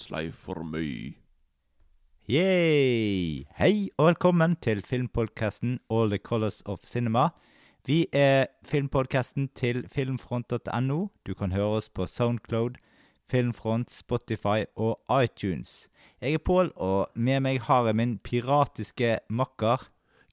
pirate's 0.00 0.34
for 0.34 0.64
me. 0.64 1.16
Yay! 2.28 3.44
Hei 3.58 3.88
og 3.98 4.06
velkommen 4.06 4.56
til 4.62 4.82
filmpodkasten 4.82 5.80
All 5.90 6.08
the 6.08 6.18
Colors 6.18 6.62
of 6.64 6.78
Cinema. 6.84 7.28
Vi 7.86 8.06
er 8.12 8.46
filmpodkasten 8.64 9.48
til 9.54 9.88
filmfront.no. 9.88 11.06
Du 11.26 11.34
kan 11.34 11.52
høre 11.52 11.76
oss 11.80 11.88
på 11.88 12.06
Soundcloud, 12.06 12.78
Filmfront, 13.30 13.90
Spotify 13.90 14.64
og 14.76 15.00
iTunes. 15.22 15.88
Jeg 16.20 16.34
er 16.34 16.38
Pål, 16.38 16.72
og 16.76 17.08
med 17.14 17.40
meg 17.40 17.60
har 17.60 17.86
jeg 17.86 17.96
min 17.96 18.18
piratiske 18.18 19.18
makker. 19.28 19.90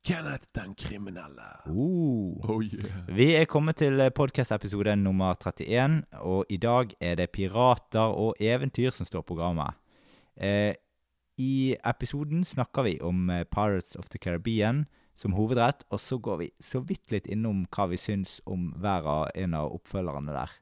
Kenneth 0.08 0.48
den 0.56 0.76
kriminelle. 0.76 1.44
Oh. 1.66 2.40
Oh 2.50 2.64
yeah. 2.64 3.08
Vi 3.12 3.34
er 3.36 3.44
kommet 3.46 3.76
til 3.82 4.00
podkast-episode 4.16 4.94
nummer 4.96 5.36
31, 5.36 6.06
og 6.24 6.46
i 6.50 6.58
dag 6.58 6.94
er 7.04 7.18
det 7.20 7.26
pirater 7.36 8.14
og 8.16 8.40
eventyr 8.40 8.94
som 8.96 9.06
står 9.06 9.26
på 9.26 9.34
programmet. 9.34 9.76
Eh, 10.40 10.80
I 11.38 11.76
episoden 11.84 12.46
snakker 12.48 12.88
vi 12.88 12.94
om 13.04 13.28
eh, 13.30 13.44
Pirates 13.44 14.00
of 14.00 14.08
the 14.08 14.18
Caribbean 14.18 14.86
som 15.16 15.36
hovedrett, 15.36 15.84
og 15.90 16.00
så 16.00 16.18
går 16.18 16.38
vi 16.38 16.50
så 16.64 16.80
vidt 16.80 17.12
litt 17.12 17.28
innom 17.28 17.66
hva 17.68 17.90
vi 17.92 18.00
syns 18.00 18.40
om 18.46 18.72
hver 18.80 19.04
av 19.04 19.28
en 19.36 19.60
av 19.60 19.76
oppfølgerne 19.76 20.32
der. 20.32 20.56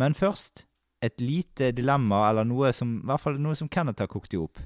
Men 0.00 0.16
først 0.16 0.64
et 1.04 1.20
lite 1.20 1.74
dilemma, 1.76 2.24
eller 2.30 2.48
noe 2.48 2.72
som, 2.72 3.02
i 3.02 3.06
hvert 3.06 3.20
fall 3.20 3.36
noe 3.36 3.58
som 3.58 3.68
Kenneth 3.68 4.00
har 4.00 4.08
kokt 4.08 4.32
i 4.32 4.40
hop. 4.40 4.64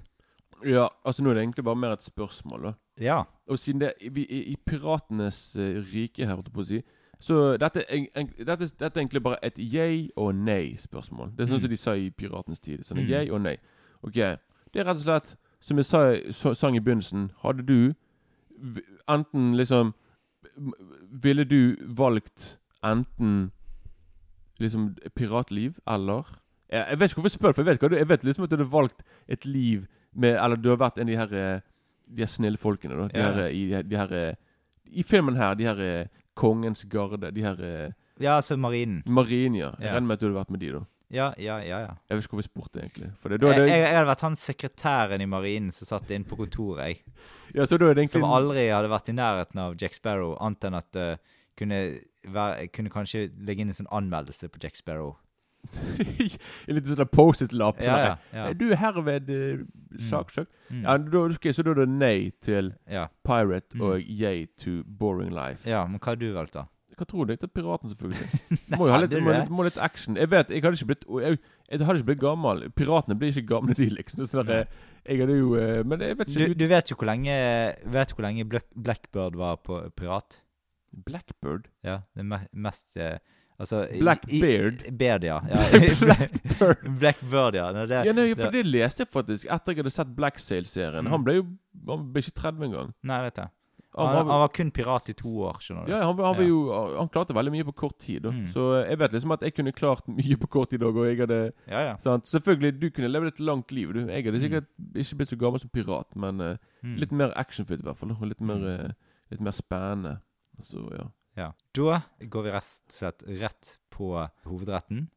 Ja, 0.65 0.89
altså 1.05 1.23
nå 1.23 1.31
er 1.31 1.35
det 1.35 1.43
egentlig 1.43 1.65
bare 1.65 1.77
mer 1.77 1.93
et 1.93 2.03
spørsmål, 2.05 2.63
da. 2.63 2.73
Ja. 3.01 3.23
Og 3.49 3.59
siden 3.59 3.81
det 3.81 3.93
vi, 4.13 4.23
i, 4.25 4.43
i 4.53 4.57
piratenes 4.67 5.57
eh, 5.57 5.81
rike 5.93 6.27
her, 6.27 6.35
holdt 6.35 6.49
jeg 6.49 6.55
på 6.55 6.61
å 6.61 6.67
si, 6.67 6.83
så 7.23 7.57
dette, 7.59 7.85
en, 7.95 8.07
en, 8.17 8.27
dette, 8.39 8.67
dette 8.79 8.97
er 8.99 9.01
egentlig 9.05 9.23
bare 9.23 9.39
et 9.43 9.59
jeg- 9.59 10.11
og 10.17 10.35
nei-spørsmål. 10.35 11.31
Det 11.37 11.45
er 11.45 11.47
sånn 11.47 11.59
Mm. 11.59 11.61
som 11.61 11.71
de 11.71 11.77
sa 11.77 11.93
i 11.95 12.11
piratenes 12.11 12.61
tid. 12.61 12.81
Sånn 12.85 12.99
Mm. 12.99 13.09
jeg 13.09 13.31
og 13.33 13.41
nei. 13.41 13.57
Ok, 14.03 14.15
det 14.15 14.39
er 14.81 14.85
rett 14.85 14.97
og 14.97 15.03
slett, 15.03 15.37
som 15.61 15.77
jeg 15.77 15.85
sa, 15.85 16.15
så, 16.31 16.55
sang 16.55 16.75
i 16.77 16.81
begynnelsen, 16.81 17.31
hadde 17.43 17.63
du 17.67 17.95
enten 19.09 19.55
liksom 19.57 19.95
Ville 21.23 21.45
du 21.45 21.77
valgt 21.89 22.59
enten 22.85 23.51
liksom 24.61 24.95
piratliv 25.17 25.79
eller 25.87 26.27
jeg, 26.71 26.87
jeg 26.91 26.99
vet 27.01 27.11
ikke 27.11 27.21
hvorfor 27.21 27.31
jeg 27.31 27.39
spør, 27.39 27.53
for 27.55 27.63
jeg 27.63 27.67
vet, 27.67 27.81
hva 27.81 27.89
du, 27.93 27.97
jeg 27.97 28.09
vet 28.09 28.25
liksom 28.25 28.45
at 28.45 28.51
du 28.51 28.57
hadde 28.57 28.71
valgt 28.73 29.03
et 29.29 29.45
liv 29.47 29.87
med 30.15 30.37
Eller 30.37 30.57
du 30.57 30.69
har 30.71 30.77
vært 30.77 30.99
en 30.99 31.09
av 31.09 31.13
de 31.13 31.17
her 31.17 31.33
eh, 31.57 31.61
De 32.13 32.23
her 32.23 32.29
snille 32.31 32.59
folkene, 32.61 32.97
da. 32.97 33.09
De 33.09 33.19
Ja. 33.19 33.33
her, 33.33 33.41
eh, 33.47 33.53
i, 33.57 33.83
de 33.83 33.97
her- 33.97 34.13
eh, 34.13 34.35
I 34.93 35.03
filmen 35.03 35.37
her, 35.37 35.55
de 35.55 35.65
her 35.65 36.09
Kongens 36.35 36.85
garde, 36.85 37.31
de 37.33 37.43
her 37.43 37.57
Ja, 38.21 38.37
altså 38.37 38.57
marinen. 38.57 39.03
Marinen, 39.07 39.55
ja. 39.57 39.71
Jeg 39.79 39.89
Ja. 39.89 39.95
regner 39.95 40.07
med 40.07 40.13
at 40.15 40.21
du 40.21 40.27
hadde 40.27 40.39
vært 40.45 40.51
med 40.51 40.61
de, 40.61 40.73
da. 40.73 40.85
Ja, 41.13 41.33
ja, 41.39 41.59
ja. 41.61 41.79
ja. 41.81 41.95
Jeg 42.09 42.17
vet 42.17 42.25
ikke 42.25 42.37
hvorfor 42.37 42.43
jeg 42.43 42.51
spurte, 42.51 42.81
egentlig. 42.81 43.11
Det, 43.23 43.41
det, 43.41 43.69
jeg, 43.69 43.69
jeg 43.69 43.97
hadde 43.97 44.09
vært 44.09 44.21
han 44.25 44.37
sekretæren 44.37 45.21
i 45.21 45.27
marinen 45.29 45.73
som 45.73 45.87
satt 45.87 46.11
inne 46.11 46.25
på 46.25 46.37
kontoret, 46.41 46.87
jeg. 46.87 47.03
ja, 47.55 47.67
så 47.69 47.77
da 47.79 47.91
er 47.91 47.95
det 47.95 48.05
egentlig 48.07 48.23
Som 48.23 48.25
aldri 48.25 48.69
hadde 48.73 48.89
vært 48.89 49.09
i 49.13 49.13
nærheten 49.13 49.59
av 49.61 49.75
Jack 49.77 49.93
Sparrow, 49.95 50.37
annet 50.41 50.65
enn 50.65 50.75
at 50.79 50.97
uh, 50.97 51.17
kunne, 51.59 51.81
være, 52.25 52.69
kunne 52.73 52.89
kanskje 52.95 53.27
legge 53.45 53.61
inn 53.61 53.69
en 53.69 53.75
sånn 53.77 53.93
anmeldelse 53.93 54.49
på 54.49 54.63
Jack 54.63 54.77
Sparrow. 54.81 55.17
En 55.73 56.75
liten 56.77 56.91
sånn 56.91 57.09
Post-It-lapp. 57.13 57.79
Ja, 57.81 57.87
sånn 57.87 58.03
ja, 58.03 58.17
ja. 58.35 58.47
«Eh, 58.51 58.55
Du 58.59 58.65
er 58.73 58.81
herved 58.83 59.31
uh, 59.31 59.63
saksøkt. 60.03 60.51
Mm. 60.71 60.83
Ja, 60.85 60.97
da, 60.99 61.23
okay, 61.37 61.55
så 61.55 61.65
da 61.67 61.73
er 61.75 61.83
det 61.85 61.89
nei 61.93 62.17
til 62.43 62.73
ja. 62.91 63.07
Pirate 63.27 63.77
Mm. 63.79 63.83
og 63.87 64.03
yay 64.09 64.47
to 64.59 64.83
boring 64.85 65.31
life. 65.33 65.69
ja, 65.69 65.85
men 65.87 66.01
hva 66.01 66.13
har 66.13 66.21
du 66.21 66.33
valgt, 66.35 66.55
da? 66.59 66.67
Hva 66.99 67.07
tror 67.09 67.25
du? 67.27 67.33
Det 67.33 67.47
er 67.49 67.53
piraten, 67.57 67.89
selvfølgelig. 67.89 68.41
Må 68.79 68.87
jo 68.87 68.93
ha 68.93 68.99
litt, 69.01 69.15
må 69.25 69.33
litt, 69.33 69.49
må 69.51 69.65
litt 69.65 69.79
action. 69.81 70.19
Jeg 70.21 70.29
vet, 70.31 70.51
jeg 70.53 70.61
hadde 70.63 70.77
ikke 70.77 70.91
blitt 70.91 71.07
jeg, 71.25 71.39
jeg 71.71 71.87
hadde 71.89 71.99
ikke 72.03 72.09
blitt 72.11 72.21
gammel. 72.21 72.61
Piratene 72.77 73.17
blir 73.19 73.33
ikke 73.33 73.49
gamle, 73.55 73.75
de, 73.79 73.87
liksom. 73.97 74.27
Sånn 74.29 74.47
der, 74.51 74.67
jeg 75.09 75.23
hadde 75.23 75.39
jo 75.39 75.55
uh, 75.57 75.81
Men 75.89 76.05
jeg 76.05 76.19
vet 76.21 76.29
ikke 76.37 76.59
du 76.61 76.67
vet 76.71 76.91
jo 76.93 76.97
hvor 77.01 77.09
lenge 77.09 77.33
Vet 77.91 78.13
du 78.13 78.15
hvor 78.15 78.27
lenge 78.29 78.45
Black, 78.47 78.69
Blackbird 78.77 79.39
var 79.41 79.57
på 79.65 79.81
pirat? 79.99 80.43
Blackbird? 80.93 81.71
Ja, 81.83 82.03
det 82.15 82.27
me 82.29 82.43
mest 82.53 82.97
eh, 83.01 83.17
Altså 83.63 83.85
Blackbeard? 83.95 84.83
Beard, 84.99 85.25
ja. 85.29 85.39
ja. 85.47 85.63
Blackbird. 86.03 86.85
Blackbird, 86.99 87.55
ja. 87.61 87.71
Nei, 87.77 87.87
det, 87.87 88.05
Ja, 88.09 88.13
nei, 88.17 88.29
for 88.35 88.51
det, 88.51 88.65
det 88.65 88.71
leste 88.75 89.05
jeg 89.07 89.11
faktisk 89.15 89.47
etter 89.47 89.73
jeg 89.77 89.85
hadde 89.85 89.93
sett 89.95 90.15
Black 90.19 90.41
Sail-serien. 90.43 91.07
Mm. 91.07 91.13
Han 91.15 91.27
ble 91.27 91.35
jo 91.41 91.45
Han 91.89 92.09
ble 92.13 92.23
ikke 92.25 92.35
30 92.43 92.65
engang. 92.69 92.95
nei, 93.07 93.21
vet 93.29 93.39
jeg. 93.45 93.53
Han, 93.93 94.07
Han, 94.09 94.17
han 94.33 94.41
var- 94.41 94.49
kun 94.57 94.71
pirat 94.73 95.11
i 95.13 95.13
to 95.13 95.29
år, 95.45 95.59
skjønner 95.61 95.85
du. 95.85 95.93
ja, 95.93 95.99
han, 96.09 96.17
han, 96.17 96.39
Ja. 96.41 96.47
jo, 96.49 96.61
han 96.97 97.09
klarte 97.13 97.35
veldig 97.37 97.53
mye 97.53 97.65
på 97.69 97.75
kort 97.77 97.99
tid. 98.01 98.25
Mm. 98.25 98.47
Så 98.49 98.63
jeg 98.89 98.99
vet 99.03 99.13
liksom 99.13 99.35
at 99.37 99.43
jeg 99.45 99.53
kunne 99.55 99.73
klart 99.77 100.07
mye 100.09 100.37
på 100.41 100.49
kort 100.49 100.71
tid 100.73 100.81
òg, 100.83 100.97
og 100.97 101.07
jeg 101.11 101.19
hadde 101.21 101.41
Ja, 101.69 101.81
ja. 101.91 101.97
sant? 102.01 102.25
Selvfølgelig, 102.27 102.73
du 102.81 102.89
kunne 102.91 103.11
levd 103.13 103.27
et 103.35 103.41
langt 103.45 103.71
liv. 103.71 103.93
Du. 103.93 104.01
Jeg 104.09 104.25
hadde 104.25 104.39
Mm. 104.39 104.45
sikkert 104.47 104.69
ikke 104.97 105.17
blitt 105.21 105.29
så 105.35 105.37
gammel 105.45 105.61
som 105.61 105.71
pirat, 105.71 106.09
men 106.17 106.41
uh, 106.41 106.57
Mm. 106.83 106.97
litt 107.05 107.13
mer 107.13 107.33
actionfit 107.37 107.81
i 107.81 107.83
hvert 107.85 107.99
fall. 108.01 108.11
Og 108.17 108.27
litt 108.27 108.41
mer, 108.41 108.57
Mm. 108.57 108.81
eh, 108.87 108.93
litt 109.31 109.41
mer 109.41 109.53
spennende. 109.53 110.19
Så 110.63 110.89
ja. 110.97 111.05
Ja. 111.35 111.53
Da 111.73 112.01
går 112.21 112.43
vi 112.43 112.51
rett 112.53 112.81
og 112.89 112.93
slett 112.93 113.23
rett 113.27 113.79
på 113.91 114.29
hovedretten. 114.45 115.09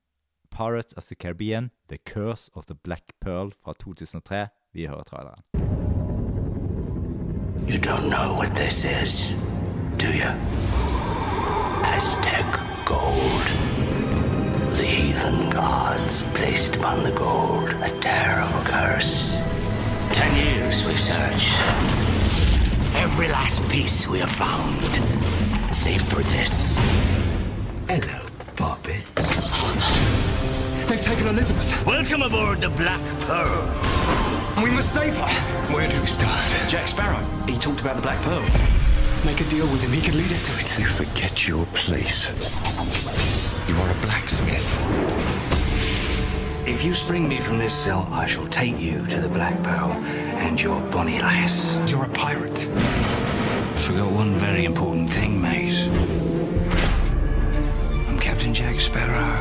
Pirates 0.50 0.94
of 0.94 1.08
the 1.08 1.16
Caribbean, 1.16 1.70
The 1.90 1.98
Curse 1.98 2.52
of 2.54 2.66
the 2.66 2.76
Black 2.76 3.20
Pearl 3.20 3.52
fra 3.64 3.74
2003. 3.74 4.48
Vi 4.74 4.88
hører 4.88 5.04
traileren. 5.04 5.44
You 7.68 7.80
don't 7.80 8.10
know 8.10 8.36
what 8.38 8.56
this 8.56 8.86
is, 8.86 9.34
do 9.98 10.08
you? 10.08 10.32
Aztec 11.84 12.46
gold. 12.86 13.46
The 14.76 14.84
heathen 14.86 15.50
gods 15.50 16.24
placed 16.34 16.76
upon 16.76 17.04
the 17.04 17.12
gold 17.12 17.70
a 17.82 17.90
terrible 18.02 18.64
curse. 18.66 19.38
Ten 20.14 20.32
years 20.36 20.86
we've 20.86 21.00
searched. 21.00 21.52
Every 22.96 23.28
last 23.28 23.68
piece 23.70 24.08
we 24.08 24.20
have 24.20 24.32
found, 24.32 24.82
save 25.72 26.02
for 26.02 26.22
this. 26.24 26.78
Hello, 27.88 28.26
Bobby. 28.56 29.04
They've 30.88 31.02
taken 31.02 31.28
Elizabeth. 31.28 31.86
Welcome 31.86 32.22
aboard 32.22 32.62
the 32.62 32.70
Black 32.70 33.02
Pearl. 33.22 33.64
We 34.64 34.70
must 34.72 34.94
save 34.94 35.16
her. 35.16 35.74
Where 35.74 35.88
do 35.88 36.00
we 36.00 36.08
start? 36.08 36.40
Jack 36.70 36.88
Sparrow. 36.88 37.24
He 37.48 37.58
talked 37.58 37.82
about 37.82 37.96
the 37.96 38.02
Black 38.02 38.22
Pearl. 38.24 38.46
Make 39.26 39.42
a 39.42 39.46
deal 39.46 39.66
with 39.68 39.82
him. 39.82 39.92
He 39.92 40.02
can 40.02 40.18
lead 40.18 40.32
us 40.32 40.46
to 40.48 40.60
it. 40.60 40.78
You 40.80 40.86
forget 40.86 41.48
your 41.48 41.66
place. 41.68 42.30
You 43.68 43.76
are 43.76 43.92
a 43.92 44.02
blacksmith. 44.02 44.82
If 46.68 46.84
you 46.84 46.94
spring 46.94 47.28
me 47.28 47.40
from 47.40 47.58
this 47.58 47.74
cell, 47.74 48.08
I 48.12 48.26
shall 48.26 48.48
take 48.48 48.80
you 48.80 49.06
to 49.08 49.20
the 49.20 49.30
Black 49.30 49.62
Pearl 49.64 49.92
and 49.92 50.62
your 50.62 50.80
bonny 50.92 51.20
lass. 51.20 51.78
You're 51.92 52.06
a 52.06 52.10
pirate. 52.10 52.72
Forgot 53.78 54.12
one 54.12 54.34
very 54.36 54.66
important 54.66 55.12
thing, 55.12 55.42
mate. 55.42 55.88
I'm 58.08 58.20
Captain 58.20 58.54
Jack 58.54 58.80
Sparrow. 58.80 59.38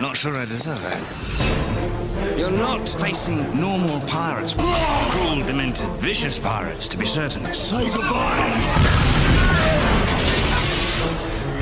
Not 0.00 0.16
sure 0.16 0.36
I 0.36 0.44
deserve 0.44 0.82
it. 0.84 2.38
You're 2.38 2.50
not 2.50 2.88
facing 2.88 3.58
normal 3.58 4.00
pirates. 4.06 4.54
Cruel, 4.54 5.44
demented, 5.44 5.88
vicious 6.00 6.38
pirates, 6.38 6.88
to 6.88 6.96
be 6.96 7.04
certain. 7.04 7.52
Say 7.52 7.84
goodbye. 7.90 8.52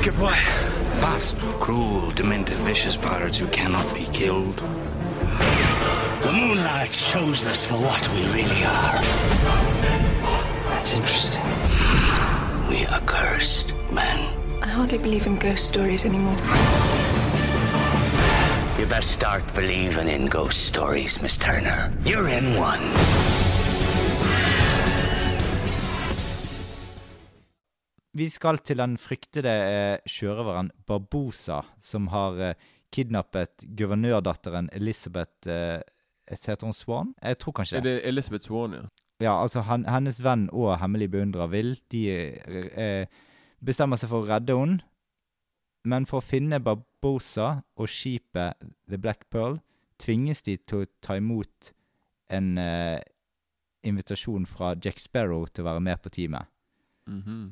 Goodbye. 0.03 0.43
But 1.01 1.35
cruel, 1.59 2.11
demented, 2.11 2.57
vicious 2.57 2.95
pirates 2.95 3.37
who 3.37 3.47
cannot 3.47 3.93
be 3.93 4.05
killed. 4.05 4.57
The 6.25 6.31
moonlight 6.31 6.93
shows 6.93 7.45
us 7.45 7.65
for 7.65 7.75
what 7.75 8.07
we 8.15 8.25
really 8.33 8.63
are. 8.63 9.74
That's 10.85 11.01
interesting. 11.01 11.45
We 12.69 12.85
are 12.85 13.01
cursed 13.07 13.73
men. 13.91 14.19
I 14.61 14.67
hardly 14.67 14.99
believe 14.99 15.25
in 15.25 15.35
ghost 15.39 15.67
stories 15.67 16.05
anymore. 16.05 16.37
You 18.79 18.85
best 18.85 19.09
start 19.09 19.41
believing 19.55 20.07
in 20.07 20.27
ghost 20.27 20.67
stories, 20.67 21.21
Miss 21.23 21.39
Turner. 21.39 21.91
You're 22.03 22.29
in 22.29 22.45
one. 22.57 22.85
Vi 28.13 28.29
skal 28.29 28.57
til 28.57 28.77
den 28.77 28.97
fryktede 28.97 29.49
eh, 29.49 29.97
sjørøveren 30.05 30.69
Barbosa, 30.87 31.61
som 31.79 32.07
har 32.13 32.37
eh, 32.37 32.53
kidnappet 32.93 33.65
guvernørdatteren 33.77 34.69
Elizabeth 34.73 35.49
eh, 35.49 35.81
Heter 36.29 36.65
hun 36.65 36.73
Swan? 36.73 37.15
Jeg 37.23 37.37
tror 37.37 37.51
kanskje 37.51 37.81
det. 37.81 37.91
Er 37.91 37.95
det 37.95 38.07
Elizabeth 38.07 38.45
Swan, 38.45 38.73
ja? 38.73 38.85
Ja, 39.23 39.37
altså 39.41 39.63
han, 39.63 39.85
hennes 39.87 40.19
venn 40.23 40.49
og 40.51 40.73
hemmelig 40.81 41.07
beundrer 41.13 41.47
Will, 41.51 41.77
de 41.91 42.01
eh, 42.11 43.07
bestemmer 43.63 43.99
seg 43.99 44.11
for 44.11 44.25
å 44.25 44.29
redde 44.29 44.57
henne. 44.59 44.81
Men 45.85 46.07
for 46.09 46.19
å 46.19 46.25
finne 46.25 46.59
Barbosa 46.63 47.61
og 47.77 47.89
skipet 47.91 48.63
The 48.89 48.97
Black 48.97 49.27
Pearl 49.29 49.59
tvinges 50.01 50.41
de 50.43 50.57
til 50.57 50.83
å 50.83 50.87
ta 51.05 51.15
imot 51.19 51.71
en 52.33 52.55
eh, 52.59 52.99
invitasjon 53.85 54.47
fra 54.49 54.73
Jack 54.81 54.99
Sparrow 54.99 55.45
til 55.47 55.63
å 55.63 55.69
være 55.69 55.83
med 55.85 56.01
på 56.01 56.11
teamet. 56.17 56.49
Mhm. 57.07 57.45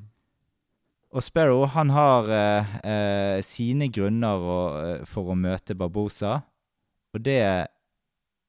Og 1.13 1.21
Sparrow 1.21 1.67
han 1.69 1.91
har 1.93 2.29
eh, 2.33 2.71
eh, 2.89 3.39
sine 3.45 3.85
grunner 3.93 4.41
å, 4.41 4.59
eh, 4.81 5.03
for 5.05 5.29
å 5.29 5.37
møte 5.37 5.75
Barbosa. 5.77 6.39
Og 7.13 7.21
det 7.21 7.37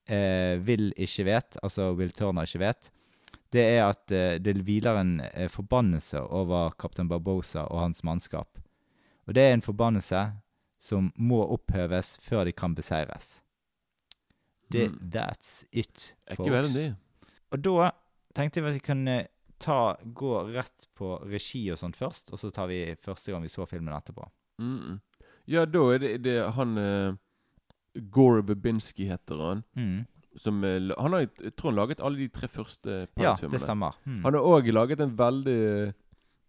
eh, 0.09 0.55
Will 0.65 0.89
ikke 0.97 1.27
vet, 1.29 1.59
altså 1.61 1.91
Will 1.99 2.15
Turner 2.17 2.49
ikke 2.49 2.63
vet, 2.65 2.89
det 3.55 3.63
er 3.77 3.85
at 3.87 4.11
eh, 4.11 4.37
det 4.43 4.57
hviler 4.67 4.99
en 5.01 5.21
eh, 5.21 5.49
forbannelse 5.51 6.21
over 6.21 6.75
kaptein 6.81 7.09
Barbosa 7.09 7.69
og 7.71 7.85
hans 7.85 8.03
mannskap. 8.05 8.59
Og 9.27 9.35
det 9.37 9.43
er 9.43 9.55
en 9.55 9.63
forbannelse 9.65 10.25
som 10.83 11.13
må 11.17 11.41
opphøves 11.55 12.17
før 12.21 12.45
de 12.45 12.53
kan 12.53 12.75
beseires. 12.75 13.41
Det, 14.73 14.89
Mm. 14.91 15.11
That's 15.15 15.65
it, 15.73 16.17
folks. 16.37 16.97
og 17.51 17.63
da 17.63 17.91
tenkte 18.35 18.61
jeg 18.61 18.67
at 18.67 18.75
vi 18.75 18.79
kunne 18.81 19.27
ta, 19.61 19.95
gå 20.03 20.33
rett 20.55 20.89
på 20.97 21.19
regi 21.31 21.71
og 21.71 21.79
sånt 21.79 21.97
først, 21.97 22.33
og 22.33 22.39
så 22.39 22.51
tar 22.51 22.67
vi 22.67 22.97
første 23.01 23.33
gang 23.33 23.43
vi 23.43 23.53
så 23.53 23.67
filmen 23.67 23.95
etterpå. 23.95 24.27
Mm. 24.59 24.99
Ja, 25.47 25.65
da 25.65 25.85
er 25.95 25.99
det, 25.99 26.25
det 26.25 26.53
han 26.57 26.79
uh, 26.79 27.15
Gore 28.11 28.43
Verbinski 28.49 29.07
heter 29.07 29.41
han. 29.49 29.63
Mm. 29.77 30.07
Som, 30.37 30.65
eh, 30.65 30.91
han 30.99 31.13
har, 31.13 31.27
Trond 31.57 31.77
laget 31.77 32.01
alle 32.03 32.19
de 32.19 32.29
tre 32.29 32.49
første 32.49 32.91
Ja, 32.91 33.07
Pirates-filmene. 33.07 33.53
det 33.53 33.61
stemmer. 33.63 33.93
Mm. 34.07 34.23
Han 34.25 34.35
har 34.35 34.41
òg 34.43 34.73
laget 34.73 35.01
en 35.01 35.17
veldig 35.19 35.95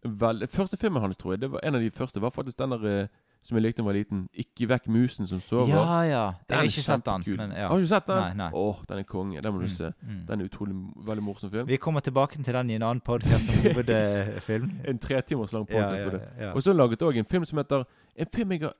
Veldig 0.06 0.50
Første 0.50 0.78
filmen 0.78 1.02
hans, 1.02 1.18
tror 1.18 1.32
jeg, 1.34 1.42
det 1.42 1.48
var 1.52 1.60
en 1.64 1.76
av 1.76 1.82
de 1.82 1.90
første, 1.90 2.22
var 2.22 2.30
faktisk 2.30 2.58
den 2.60 2.70
der 2.76 2.84
eh, 3.02 3.08
som 3.42 3.58
jeg 3.58 3.64
likte 3.64 3.78
da 3.78 3.82
jeg 3.84 3.86
var 3.86 3.94
liten. 3.94 4.30
'Ikke 4.34 4.68
vekk 4.70 4.88
musen 4.88 5.28
som 5.28 5.40
sover'. 5.40 5.70
Ja, 5.70 6.02
ja. 6.02 6.32
Jeg 6.50 6.58
har 6.58 6.64
ikke 6.64 6.82
sett 6.82 7.06
den. 7.06 7.24
Men, 7.38 7.52
ja. 7.52 7.68
Har 7.68 7.78
du 7.78 7.82
ikke 7.84 7.88
sett 7.90 8.08
den? 8.08 8.16
Nei, 8.18 8.34
nei. 8.34 8.50
Åh, 8.54 8.76
den 8.90 8.98
er 9.00 9.04
konge. 9.04 9.42
Den 9.42 9.54
må 9.54 9.60
du 9.60 9.66
Mm, 9.66 9.68
se. 9.70 9.92
mm. 10.02 10.26
Den 10.28 10.42
er 10.42 10.46
utrolig 10.46 10.76
veldig 11.06 11.24
morsom 11.24 11.50
film. 11.52 11.68
Vi 11.68 11.78
kommer 11.78 12.00
tilbake 12.02 12.44
til 12.44 12.54
den 12.54 12.70
i 12.70 12.74
en 12.76 12.82
annen 12.84 13.02
podkast 13.02 13.50
om 13.50 13.74
hovedfilm. 13.74 14.72
En 14.90 14.98
tre 15.00 15.22
timers 15.22 15.54
lang 15.54 15.66
Ja, 15.70 15.76
podcast 15.76 15.98
ja, 16.00 16.06
på 16.06 16.12
det. 16.18 16.22
ja. 16.40 16.52
Og 16.54 16.62
så 16.64 16.70
har 16.72 16.74
han 16.74 16.90
laget 16.90 17.02
òg 17.02 17.18
en 17.18 17.26
film 17.26 17.46
som 17.46 17.58
heter 17.58 17.86
En 18.16 18.26
film 18.34 18.52
jeg 18.52 18.62
har 18.62 18.74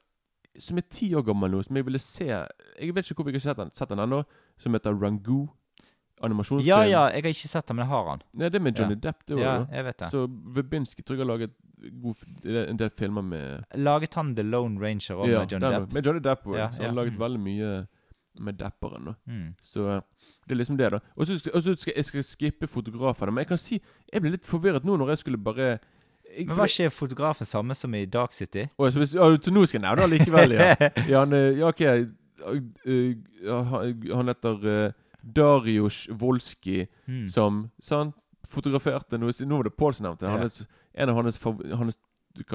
som 0.60 0.78
er 0.78 0.82
ti 0.90 1.14
år 1.16 1.22
gammel 1.26 1.52
nå, 1.52 1.62
som 1.64 1.76
jeg 1.76 1.86
ville 1.86 2.00
se 2.00 2.26
Jeg 2.26 2.96
vet 2.96 3.06
ikke 3.12 3.16
hvorfor 3.16 3.30
jeg 3.32 3.36
ikke 3.36 3.48
har 3.48 3.54
sett 3.54 3.58
den, 3.58 3.70
sett 3.74 3.90
den 3.90 4.00
ennå. 4.00 4.24
Som 4.58 4.74
heter 4.78 4.94
Rangoo. 5.02 5.48
Animasjonsfilm. 6.24 6.68
ja, 6.70 6.84
ja, 6.88 7.02
jeg 7.12 7.24
har 7.26 7.34
ikke 7.36 7.48
sett 7.52 7.68
den, 7.68 7.76
men 7.76 7.84
jeg 7.84 7.92
har 7.92 8.06
den. 8.08 8.22
Nei, 8.40 8.48
det 8.50 8.56
er 8.56 8.64
med 8.64 8.80
Johnny 8.80 8.96
Depp, 8.96 9.26
det 9.28 9.36
var 9.36 9.44
Ja, 9.44 9.56
jeg 9.76 9.84
vet 9.86 9.98
det. 10.00 10.08
Så 10.14 10.22
Verbinski 10.56 11.04
tror 11.04 11.18
jeg 11.18 11.26
har 11.26 11.32
laget 11.38 11.52
god, 12.02 12.16
en 12.72 12.78
del 12.80 12.90
filmer 12.98 13.22
med 13.22 13.66
Laget 13.76 14.14
han 14.16 14.32
The 14.38 14.44
Lone 14.48 14.80
Ranger 14.80 15.20
òg 15.20 15.28
ja, 15.28 15.42
med 15.44 15.52
Johnny 15.52 15.74
Depp? 15.76 15.92
Med 15.94 16.06
Johnny 16.08 16.22
Depp 16.24 16.48
også, 16.48 16.58
Ja, 16.58 16.70
Så 16.72 16.82
han 16.86 16.96
har 16.96 16.96
laget 17.04 17.14
Mm. 17.14 17.20
veldig 17.20 17.40
mye 17.44 17.88
med 18.40 18.58
Depperen. 18.60 19.06
da 19.06 19.14
Mm. 19.28 19.54
Så 19.62 19.88
eh, 19.98 20.02
det 20.48 20.52
er 20.52 20.56
liksom 20.56 20.78
det, 20.78 20.92
da. 20.92 21.00
Og 21.18 21.26
så 21.28 21.38
skal, 21.40 21.94
jeg 21.96 22.06
skal 22.06 22.24
skippe 22.24 22.68
fotografene. 22.68 23.32
Men 23.32 23.44
jeg 23.44 23.48
kan 23.48 23.58
si 23.58 23.82
jeg 24.14 24.22
ble 24.22 24.32
litt 24.32 24.46
forvirret 24.46 24.84
nå 24.86 24.98
når 24.98 25.10
jeg 25.10 25.18
skulle 25.18 25.38
bare 25.38 25.80
jeg, 26.38 26.48
Men 26.48 26.58
var 26.58 26.66
ikke 26.68 26.90
fotografen 26.92 27.46
samme 27.46 27.76
som 27.76 27.94
i 27.94 28.06
Dark 28.06 28.32
City? 28.34 28.66
Å, 28.80 28.90
så, 28.92 28.98
hvis, 29.00 29.14
å, 29.16 29.36
så 29.40 29.52
nå 29.52 29.66
skal 29.68 29.82
jeg 29.82 29.88
nevne 29.88 30.08
det 30.10 30.20
likevel, 30.20 30.52
ja. 30.52 30.76
ja, 31.12 31.20
han, 31.26 31.32
ja 31.60 31.68
ok. 31.68 31.82
Eh, 32.86 33.16
ja, 33.44 33.62
han 33.64 34.28
heter 34.28 34.68
eh, 34.88 34.92
Darius 35.24 36.08
Wolski, 36.12 36.88
Mm. 37.08 37.28
som 37.30 37.72
sant, 37.82 38.16
fotograferte 38.48 39.18
noe 39.18 39.32
Nå 39.46 39.58
var 39.58 39.64
det 39.64 39.76
Pål 39.78 39.94
som 39.94 40.06
nevnte 40.06 40.26
det. 40.28 40.68
En 40.96 41.10
av 41.10 41.16
hans, 41.16 41.40
hans 41.74 41.98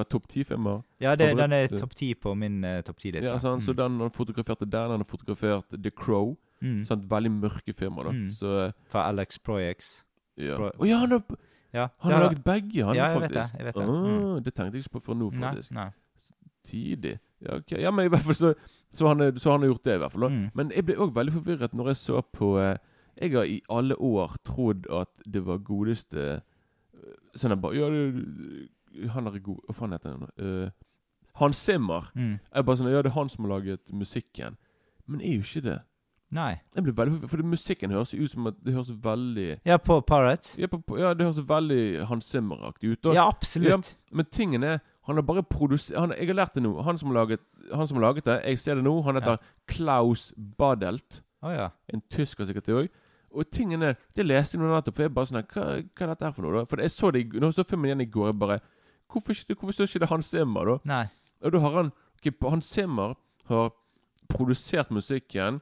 topp 0.09 0.29
ti-filmer. 0.29 0.82
Ja, 1.00 1.17
det, 1.17 1.37
den 1.37 1.53
er 1.53 1.67
topp 1.69 1.94
ti 1.97 2.15
på 2.15 2.35
min 2.37 2.62
uh, 2.65 2.81
topp 2.82 2.99
ti-liste. 3.00 3.27
Ja, 3.27 3.38
sant, 3.38 3.62
Så 3.65 3.73
den 3.75 3.99
han 4.00 4.11
fotograferte 4.11 4.67
den, 4.69 4.91
han 4.91 5.00
har 5.00 5.05
fotografert 5.09 5.69
The 5.82 5.91
Crow. 5.91 6.37
mm. 6.62 6.85
Sant, 6.85 7.05
veldig 7.11 7.31
mørke 7.32 7.73
filmer, 7.75 8.05
da. 8.05 8.11
Mm. 8.12 8.31
Så 8.31 8.67
eh, 8.67 8.73
Fra 8.93 9.09
Alex 9.09 9.38
Proyex. 9.38 10.05
ja. 10.37 10.56
Pro- 10.56 10.71
oh, 10.79 10.87
ja, 10.88 10.97
han 10.99 11.11
har, 11.11 11.23
Ja, 11.73 11.88
han 12.00 12.12
har 12.12 12.21
laget 12.25 12.44
begge, 12.44 12.85
han 12.85 12.94
Ja, 12.97 13.06
jeg 13.12 13.21
vet 13.21 13.31
det, 13.31 13.44
jeg 13.59 13.65
vet 13.67 13.75
det. 13.75 13.82
Ah, 13.82 14.06
Mm. 14.37 14.43
det 14.44 14.55
tenkte 14.55 14.75
jeg 14.77 14.85
ikke 14.85 14.99
på 14.99 15.00
før 15.00 15.15
nå, 15.15 15.31
Nei, 15.32 15.41
faktisk. 15.41 15.71
nei. 15.73 15.91
Tidlig. 16.65 17.19
Ja, 17.41 17.57
okay. 17.57 17.81
ja, 17.81 17.91
men 17.91 18.05
i 18.05 18.09
hvert 18.13 18.27
fall 18.27 18.35
så, 18.37 18.55
så, 18.93 19.09
han, 19.09 19.39
så 19.39 19.51
han 19.55 19.61
har 19.65 19.71
gjort 19.73 19.85
det, 19.85 19.95
i 19.95 19.99
hvert 20.03 20.13
fall. 20.13 20.29
Mm. 20.31 20.51
Men 20.55 20.73
jeg 20.77 20.85
ble 20.85 20.97
òg 21.01 21.15
veldig 21.17 21.33
forvirret 21.39 21.75
når 21.75 21.93
jeg 21.93 21.97
så 21.97 22.21
på 22.37 22.59
eh, 22.61 22.77
Jeg 23.21 23.33
har 23.33 23.45
i 23.45 23.61
alle 23.69 23.97
år 23.97 24.37
trodd 24.45 24.87
at 24.93 25.09
det 25.25 25.43
var 25.47 25.59
godeste 25.65 26.27
eh, 26.37 27.17
Sånn 27.35 27.55
jeg 27.55 27.63
bare 27.63 27.77
Ja, 27.79 27.89
det, 27.91 29.11
han 29.15 29.27
er 29.27 29.39
god 29.39 29.61
Hva 29.67 29.75
faen 29.75 29.93
heter 29.97 30.17
han? 30.17 30.29
Uh, 30.41 30.71
Hans 31.41 31.57
Zimmer. 31.57 32.11
Mm. 32.15 32.39
Jeg 32.55 32.67
bare 32.67 32.77
sånn 32.81 32.91
Ja, 32.91 33.03
det 33.03 33.13
er 33.13 33.17
han 33.17 33.29
som 33.33 33.47
har 33.47 33.55
laget 33.57 33.93
musikken. 33.93 34.57
Men 35.07 35.23
er 35.25 35.39
jo 35.39 35.47
ikke 35.47 35.63
det. 35.65 35.79
Nei. 36.31 36.61
Jeg 36.77 36.85
ble 36.85 36.93
veldig 36.95 37.15
forvirret, 37.15 37.31
For 37.33 37.43
musikken 37.43 37.91
høres 37.95 38.13
ut 38.15 38.31
som 38.31 38.47
at 38.51 38.59
det 38.63 38.75
høres 38.75 38.93
veldig 39.03 39.49
Ja, 39.67 39.79
på 39.83 39.97
Parrot 40.07 40.53
Ja, 40.61 40.69
ja 40.99 41.15
det 41.15 41.27
høres 41.27 41.41
veldig 41.49 42.07
Hans 42.07 42.29
Zimmer-aktig 42.31 42.93
ut. 42.93 43.07
og- 43.07 43.15
Ja, 43.15 43.29
absolutt. 43.29 43.97
Men 44.13 44.27
tingen 44.27 44.63
er 44.63 44.79
Han 45.08 45.17
har 45.17 45.23
bare 45.23 45.43
produsert 45.43 45.97
Jeg 46.19 46.29
har 46.29 46.35
lært 46.35 46.55
det 46.55 46.62
nå. 46.62 46.75
Han 46.82 46.99
som 46.99 47.08
har 47.11 47.23
laget, 47.23 47.41
han 47.73 47.88
som 47.88 48.00
laget 48.02 48.25
det, 48.25 48.41
jeg 48.44 48.58
ser 48.58 48.75
det 48.75 48.85
nå, 48.85 49.02
han 49.02 49.17
heter 49.17 49.38
Ja. 49.38 49.55
Klaus 49.67 50.32
Badelt. 50.37 51.23
Oh, 51.43 51.52
ja. 51.52 51.70
En 51.88 52.02
tysker 52.11 52.44
sikkert 52.44 52.67
det 52.67 52.75
òg. 52.75 52.88
Og 53.31 53.47
tingen 53.50 53.82
er 53.82 53.94
Det 54.17 54.26
leste 54.26 54.56
jeg 54.56 54.62
nå 54.62 54.69
nettopp, 54.75 54.97
for 54.97 55.02
jeg 55.06 55.14
bare 55.14 55.26
sånn 55.31 55.43
hva, 55.43 55.64
hva 55.81 56.05
er 56.05 56.12
dette 56.12 56.25
her 56.26 56.32
for 56.37 56.43
noe, 56.43 56.52
da? 56.58 56.64
For 56.69 56.82
jeg 56.82 56.91
så 56.91 57.11
det 57.14 57.25
Nå 57.32 57.41
Når 57.41 57.52
jeg 57.52 57.58
så 57.61 57.64
filmen 57.70 57.88
igjen 57.91 58.00
i 58.05 58.11
går, 58.11 58.26
jeg 58.32 58.38
bare 58.38 58.61
Hvorfor, 59.11 59.35
hvorfor 59.55 59.73
står 59.73 59.88
ikke 59.91 60.02
det 60.05 60.08
Hans 60.11 60.26
Zimmer, 60.31 60.64
da? 60.64 60.79
Nei. 60.85 61.05
Og 61.43 61.53
da 61.53 61.58
har 61.58 61.76
han 61.76 61.93
okay, 62.19 62.32
Hans 62.46 62.67
Zimmer 62.70 63.14
har 63.50 63.73
produsert 64.31 64.91
musikken, 64.94 65.61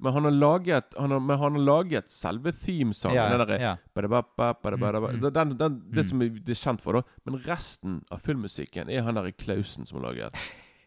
men 0.00 0.12
han 0.12 0.24
har 0.24 0.30
laget 0.34 0.94
Han 0.98 1.10
har, 1.10 1.20
men 1.20 1.38
han 1.38 1.52
har 1.52 1.60
laget 1.60 2.08
selve 2.10 2.52
themesangen. 2.52 3.16
Ja, 3.16 3.28
den 3.30 3.38
derre 3.46 3.60
ja. 3.60 3.76
Mm, 3.76 4.82
mm. 5.20 5.32
Den, 5.32 5.56
den, 5.58 5.82
det 5.94 6.04
Mm. 6.04 6.08
som 6.08 6.18
det 6.18 6.48
er 6.50 6.60
kjent 6.60 6.80
for, 6.80 6.92
da. 6.92 7.02
Men 7.24 7.40
resten 7.46 8.04
av 8.10 8.18
filmmusikken 8.20 8.90
er 8.90 9.02
han 9.02 9.14
der 9.14 9.30
Klausen 9.32 9.86
som 9.86 10.00
har 10.02 10.10
laget. 10.12 10.34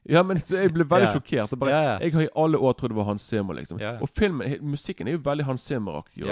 Ja, 0.10 0.24
men 0.24 0.38
så 0.40 0.56
Jeg 0.62 0.74
ble 0.74 0.84
veldig 0.94 1.08
sjokkert. 1.14 1.50
Jeg, 1.52 1.60
bare, 1.60 1.70
Ja, 1.72 1.82
ja. 1.84 2.00
jeg 2.00 2.14
har 2.14 2.22
i 2.22 2.30
alle 2.36 2.58
år 2.58 2.74
trodd 2.74 2.92
det 2.92 2.98
var 2.98 3.06
Hans 3.06 3.24
Zimmer, 3.24 3.54
liksom. 3.56 3.80
Og 4.02 4.10
filmen, 4.10 4.58
musikken 4.62 5.08
er 5.08 5.12
jo 5.18 5.24
veldig 5.24 5.46
Hans 5.46 5.62
Zimmer-aktig. 5.68 6.24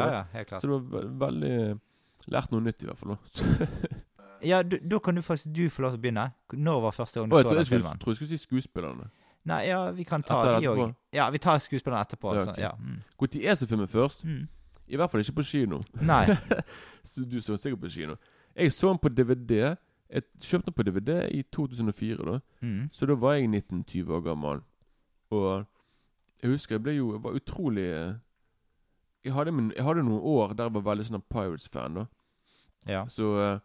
Så 0.60 0.68
det 0.68 0.92
var 0.92 1.10
veldig 1.28 1.80
Lært 2.28 2.52
noe 2.52 2.62
nytt, 2.62 2.82
i 2.82 2.86
hvert 2.90 2.98
fall. 2.98 3.18
Ja, 4.46 4.62
du, 4.64 4.78
da 4.78 5.00
kan 5.00 5.16
du 5.16 5.22
faktisk 5.22 5.54
du 5.56 5.70
få 5.70 5.82
lov 5.82 5.92
til 5.96 5.98
å 6.00 6.02
begynne. 6.04 6.26
Når 6.54 6.82
var 6.84 6.92
første 6.94 7.20
gang 7.20 7.30
du 7.30 7.36
Og 7.36 7.40
jeg 7.40 7.46
så 7.46 7.50
jeg, 7.50 7.56
den 7.56 7.66
jeg 7.66 7.72
filmen? 7.82 8.00
tror 8.00 8.12
jeg 8.12 8.16
skulle 8.20 8.30
si 8.30 8.38
skuespillerne. 8.44 9.08
Nei, 9.46 9.62
ja, 9.68 9.80
vi 9.94 10.04
kan 10.04 10.24
ta 10.26 10.40
Etter 10.42 10.60
de 10.60 10.70
òg. 10.72 10.94
Ja, 11.14 11.30
vi 11.30 11.38
tar 11.38 11.60
skuespillerne 11.62 12.02
etterpå. 12.02 12.34
Ja, 12.34 12.42
okay. 12.42 12.54
ok. 12.54 12.60
Ja. 12.60 12.72
Mm. 12.80 13.02
Når 13.22 13.36
er 13.46 13.56
så 13.56 13.68
filmen 13.68 13.88
først? 13.88 14.24
Mm. 14.26 14.48
I 14.88 14.96
hvert 14.96 15.12
fall 15.12 15.22
ikke 15.22 15.36
på 15.40 15.44
kino. 15.44 15.82
Nei. 16.02 16.26
Så 17.06 17.22
du 17.26 17.42
så 17.42 17.58
sikkert 17.58 17.82
på 17.82 17.90
kino. 17.90 18.16
Jeg 18.56 18.72
så 18.74 18.90
den 18.90 18.98
på 18.98 19.10
DVD. 19.10 19.76
Jeg 20.10 20.24
kjøpte 20.42 20.66
den 20.66 20.74
på 20.74 20.84
DVD 20.84 21.28
i 21.32 21.42
2004, 21.54 22.18
da. 22.26 22.40
Mm. 22.62 22.90
Så 22.92 23.06
da 23.06 23.14
var 23.14 23.34
jeg 23.34 23.48
19-20 23.50 24.12
år 24.14 24.22
gammel. 24.26 24.62
Og 25.30 25.66
jeg 26.42 26.52
husker 26.52 26.76
jeg 26.76 26.84
ble 26.84 26.94
jo 26.94 27.12
Jeg 27.14 27.24
var 27.24 27.32
utrolig 27.32 27.84
eh, 27.84 28.14
Jeg 29.26 29.34
hadde, 29.34 29.52
min, 29.52 29.72
jeg 29.76 29.84
hadde 29.84 30.04
noen 30.04 30.22
år 30.22 30.54
der 30.54 30.64
jeg 30.64 30.74
var 30.74 30.84
veldig 30.90 31.06
sånn 31.06 31.24
Pirates-fan. 31.30 31.96
da 31.96 32.06
Ja. 32.88 33.06
Så 33.08 33.32
eh, 33.42 33.60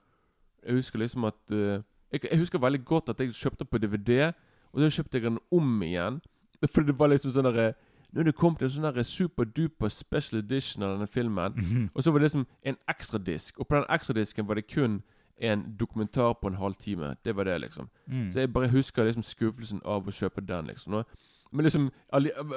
jeg 0.66 0.74
husker 0.74 0.98
liksom 0.98 1.24
at 1.24 1.52
eh, 1.52 1.82
jeg, 2.12 2.24
jeg 2.30 2.38
husker 2.38 2.58
veldig 2.58 2.84
godt 2.84 3.08
at 3.08 3.20
jeg 3.20 3.34
kjøpte 3.34 3.64
på 3.64 3.78
DVD, 3.78 4.32
og 4.72 4.82
så 4.82 4.90
kjøpte 4.96 5.18
jeg 5.18 5.26
den 5.28 5.38
om 5.52 5.82
igjen. 5.82 6.20
For 6.68 6.84
det 6.84 6.98
var 6.98 7.12
liksom 7.12 7.32
sånn 7.34 7.48
derre 7.50 7.72
Nå 8.10 8.24
er 8.24 8.26
det 8.26 8.34
kommet 8.34 8.62
en 8.66 8.70
sånn 8.74 9.04
superduper 9.06 9.88
special 9.88 10.40
edition 10.40 10.82
av 10.82 10.96
denne 10.96 11.06
filmen. 11.06 11.54
Mhm. 11.54 11.90
Og 11.94 12.02
så 12.02 12.10
var 12.10 12.18
det 12.18 12.32
liksom 12.32 12.46
en 12.66 12.76
ekstradisk, 12.90 13.60
og 13.60 13.68
på 13.68 13.76
den 13.76 13.84
ekstradisken 13.86 14.48
var 14.48 14.58
det 14.58 14.66
kun 14.66 15.02
en 15.40 15.76
dokumentar 15.78 16.34
på 16.42 16.48
en 16.48 16.54
halvtime. 16.54 17.16
Det 17.24 17.36
var 17.36 17.44
det, 17.44 17.60
liksom. 17.60 17.88
Mm. 18.06 18.32
Så 18.32 18.40
jeg 18.40 18.52
bare 18.52 18.68
husker 18.68 19.04
liksom 19.04 19.22
skuffelsen 19.22 19.80
av 19.84 20.08
å 20.08 20.12
kjøpe 20.12 20.42
den, 20.44 20.66
liksom. 20.66 21.04
Men 21.52 21.64
liksom 21.64 21.90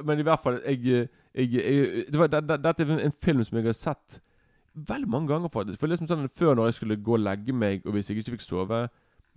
Men 0.05 0.20
i 0.20 0.24
hvert 0.24 0.39
fall 0.43 0.60
jeg, 0.65 1.08
jeg, 1.34 1.53
jeg, 1.53 2.05
det 2.12 2.20
var, 2.20 2.27
det, 2.27 2.48
det, 2.48 2.63
Dette 2.63 2.84
er 2.84 3.00
en 3.00 3.12
film 3.24 3.43
som 3.43 3.58
jeg 3.58 3.65
har 3.65 3.74
sett 3.74 4.20
veldig 4.74 5.10
mange 5.10 5.27
ganger, 5.27 5.50
faktisk. 5.50 5.79
For 5.79 5.88
liksom 5.88 6.08
sånn 6.08 6.29
Før 6.29 6.55
når 6.55 6.65
jeg 6.65 6.74
skulle 6.74 6.98
gå 6.98 7.13
og 7.13 7.24
legge 7.24 7.53
meg, 7.53 7.86
og 7.86 7.93
hvis 7.93 8.10
jeg 8.10 8.17
ikke 8.17 8.36
fikk 8.36 8.46
sove 8.46 8.88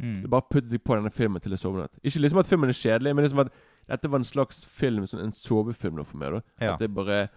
Mm. 0.00 0.18
så 0.22 0.28
Bare 0.28 0.42
deg 0.70 0.82
på 0.84 0.94
denne 0.94 1.10
filmen 1.10 1.40
til 1.40 1.50
jeg 1.52 1.58
sovnet. 1.58 1.90
Ikke 2.04 2.20
liksom 2.20 2.38
at 2.38 2.46
filmen 2.46 2.68
er 2.68 2.76
kjedelig, 2.76 3.14
men 3.16 3.24
liksom 3.24 3.40
at 3.46 3.52
dette 3.88 4.10
var 4.10 4.18
en 4.18 4.24
slags 4.28 4.64
film, 4.64 5.06
sånn 5.06 5.22
en 5.24 5.32
sovefilm 5.32 6.04
for 6.04 6.16
meg. 6.18 6.32
da 6.32 6.40
Ja. 6.66 6.72
At 6.74 6.80
det 6.80 6.94
bare 6.94 7.28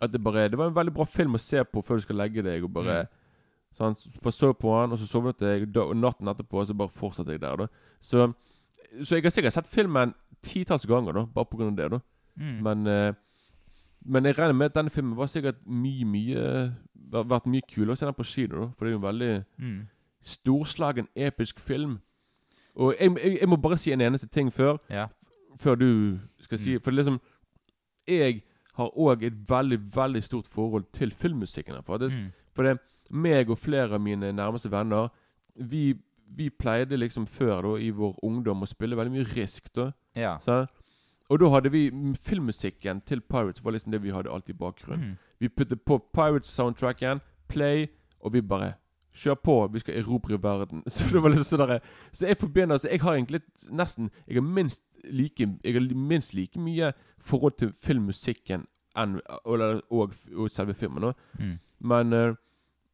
At 0.00 0.12
det 0.12 0.22
bare 0.22 0.48
Det 0.48 0.56
var 0.58 0.66
en 0.68 0.74
veldig 0.74 0.94
bra 0.94 1.04
film 1.04 1.34
å 1.34 1.38
se 1.40 1.62
på 1.64 1.82
før 1.84 1.96
du 1.96 2.00
skal 2.02 2.16
legge 2.16 2.42
deg, 2.42 2.62
og 2.64 2.72
bare 2.72 3.02
Mm. 3.04 3.08
Sånn, 3.78 3.94
så 3.96 4.20
bare 4.22 4.32
så 4.32 4.52
på 4.58 4.80
han, 4.80 4.90
og 4.92 4.98
så 4.98 5.06
sovnet 5.06 5.38
jeg, 5.40 5.76
og 5.76 5.94
natten 5.96 6.26
etterpå 6.26 6.66
så 6.66 6.74
bare 6.76 6.88
fortsatte 6.88 7.28
jeg 7.30 7.40
der. 7.40 7.56
da 7.56 7.66
Så, 8.00 8.34
så 9.04 9.14
jeg 9.14 9.22
har 9.22 9.30
sikkert 9.30 9.52
sett 9.52 9.68
filmen 9.68 10.14
titalls 10.42 10.86
ganger, 10.86 11.12
da 11.12 11.24
bare 11.26 11.44
av 11.68 11.76
det. 11.76 11.90
da 11.90 12.00
Mm. 12.40 12.62
Men 12.62 12.86
eh, 12.86 13.12
Men 14.06 14.24
jeg 14.24 14.36
regner 14.38 14.54
med 14.54 14.66
at 14.66 14.74
denne 14.74 14.90
filmen 14.90 15.16
var 15.16 15.26
sikkert 15.26 15.56
mye, 15.66 16.04
mye 16.04 16.74
Vært 17.10 17.46
mye 17.46 17.62
kulere 17.68 17.92
å 17.92 17.96
se 17.98 18.04
den 18.06 18.14
på 18.14 18.24
kino, 18.24 18.60
da 18.60 18.66
for 18.76 18.84
det 18.84 18.92
er 18.94 18.98
jo 18.98 19.06
en 19.06 19.18
veldig 19.18 19.44
Mm. 19.60 19.88
storslagen, 20.22 21.08
episk 21.16 21.58
film. 21.60 22.00
Og 22.78 22.94
jeg, 23.00 23.10
jeg, 23.24 23.38
jeg 23.40 23.48
må 23.48 23.56
bare 23.56 23.78
si 23.80 23.92
en 23.92 24.00
eneste 24.00 24.28
ting 24.28 24.52
før 24.54 24.78
Ja. 24.90 25.06
Før 25.58 25.74
du 25.74 26.18
skal 26.40 26.58
si 26.58 26.74
Mm. 26.76 26.80
For 26.80 26.90
liksom 26.94 27.20
Jeg 28.08 28.42
har 28.74 28.90
òg 28.96 29.22
et 29.26 29.50
veldig, 29.50 29.80
veldig 29.96 30.22
stort 30.24 30.46
forhold 30.46 30.84
til 30.92 31.10
filmmusikken. 31.10 31.74
her, 31.74 31.82
Faktisk. 31.82 32.18
Mm. 32.18 32.32
For 32.54 32.62
det 32.62 32.78
meg 33.10 33.50
og 33.50 33.58
flere 33.58 33.94
av 33.94 34.00
mine 34.00 34.32
nærmeste 34.32 34.70
venner 34.70 35.08
Vi 35.56 35.94
vi 36.36 36.50
pleide 36.50 36.96
liksom 36.96 37.26
før, 37.26 37.62
da, 37.62 37.76
i 37.80 37.90
vår 37.90 38.18
ungdom, 38.22 38.62
å 38.62 38.68
spille 38.68 38.96
veldig 38.96 39.12
mye 39.14 39.28
Risk, 39.36 39.70
da. 39.76 39.90
Ja. 40.16 40.36
Så, 40.40 40.66
Og 41.30 41.40
da 41.40 41.48
hadde 41.52 41.70
vi 41.72 41.90
mm, 41.90 42.14
filmmusikken 42.14 43.00
til 43.06 43.20
Pirates 43.20 43.64
var 43.64 43.72
liksom 43.72 43.92
det 43.92 44.02
vi 44.02 44.10
hadde 44.10 44.30
alltid 44.32 44.54
i 44.54 44.58
bakgrunnen. 44.58 45.08
Mm. 45.10 45.16
Vi 45.40 45.48
puttet 45.48 45.82
på 45.84 45.98
Pirates-soundtracken, 46.14 47.20
play, 47.48 47.86
og 48.20 48.32
vi 48.32 48.40
bare 48.40 48.74
Kjør 49.14 49.34
på, 49.34 49.54
vi 49.72 49.78
skal 49.78 49.94
erobre 49.98 50.38
verden. 50.42 50.82
Så 50.94 51.08
det 51.12 51.22
var 51.22 51.30
litt 51.30 51.46
sånn 51.46 51.62
der, 51.68 51.80
Så 52.12 52.26
jeg 52.26 52.38
forbinder 52.38 52.76
altså, 52.76 52.88
Jeg 52.88 53.00
har 53.00 53.14
egentlig 53.14 53.40
litt- 53.40 53.70
nesten 53.70 54.10
Jeg 54.26 54.36
har 54.36 54.42
minst 54.46 54.82
like 55.04 55.48
Jeg 55.64 55.74
har 55.74 55.94
minst 55.94 56.34
like 56.34 56.58
mye 56.60 56.92
forhold 57.18 57.56
til 57.58 57.72
filmmusikken 57.72 58.66
enn 58.98 59.20
og, 59.44 59.82
og, 59.90 60.14
og 60.34 60.50
selve 60.50 60.74
filmen. 60.74 61.12
Mm. 61.38 61.58
Men 61.80 62.12
eh, 62.12 62.34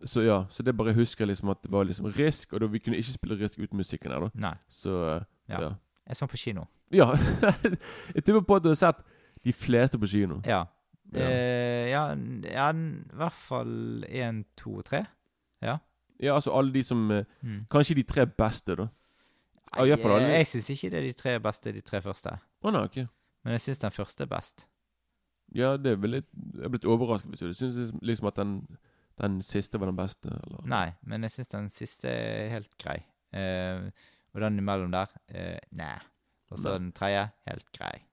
Så 0.07 0.21
ja, 0.25 0.45
så 0.51 0.63
det 0.63 0.77
bare 0.77 0.93
husker 0.95 1.25
jeg 1.25 1.29
liksom 1.29 1.49
at 1.49 1.63
det 1.63 1.73
var 1.73 1.85
liksom 1.85 2.07
Risk, 2.19 2.53
og 2.53 2.61
da 2.61 2.67
vi 2.67 2.79
kunne 2.79 2.97
ikke 2.97 3.13
spille 3.13 3.39
Risk 3.41 3.59
uten 3.59 3.77
musikken 3.77 4.13
her, 4.13 4.21
da. 4.21 4.31
Nei. 4.35 4.55
Så 4.69 4.91
eh, 5.17 5.23
Ja. 5.49 5.61
ja. 5.61 5.71
Jeg 6.09 6.17
så 6.17 6.27
den 6.27 6.29
på 6.29 6.37
kino. 6.37 6.65
Ja. 6.93 7.07
jeg 8.15 8.25
tipper 8.25 8.41
på 8.41 8.57
at 8.57 8.63
du 8.65 8.69
har 8.69 8.77
sett 8.77 8.97
de 9.45 9.53
fleste 9.53 9.99
på 9.99 10.07
kino. 10.07 10.41
Ja. 10.47 10.65
Ja. 11.15 11.25
Uh, 11.29 11.89
ja, 11.91 12.03
ja 12.45 12.71
i 12.73 13.17
hvert 13.17 13.33
fall 13.33 14.05
én, 14.09 14.43
to, 14.57 14.81
tre. 14.83 15.05
Ja, 15.63 15.79
altså 16.23 16.53
alle 16.55 16.73
de 16.73 16.83
som 16.83 17.11
eh, 17.11 17.25
Mm. 17.43 17.67
Kanskje 17.71 17.95
de 17.97 18.03
tre 18.03 18.27
beste, 18.27 18.77
da. 18.77 18.89
Ja, 19.77 19.85
i 19.85 19.89
jeg 19.91 19.99
jeg 19.99 20.47
syns 20.47 20.71
ikke 20.71 20.91
det 20.91 20.99
er 20.99 21.07
de 21.09 21.13
tre 21.13 21.41
beste, 21.41 21.73
de 21.73 21.81
tre 21.81 22.01
første. 22.01 22.39
Å 22.63 22.71
nei, 22.71 22.85
ok. 22.85 22.97
Men 23.45 23.53
jeg 23.57 23.61
syns 23.61 23.79
den 23.83 23.91
første 23.91 24.23
er 24.23 24.31
best. 24.31 24.69
Ja, 25.55 25.77
det 25.77 26.01
vel 26.01 26.11
litt 26.11 26.29
Jeg 26.55 26.65
er 26.65 26.73
blitt 26.73 26.87
overrasket 26.89 27.31
hvis 27.31 27.41
du 27.43 27.53
syns 27.55 27.77
liksom, 27.77 27.99
liksom 28.03 28.29
at 28.31 28.37
den, 28.37 28.55
den 29.21 29.43
siste 29.43 29.79
var 29.81 29.91
den 29.91 29.99
beste, 29.99 30.31
eller? 30.31 30.65
Nei, 30.71 30.95
men 31.03 31.27
jeg 31.27 31.35
syns 31.37 31.49
den 31.53 31.69
siste 31.71 32.09
er 32.09 32.51
helt 32.55 32.73
grei. 32.81 33.01
Eh, 33.35 33.91
og 34.35 34.41
den 34.41 34.59
imellom 34.59 34.95
der 34.95 35.11
eh, 35.29 35.59
Nei. 35.75 35.99
Og 36.51 36.59
så 36.61 36.77
den 36.79 36.93
tredje 36.95 37.29
helt 37.49 37.67
grei. 37.75 38.05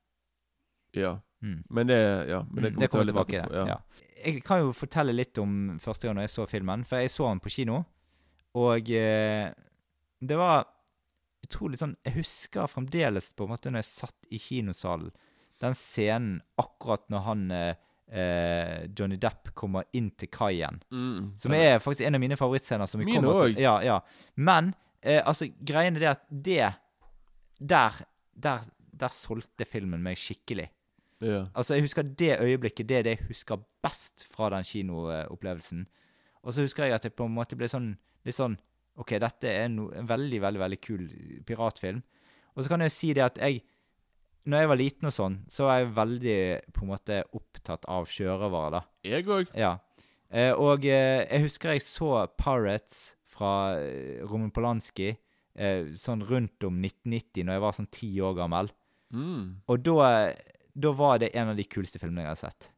Ja. 0.97 1.19
Mm. 1.41 1.63
Men 1.69 1.87
det 1.87 1.97
Ja. 2.29 2.43
Men 2.51 2.63
det 2.63 2.71
Mm, 2.71 2.75
kommer, 2.75 2.79
det 2.79 2.89
kommer 2.91 3.05
tilbake 3.05 3.33
i 3.33 3.41
det. 3.41 3.67
Ja. 3.67 3.77
Jeg 4.25 4.43
kan 4.43 4.59
jo 4.59 4.71
fortelle 4.73 5.13
litt 5.13 5.37
om 5.41 5.79
første 5.81 6.07
gang 6.07 6.17
jeg 6.21 6.29
så 6.29 6.45
filmen. 6.47 6.83
For 6.85 6.97
jeg 7.01 7.09
så 7.09 7.29
den 7.29 7.39
på 7.41 7.49
kino, 7.49 7.83
og 8.53 8.89
eh, 8.91 9.53
det 10.21 10.37
var 10.37 10.67
utrolig 11.43 11.79
sånn 11.79 11.95
Jeg 12.05 12.13
husker 12.19 12.67
fremdeles 12.69 13.31
på 13.33 13.43
en 13.47 13.49
måte 13.49 13.71
når 13.71 13.81
jeg 13.81 13.89
satt 13.89 14.27
i 14.29 14.37
kinosalen, 14.37 15.09
den 15.61 15.73
scenen 15.73 16.41
akkurat 16.61 17.07
når 17.09 17.23
han 17.25 17.51
eh, 17.51 17.75
eh, 18.11 18.85
Johnny 18.97 19.17
Depp 19.17 19.53
kommer 19.55 19.83
inn 19.93 20.11
til 20.11 20.27
kaien. 20.29 20.79
Mm. 20.91 21.33
Som 21.41 21.53
er 21.57 21.79
faktisk 21.79 22.05
en 22.05 22.15
av 22.15 22.21
mine 22.21 22.37
favorittscener. 22.37 22.85
som 22.85 23.01
Min 23.03 23.25
også. 23.25 23.49
Ja, 23.59 23.79
ja. 23.81 23.99
Men 24.35 24.73
eh, 25.01 25.21
altså, 25.25 25.47
greien 25.59 25.95
er 25.95 25.99
det 25.99 26.09
at 26.11 26.23
det 26.29 26.73
Der, 27.59 27.93
der, 28.33 28.63
der 28.93 29.09
solgte 29.09 29.65
filmen 29.65 30.01
meg 30.01 30.17
skikkelig. 30.17 30.69
Ja. 31.21 31.45
Altså, 31.53 31.75
jeg 31.75 31.85
husker 31.85 32.03
det 32.03 32.35
øyeblikket. 32.41 32.89
Det 32.89 32.97
er 32.97 33.05
det 33.05 33.15
jeg 33.17 33.27
husker 33.29 33.61
best 33.83 34.25
fra 34.33 34.49
den 34.53 34.65
kinoopplevelsen. 34.65 35.85
Og 36.41 36.53
så 36.53 36.65
husker 36.65 36.87
jeg 36.87 36.97
at 36.97 37.05
jeg 37.05 37.13
på 37.13 37.27
en 37.29 37.35
måte 37.35 37.57
ble 37.57 37.69
sånn 37.69 37.93
litt 38.25 38.37
sånn 38.37 38.57
OK, 38.99 39.15
dette 39.21 39.49
er 39.49 39.69
no, 39.71 39.87
en 39.95 40.09
veldig, 40.09 40.41
veldig 40.43 40.61
veldig 40.61 40.79
kul 40.83 41.05
piratfilm. 41.47 42.01
Og 42.55 42.63
så 42.63 42.73
kan 42.73 42.83
jeg 42.83 42.93
si 42.93 43.13
det 43.15 43.23
at 43.23 43.37
jeg 43.39 43.61
Når 44.43 44.57
jeg 44.57 44.69
var 44.71 44.79
liten 44.79 45.05
og 45.05 45.13
sånn, 45.13 45.35
så 45.53 45.67
var 45.67 45.75
jeg 45.77 45.91
veldig 45.93 46.37
på 46.73 46.81
en 46.81 46.89
måte 46.89 47.17
opptatt 47.37 47.83
av 47.85 48.07
sjørøvere, 48.09 48.71
da. 48.73 48.79
Jeg 49.05 49.27
òg. 49.29 49.51
Ja. 49.53 49.75
Eh, 50.33 50.49
og 50.57 50.81
eh, 50.89 51.27
jeg 51.27 51.43
husker 51.43 51.75
jeg 51.75 51.83
så 51.85 52.23
Pirates 52.41 53.19
fra 53.29 53.77
eh, 53.77 54.23
Roman 54.25 54.49
Polanski 54.49 55.11
eh, 55.11 55.91
sånn 55.93 56.25
rundt 56.25 56.65
om 56.65 56.79
1990, 56.81 57.45
når 57.45 57.53
jeg 57.53 57.63
var 57.67 57.77
sånn 57.77 57.91
ti 57.93 58.09
år 58.17 58.33
gammel. 58.39 58.71
Mm. 59.13 59.61
Og 59.69 59.85
da, 59.85 60.09
da 60.73 60.91
var 60.91 61.19
det 61.19 61.35
en 61.35 61.49
av 61.49 61.55
de 61.57 61.63
kuleste 61.63 61.99
filmene 61.99 62.21
jeg 62.25 62.27
har 62.35 62.35
sett. 62.49 62.71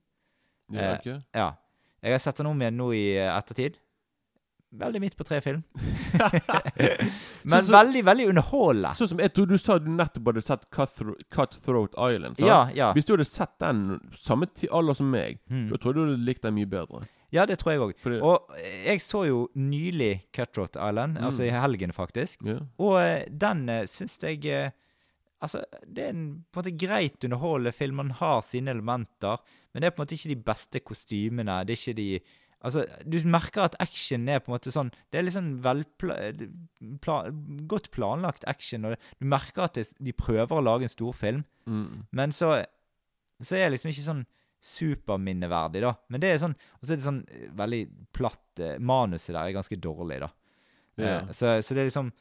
Ja, 0.72 0.82
Eh, 0.82 0.94
ok. 1.00 1.24
Ja. 1.34 1.50
Jeg 2.04 2.12
har 2.12 2.20
sett 2.20 2.38
den 2.38 2.48
om 2.48 2.60
igjen 2.62 2.78
nå 2.78 2.92
i 2.94 3.18
eh, 3.18 3.38
ettertid. 3.38 3.76
Veldig 4.74 5.00
midt 5.02 5.16
på 5.18 5.24
tre-film. 5.24 5.64
Men 7.44 7.62
Så- 7.62 7.68
så- 7.68 7.74
veldig, 7.74 8.04
veldig 8.06 8.28
underholdende. 8.30 8.96
Sånn 8.98 9.08
som 9.08 9.20
jeg 9.20 9.34
tror 9.34 9.46
du 9.48 9.58
sa 9.58 9.78
du 9.80 9.90
nettopp 9.92 10.26
hadde 10.32 10.42
sett 10.42 10.70
Cutthro 10.72 11.16
Cutthroat 11.32 11.94
Island. 11.98 12.38
sant? 12.38 12.48
Ja, 12.48 12.70
ja. 12.74 12.94
Hvis 12.94 13.06
du 13.06 13.14
hadde 13.14 13.26
sett 13.30 13.54
den 13.60 14.00
samme 14.14 14.48
til 14.54 14.70
alder 14.72 14.94
som 14.94 15.12
meg, 15.12 15.40
Mm. 15.50 15.70
da 15.70 15.78
tror 15.78 15.94
jeg 15.94 15.96
du 15.96 16.06
hadde 16.12 16.26
likt 16.26 16.42
den 16.42 16.56
mye 16.56 16.66
bedre. 16.66 17.04
Ja, 17.32 17.46
det 17.46 17.60
tror 17.60 17.72
jeg 17.72 17.80
òg. 17.82 17.94
Fordi- 18.00 18.22
Og 18.22 18.48
jeg 18.86 19.00
så 19.02 19.26
jo 19.28 19.50
nylig 19.56 20.24
Cutthroat 20.34 20.76
Island, 20.76 21.18
Mm. 21.18 21.24
altså 21.24 21.44
i 21.44 21.50
helgen, 21.50 21.92
faktisk. 21.92 22.42
Yeah. 22.46 22.62
Og 22.80 22.98
eh, 23.02 23.26
den 23.30 23.68
syns 23.88 24.20
jeg 24.22 24.46
eh, 24.46 24.72
Altså, 25.44 25.60
det 25.84 26.06
er 26.06 26.14
en 26.14 26.24
på 26.52 26.62
en 26.62 26.64
måte 26.64 26.78
greit 26.80 27.26
underholdende 27.28 27.74
film. 27.76 27.98
Man 28.00 28.14
har 28.22 28.42
sine 28.48 28.72
elementer, 28.72 29.42
men 29.74 29.84
det 29.84 29.90
er 29.90 29.96
på 29.96 30.02
en 30.02 30.06
måte 30.08 30.16
ikke 30.16 30.32
de 30.32 30.44
beste 30.48 30.80
kostymene. 30.88 31.60
Det 31.68 31.76
er 31.76 31.82
ikke 31.82 31.98
de 32.00 32.08
Altså, 32.64 32.86
du 33.04 33.18
merker 33.28 33.66
at 33.66 33.74
action 33.84 34.24
er 34.32 34.40
på 34.40 34.48
en 34.48 34.54
måte 34.56 34.72
sånn 34.72 34.88
Det 35.12 35.20
er 35.20 35.28
sånn 35.36 35.50
velpla... 35.60 36.16
Pla, 37.04 37.18
godt 37.68 37.90
planlagt 37.92 38.46
action, 38.48 38.86
og 38.88 38.96
du 39.20 39.26
merker 39.28 39.66
at 39.66 39.76
det, 39.76 39.90
de 40.00 40.14
prøver 40.16 40.56
å 40.56 40.64
lage 40.64 40.88
en 40.88 40.94
storfilm, 40.94 41.44
Mm. 41.68 42.06
men 42.12 42.32
så 42.32 42.66
Så 43.44 43.56
er 43.56 43.68
det 43.70 43.74
liksom 43.78 43.90
ikke 43.92 44.04
sånn 44.08 44.24
superminneverdig, 44.64 45.82
da. 45.84 45.94
Men 46.12 46.22
det 46.24 46.30
er 46.34 46.42
sånn 46.42 46.56
Og 46.56 46.86
så 46.88 46.94
er 46.94 47.00
det 47.02 47.06
sånn 47.08 47.22
eh, 47.32 47.50
veldig 47.60 47.82
platt 48.16 48.60
eh, 48.64 48.78
Manuset 48.80 49.34
der 49.36 49.42
er 49.50 49.56
ganske 49.58 49.80
dårlig, 49.80 50.22
da. 50.24 50.30
Ja. 50.98 51.06
Eh, 51.22 51.32
så, 51.36 51.58
så 51.64 51.74
det 51.76 51.84
er 51.84 51.90
liksom 51.90 52.12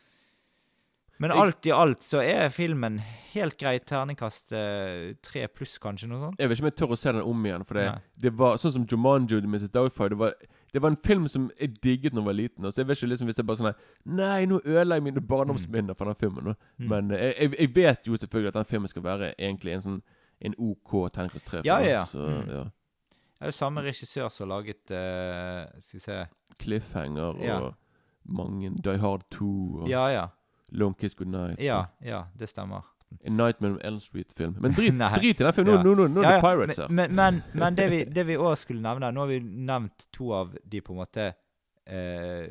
Men 1.22 1.32
alt 1.38 1.66
i 1.68 1.72
alt 1.74 2.02
så 2.02 2.20
er 2.24 2.50
filmen 2.54 2.96
helt 3.32 3.54
grei. 3.60 3.76
Terningkast 3.86 4.52
eh, 4.58 5.12
tre 5.24 5.44
pluss, 5.48 5.76
kanskje, 5.82 6.08
noe 6.10 6.18
sånt. 6.26 6.40
Jeg 6.42 6.50
vet 6.50 6.58
ikke 6.58 6.64
om 6.66 6.70
jeg 6.72 6.78
tør 6.80 6.94
å 6.96 6.98
se 6.98 7.12
den 7.14 7.22
om 7.30 7.46
igjen. 7.46 7.64
For 7.68 7.78
det, 7.78 7.84
det 8.24 8.32
var 8.40 8.58
sånn 8.60 8.74
som 8.74 8.86
Jumanji 8.90 9.38
og 9.38 9.46
Mrs. 9.48 9.70
Doubtfire. 9.74 10.12
Det 10.16 10.18
var, 10.20 10.34
det 10.74 10.82
var 10.82 10.92
en 10.92 10.98
film 11.06 11.28
som 11.30 11.46
jeg 11.60 11.76
digget 11.84 12.12
da 12.16 12.20
jeg 12.20 12.26
var 12.28 12.36
liten. 12.38 12.66
Og 12.66 12.74
så 12.74 12.82
jeg 12.82 12.90
vet 12.90 12.98
ikke 13.00 13.10
liksom 13.12 13.30
hvis 13.30 13.38
jeg 13.40 13.46
bare 13.48 13.60
sånn 13.62 13.70
her, 13.70 13.86
Nei, 14.18 14.40
nå 14.50 14.58
ødela 14.64 14.98
jeg 14.98 15.06
mine 15.06 15.22
barndomsminner 15.32 15.94
fra 15.98 16.10
den 16.10 16.18
filmen. 16.20 16.52
Mm. 16.82 16.88
Men 16.90 17.14
eh, 17.16 17.24
jeg, 17.30 17.38
jeg, 17.40 17.54
jeg 17.62 17.74
vet 17.78 18.10
jo 18.10 18.18
selvfølgelig 18.24 18.52
at 18.52 18.58
den 18.60 18.70
filmen 18.74 18.92
skal 18.92 19.06
være 19.06 19.32
egentlig 19.38 19.78
en 19.78 19.86
sånn 19.88 20.02
En 20.42 20.54
OK 20.58 20.96
terningkast 21.14 21.46
tre. 21.46 21.60
Ja, 21.62 21.76
ja, 21.84 22.00
ja. 22.00 22.04
Så 22.10 22.18
Mm. 22.26 22.48
ja. 22.50 22.64
Det 23.42 23.46
er 23.48 23.50
jo 23.50 23.54
samme 23.56 23.82
regissør 23.82 24.28
som 24.30 24.48
laget 24.50 24.90
uh, 24.94 25.66
Skal 25.82 25.96
vi 25.98 26.02
se 26.02 26.16
Cliffhanger 26.62 27.38
Ja. 27.42 27.56
og 27.60 27.74
mange 28.26 28.70
Die 28.82 28.98
Hard 29.02 29.22
2 29.34 29.46
og 29.82 29.88
Ja, 29.90 30.04
ja. 30.10 30.24
Long 30.72 30.94
Kiss 30.98 31.14
Goodnight. 31.18 31.60
Ja, 31.60 31.84
ja, 32.00 32.24
det 32.38 32.48
stemmer. 32.50 32.88
En 33.20 33.36
Nightmare 33.36 33.74
on 33.76 33.80
Elm 33.84 34.00
Street-film. 34.00 34.56
Men 34.60 34.72
drit, 34.72 34.94
drit 35.20 35.40
i 35.40 35.44
den. 35.44 35.66
Ja. 35.66 35.82
Nå, 35.82 35.82
nå, 35.82 35.94
nå, 35.94 36.08
nå 36.08 36.22
Ja, 36.24 36.30
er 36.30 36.40
det 36.40 36.42
Pirates 36.46 36.78
her. 36.80 36.88
Men, 36.88 37.14
men, 37.14 37.42
men, 37.52 37.60
men 37.60 37.76
det 37.76 37.88
vi, 37.92 38.04
det 38.08 38.24
vi 38.28 38.36
også 38.40 38.66
skulle 38.66 38.84
nevne 38.84 39.12
Nå 39.12 39.24
har 39.24 39.32
vi 39.32 39.40
nevnt 39.42 40.06
to 40.16 40.32
av 40.36 40.54
de 40.64 40.80
på 40.80 40.94
en 40.94 41.02
måte 41.02 41.32
eh, 41.84 42.46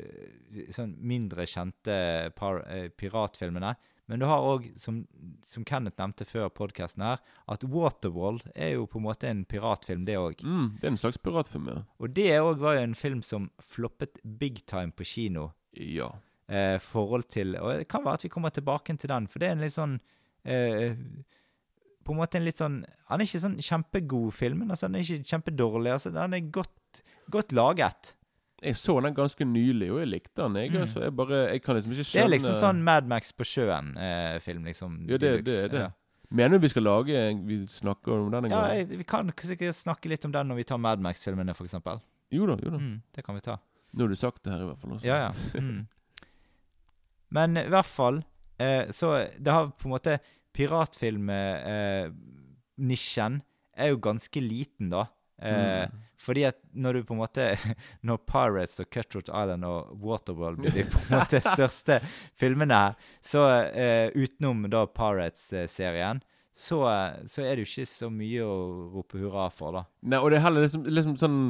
sånn 0.74 0.94
mindre 1.02 1.46
kjente 1.50 1.96
par, 2.38 2.62
eh, 2.70 2.88
piratfilmene. 2.94 3.74
Men 4.10 4.20
du 4.20 4.26
har 4.26 4.44
òg, 4.44 4.66
som, 4.76 5.04
som 5.46 5.64
Kenneth 5.64 5.96
nevnte 6.00 6.26
før 6.28 6.50
podkasten 6.52 7.04
her, 7.06 7.20
at 7.48 7.62
Waterworld 7.64 8.48
er 8.52 8.74
jo 8.74 8.88
på 8.90 8.98
en 9.00 9.06
måte 9.06 9.30
en 9.30 9.44
piratfilm, 9.48 10.02
det 10.08 10.18
òg. 10.20 10.42
Mm, 10.44 10.66
det 10.80 10.88
er 10.88 10.92
en 10.92 11.00
slags 11.00 11.20
piratfilm, 11.22 11.70
ja. 11.70 11.84
Og 12.02 12.12
det 12.18 12.28
òg 12.42 12.60
var 12.60 12.76
jo 12.76 12.82
en 12.88 12.98
film 12.98 13.22
som 13.24 13.48
floppet 13.72 14.18
big 14.22 14.64
time 14.66 14.92
på 14.92 15.06
kino. 15.08 15.52
Ja. 15.72 16.10
Eh, 16.52 16.76
forhold 16.84 17.24
til 17.32 17.54
Og 17.56 17.78
det 17.78 17.86
kan 17.88 18.02
være 18.04 18.18
at 18.18 18.24
vi 18.26 18.28
kommer 18.28 18.50
tilbake 18.52 18.92
til 19.00 19.08
den, 19.08 19.26
for 19.30 19.38
det 19.40 19.46
er 19.48 19.52
en 19.54 19.62
litt 19.62 19.72
sånn 19.72 19.94
eh, 20.44 20.92
På 22.04 22.12
en 22.12 22.18
måte 22.18 22.36
en 22.36 22.44
litt 22.44 22.58
sånn 22.60 22.82
Han 23.08 23.20
er 23.22 23.24
ikke 23.24 23.40
sånn 23.40 23.54
kjempegod 23.62 24.34
film, 24.36 24.58
men 24.60 24.74
altså, 24.74 24.88
Han 24.90 24.96
er 24.98 25.04
ikke 25.06 25.24
kjempedårlig. 25.30 25.92
Altså, 25.94 26.12
Han 26.18 26.34
er 26.34 26.40
godt, 26.52 27.00
godt 27.30 27.52
laget. 27.56 28.10
Jeg 28.62 28.76
så 28.76 28.98
den 29.02 29.14
ganske 29.16 29.46
nylig, 29.48 29.88
og 29.94 30.02
jeg 30.02 30.08
likte 30.10 30.42
den. 30.42 30.54
Jeg, 30.60 30.70
Mm. 30.74 30.82
altså, 30.82 31.00
jeg 31.06 31.16
bare 31.16 31.38
Jeg 31.52 31.62
kan 31.62 31.74
liksom 31.78 31.92
ikke 31.96 32.04
skjønne 32.10 32.20
Det 32.20 32.24
er 32.26 32.34
liksom 32.36 32.54
sånn 32.60 32.82
Mad 32.84 33.06
Max 33.08 33.32
på 33.32 33.44
sjøen-film, 33.48 34.64
liksom. 34.64 35.00
Ja, 35.08 35.16
det- 35.16 35.44
det 35.44 35.64
er 35.64 35.68
det. 35.68 35.80
Ja, 35.80 35.90
Mener 36.30 36.58
du 36.58 36.62
vi 36.66 36.68
skal 36.68 36.82
lage 36.82 37.44
Vi 37.46 37.66
snakker 37.66 38.12
om 38.12 38.30
den 38.30 38.44
en 38.44 38.50
ja 38.50 38.60
gang? 38.60 38.76
jeg, 38.88 38.98
Vi 38.98 39.04
kan 39.04 39.30
sikkert 39.32 39.74
snakke 39.74 40.08
litt 40.08 40.24
om 40.24 40.32
den 40.32 40.48
når 40.48 40.56
vi 40.56 40.64
tar 40.64 40.76
Mad 40.78 41.00
Max-filmene, 41.00 41.50
f.eks. 41.54 41.74
Jo 42.30 42.46
da, 42.46 42.56
jo 42.62 42.70
da. 42.70 42.78
Mm, 42.78 43.02
det 43.14 43.24
kan 43.24 43.34
vi 43.34 43.40
ta. 43.40 43.56
Nå 43.94 44.00
har 44.04 44.08
du 44.08 44.14
sagt 44.16 44.42
det 44.42 44.52
her, 44.52 44.60
i 44.62 44.66
hvert 44.66 44.78
fall. 44.80 44.90
Også. 44.92 45.04
Ja, 45.04 45.16
ja. 45.26 45.28
Mm. 45.60 45.86
Men 47.32 47.56
i 47.60 47.68
hvert 47.72 47.88
fall 47.88 48.18
eh, 48.60 48.90
Så 48.92 49.14
det 49.40 49.52
har 49.54 49.70
på 49.72 49.88
en 49.88 49.94
måte 49.96 50.18
Piratfilm-nisjen 50.52 53.40
er 53.72 53.88
jo 53.92 53.96
ganske 54.04 54.40
liten, 54.44 54.90
da. 54.92 55.02
Eh, 55.42 55.88
Mm. 55.92 55.98
Fordi 56.22 56.44
at 56.46 56.54
når 56.72 56.92
du 56.92 57.02
på 57.02 57.14
en 57.16 57.22
måte 57.24 57.44
Når 58.06 58.16
Pirates 58.30 58.78
og 58.78 58.86
Cutthroat 58.94 59.28
Island 59.28 59.64
og 59.66 59.90
Waterworld 59.98 60.58
blir 60.60 60.70
de 60.76 60.84
på 60.86 60.98
en 61.00 61.16
måte 61.18 61.40
største 61.54 61.94
filmene 62.38 62.74
her, 62.78 62.94
så 63.26 63.40
eh, 63.74 64.08
utenom 64.14 64.62
da 64.70 64.84
Pirates-serien, 64.86 66.20
så, 66.54 66.78
så 67.26 67.42
er 67.42 67.56
det 67.56 67.62
jo 67.64 67.70
ikke 67.72 67.86
så 67.90 68.10
mye 68.12 68.42
å 68.44 68.54
rope 68.92 69.18
hurra 69.18 69.48
for, 69.50 69.72
da. 69.80 69.84
Nei, 70.12 70.18
og 70.20 70.30
det 70.30 70.36
er 70.38 70.44
heller 70.46 70.62
liksom, 70.68 70.84
liksom 70.86 71.16
sånn 71.18 71.40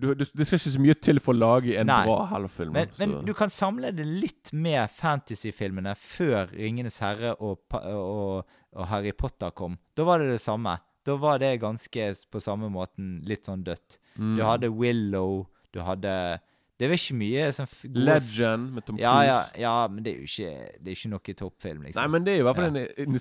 du, 0.00 0.08
du, 0.14 0.24
Det 0.24 0.46
skal 0.48 0.58
ikke 0.58 0.72
så 0.74 0.80
mye 0.82 0.96
til 1.06 1.20
for 1.22 1.36
å 1.36 1.38
lage 1.40 1.76
en 1.80 1.86
Nei. 1.90 2.02
bra 2.08 2.18
Hell-film. 2.32 2.72
Men, 2.76 2.92
men 3.00 3.14
du 3.28 3.32
kan 3.36 3.52
samle 3.52 3.92
det 3.96 4.06
litt 4.08 4.52
med 4.52 4.90
fantasyfilmene 4.96 5.94
før 5.98 6.50
'Ringenes 6.52 6.98
herre' 7.04 7.34
og, 7.38 7.60
og, 7.78 8.44
og 8.72 8.86
'Harry 8.90 9.12
Potter' 9.12 9.52
kom. 9.54 9.78
Da 9.96 10.04
var 10.08 10.18
det 10.22 10.30
det 10.34 10.40
samme. 10.40 10.78
Da 11.06 11.16
var 11.16 11.38
det 11.40 11.54
ganske 11.62 12.10
på 12.30 12.40
samme 12.44 12.68
måten 12.72 13.20
litt 13.24 13.46
sånn 13.48 13.62
dødt. 13.64 13.98
Mm. 14.18 14.36
Du 14.36 14.42
hadde 14.44 14.68
Willow, 14.70 15.46
du 15.72 15.80
hadde 15.80 16.40
Det 16.80 16.88
var 16.88 16.96
ikke 16.96 17.14
mye 17.20 17.48
sånn 17.52 17.68
Legend 17.92 18.70
med 18.72 18.84
Tom 18.86 18.96
Cruise. 18.96 19.04
Ja, 19.04 19.24
ja, 19.24 19.40
ja, 19.60 19.88
men 19.92 20.02
det 20.04 20.14
er 20.14 20.22
jo 20.22 20.28
ikke, 20.28 20.52
det 20.80 20.88
er 20.88 20.96
ikke 20.96 21.10
noe 21.12 21.34
toppfilm, 21.36 21.82
liksom. 21.84 22.00
Nei, 22.00 22.08
men 22.08 22.24
det 22.24 22.32
er 22.32 22.38
i 22.40 22.44
hvert 22.46 22.56
fall 22.56 22.70
Ja. 22.76 22.86
en, 22.96 23.12
en 23.12 23.18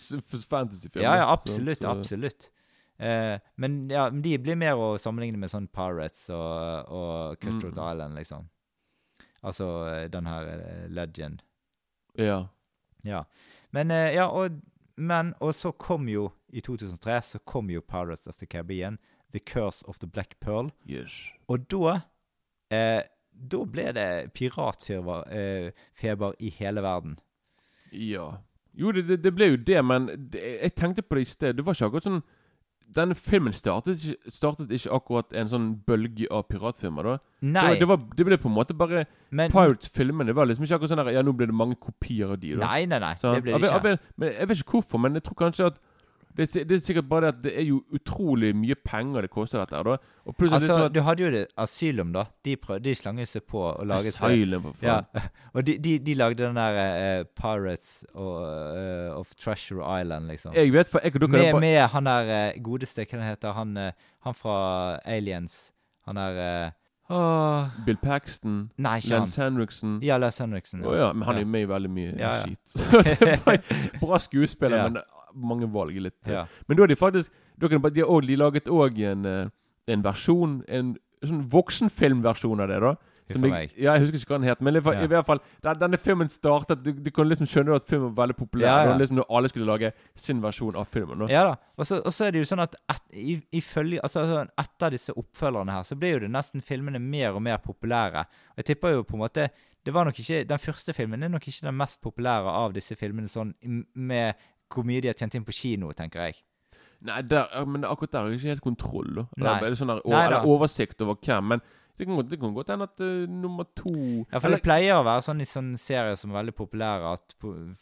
fantasyfilm. 0.53 1.03
Ja, 1.03 1.15
ja, 1.19 1.25
absolutt. 1.33 1.77
Så- 1.77 1.83
så- 1.83 1.91
absolutt. 1.91 2.49
Eh, 2.99 3.39
men 3.55 3.89
ja, 3.91 4.09
de 4.11 4.37
blir 4.43 4.57
mer 4.59 4.75
å 4.75 4.97
sammenligne 4.99 5.39
med 5.39 5.51
sånn 5.51 5.69
Pirates 5.71 6.25
og, 6.35 6.89
og 6.91 7.37
Cutthroat 7.39 7.77
Mm. 7.77 7.85
Island, 7.91 8.15
liksom. 8.19 8.49
Altså 9.41 9.67
eh, 9.87 10.07
den 10.11 10.25
her 10.27 10.47
eh, 10.51 10.87
Legend. 10.91 11.43
Ja. 12.19 12.47
Ja. 13.07 13.23
Men 13.71 13.91
eh, 13.91 14.15
ja, 14.17 14.27
og, 14.27 14.59
men 14.99 15.33
Og 15.39 15.53
så 15.55 15.71
kom 15.71 16.09
jo, 16.11 16.31
i 16.51 16.59
2003, 16.59 17.21
så 17.23 17.39
kom 17.47 17.69
jo 17.71 17.79
Pirates 17.81 18.27
of 18.27 18.35
the 18.35 18.45
Caribbean, 18.45 18.97
The 19.31 19.39
Curse 19.39 19.85
of 19.87 19.99
the 19.99 20.07
Black 20.07 20.35
Pearl. 20.41 20.71
Yes. 20.89 21.31
Og 21.47 21.69
da 21.71 22.01
eh, 22.73 23.03
Da 23.31 23.63
ble 23.63 23.93
det 23.95 24.33
piratfeber 24.35 25.23
eh, 25.31 26.33
i 26.39 26.49
hele 26.59 26.81
verden. 26.83 27.17
Ja. 27.91 28.33
Jo, 28.73 28.91
det, 28.91 29.07
det, 29.07 29.23
det 29.23 29.31
ble 29.35 29.53
jo 29.53 29.55
det, 29.57 29.79
men 29.85 30.09
det, 30.31 30.41
jeg 30.61 30.75
tenkte 30.75 31.01
på 31.01 31.15
det 31.15 31.21
i 31.21 31.29
sted. 31.29 31.55
Det 31.55 31.63
var 31.65 31.73
ikke 31.77 31.87
akkurat 31.87 32.03
sånn 32.09 32.21
Denne 32.95 33.13
filmen 33.15 33.53
startet 33.53 34.01
startet 34.33 34.71
ikke 34.73 34.91
akkurat 34.97 35.33
en 35.37 35.49
sånn 35.51 35.67
bølge 35.85 36.25
av 36.33 36.47
piratfilmer, 36.49 37.05
da. 37.05 37.17
Nei, 37.45 37.51
Det, 37.51 37.61
var, 37.61 37.75
det, 37.79 37.87
var, 37.87 37.99
det 38.17 38.25
ble 38.25 38.37
på 38.41 38.49
en 38.49 38.55
måte 38.55 38.75
bare 38.75 39.03
men 39.31 39.51
Pirates-filmene 39.53 40.33
var 40.35 40.49
liksom 40.49 40.65
ikke 40.65 40.79
akkurat 40.79 40.91
sånn 40.95 41.01
der 41.05 41.11
Ja, 41.13 41.21
nå 41.23 41.31
ble 41.37 41.45
det 41.51 41.55
mange 41.55 41.77
kopier 41.79 42.33
av 42.33 42.39
de, 42.41 42.55
da. 42.57 42.65
Nei, 42.65 42.85
nei, 42.89 42.99
nei. 42.99 43.13
så, 43.19 43.35
Det 43.37 43.45
ble 43.45 43.53
det 43.59 43.69
ikke. 43.69 43.77
jeg 43.77 43.93
jeg, 43.93 44.13
men 44.17 44.33
jeg 44.33 44.49
vet 44.49 44.63
ikke 44.63 44.75
hvorfor, 44.79 45.03
men 45.05 45.19
jeg 45.19 45.23
tror 45.29 45.37
kanskje 45.45 45.69
at 45.69 45.77
det 46.39 46.45
er, 46.55 46.63
det 46.69 46.77
er 46.77 46.83
sikkert 46.83 47.07
bare 47.09 47.27
det 47.27 47.29
at 47.33 47.39
det 47.43 47.53
er 47.59 47.65
jo 47.67 47.79
utrolig 47.95 48.53
mye 48.55 48.75
penger 48.85 49.25
det 49.25 49.29
koster 49.33 49.59
dette 49.59 49.81
da. 49.83 49.97
Og 50.25 50.45
Altså, 50.49 50.77
er 50.85 50.93
du 50.93 51.01
hadde 51.03 51.23
jo 51.23 51.31
det 51.33 51.45
Asylum, 51.57 52.13
da. 52.15 52.25
De, 52.45 52.55
prøv, 52.55 52.79
de 52.83 52.95
slang 52.95 53.19
seg 53.27 53.43
på 53.49 53.65
å 53.67 53.85
lage 53.87 54.13
sånn 54.15 54.29
Asylum, 54.29 54.69
for 54.69 54.79
faen. 54.79 55.09
Ja, 55.11 55.25
og 55.55 55.67
de, 55.67 55.75
de, 55.83 55.97
de 56.05 56.15
lagde 56.15 56.45
den 56.45 56.59
der 56.59 56.79
uh, 56.79 57.25
Pirates 57.35 58.05
og, 58.13 58.37
uh, 58.45 59.19
of 59.19 59.35
Treasure 59.35 59.83
Island, 59.83 60.31
liksom. 60.31 60.55
Jeg 60.55 60.73
vet 60.73 60.91
for 60.91 61.03
jeg 61.03 61.15
og 61.15 61.25
dere 61.27 61.33
med, 61.35 61.61
med 61.65 61.79
han 61.95 62.09
der 62.09 62.31
uh, 62.31 62.61
godeste, 62.63 63.07
hva 63.09 63.25
heter 63.27 63.57
han, 63.57 63.75
han 64.23 64.37
fra 64.37 64.59
Aliens. 65.03 65.67
Han 66.07 66.17
der 66.17 66.71
Åh 67.09 67.69
Bill 67.85 67.97
Paxton, 67.97 68.69
Nei, 68.77 68.99
ikke 69.01 69.09
Lance 69.15 69.41
han. 69.41 69.53
Henriksen 69.55 69.99
Ja, 70.05 70.17
Lars 70.21 70.37
Henriksen. 70.37 70.83
Å 70.85 70.95
ja, 70.97 71.07
men 71.13 71.25
han 71.25 71.35
er 71.39 71.41
jo 71.41 71.47
med 71.49 71.63
i 71.65 71.69
veldig 71.71 71.89
mye 71.89 72.11
Ja, 72.19 72.33
ja. 72.35 72.43
skit. 72.45 72.59
Bra 74.03 74.19
skuespiller, 74.21 74.77
Ja. 74.77 74.89
men 74.89 75.01
mange 75.49 75.69
valg 75.73 75.95
er 75.97 76.05
litt 76.09 76.27
Ja. 76.29 76.45
Men 76.67 76.77
da 76.77 76.83
er 76.83 76.87
de 76.93 76.95
faktisk 76.99 77.31
da 77.59 77.67
kan 77.67 77.79
de, 77.79 77.83
bare- 77.83 77.93
de, 77.97 78.01
har 78.01 78.07
også, 78.13 78.27
de 78.27 78.35
laget 78.39 78.69
òg 78.71 78.99
en, 79.11 79.25
eh, 79.25 79.49
en 79.91 80.03
versjon 80.05 80.63
En 80.69 80.93
sånn 81.25 81.41
voksenfilmversjon 81.51 82.61
av 82.63 82.67
det, 82.71 82.77
da. 82.79 82.93
Huff 83.29 83.43
a 83.43 83.47
meg. 83.47 83.71
ja, 83.77 83.93
jeg 83.93 84.01
husker 84.01 84.17
ikke 84.19 84.31
hva 84.33 84.39
den 84.41 84.47
het, 84.49 84.61
men 84.61 84.75
i, 84.75 84.79
hvert 84.79 84.83
fall- 84.83 84.95
Ja. 85.01 85.03
i 85.05 85.07
hvert 85.13 85.25
fall 85.25 85.39
den, 85.61 85.79
Denne 85.79 85.97
filmen 85.97 86.29
startet 86.29 86.83
Du, 86.83 86.91
du 86.93 87.11
kan 87.11 87.27
liksom 87.29 87.45
skjønne 87.47 87.75
at 87.75 87.85
filmen 87.87 88.13
var 88.15 88.25
veldig 88.27 88.37
populær. 88.37 88.65
Ja, 88.65 88.75
ja. 88.77 88.83
Det 88.83 88.89
var 88.93 88.99
liksom 88.99 89.15
Når 89.21 89.25
alle 89.37 89.49
skulle 89.49 89.65
lage 89.69 89.91
sin 90.15 90.41
versjon 90.41 90.75
av 90.75 90.87
filmen. 90.87 91.19
Da. 91.19 91.27
Ja 91.31 91.43
da. 91.49 91.55
Og 91.77 91.85
så, 91.85 92.01
og 92.03 92.11
så 92.13 92.25
er 92.25 92.31
det 92.31 92.39
jo 92.43 92.49
sånn 92.55 92.63
at 92.63 92.75
et, 92.89 93.01
i, 93.13 93.41
ifølge, 93.53 93.99
altså, 94.03 94.23
sånn 94.25 94.49
etter 94.57 94.89
disse 94.91 95.13
oppfølgerne 95.13 95.71
her, 95.71 95.83
så 95.83 95.95
ble 95.99 96.11
jo 96.15 96.19
det 96.19 96.31
nesten 96.31 96.61
filmene 96.61 96.99
mer 96.99 97.31
og 97.37 97.41
mer 97.41 97.57
populære. 97.57 98.25
Og 98.51 98.57
jeg 98.63 98.65
tipper 98.73 98.91
jo 98.97 99.03
på 99.03 99.13
en 99.13 99.19
måte 99.27 99.49
det 99.85 99.93
var 99.93 100.03
nok 100.05 100.17
ikke, 100.19 100.43
Den 100.45 100.59
første 100.59 100.93
filmen 100.93 101.23
er 101.23 101.29
nok 101.29 101.47
ikke 101.47 101.61
den 101.65 101.77
mest 101.77 102.01
populære 102.01 102.45
av 102.51 102.73
disse 102.73 102.95
filmene, 102.99 103.29
sånn 103.31 103.53
m- 103.63 103.85
med 103.95 104.35
hvor 104.69 104.83
mye 104.85 105.01
de 105.01 105.07
har 105.07 105.13
tjent 105.15 105.33
inn 105.35 105.45
på 105.45 105.53
kino, 105.55 105.91
tenker 105.93 106.19
jeg. 106.27 106.35
Nei, 107.01 107.21
der, 107.21 107.47
ja, 107.55 107.63
men 107.65 107.85
akkurat 107.87 108.11
der 108.11 108.19
er 108.25 108.29
jeg 108.33 108.39
ikke 108.41 108.49
helt 108.51 108.61
kontroll. 108.61 109.15
Da. 109.15 109.23
Nei. 109.37 109.59
Der 109.61 109.65
er 109.65 109.69
det 109.71 109.79
sånn 109.79 109.87
der, 109.87 110.01
Nei 110.05 110.19
da. 110.29 110.41
eller 110.41 110.45
oversikt 110.51 111.01
over 111.01 111.15
hvem. 111.15 111.47
Men 111.47 111.61
det 111.99 112.07
kan, 112.07 112.19
det 112.29 112.37
kan 112.39 112.53
godt 112.55 112.69
hende 112.71 112.85
at 112.87 113.01
uh, 113.03 113.27
nummer 113.27 113.65
to 113.75 113.91
Ja, 113.91 114.39
for 114.39 114.47
eller, 114.47 114.61
det 114.61 114.63
pleier 114.63 114.99
å 115.01 115.03
være 115.03 115.23
sånn 115.25 115.43
i 115.43 115.47
sånne 115.47 115.79
serier 115.81 116.15
som 116.19 116.31
er 116.31 116.39
veldig 116.39 116.53
populære, 116.55 117.11
at 117.11 117.35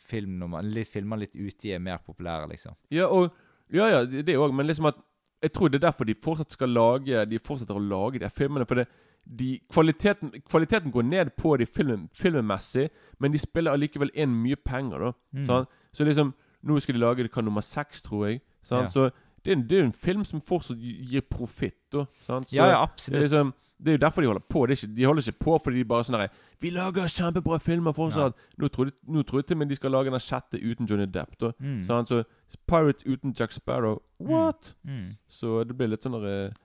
film 0.09 0.39
nummer, 0.41 0.65
litt, 0.65 0.89
filmer 0.89 1.21
litt 1.21 1.37
ute 1.37 1.75
er 1.75 1.83
mer 1.83 2.01
populære, 2.05 2.49
liksom. 2.49 2.73
Ja, 2.93 3.11
og, 3.13 3.29
ja, 3.73 3.91
ja, 3.93 3.99
det 4.07 4.37
òg, 4.39 4.55
men 4.55 4.65
liksom 4.65 4.89
at 4.89 5.03
Jeg 5.43 5.51
tror 5.53 5.69
det 5.69 5.77
er 5.77 5.91
derfor 5.91 6.07
de 6.09 6.15
fortsatt 6.17 6.51
skal 6.55 6.71
lage 6.73 7.25
De 7.29 7.37
fortsetter 7.37 7.77
å 7.77 7.83
lage 7.83 8.17
de 8.17 8.29
filmene. 8.33 8.65
For 8.65 8.79
det, 8.79 8.87
de, 9.21 9.59
kvaliteten, 9.69 10.31
kvaliteten 10.49 10.91
går 10.91 11.05
ned 11.05 11.29
på 11.37 11.51
de 11.57 11.67
film, 11.69 12.07
filmmessig, 12.15 12.87
men 13.19 13.31
de 13.31 13.37
spiller 13.37 13.75
allikevel 13.75 14.09
inn 14.15 14.33
mye 14.33 14.57
penger, 14.57 15.03
da. 15.03 15.11
Mm. 15.35 15.45
Sånn? 15.49 15.71
Så 15.93 16.07
liksom 16.07 16.33
Nå 16.67 16.79
skal 16.81 16.97
de 16.97 16.99
lage 16.99 17.23
det 17.23 17.29
hva 17.31 17.43
nummer 17.45 17.61
seks, 17.61 18.01
tror 18.01 18.25
jeg. 18.27 18.39
Sånn? 18.65 18.87
Ja. 18.87 18.91
Så 18.91 19.03
det 19.45 19.51
er, 19.51 19.59
en, 19.59 19.67
det 19.69 19.77
er 19.77 19.83
en 19.85 19.93
film 19.93 20.23
som 20.25 20.41
fortsatt 20.43 20.81
gir 20.81 21.21
profitt, 21.29 21.77
da. 21.93 22.07
Sånn? 22.25 22.47
Så 22.49 22.57
Ja, 22.57 22.65
ja, 22.73 22.79
det 23.05 23.13
er 23.13 23.27
liksom 23.27 23.53
det 23.77 23.91
er 23.91 23.97
jo 23.97 24.01
derfor 24.01 24.21
de 24.21 24.27
holder 24.27 24.45
på. 24.49 24.65
Det 24.65 24.77
ikke, 24.77 24.95
de 24.95 25.05
holder 25.05 25.27
ikke 25.27 25.39
på 25.45 25.57
fordi 25.63 25.77
de 25.77 25.85
bare 25.85 26.05
sånn 26.07 26.17
her 26.17 26.29
Vi 26.61 26.71
lager 26.73 27.09
kjempebra 27.13 27.59
filmer 27.61 27.93
fortsatt. 27.93 28.37
Nå 28.57 28.69
tror 28.73 28.89
nå 29.05 29.23
tror 29.23 29.41
de 29.41 29.47
til 29.47 29.57
og 29.57 29.61
med 29.61 29.69
de 29.69 29.77
skal 29.77 29.93
lage 29.93 30.13
den 30.13 30.23
sjette 30.23 30.61
uten 30.61 30.89
Johnny 30.89 31.05
Depp. 31.05 31.35
Da. 31.41 31.51
Mm. 31.59 31.83
Sant? 31.85 32.09
Så 32.09 32.23
Pirate 32.69 33.05
uten 33.05 33.35
Jack 33.37 33.53
Sparrow 33.53 33.99
What?! 34.17 34.73
Mm. 34.83 35.11
Så 35.27 35.61
det 35.63 35.77
blir 35.77 35.91
litt 35.91 36.07
sånn 36.07 36.17
der, 36.17 36.47
eh, 36.47 36.55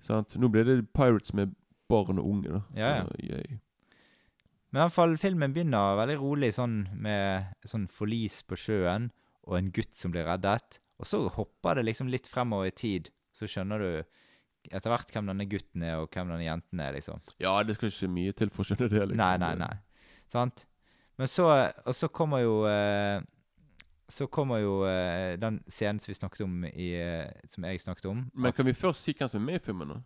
sant? 0.00 0.38
Nå 0.40 0.48
blir 0.48 0.64
det 0.64 0.78
Pirates 0.96 1.34
med 1.36 1.52
barn 1.92 2.22
og 2.22 2.30
unge, 2.30 2.56
da. 2.56 2.62
Ja, 2.78 2.94
ja. 3.02 3.04
Så. 3.42 3.60
Men 4.72 4.80
i 4.80 4.84
hvert 4.86 4.94
fall, 4.94 5.18
filmen 5.20 5.52
begynner 5.52 5.98
veldig 6.00 6.16
rolig, 6.22 6.54
sånn 6.56 6.86
med 6.96 7.52
sånn 7.68 7.84
forlis 7.92 8.40
på 8.48 8.56
sjøen 8.56 9.10
og 9.44 9.58
en 9.58 9.68
gutt 9.74 9.92
som 9.98 10.14
blir 10.14 10.24
reddet. 10.24 10.78
Og 11.02 11.08
så 11.10 11.20
hopper 11.36 11.76
det 11.76 11.90
liksom 11.90 12.08
litt 12.08 12.30
fremover 12.30 12.70
i 12.70 12.76
tid. 12.80 13.10
Så 13.36 13.48
skjønner 13.50 13.82
du 13.82 13.90
etter 14.70 14.90
hvert 14.92 15.10
hvem 15.12 15.26
denne 15.32 15.46
gutten 15.50 15.82
er, 15.82 15.96
og 16.02 16.10
hvem 16.14 16.28
denne 16.30 16.44
jenten 16.46 16.80
er, 16.80 16.92
liksom. 16.94 17.20
Ja, 17.42 17.56
det 17.62 17.74
skal 17.76 17.88
ikke 17.90 17.98
så 17.98 18.08
mye 18.12 18.32
til 18.32 18.50
for 18.50 18.62
å 18.62 18.68
skjønne 18.70 18.88
det. 18.92 19.06
liksom. 19.10 19.16
Nei, 19.22 19.36
nei, 19.42 19.54
nei. 19.56 19.74
Sant? 20.32 20.66
Men 21.18 21.28
så 21.28 21.44
Og 21.86 21.94
så 21.94 22.08
kommer 22.08 22.40
jo 22.40 22.64
eh, 22.66 23.20
Så 24.08 24.26
kommer 24.32 24.62
jo 24.62 24.78
eh, 24.88 25.36
den 25.36 25.58
scenen 25.68 26.00
som 26.00 26.08
vi 26.10 26.14
snakket 26.16 26.40
om 26.46 26.64
i 26.70 26.86
eh, 26.96 27.28
Som 27.52 27.64
jeg 27.68 27.80
snakket 27.82 28.06
om. 28.08 28.22
Men 28.34 28.52
kan 28.56 28.64
vi 28.66 28.72
først 28.72 29.04
si 29.04 29.12
hvem 29.12 29.28
som 29.28 29.42
er 29.42 29.44
med 29.50 29.60
i 29.60 29.64
filmen? 29.66 29.88
da? 29.92 29.98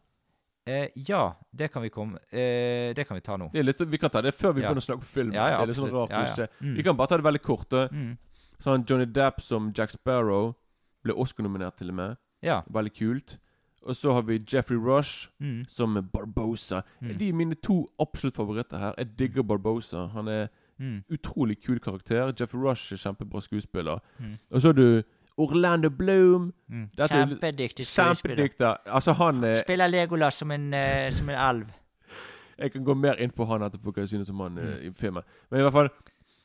Eh, 0.66 0.88
ja, 1.06 1.20
det 1.54 1.68
kan 1.70 1.82
vi 1.84 1.92
komme 1.94 2.18
eh, 2.32 2.90
Det 2.98 3.06
kan 3.06 3.14
vi 3.14 3.22
ta 3.22 3.36
nå. 3.38 3.52
Det 3.54 3.62
litt, 3.64 3.80
vi 3.86 3.98
kan 4.02 4.10
ta 4.10 4.20
det 4.20 4.34
før 4.34 4.52
vi 4.56 4.62
Ja. 4.64 4.72
begynner 4.72 4.82
å 4.82 4.88
snakke 4.88 5.04
om 5.04 5.10
film. 5.14 5.32
Ja, 5.32 5.46
ja, 5.52 5.56
det 5.60 5.62
er 5.62 5.66
litt 5.70 5.78
sånn 5.78 5.94
rart 5.94 6.10
Ja, 6.10 6.46
Mm. 6.60 6.74
Vi 6.76 6.82
kan 6.82 6.96
bare 6.98 7.08
ta 7.08 7.16
det 7.16 7.24
veldig 7.28 7.42
kort. 7.46 7.70
Mm. 7.92 8.16
Sånn 8.58 8.84
Johnny 8.88 9.06
Depp 9.06 9.40
som 9.40 9.70
Jack 9.72 9.90
Sparrow 9.94 10.56
ble 11.04 11.14
Oscar-nominert 11.14 11.76
til 11.78 11.90
og 11.90 11.94
med. 11.94 12.16
Ja. 12.42 12.62
Veldig 12.68 12.92
kult. 12.98 13.38
Og 13.86 13.96
så 13.96 14.12
har 14.12 14.22
vi 14.26 14.40
Jeffrey 14.52 14.76
Rush 14.78 15.28
Mm. 15.40 15.64
som 15.68 15.94
Barbosa. 16.12 16.80
Mm. 17.00 17.18
De 17.18 17.28
er 17.28 17.32
mine 17.32 17.54
to 17.54 17.86
absolutt 18.00 18.34
favoritter 18.36 18.78
her. 18.78 18.94
Jeg 18.98 19.06
digger 19.18 19.42
Barbosa. 19.42 20.06
Han 20.12 20.28
er 20.28 20.48
Mm. 20.78 21.02
utrolig 21.12 21.56
kul 21.64 21.78
karakter. 21.80 22.32
Jeffrey 22.40 22.60
Rush 22.60 22.92
er 22.92 22.96
kjempebra 22.96 23.40
skuespiller. 23.40 23.98
Mm. 24.20 24.34
Og 24.52 24.60
så 24.62 24.68
har 24.68 24.72
du 24.72 25.02
Orlando 25.38 25.88
Bloom. 25.90 26.52
Mm. 26.68 26.88
Kjempedyktig 26.98 27.84
skuespiller. 27.86 28.36
Kjempedyktig. 28.36 28.76
Altså, 28.86 29.12
han 29.12 29.44
er 29.44 29.54
Spiller 29.54 29.86
Legolas 29.88 30.34
som 30.34 30.50
en, 30.50 30.74
uh, 30.74 31.10
som 31.10 31.28
en 31.28 31.36
alv. 31.36 31.66
Jeg 32.58 32.72
kan 32.72 32.84
gå 32.84 32.94
mer 32.94 33.14
inn 33.20 33.30
på 33.30 33.44
han 33.46 33.60
etterpå, 33.62 33.92
hva 33.92 34.00
jeg 34.00 34.08
synes 34.08 34.30
om 34.30 34.40
han 34.40 34.54
Mm. 34.54 34.88
i 34.88 34.90
filmen. 34.92 35.22
Men 35.50 35.60
i 35.60 35.62
hvert 35.62 35.72
fall 35.72 35.88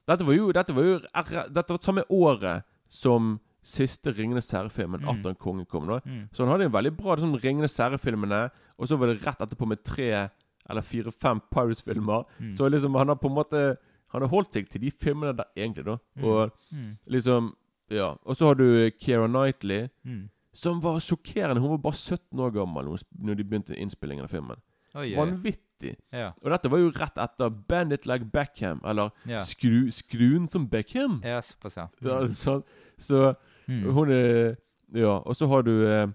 Dette 0.07 0.25
var 0.25 0.33
jo 0.33 0.51
Dette 0.51 0.73
var 0.75 0.83
jo 0.83 0.99
Dette 1.53 1.69
var 1.69 1.77
samme 1.81 2.03
året 2.09 2.63
som 2.89 3.39
siste 3.63 4.11
Ringenes 4.17 4.45
serre-filmen, 4.49 5.01
Mm. 5.01 5.09
Atter 5.09 5.29
en 5.29 5.35
konge, 5.35 5.65
kom. 5.67 5.87
da 5.87 5.99
Mm. 6.05 6.29
Så 6.33 6.43
han 6.45 6.49
hadde 6.49 6.65
en 6.65 6.71
veldig 6.71 6.97
bra 6.97 7.15
liksom, 7.15 7.35
Ringenes 7.43 7.71
serre-filmene, 7.75 8.49
og 8.79 8.87
så 8.87 8.97
var 8.97 9.07
det 9.07 9.21
rett 9.25 9.39
etterpå 9.39 9.67
med 9.67 9.83
tre 9.83 10.29
eller 10.69 10.81
fire-fem 10.81 11.41
Pirates-filmer. 11.51 12.25
Mm. 12.39 12.51
Så 12.53 12.69
liksom 12.69 12.95
han 12.97 13.07
har 13.07 13.15
på 13.15 13.27
en 13.29 13.35
måte 13.35 13.77
Han 14.13 14.21
har 14.23 14.27
holdt 14.29 14.51
seg 14.53 14.67
til 14.69 14.81
de 14.81 14.91
filmene 14.91 15.33
der, 15.37 15.45
egentlig, 15.55 15.85
da. 15.85 15.97
Mm. 16.17 16.23
Og 16.25 16.51
Mm. 16.73 16.97
liksom 17.07 17.53
Ja. 17.89 18.17
Og 18.25 18.35
så 18.35 18.47
har 18.47 18.55
du 18.55 18.91
Keira 18.99 19.25
Knightley, 19.27 19.89
Mm. 20.05 20.29
som 20.53 20.81
var 20.81 20.99
sjokkerende. 20.99 21.59
Hun 21.61 21.69
var 21.69 21.77
bare 21.77 21.93
17 21.93 22.37
år 22.39 22.51
gammel 22.51 22.99
når 23.21 23.35
de 23.37 23.43
begynte 23.45 23.77
innspillingen 23.77 24.23
av 24.23 24.29
filmen. 24.29 24.57
Oi, 24.95 25.15
oi. 25.15 25.15
Vanvittig. 25.15 25.95
Ja. 26.11 26.33
Og 26.43 26.51
dette 26.51 26.69
var 26.69 26.77
jo 26.79 26.89
rett 26.91 27.15
etter 27.17 27.49
Bandit 27.49 28.05
Like 28.05 28.25
Beckham, 28.29 28.81
eller 28.83 29.11
Ja. 29.25 29.39
skru, 29.39 29.87
Skruen 29.89 30.49
som 30.49 30.67
Beckham. 30.67 31.21
ja. 31.23 31.39
Ja, 32.01 32.27
så, 32.27 32.63
så 32.99 33.35
Mm. 33.71 33.93
hun 33.93 34.11
er 34.11 34.55
Ja. 34.93 35.19
Og 35.25 35.35
så 35.35 35.47
har 35.47 35.61
du 35.63 35.71
eh, 35.87 36.07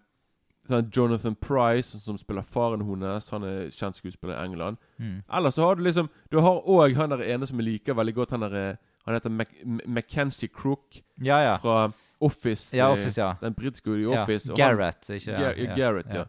sånn 0.69 0.91
Jonathan 0.93 1.35
Price, 1.35 1.99
som 2.03 2.19
spiller 2.19 2.43
faren 2.43 2.83
hennes. 2.85 3.31
Han 3.31 3.45
er 3.45 3.71
kjent 3.71 3.97
skuespiller 3.97 4.35
i 4.37 4.45
England. 4.45 4.77
Mm. 4.99 5.23
Eller 5.33 5.51
så 5.55 5.63
har 5.63 5.77
du 5.77 5.83
liksom 5.83 6.09
Du 6.31 6.41
har 6.41 6.61
òg 6.67 6.95
han 6.97 7.11
der 7.11 7.23
ene 7.23 7.47
som 7.47 7.59
jeg 7.59 7.65
liker 7.71 7.95
veldig 7.95 8.15
godt. 8.15 8.31
Han 8.31 8.41
der 8.41 8.55
eh, 8.55 8.77
Han 9.07 9.15
heter 9.15 9.31
Mac 9.31 9.47
Mackenzie 9.87 10.49
Crook 10.49 11.01
Ja, 11.23 11.39
ja. 11.41 11.57
fra 11.63 11.93
Office. 12.21 12.77
Ja, 12.77 12.89
eh, 12.89 12.93
Office, 12.93 13.21
ja. 13.21 13.35
Den 13.41 13.55
britiske 13.55 13.91
i 13.95 14.03
ja. 14.03 14.23
Office. 14.23 14.49
han- 14.49 14.57
Garrett, 14.57 15.09
ikke 15.11 15.37
det? 15.37 15.67
Gar 15.69 15.77
Garrett, 15.77 16.15
ja. 16.15 16.25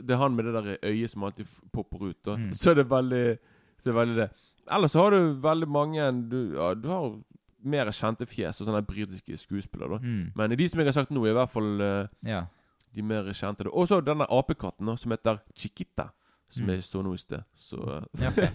Det 0.00 0.10
er 0.10 0.16
han 0.16 0.34
med 0.34 0.44
det 0.44 0.52
der 0.54 0.76
øyet 0.88 1.10
som 1.10 1.24
alltid 1.24 1.46
popper 1.72 1.98
ut. 2.08 2.26
Mm. 2.26 2.54
Så 2.60 2.70
er 2.70 2.74
det 2.74 2.88
veldig 2.90 3.38
Så 3.78 3.90
er 3.90 3.92
det 3.92 3.94
veldig 4.00 4.16
det. 4.16 4.30
Ellers 4.70 4.92
så 4.92 5.02
har 5.02 5.10
du 5.10 5.32
veldig 5.42 5.68
mange 5.68 6.28
Du, 6.30 6.54
ja, 6.54 6.74
du 6.74 6.88
har 6.88 7.18
mer 7.64 7.86
kjente 7.92 8.26
fjes 8.26 8.60
og 8.60 8.66
sånne 8.66 8.82
britiske 8.86 9.36
skuespillere. 9.36 9.98
da 9.98 9.98
Mm. 10.06 10.32
Men 10.36 10.50
de 10.58 10.68
som 10.68 10.80
jeg 10.80 10.86
har 10.86 10.92
sagt 10.92 11.10
nå, 11.10 11.24
er 11.24 11.30
i 11.30 11.32
hvert 11.34 11.50
fall 11.50 11.80
uh, 11.80 12.06
Ja. 12.24 12.44
de 12.94 13.02
mer 13.02 13.24
kjente. 13.32 13.66
Og 13.72 13.88
så 13.88 14.00
denne 14.04 14.26
apekatten 14.30 14.86
da, 14.86 14.96
som 14.96 15.10
heter 15.10 15.38
Chiquita. 15.56 16.10
Som 16.48 16.64
Mm. 16.64 16.68
jeg 16.74 16.82
så 16.82 17.02
nå 17.02 17.14
i 17.14 17.16
sted. 17.16 17.42
Så 17.54 17.76
eh, 17.80 18.02
Ja, 18.22 18.28
okay. 18.28 18.48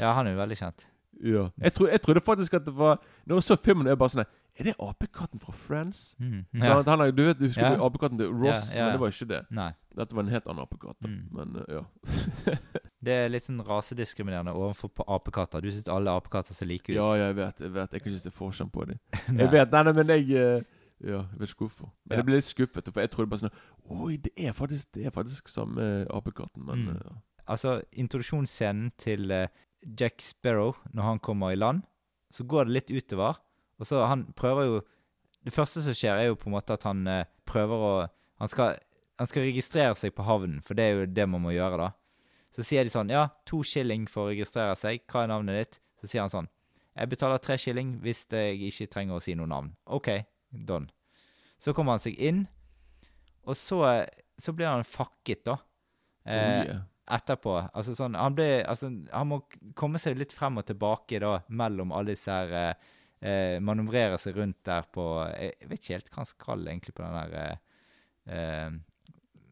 ja, 0.00 0.12
han 0.14 0.26
er 0.26 0.30
jo 0.32 0.38
veldig 0.38 0.56
kjent. 0.58 0.86
ja. 1.22 1.48
Jeg, 1.60 1.72
tro, 1.74 1.86
jeg 1.86 2.00
trodde 2.02 2.20
faktisk 2.20 2.54
at 2.54 2.64
det 2.66 2.74
var 2.74 2.98
Når 3.26 3.36
jeg 3.36 3.42
så 3.42 3.56
filmen, 3.56 3.86
er 3.86 3.90
jeg 3.90 3.98
bare 3.98 4.08
sånn 4.08 4.24
Er 4.58 4.64
det 4.64 4.74
apekatten 4.80 5.38
fra 5.40 5.52
Friends? 5.52 6.16
Mm. 6.18 6.44
Så 6.58 6.64
Ja. 6.66 6.82
han, 6.82 6.98
han, 7.00 7.14
du 7.14 7.22
vet, 7.24 7.38
du 7.38 7.44
husker 7.46 7.62
Ja. 7.70 7.84
apekatten 7.86 8.18
til 8.18 8.26
Ross, 8.32 8.74
men 8.74 8.92
det 8.92 9.00
var 9.00 9.08
ikke 9.08 9.28
det. 9.28 9.46
Nei. 9.50 9.72
Dette 9.96 10.14
var 10.16 10.22
en 10.22 10.28
helt 10.28 10.46
annen 10.46 10.62
apekatt. 10.62 10.96
Mm. 11.00 11.28
Men 11.32 11.56
uh, 11.56 11.64
ja. 11.68 11.82
Det 13.02 13.12
er 13.16 13.30
litt 13.32 13.46
sånn 13.46 13.62
rasediskriminerende 13.64 14.52
overfor 14.52 14.90
apekatter. 15.08 15.62
Du 15.64 15.70
syns 15.72 15.88
alle 15.88 16.12
apekatter 16.12 16.52
ser 16.54 16.66
like 16.68 16.90
ut. 16.92 16.96
ja, 16.96 17.06
jeg 17.16 17.36
vet. 17.38 17.60
Jeg 17.64 17.72
vet 17.72 17.92
Jeg 17.96 18.02
kan 18.02 18.12
ikke 18.12 18.20
se 18.26 18.30
forskjell 18.30 18.68
på 18.70 18.84
dem. 18.90 18.98
Jeg 19.40 19.50
vet, 19.50 19.72
nei, 19.72 19.82
nei, 19.88 19.92
men 19.96 20.06
jeg 20.12 20.30
eh, 20.36 20.62
Ja, 21.00 21.22
jeg 21.24 21.38
vet 21.40 21.48
ikke 21.54 21.64
hvorfor. 21.64 21.88
Men 22.04 22.12
Ja. 22.12 22.16
jeg 22.20 22.26
ble 22.26 22.34
litt 22.36 22.44
skuffet, 22.44 22.90
for 22.92 23.00
jeg 23.00 23.10
trodde 23.10 23.30
bare 23.30 23.40
sånn 23.40 24.02
Oi, 24.04 24.16
det 24.18 24.32
er 24.36 24.52
faktisk 24.52 24.92
Det 24.92 25.06
er 25.06 25.10
faktisk 25.16 25.48
samme 25.48 26.06
apekatten, 26.12 26.64
men 26.66 26.84
Mm. 26.90 27.00
ja. 27.00 27.16
Altså, 27.48 27.80
introduksjonsscenen 27.92 28.92
til 29.00 29.30
uh, 29.32 29.46
Jack 29.98 30.20
Sparrow 30.22 30.74
når 30.92 31.02
han 31.02 31.18
kommer 31.18 31.50
i 31.50 31.56
land, 31.56 31.82
så 32.30 32.44
går 32.46 32.64
det 32.68 32.76
litt 32.76 32.90
utover. 32.92 33.40
Og 33.80 33.86
så 33.88 34.04
han 34.06 34.26
prøver 34.36 34.64
jo 34.68 34.80
Det 35.42 35.52
første 35.56 35.80
som 35.82 35.94
skjer, 35.96 36.18
er 36.20 36.26
jo 36.28 36.34
på 36.36 36.50
en 36.50 36.52
måte 36.58 36.74
at 36.76 36.82
han 36.84 37.06
uh, 37.08 37.24
prøver 37.48 37.80
å 37.80 38.08
han 38.40 38.48
skal, 38.48 38.76
han 39.18 39.26
skal 39.26 39.42
registrere 39.48 39.94
seg 39.96 40.12
på 40.14 40.22
havnen, 40.24 40.60
for 40.62 40.74
det 40.76 40.84
er 40.84 40.92
jo 41.00 41.06
det 41.06 41.26
man 41.28 41.40
må 41.42 41.50
gjøre, 41.52 41.76
da. 41.80 41.88
Så 42.50 42.64
sier 42.66 42.84
de 42.84 42.90
sånn 42.90 43.10
Ja, 43.12 43.28
to 43.46 43.62
shilling 43.62 44.08
for 44.10 44.26
å 44.26 44.32
registrere 44.32 44.74
seg. 44.78 45.04
Hva 45.10 45.22
er 45.24 45.30
navnet 45.30 45.58
ditt? 45.60 45.80
Så 46.02 46.08
sier 46.10 46.24
han 46.24 46.32
sånn 46.32 46.48
Jeg 46.96 47.10
betaler 47.12 47.38
tre 47.42 47.56
shilling 47.60 47.92
hvis 48.02 48.24
jeg 48.32 48.58
ikke 48.70 48.88
trenger 48.90 49.18
å 49.18 49.22
si 49.22 49.36
noe 49.38 49.46
navn. 49.50 49.72
OK, 49.86 50.08
done. 50.50 50.90
Så 51.60 51.72
kommer 51.76 51.94
han 51.94 52.02
seg 52.02 52.16
inn, 52.18 52.46
og 53.46 53.54
så, 53.56 53.78
så 54.40 54.52
blir 54.56 54.66
han 54.70 54.84
fakket, 54.84 55.44
da. 55.46 55.58
Oh, 55.60 55.66
Eh, 56.30 56.64
yeah. 56.66 56.80
etterpå. 57.16 57.54
Altså 57.72 57.94
sånn, 57.96 58.14
han, 58.18 58.34
ble, 58.36 58.48
altså, 58.68 58.90
han 59.12 59.28
må 59.30 59.38
komme 59.78 59.98
seg 60.02 60.18
litt 60.20 60.34
frem 60.36 60.58
og 60.60 60.66
tilbake 60.68 61.18
da, 61.22 61.38
mellom 61.48 61.94
alle 61.96 62.12
disse 62.12 62.30
her 62.34 62.52
eh, 62.58 62.90
eh, 63.24 63.56
Manøvrere 63.64 64.18
seg 64.20 64.36
rundt 64.36 64.58
der 64.68 64.84
på 64.92 65.06
Jeg 65.32 65.70
vet 65.70 65.80
ikke 65.80 65.96
helt 65.96 66.10
hva 66.12 66.20
han 66.20 66.28
skal 66.28 66.68
egentlig 66.68 66.94
på 66.98 67.06
den 67.06 67.16
der 67.16 67.38
eh, 67.40 67.56
eh, 68.36 68.76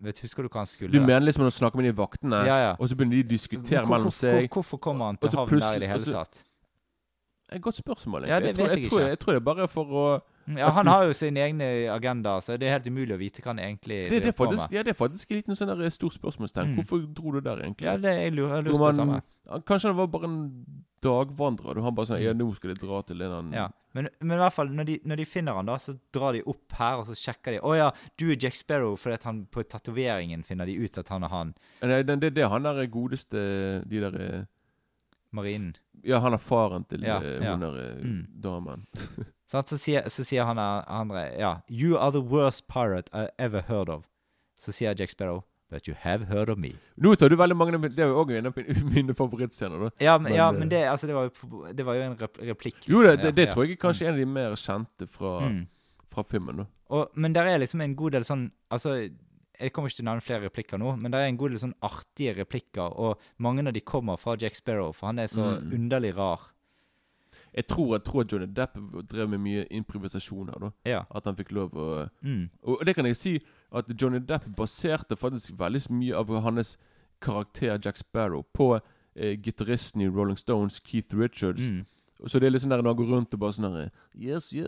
vet, 0.02 0.18
Husker 0.20 0.42
du 0.42 0.48
hva 0.48 0.60
han 0.62 0.66
skulle? 0.66 0.92
Du 0.92 1.00
mener 1.00 1.20
liksom 1.20 1.42
når 1.44 1.50
du 1.50 1.56
snakker 1.58 1.76
med 1.76 1.84
de 1.90 1.92
vaktene, 1.98 2.44
Ja, 2.46 2.56
ja. 2.68 2.76
og 2.78 2.88
så 2.88 2.96
begynner 2.96 3.16
de 3.18 3.24
å 3.24 3.28
diskutere 3.28 3.86
mellom 3.86 4.10
seg? 4.12 4.48
hvor- 4.48 4.62
Hvorfor 4.62 4.78
kommer 4.78 5.06
han 5.06 5.16
til 5.16 5.30
havn 5.30 5.58
der 5.60 5.74
i 5.76 5.78
det 5.78 5.88
hele 5.88 6.12
tatt? 6.12 6.42
Et 7.52 7.62
godt 7.62 7.78
spørsmål, 7.78 8.26
egentlig. 8.26 8.34
Ja, 8.34 8.46
jeg, 8.46 8.56
tror, 8.56 8.66
jeg, 8.68 8.82
jeg 8.82 8.90
tror, 8.90 9.00
jeg 9.00 9.18
tror 9.18 9.32
det 9.32 9.40
er 9.40 9.46
bare 9.46 9.68
for 9.72 9.94
å 10.00 10.08
Ja, 10.56 10.68
Han 10.76 10.88
har 10.88 11.04
jo 11.04 11.14
sine 11.16 11.40
egne 11.44 11.66
agenda, 11.92 12.38
så 12.40 12.56
det 12.56 12.68
er 12.68 12.78
helt 12.78 12.88
umulig 12.88 13.14
å 13.16 13.20
vite 13.20 13.42
hva 13.44 13.52
han 13.52 13.60
egentlig 13.60 13.98
det, 14.12 14.20
det, 14.24 14.34
faktisk, 14.36 14.72
ja, 14.72 14.82
det 14.84 14.94
er 14.94 14.98
faktisk 14.98 15.32
litt 15.36 15.48
noe 15.48 15.58
sånn 15.58 15.72
der 15.72 15.92
stort 15.92 16.16
spørsmålstegn. 16.16 16.72
Mm. 16.72 16.78
Hvorfor 16.80 17.02
dro 17.16 17.32
du 17.36 17.40
der, 17.44 17.64
egentlig? 17.64 17.88
Ja, 17.88 17.96
det 18.00 18.14
jeg 18.16 18.36
lurer, 18.36 18.58
jeg 18.58 18.68
lurer 18.68 18.78
man, 18.80 18.94
på 18.94 19.00
samme. 19.00 19.20
Kanskje 19.68 19.92
han 19.92 19.98
var 19.98 20.08
bare 20.12 20.28
en 20.28 20.38
dagvandrer. 21.04 21.78
og 21.78 21.84
Han 21.84 21.96
bare 21.96 22.10
sånn 22.10 22.22
Ja, 22.22 22.34
nå 22.36 22.48
skal 22.56 22.74
de 22.74 22.80
dra 22.82 23.00
til 23.06 23.22
en 23.24 23.34
annen 23.38 23.56
Ja, 23.56 23.68
men, 23.96 24.10
men 24.20 24.36
i 24.36 24.42
hvert 24.42 24.56
fall, 24.56 24.72
når 24.74 24.88
de, 24.88 24.98
når 25.08 25.22
de 25.22 25.26
finner 25.28 25.58
han 25.58 25.70
da, 25.70 25.78
så 25.80 25.94
drar 26.14 26.36
de 26.36 26.44
opp 26.48 26.76
her, 26.78 27.00
og 27.00 27.08
så 27.08 27.16
sjekker 27.18 27.56
de. 27.56 27.62
Å 27.64 27.74
ja, 27.78 27.88
du 28.20 28.28
er 28.28 28.38
Jack 28.40 28.58
Sparrow, 28.58 28.98
fordi 29.00 29.18
at 29.18 29.26
han 29.28 29.42
på 29.52 29.64
tatoveringen 29.64 30.44
finner 30.46 30.68
de 30.68 30.76
ut 30.80 31.00
at 31.00 31.12
han 31.14 31.26
er 31.26 31.32
han. 31.32 31.54
Nei, 31.82 32.02
det, 32.08 32.18
det, 32.24 32.34
det 32.36 32.48
han 32.52 32.68
der 32.68 32.84
godeste 32.92 33.42
De 33.88 34.04
der 34.04 34.18
eh, 34.22 34.46
Marinen. 35.32 35.74
Ja, 36.04 36.18
han 36.20 36.32
er 36.32 36.38
faren 36.38 36.84
til 36.88 37.02
Ja, 37.04 37.18
eh, 37.20 37.42
ja. 37.44 37.52
hun 37.56 37.60
der 37.60 37.76
eh, 37.82 38.02
Mm. 38.04 38.26
damen. 38.40 38.86
så, 39.50 39.62
Så, 39.66 39.76
sier, 39.78 40.02
så 40.08 40.24
sier 40.24 40.44
han 40.44 40.58
andre 40.58 41.38
Ja, 41.38 41.60
you 41.68 41.96
are 41.98 42.10
the 42.12 42.20
worst 42.22 42.66
pirate 42.68 43.08
I 43.12 43.28
ever 43.38 43.62
heard 43.62 43.88
of. 43.88 44.04
Så 44.58 44.72
sier 44.72 44.94
Jack 44.98 45.10
Sparrow, 45.10 45.44
but 45.70 45.86
you 45.88 45.94
have 46.00 46.26
heard 46.28 46.48
of 46.50 46.58
me. 46.58 46.72
Nå 46.96 47.14
tar 47.16 47.28
du 47.28 47.36
veldig 47.36 47.56
mange 47.56 47.78
Det 47.94 47.98
er 47.98 48.08
jo 48.08 48.24
òg 48.24 48.30
en 48.38 48.46
av 48.46 48.54
mine- 48.94 49.14
favorittscener. 49.14 49.78
da 49.78 49.90
Ja, 50.04 50.18
men, 50.18 50.30
Men, 50.30 50.34
ja, 50.36 50.48
eh, 50.52 50.58
men 50.58 50.68
det, 50.68 50.82
altså, 50.88 51.06
det, 51.06 51.14
var 51.14 51.28
jo, 51.30 51.66
det 51.72 51.84
var 51.86 51.94
jo 51.94 52.02
en 52.02 52.16
replikk. 52.16 52.48
replikk. 52.48 52.88
Jo, 52.88 53.02
det, 53.02 53.10
liksom. 53.18 53.24
det, 53.26 53.34
det 53.36 53.48
tror 53.54 53.64
jeg 53.66 53.72
er 53.72 53.82
kanskje 53.86 54.06
en 54.08 54.14
av 54.14 54.18
de 54.18 54.26
mer 54.26 54.56
kjente 54.56 55.08
fra, 55.08 55.38
Mm. 55.48 55.66
fra 56.10 56.22
filmen. 56.24 56.56
da 56.56 56.64
Og, 56.90 57.10
men 57.14 57.32
der 57.34 57.44
er 57.44 57.58
liksom 57.58 57.80
en 57.84 57.94
god 57.96 58.12
del 58.12 58.24
sånn 58.24 58.50
Altså, 58.70 59.10
jeg 59.60 59.72
kommer 59.72 59.88
ikke 59.90 59.96
til 59.96 60.04
å 60.06 60.10
nevne 60.10 60.22
flere 60.22 60.48
replikker 60.48 60.78
nå, 60.78 60.96
men 60.98 61.10
det 61.10 61.18
er 61.20 61.28
en 61.28 61.36
god 61.36 61.50
del 61.50 61.58
sånn 61.58 61.74
artige 61.82 62.36
replikker, 62.36 62.92
og 62.98 63.18
mange 63.38 63.66
av 63.66 63.72
de 63.74 63.80
kommer 63.80 64.16
fra 64.16 64.36
Jack 64.40 64.54
Sparrow, 64.54 64.92
for 64.92 65.06
han 65.06 65.18
er 65.18 65.26
så 65.26 65.60
Mm. 65.60 65.72
underlig 65.72 66.14
rar. 66.16 66.40
Jeg 67.54 67.66
tror, 67.68 67.92
jeg 67.96 68.04
tror 68.04 68.24
Johnny 68.32 68.46
Depp 68.46 68.74
drev 69.08 69.28
med 69.28 69.40
mye 69.40 69.66
improvisasjoner. 69.70 70.58
da 70.60 70.70
Ja. 70.84 71.04
At 71.14 71.24
han 71.24 71.34
fikk 71.36 71.52
lov 71.52 71.70
å 71.72 72.08
Mm. 72.22 72.50
Og 72.64 72.84
det 72.84 72.94
kan 72.94 73.04
jeg 73.04 73.16
si 73.16 73.40
at 73.72 73.86
Johnny 74.00 74.18
Depp 74.20 74.44
baserte 74.56 75.16
faktisk 75.16 75.56
veldig 75.56 75.90
mye 75.90 76.14
av 76.14 76.26
hans 76.42 76.76
karakter 77.20 77.78
Jack 77.84 77.96
Sparrow 77.96 78.44
på 78.54 78.80
eh, 79.16 79.36
gitaristen 79.36 80.00
i 80.02 80.06
Rolling 80.08 80.36
Stones, 80.38 80.78
Keith 80.80 81.12
Richards. 81.14 81.68
Mm. 81.70 81.86
Så 82.26 82.40
det 82.40 82.48
er 82.48 82.50
liksom 82.50 82.70
der 82.72 82.80
når 82.82 82.90
han 82.90 82.96
går 82.98 83.10
rundt 83.14 83.34
og 83.36 83.40
bare 83.40 83.54
sånn 83.54 83.68
her 83.76 83.90
Yes, 84.18 84.48
yeah, 84.52 84.66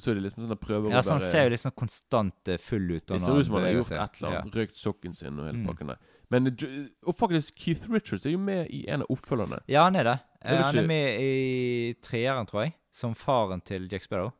Så 0.00 0.10
er 0.10 0.14
det 0.16 0.22
liksom 0.24 0.46
sånn 0.46 0.54
der 0.54 0.60
prøver 0.60 0.90
Ja, 0.90 1.02
å 1.02 1.04
så 1.04 1.12
han 1.12 1.20
være 1.20 1.30
ser 1.30 1.50
jo 1.50 1.58
sånn 1.60 1.74
konstant 1.76 2.48
eh, 2.48 2.56
full 2.56 2.86
ut. 2.90 3.04
Det 3.06 3.20
ser 3.20 3.36
ut 3.36 3.44
som 3.44 3.54
han 3.58 3.66
har 3.66 3.74
gjort 3.76 3.90
et 3.92 4.16
eller 4.22 4.30
annet. 4.40 4.54
Røykt 4.56 4.76
sokken 4.80 5.14
sin 5.14 5.38
og 5.38 5.44
hele 5.50 5.58
Mm. 5.58 5.66
pakken 5.68 5.86
der. 5.92 5.98
Men, 6.30 6.46
eh, 6.46 6.88
og 7.06 7.14
faktisk, 7.14 7.54
Keith 7.54 7.84
Richards 7.92 8.24
er 8.26 8.30
jo 8.32 8.38
med 8.38 8.70
i 8.70 8.86
en 8.88 9.02
av 9.02 9.08
oppfølgerne. 9.12 9.60
Ja, 9.68 9.84
han 9.84 9.94
er 9.96 10.04
det. 10.04 10.20
Er 10.40 10.50
det 10.50 10.58
Eh, 10.60 10.62
han 10.64 10.78
er 10.78 10.86
med 10.86 11.20
i 11.20 11.94
treeren, 12.02 12.46
tror 12.46 12.62
jeg, 12.64 12.74
som 12.92 13.14
faren 13.14 13.60
til 13.62 13.88
Jack 13.88 14.02
Sparrow. 14.02 14.32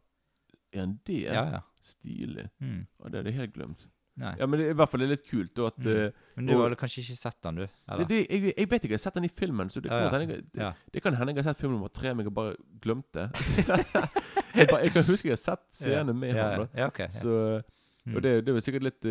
Er 0.73 0.81
han 0.81 0.99
det? 1.05 1.23
Ja, 1.25 1.45
ja. 1.51 1.61
Stilig. 1.83 2.49
Mm. 2.61 2.87
Ja, 3.03 3.09
det 3.11 3.15
hadde 3.21 3.31
jeg 3.33 3.35
helt 3.35 3.53
glemt. 3.55 3.87
Nei. 4.17 4.31
Ja, 4.41 4.47
Men 4.49 4.61
det 4.61 4.71
i 4.71 4.77
hvert 4.79 4.89
fall 4.89 5.03
er 5.05 5.11
litt 5.11 5.27
kult 5.29 5.53
da 5.55 5.67
at 5.69 5.77
Mm. 5.79 5.89
eh, 6.07 6.11
Men 6.37 6.47
du 6.47 6.53
og- 6.55 6.63
har 6.71 6.77
kanskje 6.77 7.03
ikke 7.05 7.17
sett 7.21 7.37
den, 7.43 7.55
du? 7.57 7.67
det, 7.99 8.09
det, 8.09 8.21
jeg, 8.31 8.55
jeg 8.57 8.71
vet 8.71 8.83
ikke, 8.85 8.89
jeg 8.95 8.99
har 9.01 9.05
sett 9.05 9.15
den 9.15 9.25
i 9.25 9.29
filmen, 9.29 9.69
så 9.69 9.81
det 9.83 9.91
kan, 9.91 9.99
Ja, 9.99 10.05
ja. 10.05 10.11
godt 10.11 10.21
hende 10.21 10.35
jeg, 10.35 10.45
det, 10.53 10.75
det 10.95 11.03
kan 11.03 11.15
hende 11.15 11.35
jeg 11.35 11.45
har 11.45 11.53
sett 11.53 11.61
film 11.61 11.73
nummer 11.73 11.89
tre, 11.93 12.15
men 12.15 12.25
jeg 12.25 12.33
har 12.33 12.39
bare 12.39 12.57
glemt 12.81 13.13
det. 13.13 13.27
jeg, 14.57 14.69
bare, 14.69 14.81
jeg 14.83 14.93
kan 14.93 15.05
huske 15.05 15.29
jeg 15.29 15.37
har 15.37 15.43
sett 15.43 15.67
scener 15.71 16.13
med 16.15 16.35
ja, 16.35 16.49
ham. 16.57 16.69
ja. 16.77 16.87
okay. 16.87 17.09
Så, 17.11 17.63
Mm. 18.07 18.15
Og 18.17 18.23
det, 18.23 18.45
det 18.47 18.53
var 18.55 18.61
sikkert 18.63 18.83
litt 18.87 19.05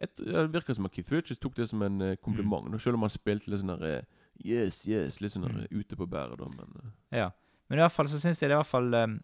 et, 0.00 0.16
Det 0.16 0.52
virker 0.54 0.72
som 0.74 0.86
at 0.86 0.92
Keith 0.96 1.12
Richards 1.12 1.38
tok 1.38 1.54
det 1.54 1.66
som 1.68 1.82
en 1.82 2.00
uh, 2.00 2.14
kompliment. 2.16 2.64
Mm. 2.72 2.78
Selv 2.80 2.94
om 2.96 3.02
han 3.04 3.10
spilte 3.12 3.50
litt 3.52 3.60
sånn 3.60 3.78
der 3.78 3.98
uh, 4.00 4.02
Yes, 4.42 4.78
yes, 4.88 5.18
litt 5.20 5.32
sånn 5.34 5.44
der, 5.44 5.66
eh, 5.66 5.76
ute 5.76 5.94
på 6.00 6.06
bæret, 6.08 6.38
da. 6.40 6.48
Men 6.48 6.94
Ja. 7.12 7.26
Men 7.68 7.78
i 7.78 7.82
hvert 7.82 7.92
fall 7.92 8.06
så 8.08 8.16
syns 8.16 8.40
jeg 8.40 8.48
det 8.48 8.54
er 8.56 8.56
i 8.56 8.62
hvert 8.62 8.72
fall 8.72 8.88
um, 8.94 9.18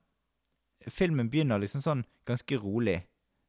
Filmen 0.93 1.31
begynner 1.33 1.59
liksom 1.59 1.81
sånn 1.81 2.05
ganske 2.27 2.61
rolig. 2.61 2.99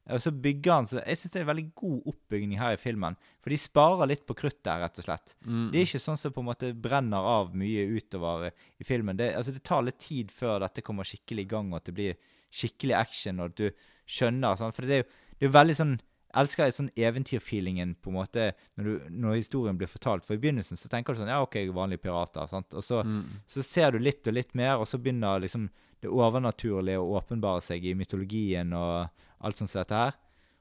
Og 0.10 0.22
så 0.24 0.32
bygger 0.34 0.74
han 0.74 0.88
så 0.90 1.02
Jeg 1.04 1.20
syns 1.20 1.34
det 1.34 1.40
er 1.40 1.46
en 1.46 1.52
veldig 1.52 1.68
god 1.78 2.08
oppbygging 2.12 2.56
her 2.60 2.74
i 2.74 2.82
filmen. 2.82 3.18
For 3.44 3.54
de 3.54 3.60
sparer 3.62 4.10
litt 4.10 4.26
på 4.26 4.36
krutt 4.38 4.60
der, 4.66 4.82
rett 4.84 5.00
og 5.02 5.06
slett. 5.06 5.36
mm, 5.46 5.70
Det 5.72 5.80
er 5.80 5.88
ikke 5.88 6.02
sånn 6.02 6.18
som 6.18 6.34
på 6.34 6.42
en 6.44 6.50
måte 6.50 6.74
brenner 6.74 7.30
av 7.36 7.54
mye 7.56 7.86
utover 7.94 8.50
eh, 8.50 8.68
i 8.82 8.88
filmen. 8.88 9.18
Det, 9.20 9.32
altså, 9.38 9.54
det 9.56 9.64
tar 9.64 9.86
litt 9.86 10.00
tid 10.02 10.32
før 10.34 10.60
dette 10.66 10.82
kommer 10.86 11.08
skikkelig 11.08 11.46
i 11.46 11.52
gang, 11.54 11.72
og 11.72 11.82
at 11.82 11.90
det 11.92 11.98
blir 12.00 12.20
skikkelig 12.50 12.96
action, 12.98 13.40
og 13.40 13.52
at 13.52 13.58
du 13.62 13.90
skjønner 14.10 14.58
sånn. 14.58 14.74
For 14.74 14.90
det 14.90 14.98
er 14.98 15.04
jo 15.04 15.10
det 15.40 15.48
er 15.48 15.56
veldig 15.56 15.76
sånn 15.78 15.94
elsker 16.38 16.70
sånn 16.72 16.92
eventyrfeelingen 16.96 17.96
på 18.02 18.12
en 18.12 18.18
måte 18.20 18.52
når, 18.78 18.84
du, 18.86 19.10
når 19.10 19.36
historien 19.40 19.78
blir 19.80 19.88
fortalt. 19.90 20.26
For 20.26 20.36
i 20.38 20.42
begynnelsen 20.42 20.78
så 20.78 20.90
tenker 20.92 21.14
du 21.16 21.20
sånn 21.24 21.32
Ja, 21.32 21.42
OK, 21.42 21.56
vanlige 21.74 22.04
pirater. 22.06 22.46
sant? 22.48 22.74
Og 22.74 22.84
så, 22.86 23.02
mm. 23.04 23.24
så 23.50 23.64
ser 23.66 23.92
du 23.92 24.00
litt 24.00 24.28
og 24.28 24.34
litt 24.38 24.54
mer, 24.54 24.78
og 24.78 24.88
så 24.88 24.98
begynner 25.02 25.42
liksom 25.42 25.70
det 26.02 26.08
overnaturlige 26.14 27.00
å 27.02 27.18
åpenbare 27.20 27.62
seg 27.66 27.84
i 27.86 27.96
mytologien 27.98 28.72
og 28.74 29.10
alt 29.44 29.58
sånt 29.60 29.70
som 29.74 29.82
dette 29.82 29.96
her. 30.06 30.14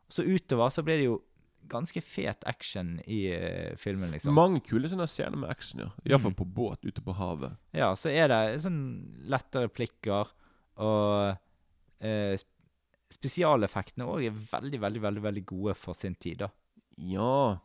Og 0.09 0.16
så 0.16 0.24
utover 0.24 0.70
så 0.74 0.83
blir 0.83 0.96
det 0.98 1.04
jo 1.11 1.18
ganske 1.68 2.00
fet 2.00 2.44
action 2.48 2.94
i 3.04 3.26
uh, 3.37 3.74
filmen, 3.76 4.09
liksom. 4.14 4.33
Mange 4.33 4.62
kule 4.64 4.88
sånne 4.88 5.04
scener 5.11 5.37
med 5.37 5.50
action, 5.52 5.83
ja. 5.85 5.90
Iallfall 6.09 6.33
Mm. 6.33 6.38
på 6.40 6.46
båt 6.57 6.87
ute 6.88 7.02
på 7.04 7.12
havet. 7.18 7.59
Ja, 7.76 7.90
så 7.94 8.09
er 8.09 8.28
det 8.33 8.62
sånn 8.64 8.78
lette 9.28 9.66
replikker, 9.66 10.31
og 10.81 11.37
sp- 12.40 12.54
spesialeffektene 13.14 14.07
òg 14.07 14.27
er 14.29 14.31
veldig, 14.53 14.81
veldig, 14.81 15.01
veldig 15.03 15.23
veldig 15.25 15.44
gode 15.49 15.75
for 15.77 15.94
sin 15.94 16.14
tid, 16.14 16.38
da. 16.44 16.49
Ja 16.99 17.59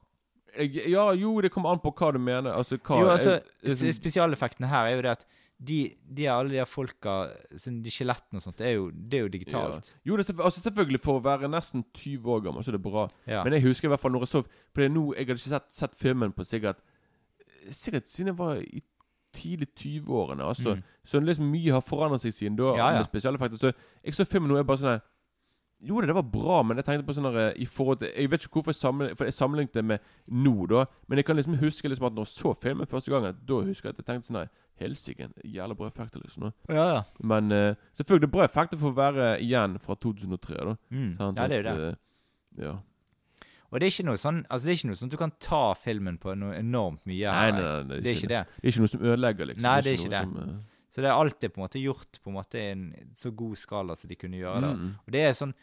jeg, 0.56 0.84
Ja, 0.92 1.08
jo, 1.18 1.40
det 1.42 1.50
kommer 1.52 1.72
an 1.74 1.80
på 1.82 1.92
hva 1.98 2.12
du 2.14 2.20
mener. 2.22 2.54
Altså, 2.54 2.78
hva 2.78 3.00
Jo, 3.02 3.08
altså, 3.10 3.42
jeg- 3.64 3.78
jeg- 3.78 3.96
Spesialeffektene 3.96 4.68
her 4.70 4.86
er 4.86 4.96
jo 4.96 5.02
det 5.02 5.12
at 5.12 5.26
de, 5.64 5.96
de 6.14 6.28
alle 6.28 6.50
de 6.50 6.66
folka 6.66 7.32
sånn, 7.56 7.82
De 7.82 7.90
skjelettene 7.90 8.36
og 8.38 8.42
sånt, 8.42 8.58
det 8.58 8.68
er 8.68 8.74
jo, 8.76 8.92
det 8.92 9.14
er 9.20 9.24
jo 9.24 9.30
digitalt. 9.30 9.92
Jo, 10.06 10.16
det 10.18 10.28
er 10.30 10.34
selvfø- 10.34 10.46
altså 10.46 10.62
selvfølgelig 10.62 11.00
For 11.02 11.20
å 11.20 11.24
være 11.24 11.50
nesten 11.50 11.84
20 11.94 12.24
år 12.26 12.44
gammel, 12.44 12.64
så 12.64 12.68
er 12.70 12.78
det 12.78 12.84
bra. 12.84 13.10
Ja. 13.26 13.44
Men 13.44 13.54
jeg 13.54 13.64
husker 13.64 13.88
i 13.88 13.90
hvert 13.90 14.00
fall 14.02 14.12
når 14.12 14.20
jeg 14.22 14.28
så 14.30 14.44
For 14.74 14.82
det 14.82 14.92
nå 14.92 15.16
Jeg 15.16 15.26
hadde 15.28 15.40
ikke 15.40 15.50
sett, 15.50 15.72
sett 15.72 15.96
filmen 15.98 16.32
på 16.34 16.44
sikkert 16.46 16.78
Sikkert 17.70 18.06
siden 18.08 18.28
jeg 18.28 18.38
var 18.38 18.56
i 18.58 18.84
tidlig 19.34 19.68
20-årene. 19.74 20.42
Altså. 20.46 20.76
Mm. 20.76 20.84
Så 21.06 21.20
liksom 21.24 21.50
mye 21.50 21.72
har 21.72 21.82
forandret 21.82 22.22
seg 22.22 22.34
siden 22.34 22.56
da. 22.56 22.76
Ja, 22.76 22.92
ja. 23.00 23.04
Så 23.04 23.74
jeg 24.04 24.14
så 24.14 24.26
filmen 24.28 24.50
nå, 24.52 24.58
jeg 24.58 24.68
bare 24.68 24.78
sånn 24.78 25.02
Jo, 25.84 26.00
det 26.02 26.16
var 26.16 26.24
bra, 26.32 26.62
men 26.64 26.80
jeg 26.80 26.86
tenkte 26.88 27.06
på 27.08 27.16
sånn 27.18 27.28
der, 27.28 27.50
i 27.60 27.66
forhold 27.68 28.00
til 28.00 28.12
Jeg 28.16 28.30
vet 28.32 28.46
ikke 28.46 28.62
hvorfor 28.62 28.72
jeg, 28.72 28.80
sammenlignet, 28.80 29.20
for 29.20 29.28
jeg 29.28 29.36
sammenlignet 29.36 29.74
det 29.76 29.84
med 29.84 30.06
nå, 30.32 30.54
da. 30.72 30.86
Men 31.08 31.20
jeg 31.20 31.28
kan 31.28 31.36
liksom 31.36 31.58
huske 31.60 31.92
liksom 31.92 32.08
at 32.08 32.16
når 32.16 32.28
jeg 32.28 32.34
så 32.38 32.54
filmen 32.64 32.88
første 32.88 33.12
gangen, 33.12 33.42
da 33.50 33.58
husker 33.68 33.90
jeg 33.90 33.98
at 33.98 34.00
jeg 34.04 34.08
tenkte 34.08 34.32
sånn 34.32 34.46
Helsike, 34.82 35.28
jævla 35.44 35.76
bra 35.78 35.90
effekter, 35.92 36.24
liksom. 36.24 36.48
Da. 36.48 36.74
Ja, 36.74 36.86
ja. 36.96 37.02
Men 37.22 37.52
uh, 37.52 37.76
selvfølgelig 38.00 38.32
bra 38.34 38.48
effekter 38.48 38.80
for 38.82 38.94
å 38.94 38.98
være 38.98 39.28
igjen 39.44 39.76
fra 39.84 39.96
2003, 40.02 40.56
da. 40.72 40.76
Mm. 40.90 41.12
Sant? 41.20 41.38
Ja, 41.44 41.48
det 41.52 41.60
er 41.60 41.62
jo 41.62 41.68
det. 41.68 41.92
eh, 41.92 42.66
ja. 42.66 42.74
Og 43.74 43.80
det 43.82 43.88
er 43.88 43.94
ikke 43.96 44.06
noe 44.06 44.20
sånn 44.22 44.44
Altså, 44.54 44.68
det 44.68 44.72
er 44.74 44.76
ikke 44.78 44.90
noe 44.92 44.98
sånn 45.00 45.10
at 45.10 45.14
du 45.16 45.18
kan 45.18 45.32
ta 45.42 45.62
filmen 45.82 46.20
på 46.22 46.36
noe 46.38 46.54
enormt 46.60 47.02
mye. 47.10 47.26
Nei, 47.34 47.48
nei, 47.58 47.64
nei, 47.90 48.00
det 48.06 48.12
er 48.12 48.20
ikke 48.20 48.32
det. 48.32 48.44
Det 48.56 48.64
er 48.64 48.74
ikke 48.74 48.84
noe 48.86 48.94
som 48.94 49.06
ødelegger, 49.10 49.50
liksom. 49.50 49.66
Nei, 49.68 49.76
det 49.82 49.92
er 49.92 50.00
ikke 50.00 50.14
det. 50.14 50.24
Som, 50.28 50.36
uh, 50.38 50.88
Så 50.94 51.02
det 51.02 51.10
er 51.10 51.18
alltid 51.18 51.54
på 51.54 51.60
en 51.60 51.66
måte 51.66 51.82
gjort 51.82 52.20
på 52.22 52.30
en 52.32 52.38
måte 52.38 52.62
i 52.62 52.66
en 52.72 52.84
så 53.18 53.32
god 53.34 53.62
skala 53.62 53.96
som 53.98 54.12
de 54.12 54.18
kunne 54.20 54.38
gjøre 54.42 54.62
det. 54.68 54.74
Mm. 54.78 54.92
Og 55.04 55.16
det 55.16 55.24
er 55.26 55.38
sånn 55.38 55.56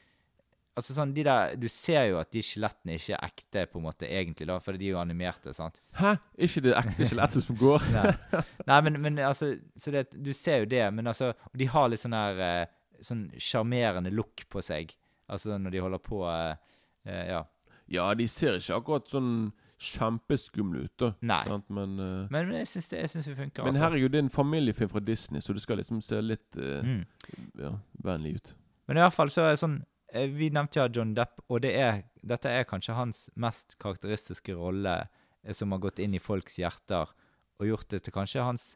Altså 0.81 0.97
sånn, 0.97 1.12
de 1.14 1.23
der, 1.27 1.55
Du 1.61 1.69
ser 1.71 2.09
jo 2.11 2.19
at 2.23 2.31
de 2.33 2.40
skjelettene 2.45 2.97
ikke 2.99 3.14
er 3.19 3.29
ekte, 3.29 3.66
på 3.71 3.79
en 3.81 3.85
måte, 3.87 4.09
egentlig, 4.09 4.49
da, 4.51 4.57
for 4.64 4.73
de 4.81 4.88
er 4.88 4.95
jo 4.97 5.01
animerte. 5.03 5.53
sant? 5.57 5.79
Hæ? 6.01 6.14
Ikke 6.49 6.64
det 6.64 6.75
ekte 6.81 7.07
skjelettet 7.11 7.45
som 7.47 7.59
går? 7.61 7.85
Nei, 7.95 8.43
Nei 8.71 8.81
men, 8.88 8.99
men 9.05 9.19
altså 9.29 9.53
så 9.77 9.93
det, 9.95 10.07
Du 10.16 10.33
ser 10.37 10.64
jo 10.64 10.71
det, 10.73 10.87
men 10.97 11.07
altså 11.12 11.33
De 11.55 11.69
har 11.71 11.88
litt 11.93 12.01
sånn 12.03 12.16
her 12.16 12.40
eh, 12.49 12.66
Sånn 13.05 13.27
sjarmerende 13.40 14.11
look 14.12 14.43
på 14.53 14.61
seg. 14.64 14.90
Altså 15.31 15.57
når 15.61 15.73
de 15.77 15.81
holder 15.85 16.03
på 16.05 16.25
eh, 16.29 16.55
eh, 17.07 17.25
Ja. 17.37 17.45
Ja, 17.90 18.11
de 18.14 18.27
ser 18.31 18.59
ikke 18.61 18.77
akkurat 18.81 19.09
sånn 19.11 19.31
kjempeskumle 19.81 20.85
ut, 20.87 20.93
da. 21.01 21.09
Nei. 21.27 21.40
Sant? 21.49 21.64
Men, 21.73 21.95
Men, 21.97 22.29
men 22.31 22.53
jeg 22.61 22.69
syns 22.71 22.88
det, 22.93 22.99
jeg 23.01 23.11
synes 23.14 23.29
det 23.31 23.37
funker. 23.38 23.64
men 23.64 23.73
altså. 23.75 23.83
herregud, 23.87 24.12
det 24.12 24.19
er 24.21 24.25
en 24.27 24.31
familiefilm 24.35 24.90
fra 24.93 25.01
Disney, 25.05 25.40
så 25.43 25.55
det 25.57 25.62
skal 25.64 25.81
liksom 25.81 26.01
se 26.05 26.21
litt 26.23 26.59
uh, 26.61 26.81
Mm. 26.85 27.05
ja, 27.59 27.73
vennlig 28.05 28.35
ut. 28.37 28.53
Men 28.88 28.99
i 29.01 29.05
hvert 29.05 29.14
fall 29.16 29.31
så 29.33 29.43
er 29.47 29.55
det 29.55 29.62
sånn 29.62 29.79
Vi 30.12 30.51
nevnte 30.51 30.81
ja 30.81 30.88
John 30.90 31.14
Depp, 31.14 31.42
og 31.49 31.62
det 31.64 31.75
er, 31.79 32.03
dette 32.27 32.51
er 32.51 32.68
kanskje 32.68 32.96
hans 32.99 33.29
mest 33.38 33.77
karakteristiske 33.83 34.55
rolle 34.59 34.96
eh, 35.44 35.55
som 35.57 35.73
har 35.75 35.83
gått 35.83 36.01
inn 36.03 36.16
i 36.16 36.23
folks 36.23 36.59
hjerter 36.59 37.12
og 37.61 37.68
gjort 37.68 37.90
det 37.92 38.05
til 38.07 38.16
kanskje 38.16 38.46
hans 38.46 38.73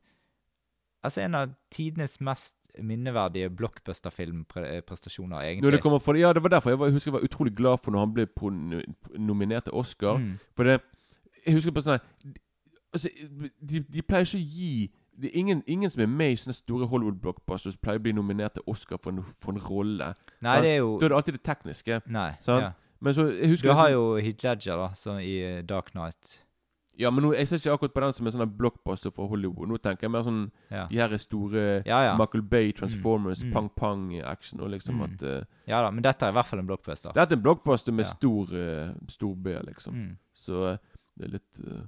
Altså 1.04 1.20
en 1.20 1.34
av 1.36 1.50
tidenes 1.68 2.14
mest 2.24 2.54
minneverdige 2.80 3.50
blockbuster-filmprestasjoner, 3.52 5.36
egentlig. 5.42 5.72
det 5.72 5.80
kommer 5.82 5.98
fra, 6.00 6.16
ja, 6.16 6.32
det 6.32 6.42
var 6.42 6.48
derfor 6.48 6.70
jeg, 6.70 6.78
var, 6.80 6.86
jeg 6.88 6.96
husker 6.96 7.10
jeg 7.10 7.18
var 7.18 7.26
utrolig 7.28 7.52
glad 7.54 7.82
for 7.84 7.92
når 7.92 8.00
han 8.00 8.14
ble 8.14 8.24
nominert 9.20 9.68
til 9.68 9.76
Oscar. 9.76 10.16
Mm. 10.16 10.38
For 10.56 10.64
det 10.64 10.80
Jeg 11.44 11.54
husker 11.58 11.74
på 11.76 11.82
sånn 11.84 11.98
her 11.98 12.34
altså, 12.94 13.10
de, 13.60 13.82
de 13.82 14.02
pleier 14.06 14.24
ikke 14.24 14.40
å 14.40 14.48
gi 14.56 14.74
det 15.20 15.30
er 15.30 15.38
ingen, 15.38 15.62
ingen 15.66 15.90
som 15.90 16.02
er 16.02 16.06
med 16.06 16.32
i 16.32 16.36
sånne 16.36 16.54
store 16.56 16.86
Hollywood-blockbusters 16.90 17.76
pleier 17.80 17.98
å 17.98 18.02
bli 18.02 18.12
nominert 18.12 18.54
til 18.54 18.62
Oscar 18.66 18.98
for 19.02 19.10
en, 19.12 19.22
for 19.40 19.52
en 19.52 19.60
rolle. 19.62 20.14
Nei, 20.42 20.60
det 20.60 20.70
er 20.70 20.80
jo 20.82 20.98
Da 20.98 21.06
er 21.06 21.08
det 21.08 21.16
alltid 21.16 21.34
det 21.38 21.42
tekniske. 21.44 22.00
Nei. 22.06 22.30
Sant? 22.42 22.62
Ja. 22.62 22.72
Men 23.00 23.12
så 23.14 23.26
jeg 23.30 23.48
husker 23.50 23.68
Du 23.68 23.74
har 23.74 23.88
liksom- 23.90 23.92
jo 23.92 24.22
Heath 24.24 24.44
Ledger, 24.44 24.76
da, 24.76 24.88
som 24.94 25.18
i 25.18 25.38
eh, 25.42 25.62
Dark 25.62 25.90
Knight. 25.92 26.40
Ja, 26.96 27.10
men 27.10 27.24
nå, 27.24 27.32
jeg 27.34 27.48
ser 27.48 27.56
ikke 27.58 27.72
akkurat 27.74 27.92
på 27.94 28.00
den 28.00 28.12
som 28.12 28.26
en 28.26 28.32
sånn 28.32 28.56
blockbuster 28.56 29.10
for 29.10 29.26
Hollywood. 29.28 29.68
Nå 29.68 29.78
tenker 29.82 30.02
jeg 30.02 30.10
mer 30.10 30.22
sånn 30.22 30.50
Ja, 30.70 30.86
de 30.86 30.96
her 30.96 31.16
store 31.18 31.82
ja. 31.84 32.02
ja. 32.04 32.16
Michael 32.16 32.42
Bay, 32.42 32.70
Transformers, 32.72 33.42
Mm. 33.42 33.52
pang-pang-action. 33.52 34.60
Og 34.60 34.70
liksom 34.70 34.94
Mm. 35.00 35.02
at 35.04 35.22
Uh, 35.22 35.44
ja 35.66 35.82
da, 35.82 35.90
men 35.90 36.02
dette 36.02 36.22
er 36.22 36.28
i 36.30 36.32
hvert 36.32 36.46
fall 36.46 36.58
en 36.60 36.66
blockbuster. 36.68 37.12
Dette 37.12 37.32
er 37.32 37.36
en 37.36 37.42
blockbuster 37.42 37.92
med 37.92 38.06
stor, 38.06 38.46
uh, 38.54 38.94
stor 39.08 39.34
B, 39.34 39.46
liksom. 39.66 39.92
Mm. 39.94 40.16
Så 40.34 40.78
det 41.18 41.24
er 41.26 41.32
litt 41.32 41.60
uh, 41.66 41.82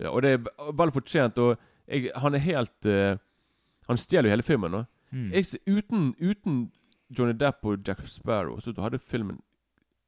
Ja, 0.00 0.08
og 0.10 0.22
det 0.22 0.30
er 0.34 0.72
vel 0.72 0.90
fortjent. 0.90 1.36
Og 1.38 1.58
jeg, 1.88 2.10
han 2.14 2.34
er 2.34 2.42
helt 2.44 2.86
uh, 2.88 3.16
Han 3.88 3.98
stjeler 3.98 4.28
jo 4.30 4.36
hele 4.36 4.46
filmen 4.46 4.72
nå. 4.72 4.84
Mm. 5.12 5.30
Jeg, 5.34 5.60
uten, 5.66 6.12
uten 6.20 6.60
Johnny 7.12 7.34
Depp 7.36 7.66
og 7.68 7.82
Jack 7.86 8.04
Sparrow 8.08 8.60
så 8.62 8.72
hadde 8.80 9.00
filmen 9.02 9.40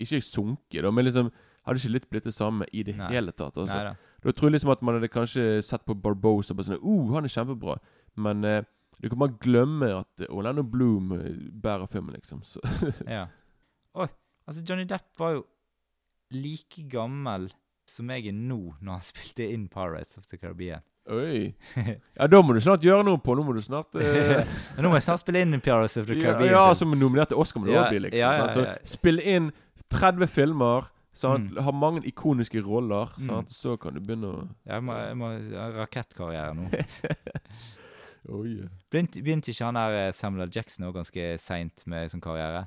ikke 0.00 0.20
sunket, 0.24 0.82
da, 0.82 0.90
men 0.90 1.06
liksom 1.06 1.28
hadde 1.64 1.80
ikke 1.80 1.92
litt 1.94 2.06
blitt 2.12 2.28
det 2.28 2.34
samme 2.36 2.66
i 2.72 2.82
det 2.86 2.96
Nei. 2.98 3.10
hele 3.12 3.32
tatt. 3.32 3.56
Altså. 3.56 3.72
Nei 3.72 3.90
da. 3.90 3.94
Da 4.24 4.32
tror 4.32 4.48
jeg 4.48 4.56
liksom 4.56 4.72
at 4.72 4.84
man 4.84 4.98
hadde 4.98 5.10
kanskje 5.12 5.44
sett 5.64 5.84
på 5.84 5.96
Barbosa 6.00 6.54
og 6.54 6.60
bare 6.60 6.70
sånn 6.70 6.80
uh, 6.80 7.12
han 7.14 7.28
er 7.28 7.32
kjempebra. 7.34 7.76
Men 8.24 8.46
uh, 8.48 8.60
du 9.00 9.08
kan 9.10 9.20
bare 9.20 9.38
glemme 9.42 9.90
at 9.98 10.24
Orlando 10.30 10.64
Bloom 10.64 11.12
eh, 11.16 11.32
bærer 11.50 11.90
filmen, 11.92 12.14
liksom. 12.16 12.44
Så, 12.46 12.62
Ja. 13.16 13.26
Oi, 13.94 14.08
altså 14.48 14.64
Johnny 14.66 14.86
Depp 14.88 15.10
var 15.20 15.36
jo 15.36 15.44
like 16.34 16.86
gammel 16.90 17.50
som 17.90 18.10
jeg 18.10 18.28
er 18.30 18.36
nå, 18.36 18.58
når 18.80 18.98
han 18.98 19.04
spilte 19.04 19.46
inn 19.52 19.68
Pirates 19.72 20.18
of 20.18 20.26
the 20.30 20.38
Caribbean. 20.40 20.84
oi. 21.10 21.52
Ja, 22.18 22.26
da 22.30 22.40
må 22.42 22.54
du 22.56 22.60
snart 22.64 22.84
gjøre 22.84 23.04
noe 23.04 23.20
på. 23.20 23.34
Nå 23.36 23.44
må 23.44 23.52
du 23.56 23.60
snart 23.64 23.94
uh... 23.98 24.56
Nå 24.80 24.88
må 24.88 24.96
jeg 24.98 25.06
snart 25.08 25.22
spille 25.24 25.44
inn 25.44 25.60
Pirates 25.60 25.98
of 26.00 26.08
the 26.08 26.16
Caribbean. 26.16 26.50
ja, 26.52 26.64
ja 26.68 26.74
som 26.78 26.94
nominert 26.96 27.32
til 27.32 27.40
Oscar 27.42 27.60
må 27.60 27.68
det 27.68 27.76
Ja, 27.76 27.84
også 27.84 27.94
bli, 27.94 28.02
liksom. 28.08 28.18
ja, 28.20 28.32
ja? 28.40 28.52
Så. 28.52 28.96
Spill 28.96 29.20
inn 29.20 29.52
30 29.92 30.30
filmer. 30.32 30.90
Sant? 31.14 31.52
Mm. 31.52 31.62
Har 31.62 31.72
mange 31.78 32.02
ikoniske 32.08 32.62
roller. 32.66 33.12
Mm. 33.18 33.46
Så 33.48 33.76
kan 33.78 33.94
du 33.94 34.00
begynne 34.02 34.32
å 34.32 34.44
Jeg 34.66 34.82
må, 34.82 34.96
jeg 34.98 35.18
må 35.20 35.30
ha 35.54 35.68
rakettkarriere 35.76 36.54
nå. 36.58 36.70
Oi. 38.34 38.64
Begynte, 38.90 39.20
begynte 39.22 39.52
ikke 39.52 39.68
han 39.68 39.78
der 39.78 39.98
eh, 40.08 40.14
Samuel. 40.16 40.50
Jackson 40.54 40.88
òg 40.88 40.96
ganske 40.96 41.34
seint 41.42 41.84
med 41.90 42.10
sånn 42.10 42.24
karriere? 42.24 42.64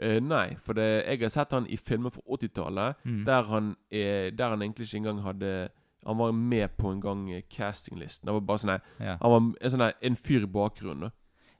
Eh, 0.00 0.20
nei, 0.20 0.54
for 0.62 0.74
det, 0.74 1.04
jeg 1.06 1.20
har 1.20 1.28
sett 1.28 1.50
han 1.50 1.66
i 1.66 1.76
filmer 1.76 2.10
fra 2.10 2.22
80-tallet 2.28 2.94
Mm. 3.04 3.24
der, 3.24 3.42
han 3.42 3.76
er- 3.90 4.30
der 4.30 4.48
han 4.50 4.60
egentlig 4.62 4.86
ikke 4.86 4.96
engang 4.96 5.22
hadde 5.22 5.68
Han 6.06 6.16
var 6.18 6.30
med 6.32 6.68
på 6.78 6.92
en 6.92 7.00
gang 7.00 7.30
eh, 7.32 7.42
castinglisten. 7.50 8.26
Det 8.26 8.32
var 8.32 8.40
bare 8.40 8.58
sånn 8.58 8.80
Ja. 9.00 9.16
Han 9.20 9.30
var 9.30 9.36
en, 9.60 9.70
sånne, 9.70 9.92
en 10.02 10.16
fyr 10.16 10.42
i 10.42 10.46
bakgrunnen. 10.46 11.10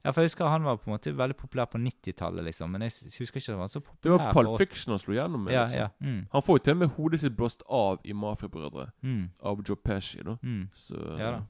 ja, 0.05 0.11
for 0.11 0.21
jeg 0.21 0.29
husker 0.29 0.47
han 0.47 0.63
var 0.63 0.77
på 0.77 0.87
en 0.87 0.93
måte 0.97 1.11
veldig 1.13 1.35
populær 1.35 1.65
på 1.65 1.77
90-tallet, 1.77 2.43
liksom. 2.45 2.71
Men 2.71 2.81
jeg 2.81 2.91
husker 3.19 3.37
ikke 3.41 3.51
han 3.51 3.59
var 3.59 3.67
så 3.67 3.81
populær. 3.81 4.01
Det 4.01 4.11
var 4.11 4.33
Pulp 4.33 4.57
Fiction 4.57 4.91
han 4.93 4.99
slo 4.99 5.13
gjennom 5.13 5.43
med. 5.43 5.53
Ja, 5.53 5.63
liksom. 5.65 5.79
ja. 5.79 5.87
Mm, 6.01 6.27
Han 6.31 6.41
får 6.41 6.53
jo 6.57 6.63
til 6.63 6.71
og 6.71 6.77
med 6.77 6.87
hodet 6.95 7.19
sitt 7.19 7.35
blåst 7.35 7.63
av 7.69 7.99
i 8.05 8.13
Mafiabrødre 8.13 8.89
mm, 9.03 9.29
av 9.43 9.61
Joe 9.67 9.75
Pesci. 9.75 10.23
da 10.23 10.37
mm. 10.41 10.69
Så 10.73 10.95
Ja 11.19 11.31
da. 11.31 11.41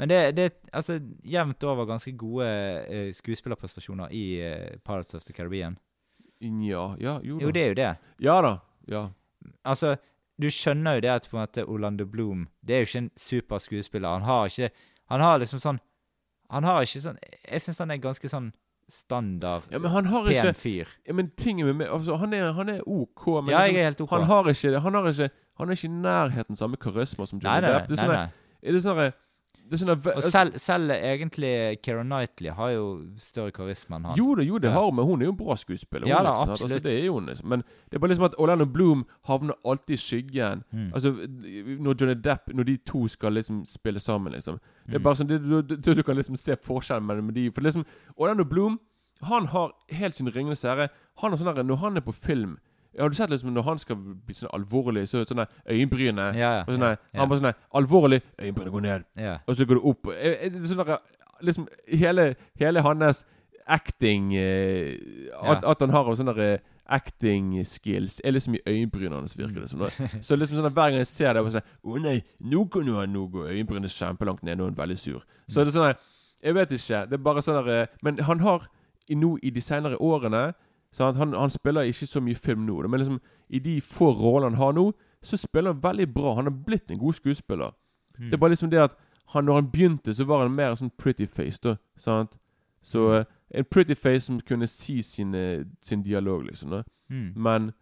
Men 0.00 0.08
det, 0.08 0.20
det 0.36 0.48
altså 0.72 0.98
jevnt 1.28 1.64
over 1.68 1.88
ganske 1.88 2.12
gode 2.16 2.48
uh, 2.88 3.10
skuespillerprestasjoner 3.16 4.12
i 4.16 4.24
uh, 4.40 4.78
Pirates 4.86 5.14
of 5.18 5.24
the 5.28 5.36
Caribbean. 5.36 5.76
Ja, 6.40 6.94
ja, 7.00 7.18
jo 7.22 7.36
da. 7.36 7.44
Jo, 7.44 7.50
det 7.52 7.62
er 7.62 7.74
jo 7.74 7.74
det. 7.74 7.90
Ja 8.24 8.38
da. 8.44 8.54
Ja. 8.88 9.02
Altså, 9.64 9.96
du 10.40 10.48
skjønner 10.52 10.96
jo 10.96 11.04
det 11.04 11.12
at 11.12 11.28
på 11.28 11.36
en 11.36 11.42
måte 11.44 11.66
Orlando 11.68 12.06
Bloom 12.08 12.46
Det 12.64 12.74
er 12.74 12.82
jo 12.82 12.88
ikke 12.88 13.02
en 13.04 13.10
super 13.16 13.60
skuespiller. 13.60 14.08
Han 14.08 14.22
har 14.22 14.48
ikke 14.48 14.70
Han 15.12 15.20
har 15.20 15.38
liksom 15.38 15.60
sånn 15.60 15.80
Han 16.50 16.64
har 16.64 16.82
ikke 16.82 17.02
sånn 17.04 17.20
Jeg 17.44 17.62
syns 17.64 17.78
han 17.78 17.92
er 17.92 18.00
ganske 18.00 18.28
sånn 18.28 18.50
standard, 18.90 19.68
ja, 19.70 19.78
men 19.78 19.92
han 19.94 20.08
har 20.10 20.24
pen 20.26 20.32
ikke 20.34 20.52
fyr. 20.58 20.88
ja, 21.06 21.14
Men 21.14 21.28
tingen 21.38 21.68
med 21.68 21.76
meg 21.78 21.92
altså, 21.94 22.16
han, 22.18 22.32
er, 22.34 22.48
han 22.56 22.72
er 22.72 22.80
OK, 22.82 23.26
men 23.44 23.52
Ja, 23.52 23.60
liksom, 23.60 23.76
jeg 23.76 23.76
er 23.76 23.86
helt 23.86 24.00
OK. 24.00 24.10
han 24.10 24.24
har 24.26 24.48
ikke 24.50 24.80
Han 24.80 24.94
har 24.98 25.08
ikke 25.12 25.28
Han 25.60 25.68
er 25.68 25.78
ikke 25.78 25.86
i 25.86 25.92
nærheten 26.08 26.58
samme 26.58 26.76
karisma 26.80 27.26
som 27.26 27.38
Johnny 27.38 27.68
Depp. 27.68 27.86
Det 27.86 27.94
er 27.94 28.00
nei, 28.00 28.02
sånn 28.02 28.16
nei. 28.16 28.72
er 28.74 28.80
sånn 28.82 28.98
det 28.98 29.06
er 29.06 29.14
sånn 29.78 29.90
at, 29.92 30.06
Og 30.06 30.16
altså, 30.16 30.30
selv, 30.30 30.56
selv 30.58 30.90
egentlig 30.90 31.78
Keira 31.82 32.02
Knightley 32.02 32.50
har 32.50 32.70
jo 32.74 32.86
større 33.16 33.52
karisma 33.52 33.96
enn 34.00 34.04
han. 34.10 34.16
Jo 34.18 34.34
da, 34.34 34.42
jo 34.42 34.58
det 34.58 34.72
har 34.72 34.84
hun, 34.88 34.96
men 34.96 35.04
hun 35.06 35.20
er 35.22 35.26
jo 35.26 35.30
en 35.30 35.36
bra 35.36 35.54
skuespiller. 35.56 36.08
Ja 36.08 36.22
da, 36.22 36.32
liksom, 36.32 36.50
absolutt. 36.50 36.72
Altså, 36.72 36.88
det 36.88 36.94
er 36.98 37.04
jo 37.06 37.12
hun. 37.14 37.30
Men 37.44 37.62
det 37.90 37.94
er 37.94 37.98
bare 38.02 38.08
liksom 38.10 38.24
at 38.24 38.34
Orlando 38.38 38.64
Bloom 38.66 39.04
havner 39.28 39.54
alltid 39.64 39.94
i 39.94 39.96
skyggen. 40.02 40.64
Mm. 40.72 40.90
Altså, 40.94 41.12
Når 41.80 41.94
Johnny 42.00 42.14
Depp 42.24 42.50
Når 42.54 42.64
de 42.64 42.76
to 42.76 43.06
skal 43.08 43.32
liksom 43.32 43.64
spille 43.64 44.00
sammen, 44.00 44.32
liksom. 44.32 44.58
Det 44.86 44.94
er 44.94 44.98
Mm. 44.98 45.02
bare 45.04 45.14
sånn 45.14 45.28
det, 45.28 45.38
du, 45.44 45.62
du, 45.62 45.94
du 45.94 46.02
kan 46.02 46.16
liksom 46.16 46.36
se 46.36 46.56
forskjellen 46.56 47.06
mellom 47.06 47.30
de. 47.34 47.50
For 47.50 47.60
liksom 47.62 47.84
Orlando 48.16 48.44
Bloom, 48.44 48.80
han 49.22 49.46
har 49.46 49.72
helt 49.92 50.14
sin 50.14 50.26
Ringenes 50.32 50.62
herre 50.62 50.88
Han 51.20 51.30
har 51.30 51.38
sånn 51.38 51.54
der, 51.54 51.62
Når 51.62 51.76
han 51.76 51.96
er 51.96 52.00
på 52.00 52.12
film 52.14 52.58
Har 52.98 53.08
du 53.08 53.14
sett 53.14 53.30
liksom 53.30 53.52
når 53.54 53.62
han 53.62 53.78
skal 53.78 53.96
bli 53.96 54.34
sånn 54.34 54.50
alvorlig, 54.56 55.06
så 55.08 55.20
er 55.20 55.28
sånn 55.30 55.42
der 55.44 55.50
øyenbrynet 55.70 56.34
Ja, 56.38 56.50
ja. 56.58 56.62
og 56.66 56.74
sånn 56.74 56.86
ja, 56.88 56.96
Han 57.20 57.28
bare 57.30 57.42
sånn 57.42 57.60
Alvorlig, 57.78 58.22
Øyenbrynene 58.40 58.74
går 58.74 58.86
ned. 58.86 59.04
Og 59.46 59.56
så 59.56 59.66
går 59.68 59.78
det 59.78 59.84
opp. 59.92 60.10
Eh, 60.14 60.32
eh, 60.32 60.50
det 60.50 60.62
er 60.62 60.72
Sånn 60.72 60.82
der, 60.82 60.98
liksom 61.46 61.68
hele, 61.88 62.34
hele 62.58 62.82
hans 62.82 63.24
acting 63.70 64.34
eh, 64.34 64.96
at, 65.38 65.64
at 65.64 65.80
han 65.84 65.94
har 65.94 66.10
sånne 66.18 66.34
der, 66.34 66.54
eh, 66.58 66.76
acting 66.90 67.52
skills 67.64 68.18
er 68.24 68.34
liksom 68.34 68.56
i 68.58 68.62
øyenbrynene 68.66 69.20
hans, 69.20 69.36
virker 69.38 69.62
det 69.62 69.70
som. 69.70 69.84
da. 69.84 69.90
Så 70.26 70.36
liksom 70.36 70.58
sånn 70.58 70.72
Hver 70.74 70.90
gang 70.90 70.98
jeg 70.98 71.10
ser 71.10 71.36
det, 71.36 71.44
er 71.44 71.54
sånn 71.54 71.76
Å 71.86 72.02
nei, 72.02 72.16
nå 72.42 72.64
kan 72.72 72.86
du 72.88 72.96
ha 72.98 73.06
nå 73.06 73.26
går 73.30 73.52
øyenbrynet 73.54 73.94
kjempelangt 73.94 74.42
ned, 74.42 74.58
nå 74.58 74.66
er 74.66 74.72
han 74.72 74.80
veldig 74.80 74.98
sur. 74.98 75.22
Så 75.46 75.62
er 75.62 75.68
det 75.70 75.76
sånn 75.76 75.86
der, 75.90 76.00
Jeg 76.42 76.56
vet 76.56 76.70
ikke. 76.72 77.04
Det 77.06 77.18
er 77.18 77.24
bare 77.24 77.44
sånn 77.44 77.60
der, 77.60 77.82
eh, 77.84 77.96
Men 78.02 78.18
han 78.26 78.42
har 78.42 78.66
nå, 79.10 79.36
i 79.42 79.50
de 79.50 79.62
senere 79.62 79.98
årene 80.00 80.52
han, 80.98 81.32
han 81.32 81.50
spiller 81.50 81.80
ikke 81.82 82.06
så 82.06 82.20
mye 82.20 82.34
film 82.34 82.60
nå, 82.66 82.80
men 82.88 83.00
liksom 83.00 83.20
i 83.50 83.58
de 83.58 83.80
få 83.80 84.10
rollene 84.12 84.56
han 84.56 84.62
har 84.62 84.72
nå, 84.72 84.92
så 85.22 85.36
spiller 85.36 85.72
han 85.72 85.82
veldig 85.82 86.14
bra. 86.14 86.34
Han 86.34 86.44
har 86.44 86.56
blitt 86.66 86.90
en 86.90 86.98
god 86.98 87.12
skuespiller. 87.12 87.70
Mm. 88.18 88.24
Det 88.30 88.32
er 88.34 88.38
bare 88.38 88.50
liksom 88.50 88.70
det 88.70 88.78
at 88.80 88.90
han, 89.28 89.44
når 89.44 89.54
han 89.54 89.70
begynte, 89.70 90.14
så 90.14 90.24
var 90.24 90.42
han 90.42 90.50
mer 90.54 90.74
sånn 90.74 90.90
pretty 90.98 91.26
face, 91.26 91.60
da. 91.62 91.76
Sant? 91.98 92.30
Så 92.82 93.12
eh, 93.14 93.24
en 93.54 93.64
pretty 93.64 93.94
face 93.94 94.20
som 94.26 94.40
kunne 94.40 94.66
si 94.66 95.02
sin, 95.02 95.34
eh, 95.34 95.64
sin 95.82 96.02
dialog, 96.02 96.42
liksom. 96.44 96.70
da 96.70 96.82
Mm. 97.10 97.32
Men 97.36 97.72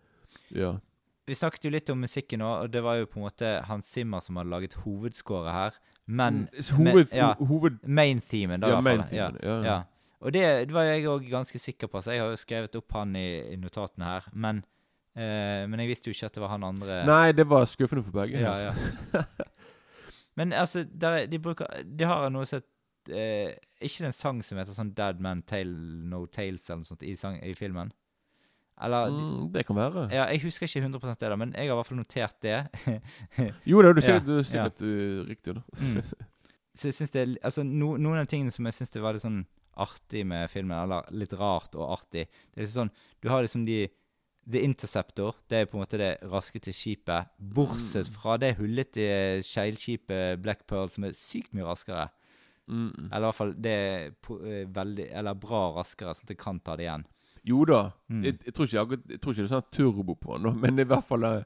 ja. 0.51 0.79
Vi 1.27 1.35
snakket 1.35 1.65
jo 1.65 1.71
litt 1.71 1.91
om 1.91 1.99
musikken 2.01 2.41
òg, 2.41 2.63
og 2.63 2.71
det 2.73 2.83
var 2.83 2.95
jo 2.97 3.05
på 3.07 3.19
en 3.21 3.23
måte 3.27 3.63
Hans 3.65 3.87
Zimmer 3.87 4.21
som 4.21 4.37
hadde 4.37 4.49
laget 4.51 4.75
hovedskåret 4.75 5.53
her. 5.53 5.71
Men 6.07 6.35
Mm, 6.35 6.49
hoved, 6.77 6.95
men- 6.95 7.07
ja. 7.13 7.35
ho- 7.35 7.45
hoved 7.47 7.79
main-themen, 7.87 8.61
da, 8.61 8.67
i 8.67 8.71
Ja, 8.71 8.81
hvert 8.81 8.85
fall. 8.85 8.99
main-themen, 8.99 9.41
ja. 9.43 9.63
ja. 9.63 9.83
Og 10.21 10.33
det, 10.35 10.43
det 10.69 10.75
var 10.75 10.83
jeg 10.89 11.05
òg 11.07 11.29
ganske 11.31 11.59
sikker 11.63 11.87
på, 11.93 12.01
så 12.03 12.11
jeg 12.15 12.21
har 12.25 12.33
jo 12.33 12.41
skrevet 12.41 12.75
opp 12.81 12.93
han 12.97 13.13
i, 13.17 13.27
i 13.53 13.57
notatene 13.61 14.05
her. 14.09 14.25
Men, 14.35 14.65
eh, 15.15 15.63
men 15.71 15.79
jeg 15.85 15.93
visste 15.93 16.11
jo 16.11 16.17
ikke 16.17 16.27
at 16.27 16.35
det 16.35 16.43
var 16.43 16.51
han 16.57 16.65
andre. 16.67 17.05
Nei, 17.07 17.33
det 17.39 17.47
var 17.47 17.69
skuffende 17.71 18.03
for 18.07 18.17
begge. 18.19 18.41
Ja, 18.43 18.57
ja. 18.71 19.23
Men 20.39 20.53
altså, 20.53 20.85
der, 21.01 21.09
er- 21.11 21.27
de 21.27 21.39
bruker 21.43 21.67
De 21.99 22.05
har 22.07 22.29
noe 22.31 22.47
som 22.47 22.61
eh, 23.11 23.57
Ikke 23.83 24.05
det 24.05 24.11
en 24.13 24.15
sang 24.15 24.43
som 24.47 24.59
heter 24.61 24.77
sånn 24.77 24.93
'Dead 24.95 25.19
Man 25.21 25.41
Tale 25.43 25.73
No 26.07 26.27
Tales' 26.27 26.69
eller 26.71 26.85
noe 26.85 26.87
sånt 26.87 27.03
i, 27.03 27.17
sang, 27.19 27.41
i 27.43 27.55
filmen? 27.59 27.91
Eller 28.81 29.11
Mm, 29.11 29.49
det 29.53 29.65
kan 29.67 29.75
være. 29.77 30.05
Ja, 30.15 30.29
jeg 30.31 30.43
husker 30.45 30.67
ikke 30.69 30.79
100 30.87 31.17
det, 31.19 31.31
da, 31.31 31.37
men 31.37 31.51
jeg 31.57 31.67
har 31.67 31.75
i 31.75 31.79
hvert 31.81 31.87
fall 31.87 31.99
notert 31.99 32.37
det. 32.43 32.69
Jo, 33.67 33.83
det 33.83 33.97
du 33.97 34.01
du 34.01 34.07
Ja, 34.07 34.43
sikkert, 34.45 34.83
er 34.83 34.87
uh, 34.87 35.27
riktig. 35.27 35.55
da. 35.55 35.61
Mm. 35.83 36.03
Så 36.79 36.87
jeg 36.89 36.95
synes 36.95 37.11
det 37.11 37.39
altså, 37.43 37.63
no, 37.65 37.97
Noen 37.97 38.19
av 38.23 38.27
tingene 38.31 38.51
som 38.55 38.65
jeg 38.67 38.75
syns 38.75 38.95
var 39.03 39.13
litt 39.13 39.23
sånn 39.27 39.41
artig 39.81 40.25
med 40.27 40.51
filmen, 40.53 40.77
eller 40.79 41.09
litt 41.15 41.33
rart 41.39 41.75
og 41.79 41.93
artig 41.99 42.27
Det 42.29 42.57
er 42.59 42.65
liksom 42.67 42.83
sånn 42.89 42.93
Du 43.23 43.29
har 43.33 43.43
liksom 43.45 43.65
de 43.69 43.87
The 44.49 44.63
Interceptor, 44.65 45.35
det 45.51 45.59
er 45.59 45.67
på 45.69 45.77
en 45.77 45.83
måte 45.83 45.99
det 46.01 46.23
raske 46.25 46.57
til 46.65 46.73
skipet. 46.73 47.29
Bortsett 47.37 48.09
fra 48.09 48.39
det 48.41 48.55
hullete 48.57 49.43
seilskipet 49.45 50.41
Black 50.41 50.63
Pearl, 50.67 50.89
som 50.89 51.05
er 51.05 51.13
sykt 51.13 51.53
mye 51.53 51.67
raskere. 51.69 52.07
Mm. 52.65 53.11
Eller 53.11 53.19
i 53.21 53.27
hvert 53.27 53.37
fall 53.37 53.53
det 53.65 53.75
er 53.75 54.07
eh, 54.09 54.65
veldig 54.77 55.07
Eller 55.17 55.37
bra 55.41 55.61
raskere, 55.77 56.15
sånn 56.17 56.25
at 56.29 56.33
det 56.33 56.39
kan 56.41 56.61
ta 56.65 56.77
det 56.81 56.87
igjen. 56.87 57.05
Jo 57.49 57.63
da. 57.69 57.83
Mm. 58.09 58.25
Jeg, 58.25 58.39
jeg, 58.47 58.55
tror 58.57 58.67
ikke, 58.71 58.79
jeg, 58.79 59.03
jeg 59.13 59.21
tror 59.21 59.33
ikke 59.37 59.43
det 59.43 59.49
er 59.49 59.55
sånn 59.55 59.69
turbo 59.77 60.17
på 60.21 60.39
den, 60.41 60.59
men 60.65 60.77
det 60.77 60.85
er 60.87 60.89
i 60.89 60.93
hvert 60.95 61.09
fall 61.13 61.29
eh, 61.29 61.45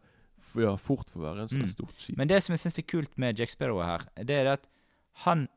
ja, 0.63 0.73
fort 0.83 1.11
for 1.11 1.23
å 1.23 1.27
være 1.29 1.45
en 1.45 1.51
sånn 1.53 1.67
Mm. 1.67 1.73
stort 1.75 1.99
skip. 2.07 2.17
Men 2.19 2.31
det 2.31 2.39
som 2.43 2.55
jeg 2.55 2.63
syns 2.65 2.79
er 2.79 2.87
kult 2.95 3.19
med 3.23 3.39
Jack 3.39 3.51
Sparrow 3.55 3.83
her, 3.87 4.07
det 4.19 4.39
er 4.41 4.47
det 4.49 4.55
at 4.61 4.71
han 5.27 5.49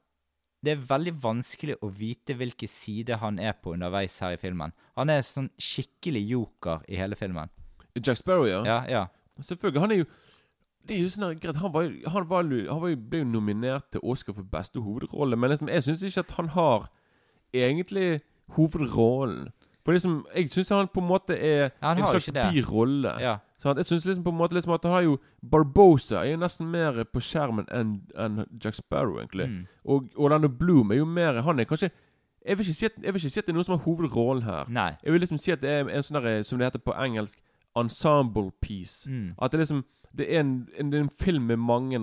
Det 0.65 0.73
er 0.73 0.85
veldig 0.89 1.13
vanskelig 1.21 1.75
å 1.85 1.89
vite 1.93 2.33
hvilken 2.37 2.71
side 2.71 3.19
han 3.21 3.37
er 3.39 3.53
på 3.61 3.75
underveis 3.75 4.17
her 4.23 4.33
i 4.33 4.39
filmen. 4.41 4.73
Han 4.97 5.11
er 5.13 5.21
sånn 5.25 5.51
skikkelig 5.61 6.23
joker 6.31 6.85
i 6.89 6.97
hele 6.97 7.17
filmen. 7.19 7.51
Jack 7.95 8.17
Sparrow, 8.19 8.47
ja. 8.49 8.63
Ja, 8.65 8.79
ja. 8.89 9.03
Selvfølgelig. 9.39 9.81
Han 9.85 9.93
er 9.93 10.01
jo 10.03 10.07
det 10.85 10.97
er 10.97 11.01
jo 11.01 11.09
sånn 11.09 11.23
her, 11.25 11.37
greit, 11.41 11.57
Han, 11.57 11.71
var, 11.73 11.87
han, 12.13 12.27
var, 12.29 12.49
han 12.69 12.81
var 12.83 12.97
ble 13.09 13.23
jo 13.23 13.27
nominert 13.29 13.87
til 13.93 14.03
Oscar 14.05 14.35
for 14.37 14.45
beste 14.45 14.81
hovedrolle, 14.81 15.37
men 15.37 15.49
liksom, 15.53 15.69
jeg 15.73 15.85
syns 15.87 16.03
ikke 16.05 16.25
at 16.27 16.33
han 16.37 16.51
har 16.53 16.89
egentlig 17.55 18.19
hovedrollen. 18.57 19.49
For 19.85 19.93
liksom, 19.93 20.25
Jeg 20.35 20.49
syns 20.53 20.69
han 20.73 20.87
på 20.89 21.01
en 21.01 21.09
måte 21.09 21.37
er 21.37 21.69
Han 21.81 21.99
en 22.01 22.07
slags 22.09 22.31
birolle. 22.33 23.15
ja. 23.21 23.37
Sant? 23.57 23.77
Jeg 23.79 23.85
synes 23.85 24.05
liksom 24.05 24.23
på 24.23 24.29
en 24.33 24.37
måte 24.37 24.53
liksom 24.57 24.73
at 24.75 24.83
han 24.83 24.91
har 24.91 25.01
jo 25.05 25.17
Barbosa 25.51 26.23
er 26.25 26.33
jo 26.33 26.37
nesten 26.41 26.67
mer 26.71 27.03
på 27.07 27.21
skjermen 27.23 27.65
enn 27.71 27.93
en 28.19 28.41
Jack 28.63 28.75
Sparrow, 28.75 29.17
egentlig. 29.21 29.47
Mm. 29.47 29.61
Og 29.85 30.09
Orlando 30.17 30.49
Bloom 30.49 30.91
er 30.91 30.99
jo 30.99 31.05
mer 31.05 31.41
Han 31.41 31.59
er 31.59 31.63
kanskje 31.69 31.89
Jeg 32.45 32.57
vil 32.57 32.65
ikke 32.67 32.73
si 32.77 32.85
at, 32.85 32.97
jeg 33.03 33.13
vil 33.13 33.21
ikke 33.23 33.29
si 33.33 33.39
at 33.39 33.45
det 33.47 33.53
er 33.53 33.57
noen 33.57 33.65
som 33.65 33.77
har 33.77 33.85
hovedrollen 33.85 34.43
her. 34.45 34.67
Nei. 34.69 34.91
Jeg 35.03 35.11
vil 35.15 35.23
liksom 35.23 35.39
si 35.41 35.51
at 35.51 35.61
det 35.63 35.69
er 35.71 35.87
en 35.89 36.03
sånn 36.05 36.19
der, 36.21 36.43
som 36.45 36.59
det 36.59 36.67
heter 36.67 36.83
på 36.83 36.93
engelsk, 36.93 37.39
ensemble 37.75 38.51
piece. 38.61 39.09
Mm. 39.09 39.31
At 39.41 39.51
det 39.51 39.59
liksom 39.63 39.85
Det 40.15 40.27
er 40.35 40.39
en, 40.39 40.67
en, 40.79 40.91
det 40.91 40.99
er 40.99 41.03
en 41.03 41.09
film 41.19 41.43
med 41.49 41.57
mange 41.57 41.99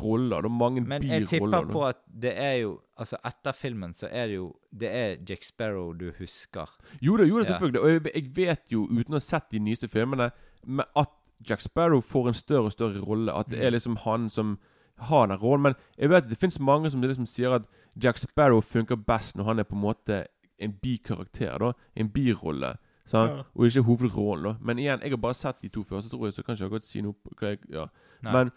roller. 0.00 0.40
Det 0.42 0.50
er 0.50 0.56
mange 0.58 0.80
Men 0.80 1.02
jeg 1.06 1.28
tipper 1.28 1.68
på 1.70 1.84
at 1.86 2.00
det 2.08 2.32
er 2.40 2.54
jo 2.64 2.80
Altså, 2.96 3.16
etter 3.26 3.52
filmen 3.52 3.90
så 3.94 4.06
er 4.10 4.26
det 4.30 4.36
jo 4.36 4.52
Det 4.70 4.88
er 4.90 5.16
Jack 5.28 5.42
Sparrow 5.42 5.92
du 5.92 6.12
husker. 6.18 6.70
Jo 7.02 7.16
da, 7.16 7.24
jo 7.24 7.38
da, 7.38 7.44
Ja. 7.44 7.44
selvfølgelig. 7.52 7.80
Og 7.80 7.88
jeg, 7.90 8.02
jeg 8.14 8.36
vet 8.36 8.72
jo, 8.72 8.84
uten 8.90 9.14
å 9.14 9.18
ha 9.18 9.20
sett 9.20 9.50
de 9.50 9.58
nyeste 9.58 9.88
filmene, 9.88 10.30
men 10.66 10.86
at 10.96 11.10
Jack 11.48 11.60
Sparrow 11.60 12.00
får 12.00 12.28
en 12.28 12.34
større 12.34 12.64
og 12.64 12.72
større 12.72 13.00
rolle. 13.00 13.32
At 13.32 13.48
det 13.50 13.58
Mm. 13.58 13.64
er 13.66 13.70
liksom 13.70 13.96
han 13.96 14.30
som 14.30 14.58
har 14.98 15.26
den 15.26 15.36
rollen. 15.38 15.62
Men 15.62 15.74
jeg 15.98 16.08
vet 16.10 16.28
det 16.28 16.38
fins 16.38 16.58
mange 16.60 16.90
som 16.90 17.00
liksom 17.02 17.26
sier 17.26 17.50
at 17.54 17.62
Jack 18.02 18.18
Sparrow 18.18 18.60
funker 18.60 18.96
best 18.96 19.36
når 19.36 19.44
han 19.44 19.58
er 19.58 19.64
på 19.64 19.74
en 19.76 19.82
måte 19.82 20.26
en 20.58 20.72
bikarakter. 20.72 21.58
da 21.58 21.72
En 21.96 22.08
birolle. 22.08 22.76
Ja. 23.12 23.42
Og 23.54 23.66
ikke 23.66 23.82
hovedrollen. 23.82 24.44
da 24.44 24.54
Men 24.60 24.78
igjen, 24.78 25.00
jeg 25.02 25.10
har 25.10 25.16
bare 25.16 25.34
sett 25.34 25.60
de 25.62 25.68
to 25.68 25.82
første, 25.82 26.08
tror 26.10 26.24
jeg, 26.26 26.32
så 26.34 26.42
kan 26.44 26.54
ikke 26.54 26.70
godt 26.70 26.84
si 26.86 27.00
noe 27.02 27.12
på 27.12 27.34
jeg, 27.42 27.58
ja. 27.70 27.86
Men, 28.22 28.50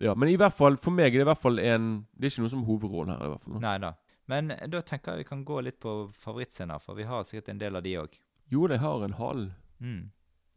ja, 0.00 0.14
men 0.14 0.28
i 0.28 0.36
hvert 0.36 0.54
fall, 0.54 0.76
for 0.76 0.90
meg 0.90 1.06
er 1.14 1.18
det 1.18 1.20
i 1.20 1.24
hvert 1.24 1.38
fall 1.42 1.58
en 1.58 2.06
Det 2.18 2.24
er 2.24 2.30
ikke 2.30 2.40
noe 2.42 2.48
som 2.50 2.64
hovedrollen 2.64 3.08
her. 3.18 3.24
i 3.26 3.28
hvert 3.28 3.42
fall 3.42 3.54
da. 3.54 3.60
Nei 3.60 3.78
da. 3.78 3.92
Men 4.28 4.50
eh, 4.52 4.66
da 4.68 4.80
tenker 4.80 5.12
jeg 5.12 5.18
vi 5.18 5.28
kan 5.28 5.44
gå 5.44 5.60
litt 5.62 5.80
på 5.80 6.10
favorittscener, 6.14 6.78
for 6.80 6.94
vi 6.94 7.02
har 7.02 7.24
sikkert 7.24 7.48
en 7.48 7.58
del 7.58 7.76
av 7.76 7.82
de 7.82 7.94
òg. 7.96 8.08
Jo, 8.50 8.66
de 8.68 8.78
har 8.78 9.04
en 9.04 9.12
hall. 9.12 9.50
Mm. 9.80 10.10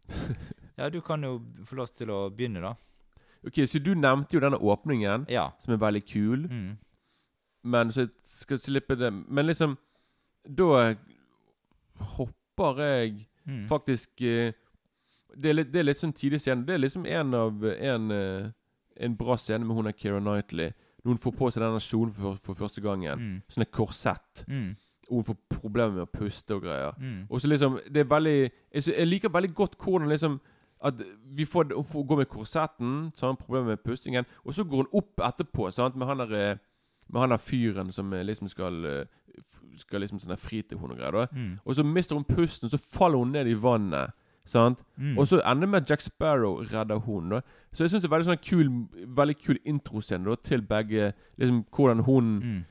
Ja, 0.78 0.90
du 0.90 1.02
kan 1.02 1.22
jo 1.24 1.40
få 1.66 1.76
lov 1.76 1.88
til 1.96 2.08
å 2.10 2.30
begynne, 2.34 2.62
da. 2.62 2.76
Ok, 3.46 3.60
Så 3.68 3.80
du 3.84 3.94
nevnte 3.96 4.34
jo 4.34 4.40
denne 4.40 4.58
åpningen, 4.58 5.26
Ja. 5.30 5.52
som 5.60 5.74
er 5.74 5.78
veldig 5.78 6.06
kul. 6.06 6.48
Mm. 6.50 6.78
Men 7.64 7.92
så 7.92 8.02
jeg 8.08 8.10
skal 8.24 8.58
slippe 8.58 8.96
det 8.98 9.12
Men 9.14 9.46
liksom 9.48 9.78
Da 10.46 10.96
hopper 12.18 12.78
jeg 12.82 13.28
Mm. 13.48 13.66
faktisk 13.68 14.22
eh, 14.22 14.54
det, 15.36 15.50
er 15.50 15.54
litt, 15.54 15.72
det 15.74 15.80
er 15.80 15.84
litt 15.84 15.98
sånn 16.00 16.14
tidlig 16.16 16.40
scene. 16.40 16.64
Det 16.66 16.76
er 16.76 16.80
liksom 16.80 17.06
en 17.06 17.34
av 17.34 17.64
En, 17.66 18.12
eh, 18.12 18.52
en 18.98 19.16
bra 19.16 19.36
scene 19.36 19.66
med 19.66 19.76
hun 19.76 19.86
der 19.86 19.92
Keira 19.92 20.20
Knightley. 20.22 20.72
Når 21.04 21.10
hun 21.12 21.18
får 21.18 21.32
på 21.36 21.52
seg 21.52 21.64
denne 21.64 21.80
kjolen 21.82 22.12
for, 22.14 22.36
for 22.36 22.54
første 22.56 22.82
gangen. 22.82 23.20
Mm. 23.20 23.42
Sånn 23.50 23.62
et 23.64 23.72
korsett. 23.72 24.46
Mm. 24.48 24.78
Og 25.10 25.16
hun 25.16 25.24
får 25.24 25.38
problemer 25.50 25.92
med 25.94 26.08
å 26.08 26.12
puste 26.20 26.52
og 26.56 26.62
greier. 26.64 26.94
Mm. 26.98 27.28
Og 27.30 27.42
så 27.42 27.50
liksom 27.50 27.80
Det 27.92 27.98
er 28.06 28.10
veldig 28.16 28.52
Jeg, 28.74 28.84
sy- 28.84 28.96
jeg 28.96 29.08
liker 29.08 29.30
veldig 29.30 29.54
godt 29.54 29.78
hvordan 29.78 30.08
liksom 30.10 30.40
at 30.84 31.02
vi 31.36 31.46
får, 31.46 31.84
får 31.84 32.04
gå 32.04 32.16
med 32.16 32.30
korsetten, 32.30 33.12
så 33.16 33.26
har 33.26 33.34
han 33.34 33.40
problemer 33.40 33.68
med 33.68 33.84
pustingen. 33.84 34.26
Og 34.44 34.54
så 34.54 34.64
går 34.64 34.84
hun 34.84 35.00
opp 35.00 35.22
etterpå 35.24 35.72
sant? 35.72 35.96
med 35.96 36.08
han 36.08 36.18
der 36.18 36.34
eh, 36.34 36.58
Med 37.10 37.22
han 37.22 37.30
der 37.30 37.38
fyren 37.38 37.92
som 37.92 38.14
eh, 38.14 38.24
liksom 38.24 38.48
skal 38.48 38.86
eh, 38.86 39.06
Skal 39.78 40.02
liksom 40.02 40.20
sånn 40.20 40.38
fri 40.38 40.62
til 40.62 40.78
henne 40.78 40.94
og 40.94 41.00
greier. 41.00 41.28
Mm. 41.32 41.60
Og 41.66 41.76
så 41.76 41.84
mister 41.84 42.16
hun 42.16 42.28
pusten, 42.28 42.70
så 42.70 42.78
faller 42.78 43.18
hun 43.18 43.32
ned 43.32 43.48
i 43.48 43.56
vannet. 43.58 44.14
Sant? 44.46 44.84
Mm. 44.98 45.18
Og 45.18 45.28
så 45.28 45.40
ender 45.40 45.66
det 45.66 45.70
med 45.70 45.82
at 45.82 45.90
Jack 45.90 46.02
Sparrow 46.02 46.60
redder 46.74 47.00
hun 47.00 47.30
da 47.30 47.40
Så 47.72 47.84
jeg 47.86 47.92
syns 47.92 48.04
det 48.04 48.10
er 48.10 48.12
veldig 48.12 48.28
sånn 48.28 48.42
kul 48.44 48.72
Veldig 49.08 49.36
kul 49.40 49.60
introscene 49.64 50.36
til 50.44 50.62
begge. 50.68 51.14
Liksom 51.38 51.64
hvordan 51.72 52.04
hun 52.04 52.32
Mm. 52.44 52.62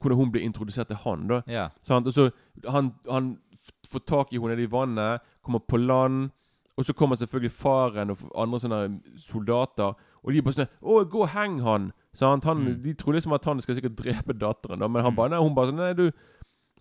Hvordan 0.00 0.16
hun 0.18 0.32
blir 0.32 0.42
introdusert 0.44 0.86
til 0.88 0.96
han. 0.96 1.28
da 1.28 1.40
yeah. 1.48 1.70
Sant? 1.82 2.06
Og 2.06 2.12
så 2.12 2.30
han, 2.68 2.94
han 3.10 3.38
får 3.90 3.98
tak 4.06 4.32
i 4.32 4.38
henne 4.38 4.56
nede 4.56 4.66
i 4.66 4.70
vannet, 4.70 5.20
kommer 5.42 5.58
på 5.58 5.76
land. 5.76 6.30
Og 6.78 6.84
så 6.86 6.94
kommer 6.94 7.16
selvfølgelig 7.18 7.50
faren 7.50 8.10
og 8.14 8.20
andre 8.38 8.60
sånne 8.62 9.00
soldater. 9.18 9.96
Og 10.22 10.30
de 10.32 10.38
er 10.38 10.42
bare 10.46 10.54
sånn 10.54 10.68
'Å, 10.82 11.04
gå 11.10 11.20
og 11.24 11.28
heng 11.34 11.58
han!' 11.60 11.92
Sant? 12.14 12.44
han 12.44 12.58
Mm. 12.58 12.82
De 12.82 12.94
tror 12.94 13.12
liksom 13.14 13.32
at 13.34 13.44
han 13.44 13.60
skal 13.60 13.74
sikkert 13.74 13.96
drepe 13.96 14.32
datteren, 14.38 14.78
da, 14.78 14.86
men 14.88 15.02
han 15.02 15.12
Mm. 15.12 15.16
bare, 15.16 15.28
nei, 15.30 15.38
hun 15.42 15.54
bare 15.54 15.66
sånn 15.72 15.76
'Nei, 15.76 15.92
du 15.94 16.12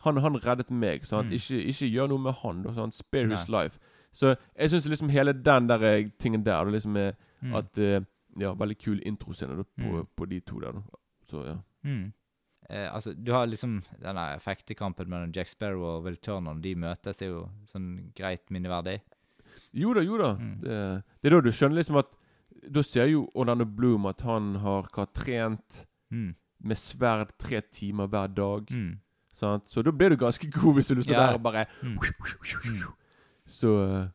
Han, 0.02 0.16
han 0.18 0.36
reddet 0.36 0.70
meg. 0.70 1.02
Mm. 1.02 1.32
Ikke, 1.34 1.58
ikke 1.66 1.92
gjør 1.92 2.08
noe 2.10 2.20
med 2.20 2.34
han. 2.36 2.62
Da, 2.64 2.72
sant? 2.74 2.94
Spare 2.94 3.28
his 3.30 3.50
life. 3.50 3.80
Så 4.14 4.38
jeg 4.56 4.70
syns 4.70 4.88
liksom 4.88 5.10
hele 5.10 5.34
den 5.34 5.68
der 5.68 5.82
eh, 5.84 6.10
tingen 6.20 6.44
der 6.44 6.64
da, 6.64 6.70
liksom 6.72 6.96
er 6.96 7.14
Mm. 7.42 7.56
at 7.56 7.78
uh, 7.78 8.06
Ja, 8.40 8.54
veldig 8.54 8.78
kul 8.78 9.02
introscene 9.04 9.64
på, 9.64 9.66
Mm. 10.04 10.08
på 10.16 10.30
de 10.30 10.40
to 10.42 10.60
der. 10.60 10.72
Da. 10.74 10.82
Så 11.26 11.44
ja. 11.46 11.56
Mm. 11.84 12.14
Eh, 12.70 12.94
altså, 12.94 13.14
du 13.16 13.32
har 13.32 13.48
liksom 13.48 13.82
denne 14.00 14.40
fektekampen 14.40 15.08
mellom 15.10 15.32
Jack 15.36 15.48
Sparrow 15.48 15.84
og 15.98 16.04
Will 16.04 16.18
Turner. 16.18 16.54
De 16.62 16.76
møtes, 16.76 17.22
er 17.22 17.28
jo 17.30 17.50
sånn 17.66 18.14
greit 18.16 18.52
minneverdig. 18.52 19.00
Jo 19.74 19.93
da, 19.93 20.02
jo 20.02 20.17
da. 20.17 20.34
Mm. 20.36 20.56
Det, 20.62 21.04
det 21.24 21.32
er 21.32 21.36
da 21.36 21.41
du 21.41 21.52
skjønner 21.52 21.76
liksom 21.82 21.98
at 22.04 22.08
Da 22.74 22.82
ser 22.84 23.06
jo 23.08 23.30
Orlando 23.36 23.65
Bloom 23.65 24.06
at 24.10 24.22
han 24.22 24.56
har 24.63 24.84
hva, 24.93 25.06
trent 25.13 25.86
Mm. 26.12 26.36
med 26.63 26.78
sverd 26.78 27.30
tre 27.38 27.62
timer 27.62 28.08
hver 28.08 28.28
dag. 28.34 28.70
Mm. 28.72 28.98
Sant? 29.34 29.67
Så 29.70 29.84
da 29.84 29.91
blir 29.91 30.10
du 30.10 30.15
ganske 30.17 30.48
god 30.52 30.76
hvis 30.76 30.88
du 30.96 31.02
står 31.04 31.13
Ja. 31.15 31.28
der 31.28 31.34
og 31.36 31.43
bare 31.43 31.65
Mm. 31.84 31.98
Mm. 32.65 32.84
Så 33.46 33.67
eh, 33.84 34.08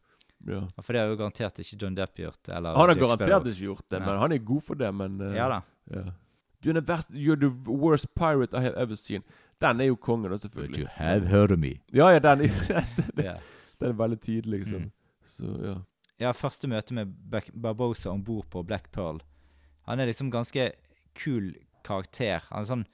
ja. 0.49 0.61
For 0.83 0.93
det 0.93 1.01
har 1.01 1.09
jo 1.09 1.17
garantert 1.17 1.59
ikke 1.59 1.79
John 1.83 1.95
Depp 1.95 2.17
gjort. 2.19 2.49
Eller 2.49 2.75
Han 2.77 2.89
har 2.89 2.95
garantert 2.95 3.47
ikke 3.47 3.61
gjort 3.69 3.85
det, 3.91 4.01
men 4.01 4.19
han 4.19 4.33
er 4.33 4.39
god 4.39 4.63
for 4.63 4.75
det. 4.75 4.95
Men 4.95 5.21
uh, 5.21 5.35
Ja 5.37 5.49
da. 5.49 5.61
ja. 5.91 6.03
Er 6.65 6.73
den 6.73 6.85
verste 6.87 7.13
You're 7.15 7.37
the 7.41 7.51
worst 7.71 8.15
pirate 8.15 8.55
I 8.57 8.61
have 8.61 8.77
ever 8.77 8.95
seen. 8.95 9.23
Den 9.61 9.81
er 9.81 9.85
jo 9.85 9.97
kongen, 9.97 10.31
da, 10.31 10.37
selvfølgelig. 10.37 10.89
have 10.89 11.27
heard 11.29 11.53
of 11.53 11.59
me. 11.59 11.75
Ja, 11.93 12.09
ja, 12.11 12.19
den 12.19 12.39
den, 12.39 12.51
Ja. 13.25 13.35
den 13.81 13.89
er 13.89 13.93
veldig 13.93 14.21
tidlig, 14.21 14.59
liksom. 14.59 14.83
Mm. 14.83 14.91
Så 15.29 15.57
ja. 15.63 15.79
Ja, 16.23 16.31
første 16.37 16.69
møte 16.71 16.95
med 16.95 17.15
Barbosa 17.51 18.13
om 18.13 18.23
bord 18.23 18.47
på 18.53 18.63
Black 18.67 18.91
Pearl. 18.95 19.19
Han 19.89 20.01
er 20.01 20.07
liksom 20.07 20.31
ganske 20.31 20.71
kul 21.19 21.55
karakter. 21.87 22.45
Han 22.51 22.63
er 22.63 22.69
sånn 22.69 22.85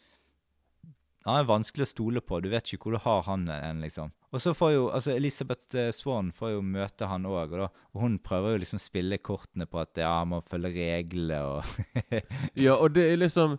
Han 1.27 1.43
er 1.43 1.49
vanskelig 1.49 1.85
å 1.85 1.91
stole 1.91 2.21
på. 2.25 2.39
Du 2.41 2.49
vet 2.49 2.65
ikke 2.73 2.89
hvor 2.89 2.95
du 2.97 3.03
har 3.05 3.27
han 3.27 3.43
enn, 3.53 3.83
liksom. 3.85 4.15
Og 4.33 4.41
så 4.41 4.55
får 4.57 4.71
jo 4.73 4.87
altså 4.97 5.13
Elisabeth 5.13 5.77
Swann 5.97 6.31
får 6.33 6.55
jo 6.55 6.63
møte 6.65 7.09
han 7.09 7.27
òg, 7.29 7.53
og, 7.57 7.77
og 7.93 8.01
hun 8.01 8.19
prøver 8.21 8.55
jo 8.55 8.63
liksom 8.63 8.81
spille 8.81 9.19
kortene 9.25 9.67
på 9.69 9.81
at 9.81 10.01
ja, 10.01 10.11
han 10.21 10.31
må 10.33 10.41
følge 10.49 10.73
reglene 10.73 11.39
og 11.49 12.11
Ja, 12.65 12.77
og 12.77 12.95
det 12.97 13.07
er 13.11 13.21
liksom 13.21 13.59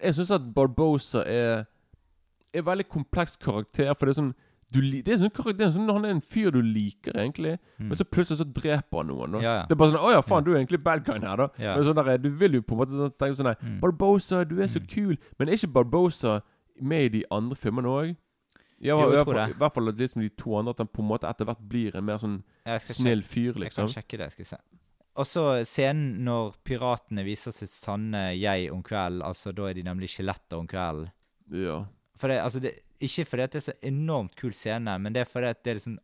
Jeg 0.00 0.16
syns 0.16 0.32
at 0.36 0.48
Barbosa 0.56 1.24
er 1.28 1.64
Er 2.52 2.62
en 2.62 2.68
veldig 2.68 2.86
kompleks 2.88 3.36
karakter. 3.36 3.92
For 3.98 4.06
det 4.06 4.14
er 4.14 4.20
sånn 4.20 4.34
du, 4.72 4.80
det 5.02 5.08
er 5.08 5.18
sånn 5.18 5.30
karakter 5.30 5.70
sånn, 5.70 5.88
Han 5.92 6.04
er 6.04 6.10
en 6.10 6.20
fyr 6.20 6.50
du 6.50 6.60
liker, 6.62 7.12
egentlig. 7.14 7.58
Mm. 7.78 7.88
Men 7.88 7.96
så 7.96 8.04
plutselig 8.04 8.38
så 8.40 8.46
dreper 8.52 8.96
han 8.98 9.06
noen. 9.08 9.32
Ja, 9.42 9.60
ja. 9.60 9.66
Det 9.66 9.72
er 9.72 9.76
bare 9.76 9.90
sånn 9.92 10.00
'Å 10.02 10.10
ja, 10.12 10.20
faen, 10.22 10.40
Ja. 10.42 10.44
du 10.44 10.50
er 10.54 10.58
egentlig 10.64 10.82
bad 10.82 11.04
guy 11.04 11.18
her', 11.20 11.36
da. 11.36 11.48
Men 11.58 11.84
sånn 11.84 12.04
der, 12.04 12.18
Du 12.18 12.30
vil 12.30 12.52
jo 12.54 12.62
på 12.62 12.72
en 12.72 12.78
måte 12.78 12.90
sånn- 12.90 13.16
tenke 13.18 13.36
sånn 13.36 13.56
Mm. 13.62 13.80
'Barbosa, 13.80 14.44
du 14.48 14.60
er 14.62 14.66
så 14.66 14.80
Mm. 14.80 14.86
kul'. 14.88 15.18
Men 15.38 15.48
er 15.48 15.52
ikke 15.52 15.72
Barbosa 15.72 16.42
med 16.80 17.02
i 17.04 17.08
de 17.20 17.24
andre 17.30 17.54
filmene 17.56 17.86
òg? 17.86 18.16
Ja, 18.80 18.98
Jo, 19.00 19.12
jeg 19.12 19.24
tror 19.26 19.34
det. 19.46 19.50
I 19.56 19.58
hvert 19.58 19.74
fall 19.74 19.84
litt 19.84 19.96
liksom 19.96 20.20
de 20.22 20.28
to 20.30 20.56
andre 20.56 20.70
At 20.70 20.78
han 20.78 20.88
på 20.88 20.98
en 21.00 21.08
måte 21.08 21.28
etter 21.28 21.44
hvert 21.46 21.68
blir 21.68 21.94
en 21.94 22.04
mer 22.04 22.18
sånn 22.18 22.42
Jeg 22.66 22.80
snill 22.80 23.22
fyr, 23.22 23.54
Jeg 23.54 23.70
liksom. 23.70 23.86
kan 23.86 24.02
sjekke 24.02 24.18
det. 24.18 24.32
skal 24.32 24.44
se. 24.44 24.56
Og 25.16 25.24
så 25.24 25.64
scenen 25.64 26.18
når 26.24 26.54
piratene 26.64 27.24
viser 27.24 27.52
sitt 27.52 27.70
sanne 27.70 28.36
jeg 28.38 28.70
om 28.72 28.82
kvelden. 28.82 29.22
Altså, 29.22 29.54
Da 29.54 29.66
er 29.66 29.74
de 29.74 29.82
nemlig 29.84 30.08
skjeletter 30.08 30.58
om 30.58 30.66
kvelden. 30.66 31.10
Ja. 31.52 31.84
For 32.18 32.28
det, 32.28 32.40
altså 32.42 32.60
det, 32.60 32.80
ikke 33.00 33.24
fordi 33.26 33.42
at 33.42 33.52
det 33.52 33.60
er 33.62 33.72
så 33.72 33.78
enormt 33.82 34.36
kul 34.36 34.52
scene, 34.52 34.98
men 34.98 35.12
det 35.12 35.20
er 35.20 35.24
fordi 35.30 35.52
det 35.64 35.70
er 35.70 35.74
liksom 35.80 35.98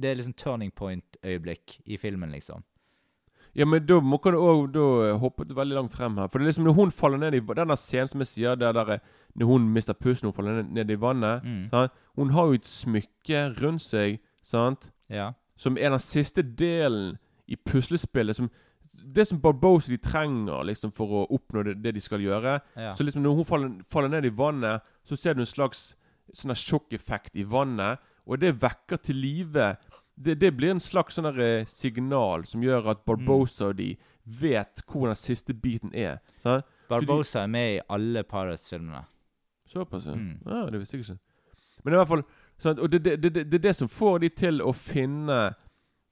Det 0.00 0.10
er 0.10 0.14
liksom 0.14 0.34
turning 0.38 0.70
point-øyeblikk 0.70 1.80
i 1.86 1.96
filmen, 1.98 2.30
liksom. 2.30 2.62
Ja, 3.56 3.64
men 3.64 3.84
da 3.86 3.96
må 4.00 4.18
kan 4.22 4.32
du 4.32 4.38
òg 4.38 4.76
hoppe 5.18 5.42
veldig 5.48 5.74
langt 5.74 5.92
frem 5.92 6.16
her. 6.16 6.28
For 6.28 6.38
det 6.38 6.44
er 6.46 6.50
liksom 6.52 6.64
når 6.68 6.74
hun 6.76 6.90
faller 6.94 7.18
ned 7.18 7.34
i 7.34 7.40
Denne 7.40 7.74
scenen 7.76 8.06
som 8.08 8.20
jeg 8.20 8.26
sier, 8.28 8.54
der, 8.54 8.72
der 8.72 8.84
er- 8.92 9.00
når 9.34 9.46
hun 9.46 9.68
mister 9.72 9.94
pusten, 9.94 10.26
hun 10.28 10.32
faller 10.32 10.62
ned, 10.62 10.70
ned 10.70 10.90
i 10.90 10.94
vannet 11.00 11.42
Mm. 11.42 11.68
sant? 11.70 11.90
Hun 12.14 12.30
har 12.30 12.46
jo 12.46 12.52
et 12.52 12.62
smykke 12.66 13.60
rundt 13.60 13.80
seg, 13.82 14.20
sant? 14.42 14.92
Ja. 15.10 15.32
Som 15.56 15.76
er 15.76 15.90
den 15.90 15.98
siste 15.98 16.42
delen 16.42 17.18
i 17.48 17.56
puslespillet. 17.56 18.36
Som, 18.36 18.50
det 18.94 19.26
som 19.26 19.40
Barbosa 19.40 19.88
de 19.88 19.96
trenger 19.96 20.62
liksom 20.64 20.92
for 20.94 21.06
å 21.08 21.26
oppnå 21.28 21.64
det, 21.64 21.82
det 21.82 21.94
de 21.94 22.00
skal 22.00 22.20
gjøre. 22.20 22.60
ja. 22.76 22.94
Så 22.94 23.02
liksom 23.04 23.22
når 23.22 23.34
hun 23.34 23.44
faller, 23.44 23.70
faller 23.90 24.08
ned 24.08 24.24
i 24.26 24.28
vannet, 24.36 24.80
så 25.04 25.16
ser 25.16 25.34
du 25.34 25.40
en 25.40 25.46
slags 25.46 25.96
sånn 26.36 26.56
sjokkeffekt 26.56 27.36
i 27.38 27.46
vannet. 27.48 28.02
Og 28.28 28.40
det 28.42 28.58
vekker 28.60 29.00
til 29.00 29.16
live 29.22 29.72
det, 30.18 30.34
det 30.34 30.50
blir 30.56 30.74
en 30.74 30.82
slags 30.82 31.14
sånn 31.18 31.30
eh, 31.30 31.66
signal 31.70 32.44
som 32.48 32.62
gjør 32.64 32.90
at 32.92 33.04
Barbosa 33.06 33.70
og 33.70 33.78
de 33.78 33.92
vet 34.40 34.82
hvor 34.88 35.06
den 35.08 35.18
siste 35.18 35.54
biten 35.54 35.94
er. 35.94 36.18
Sant? 36.42 36.66
Barbosa 36.88 37.44
er 37.44 37.52
med 37.52 37.76
i 37.76 37.80
alle 37.94 38.24
Paris-filmene. 38.26 39.04
Såpass, 39.68 40.08
ja. 40.08 40.16
Mm. 40.16 40.40
ja. 40.44 40.64
Det 40.72 40.80
visste 40.80 40.96
jeg 40.96 41.04
ikke. 41.04 41.18
Men 41.84 41.94
i 41.94 42.00
hvert 42.00 42.10
fall 42.10 42.24
sant? 42.58 42.82
Og 42.82 42.90
det, 42.90 43.02
det, 43.04 43.16
det, 43.22 43.44
det 43.46 43.58
er 43.60 43.64
det 43.68 43.74
som 43.76 43.90
får 43.92 44.22
de 44.24 44.30
til 44.34 44.62
å 44.64 44.72
finne 44.74 45.38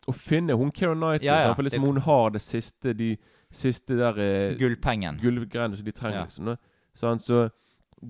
Å 0.06 0.12
finne 0.14 0.54
hun 0.54 0.68
Keira 0.70 0.94
Knightley. 0.94 1.26
Ja, 1.26 1.48
ja. 1.48 1.54
For 1.56 1.66
liksom 1.66 1.82
hun 1.88 1.96
har 2.04 2.28
det 2.30 2.44
siste 2.44 2.92
De 2.94 3.16
siste 3.50 3.96
der 3.98 4.18
eh, 4.22 4.52
Gullpengen. 4.58 5.18
gullgreiene 5.18 5.78
som 5.78 5.86
de 5.86 5.94
trenger. 5.94 6.18
Ja. 6.20 6.24
liksom. 6.28 6.52
Sant? 6.94 7.24
Så 7.24 7.48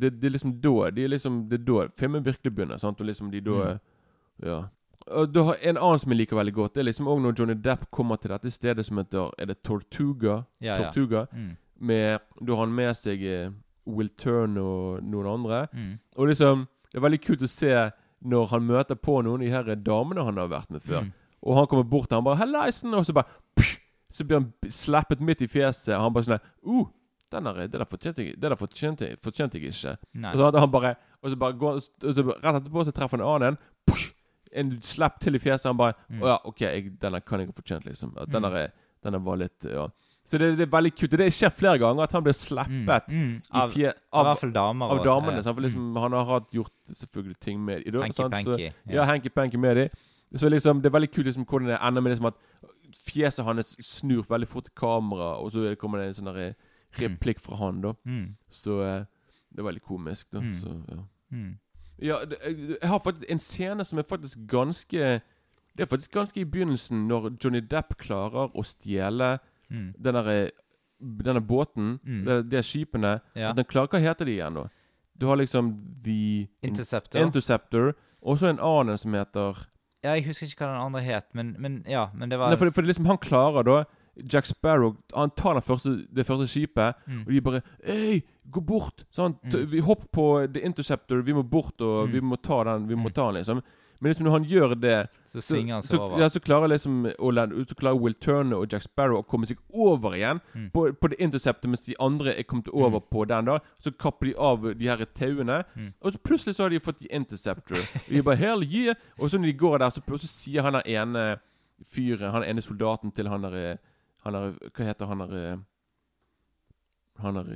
det, 0.00 0.20
det 0.20 0.26
er 0.28 0.30
liksom 0.36 0.52
da 0.60 0.90
de 0.90 1.04
er 1.04 1.08
liksom, 1.08 1.48
Det 1.48 1.60
er 1.60 1.64
da 1.64 1.86
filmen 1.96 2.24
virkelig 2.24 2.54
begynner. 2.54 2.78
Sant? 2.78 3.00
Og 3.00 3.06
liksom 3.06 3.30
de 3.30 3.40
da 3.40 3.50
Mm. 3.74 3.78
Ja. 4.44 4.62
Og 5.06 5.32
da 5.32 5.42
har 5.44 5.56
En 5.62 5.76
annen 5.76 5.98
som 5.98 6.10
jeg 6.12 6.18
liker 6.18 6.36
veldig 6.36 6.52
godt, 6.54 6.74
Det 6.74 6.80
er 6.80 6.84
liksom 6.90 7.06
også 7.06 7.22
når 7.22 7.38
Johnny 7.38 7.54
Depp 7.54 7.90
kommer 7.90 8.16
til 8.16 8.30
dette 8.30 8.50
stedet 8.50 8.84
som 8.84 8.96
heter 8.98 9.30
Er 9.38 9.46
det 9.46 9.62
Tortuga? 9.62 10.44
Ja, 10.60 10.76
ja. 10.76 10.90
Tortuga 10.92 11.26
Mm. 11.32 11.56
med, 11.80 12.18
Da 12.46 12.52
har 12.54 12.66
han 12.66 12.74
med 12.74 12.96
seg 12.96 13.22
eh, 13.22 13.50
Will 13.86 14.08
Turn 14.08 14.58
og 14.58 15.02
noen 15.02 15.26
andre. 15.26 15.68
Mm. 15.72 15.98
Og 16.16 16.26
liksom 16.28 16.66
Det 16.92 16.98
er 16.98 17.08
veldig 17.08 17.20
kult 17.22 17.42
å 17.42 17.48
se 17.48 17.90
når 18.24 18.46
han 18.50 18.62
møter 18.66 18.94
på 18.96 19.22
noen 19.22 19.40
de 19.40 19.48
her 19.50 19.62
damene 19.76 20.24
han 20.24 20.36
har 20.36 20.48
vært 20.48 20.70
med 20.70 20.80
før. 20.82 21.02
Mm. 21.04 21.12
Og 21.42 21.56
han 21.56 21.66
kommer 21.66 21.84
bort 21.84 22.08
til 22.08 22.16
han 22.16 22.24
bare 22.24 22.36
'Hallaisen!' 22.36 22.94
Og 22.94 23.04
så 23.06 23.12
bare 23.14 23.26
psh, 23.56 23.78
Så 24.10 24.24
blir 24.24 24.38
han 24.40 24.52
slappet 24.70 25.20
midt 25.20 25.42
i 25.42 25.46
fjeset. 25.46 25.94
Og 25.94 26.00
han 26.02 26.12
bare 26.12 26.24
sånn 26.24 26.40
'Uh, 26.66 26.88
den 27.32 27.44
der, 27.44 27.52
det 27.66 27.72
der 27.72 27.84
fortjente 27.84 28.22
jeg, 28.24 28.34
det 28.40 28.50
der 28.50 28.56
fortjente, 28.56 29.16
fortjente 29.22 29.58
jeg 29.58 29.72
ikke'. 29.72 29.96
Nei. 30.14 30.30
Og 30.32 30.36
så 30.38 30.44
hadde 30.44 30.60
han 30.60 30.70
bare 30.70 30.94
Og 31.22 31.30
så 31.30 31.36
bare 31.36 31.52
går, 31.58 31.72
og 32.04 32.14
så 32.14 32.22
rett 32.22 32.62
etterpå 32.62 32.84
så 32.84 32.92
treffer 32.92 33.18
han 33.18 33.20
en 33.20 33.34
annen 33.34 33.48
en. 33.48 33.58
Push, 33.86 34.12
en 34.52 34.80
slapp 34.80 35.18
til 35.20 35.34
i 35.34 35.38
fjeset. 35.38 35.66
Han 35.66 35.76
bare 35.76 35.94
Mm. 36.10 36.20
'Å 36.22 36.26
ja, 36.26 36.38
OK, 36.44 36.60
jeg, 36.60 37.00
denne 37.00 37.20
kan 37.24 37.40
jeg 37.40 37.48
ha 37.48 37.52
fortjent', 37.52 37.84
liksom. 37.86 38.12
At 38.16 38.28
den 38.30 38.42
Mm. 38.42 38.54
er- 38.54 38.70
var 39.24 39.36
litt 39.36 39.64
Ja. 39.64 39.88
Så 40.24 40.38
det, 40.38 40.56
det 40.58 40.66
er 40.68 40.76
veldig 40.80 40.92
kult. 40.96 41.10
Det 41.10 41.32
skjer 41.32 41.50
flere 41.52 41.78
ganger 41.78 42.02
at 42.02 42.12
han 42.12 42.22
blir 42.22 42.32
slappet 42.32 43.08
Mm. 43.08 43.12
Mm. 43.12 43.42
Av, 43.52 43.70
fje, 43.70 43.92
av, 44.12 44.26
av, 44.26 44.40
damer. 44.52 44.86
av 44.90 45.04
damene. 45.04 45.36
ja. 45.36 45.52
For 45.52 45.60
liksom, 45.60 45.96
han 45.96 46.12
har 46.12 46.24
hatt 46.24 46.50
gjort 46.52 46.72
selvfølgelig 46.92 47.38
ting 47.40 47.64
med 47.64 47.84
dem. 47.84 48.02
Hanky 48.02 48.28
Panky. 48.28 48.72
Ja, 48.88 49.04
hanky-panky 49.04 49.56
med 49.58 49.76
dem. 49.76 49.88
Så 50.34 50.48
liksom, 50.50 50.82
det 50.82 50.92
er 50.92 50.98
veldig 50.98 51.12
kult 51.12 51.26
liksom, 51.26 51.44
hvordan 51.46 51.66
det 51.68 51.78
ender 51.80 52.00
med 52.02 52.10
liksom 52.12 52.26
at 52.26 52.34
fjeset 52.92 53.44
hans 53.44 53.76
snur 53.80 54.22
veldig 54.28 54.48
fort 54.48 54.64
til 54.64 54.72
kamera, 54.76 55.38
og 55.40 55.50
så 55.52 55.74
kommer 55.78 55.98
det 55.98 56.08
en 56.08 56.14
sånn 56.24 56.34
der, 56.34 56.48
eh, 56.48 56.52
replikk 56.98 57.40
fra 57.40 57.56
han, 57.56 57.80
da. 57.82 57.92
Mm. 58.04 58.36
Så 58.50 58.80
eh, 58.82 59.04
det 59.52 59.62
var 59.64 59.70
veldig 59.72 59.82
komisk, 59.82 60.26
da. 60.32 60.40
Mm. 60.40 60.60
Så, 60.60 60.74
ja. 60.90 61.02
Mm. 61.32 61.58
Ja, 62.02 62.18
det, 62.24 62.38
jeg, 62.44 62.76
jeg 62.82 62.88
har 62.88 62.98
faktisk 63.00 63.30
en 63.32 63.38
scene 63.40 63.84
som 63.84 63.98
er 63.98 64.02
faktisk 64.04 64.38
ganske 64.46 65.20
Det 65.76 65.82
er 65.84 65.86
faktisk 65.90 66.12
ganske 66.12 66.40
i 66.40 66.44
begynnelsen, 66.44 67.06
når 67.08 67.30
Johnny 67.44 67.60
Depp 67.60 67.96
klarer 67.98 68.50
å 68.54 68.62
stjele 68.64 69.38
Mm. 69.70 69.94
den 69.98 70.14
derre 70.14 70.50
denne 71.00 71.40
båten, 71.42 71.98
Mm. 72.04 72.24
de, 72.24 72.42
de 72.42 72.62
skipene 72.62 73.20
Ja. 73.34 73.50
at 73.50 73.56
Den 73.56 73.64
klarer 73.64 73.88
Hva 73.88 73.98
heter 74.00 74.24
de 74.24 74.32
igjen, 74.38 74.54
da? 74.54 74.68
Du 75.18 75.26
har 75.26 75.36
liksom 75.36 75.72
The 76.04 76.46
Interceptor. 76.62 77.20
Interceptor. 77.20 77.94
Og 78.22 78.38
så 78.38 78.48
en 78.48 78.58
annen 78.60 78.96
som 78.98 79.12
heter 79.12 79.66
ja, 80.04 80.12
jeg 80.14 80.24
husker 80.26 80.46
ikke 80.46 80.64
hva 80.64 80.72
den 80.76 80.86
andre 80.86 81.00
het, 81.02 81.26
men, 81.34 81.56
men 81.58 81.82
ja. 81.88 82.10
Men 82.14 82.28
det 82.28 82.38
var 82.38 82.50
Nei, 82.50 82.56
for, 82.56 82.70
for 82.70 82.82
liksom 82.82 83.06
han 83.06 83.18
klarer 83.18 83.64
da 83.64 83.84
Jack 84.24 84.46
Sparrow 84.46 84.96
Han 85.14 85.30
tar 85.30 85.54
den 85.54 85.62
første, 85.62 86.06
det 86.14 86.26
første 86.26 86.46
skipet, 86.48 86.94
Mm. 87.06 87.20
og 87.26 87.32
de 87.32 87.40
bare 87.40 87.62
Hei, 87.84 88.22
gå 88.50 88.60
bort! 88.64 89.04
Sånn, 89.12 89.34
Mm. 89.44 89.66
Vi 89.70 89.80
hopper 89.80 90.06
på 90.12 90.52
The 90.52 90.60
Interceptor, 90.64 91.20
vi 91.22 91.32
må 91.32 91.42
bort, 91.42 91.80
og 91.80 92.08
Mm. 92.08 92.12
vi 92.12 92.20
må 92.20 92.36
ta 92.42 92.64
den. 92.64 92.86
Vi 92.88 92.94
må 92.94 93.08
Mm. 93.08 93.12
ta 93.14 93.26
den, 93.32 93.34
liksom. 93.42 93.62
Men 93.98 94.10
liksom 94.12 94.26
når 94.26 94.30
han 94.32 94.44
gjør 94.44 94.80
det, 94.80 95.08
Så 95.26 95.40
så, 95.40 95.56
han 95.68 95.82
så, 95.82 96.18
ja, 96.18 96.28
så 96.28 96.38
klarer 96.38 96.68
liksom 96.68 97.06
Så 97.66 97.74
klarer 97.74 97.98
Will 97.98 98.12
Turner 98.14 98.56
og 98.58 98.70
Jack 98.70 98.82
Sparrow 98.82 99.18
å 99.22 99.26
komme 99.26 99.46
seg 99.46 99.56
over 99.74 100.10
igjen 100.12 100.40
Mm. 100.54 100.70
på, 100.70 100.92
på 101.00 101.08
The 101.08 101.16
Interceptor, 101.22 101.68
mens 101.68 101.86
de 101.86 101.94
andre 101.98 102.38
er 102.38 102.42
kommet 102.42 102.68
over 102.74 103.00
på 103.00 103.26
den. 103.26 103.44
da 103.46 103.58
Så 103.82 103.90
kapper 103.96 104.26
de 104.26 104.34
av 104.36 104.62
de 104.78 104.86
her 104.86 104.98
tauene, 105.14 105.64
Mm. 105.76 105.94
og 106.02 106.12
så 106.12 106.18
plutselig 106.18 106.54
så 106.56 106.64
har 106.64 106.68
de 106.70 106.78
fått 106.78 106.98
The 106.98 107.08
Interceptor. 107.10 107.76
Og 107.78 108.08
de 108.10 108.22
bare 108.22 108.36
Hell 108.36 108.62
yeah! 108.64 108.94
Og 109.18 109.30
så 109.30 109.38
når 109.38 109.46
de 109.46 109.52
går 109.54 109.78
der, 109.78 109.88
så, 109.90 110.00
så 110.02 110.26
sier 110.26 110.62
han 110.62 110.74
der 110.74 110.82
ene 110.86 111.38
fyren, 111.84 112.30
han 112.32 112.42
ene 112.44 112.60
soldaten 112.62 113.12
til 113.14 113.28
han 113.28 113.42
der 113.42 113.78
Han 114.26 114.34
er 114.34 114.52
Hva 114.74 114.84
heter 114.90 115.06
han 115.10 115.22
der 115.30 115.56
Han 117.22 117.36
er 117.36 117.46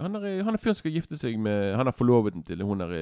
Han 0.00 0.14
er, 0.16 0.42
han 0.46 0.54
er 0.54 0.58
fyren 0.62 0.74
som 0.76 0.82
skal 0.84 0.94
gifte 0.94 1.18
seg 1.20 1.36
med 1.42 1.74
Han 1.76 1.90
er 1.90 1.96
forloveden 1.96 2.42
til 2.46 2.62
hun 2.64 2.80
er 2.86 2.92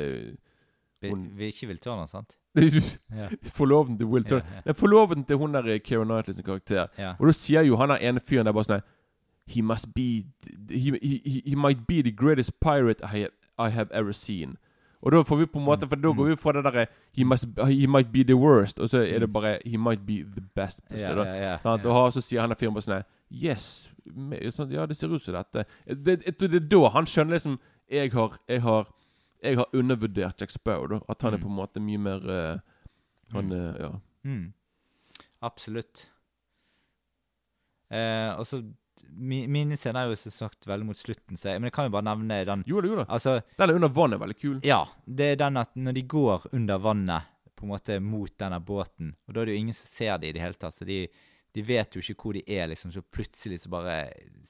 Vi, 1.02 1.10
hun- 1.12 1.26
vi 1.36 1.50
ikke 1.52 1.66
vil 1.68 1.78
tørne, 1.78 2.08
sant? 2.08 2.38
Ja. 3.16 3.28
Forloveden 3.52 3.98
til 3.98 4.06
Will 4.08 4.24
Ja, 4.24 4.28
Turner. 4.28 4.52
ja. 4.54 4.60
Nei, 4.66 4.72
Forloveden 4.74 5.24
til 5.28 5.36
hun 5.36 5.52
der 5.54 5.78
Keira 5.78 6.04
Knightley 6.04 6.34
sin 6.34 6.44
karakter. 6.44 6.86
ja. 6.98 7.12
Og 7.20 7.26
da 7.26 7.32
sier 7.36 7.62
jo 7.68 7.76
han 7.76 7.88
der 7.92 7.96
ene 8.00 8.20
fyren 8.20 8.46
der 8.48 8.52
bare 8.56 8.64
sånn 8.64 8.80
He 9.46 9.62
must 9.62 9.92
be 9.94 10.24
he, 10.70 10.90
he, 11.02 11.20
he, 11.24 11.42
he 11.46 11.54
might 11.54 11.84
be 11.86 12.00
the 12.02 12.10
greatest 12.10 12.58
pirate 12.60 13.04
I 13.04 13.06
have, 13.06 13.30
I 13.58 13.68
have 13.70 13.92
ever 13.92 14.12
seen. 14.12 14.56
Og 15.02 15.12
da 15.12 15.20
får 15.22 15.36
vi 15.38 15.46
på 15.46 15.58
en 15.60 15.64
måte 15.66 15.88
For 15.88 15.96
da 16.00 16.08
går 16.16 16.28
vi 16.30 16.36
fra 16.40 16.52
det 16.56 16.62
derre 16.64 16.86
he, 17.12 17.24
he 17.74 17.86
might 17.86 18.08
be 18.12 18.22
the 18.24 18.34
worst, 18.36 18.78
og 18.80 18.88
så 18.88 19.02
er 19.04 19.18
det 19.18 19.28
bare 19.32 19.58
He 19.64 19.76
might 19.78 20.06
be 20.06 20.22
the 20.24 20.40
best. 20.56 20.80
Plutselig, 20.88 21.16
da. 21.16 21.24
ja, 21.24 21.34
ja, 21.50 21.58
Sant? 21.62 21.84
Og 21.86 22.12
så 22.12 22.20
sier 22.24 22.40
han 22.40 22.54
fyren 22.56 22.74
bare 22.74 22.82
sånn 22.86 23.04
Yes. 23.30 23.90
Sånn, 24.54 24.70
ja, 24.72 24.86
det 24.86 24.96
ser 24.96 25.10
ut 25.12 25.22
som 25.22 25.34
dette. 25.34 25.64
Det, 25.86 26.20
det, 26.24 26.38
det 26.50 26.54
er 26.62 26.68
da 26.70 26.88
han 26.94 27.06
skjønner 27.06 27.36
liksom 27.36 27.58
Jeg 27.90 28.12
har 28.12 28.38
Jeg 28.48 28.62
har, 28.62 28.86
jeg 29.42 29.56
har 29.56 29.66
undervurdert 29.74 30.40
Jack 30.40 30.50
Sparrow. 30.50 31.02
At 31.08 31.22
han 31.22 31.34
er 31.34 31.38
Mm. 31.38 31.42
på 31.42 31.48
en 31.48 31.56
måte 31.56 31.80
mye 31.80 31.98
mer 31.98 32.20
uh, 32.30 32.58
Han 33.34 33.52
er 33.52 33.80
Ja. 33.80 33.90
Mm. 34.24 34.52
Absolutt. 35.42 36.06
Eh, 37.90 38.32
og 38.38 38.46
så 38.46 38.62
mi, 39.10 39.46
Mine 39.46 39.76
scener 39.76 40.04
er 40.06 40.12
jo 40.12 40.18
som 40.20 40.34
sagt 40.34 40.66
veldig 40.66 40.86
mot 40.88 40.98
slutten, 40.98 41.36
så 41.38 41.50
jeg, 41.52 41.60
men 41.60 41.70
jeg 41.70 41.76
kan 41.76 41.88
jo 41.88 41.94
bare 41.94 42.06
nevne 42.08 42.40
den 42.48 42.64
Jo 42.66 42.82
jo 42.82 42.96
da. 43.00 43.06
Altså, 43.08 43.38
Den 43.58 43.70
er 43.70 43.74
under 43.78 43.88
vannet 43.88 44.20
veldig 44.20 44.36
kul. 44.40 44.58
ja. 44.66 44.82
Det 45.06 45.32
er 45.32 45.36
den 45.44 45.56
at 45.62 45.74
når 45.76 45.92
de 45.96 46.02
går 46.02 46.46
under 46.52 46.78
vannet 46.78 47.22
på 47.56 47.64
en 47.64 47.72
måte 47.72 48.00
mot 48.04 48.32
denne 48.38 48.58
båten, 48.60 49.14
og 49.26 49.32
da 49.34 49.40
er 49.40 49.46
det 49.48 49.54
jo 49.56 49.60
ingen 49.64 49.74
som 49.78 49.88
ser 49.88 50.18
dem 50.18 50.28
i 50.28 50.32
det 50.36 50.42
hele 50.42 50.54
tatt, 50.60 50.76
så 50.76 50.84
de, 50.84 51.06
de 51.56 51.62
vet 51.64 51.96
jo 51.96 52.02
ikke 52.04 52.20
hvor 52.20 52.36
de 52.36 52.42
er, 52.52 52.66
liksom, 52.68 52.92
så 52.92 53.00
plutselig 53.00 53.62
så 53.62 53.70
bare 53.72 53.94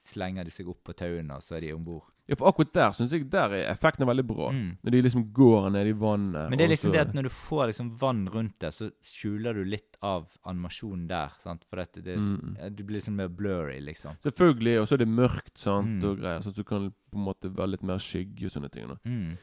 slenger 0.09 0.43
de 0.43 0.51
seg 0.51 0.67
opp 0.67 0.81
på 0.83 0.95
tauene, 0.97 1.37
og 1.37 1.43
så 1.45 1.55
er 1.55 1.61
de 1.63 1.73
om 1.73 1.85
bord. 1.87 2.09
Ja, 2.27 2.35
for 2.35 2.49
akkurat 2.51 2.73
der 2.73 2.91
syns 2.91 3.11
jeg 3.13 3.29
der 3.31 3.53
er 3.55 3.71
effekten 3.71 4.03
er 4.03 4.09
veldig 4.13 4.25
bra. 4.27 4.49
Mm. 4.51 4.77
Når 4.83 4.91
de 4.91 5.01
liksom 5.01 5.21
går 5.33 5.69
ned 5.71 5.87
i 5.87 5.93
vannet. 5.95 6.49
Men 6.49 6.57
det 6.59 6.65
er 6.65 6.71
liksom 6.73 6.91
det 6.91 6.99
at 6.99 7.13
når 7.15 7.23
du 7.23 7.29
får 7.29 7.67
liksom 7.71 7.91
vann 8.01 8.27
rundt 8.33 8.59
deg, 8.59 8.73
så 8.75 8.89
skjuler 9.01 9.53
du 9.53 9.63
litt 9.63 9.95
av 10.03 10.25
animasjonen 10.45 11.07
der. 11.07 11.29
sant? 11.39 11.63
For 11.69 11.79
at 11.79 11.93
det, 11.93 12.17
Mm. 12.17 12.75
du 12.75 12.83
blir 12.83 12.97
liksom 12.99 13.15
mer 13.15 13.29
blurry, 13.29 13.79
liksom. 13.79 14.17
Selvfølgelig, 14.21 14.81
og 14.81 14.87
så 14.87 14.93
er 14.93 14.97
det 14.97 15.07
mørkt 15.07 15.57
sant, 15.57 16.03
Mm. 16.03 16.09
og 16.09 16.19
greier, 16.19 16.41
så 16.41 16.53
du 16.53 16.63
kan 16.63 16.91
på 17.11 17.17
en 17.17 17.25
måte 17.25 17.49
være 17.55 17.69
litt 17.71 17.83
mer 17.83 17.97
skygge 17.97 18.45
og 18.45 18.51
sånne 18.51 18.71
ting. 18.71 18.87
Mm. 19.05 19.37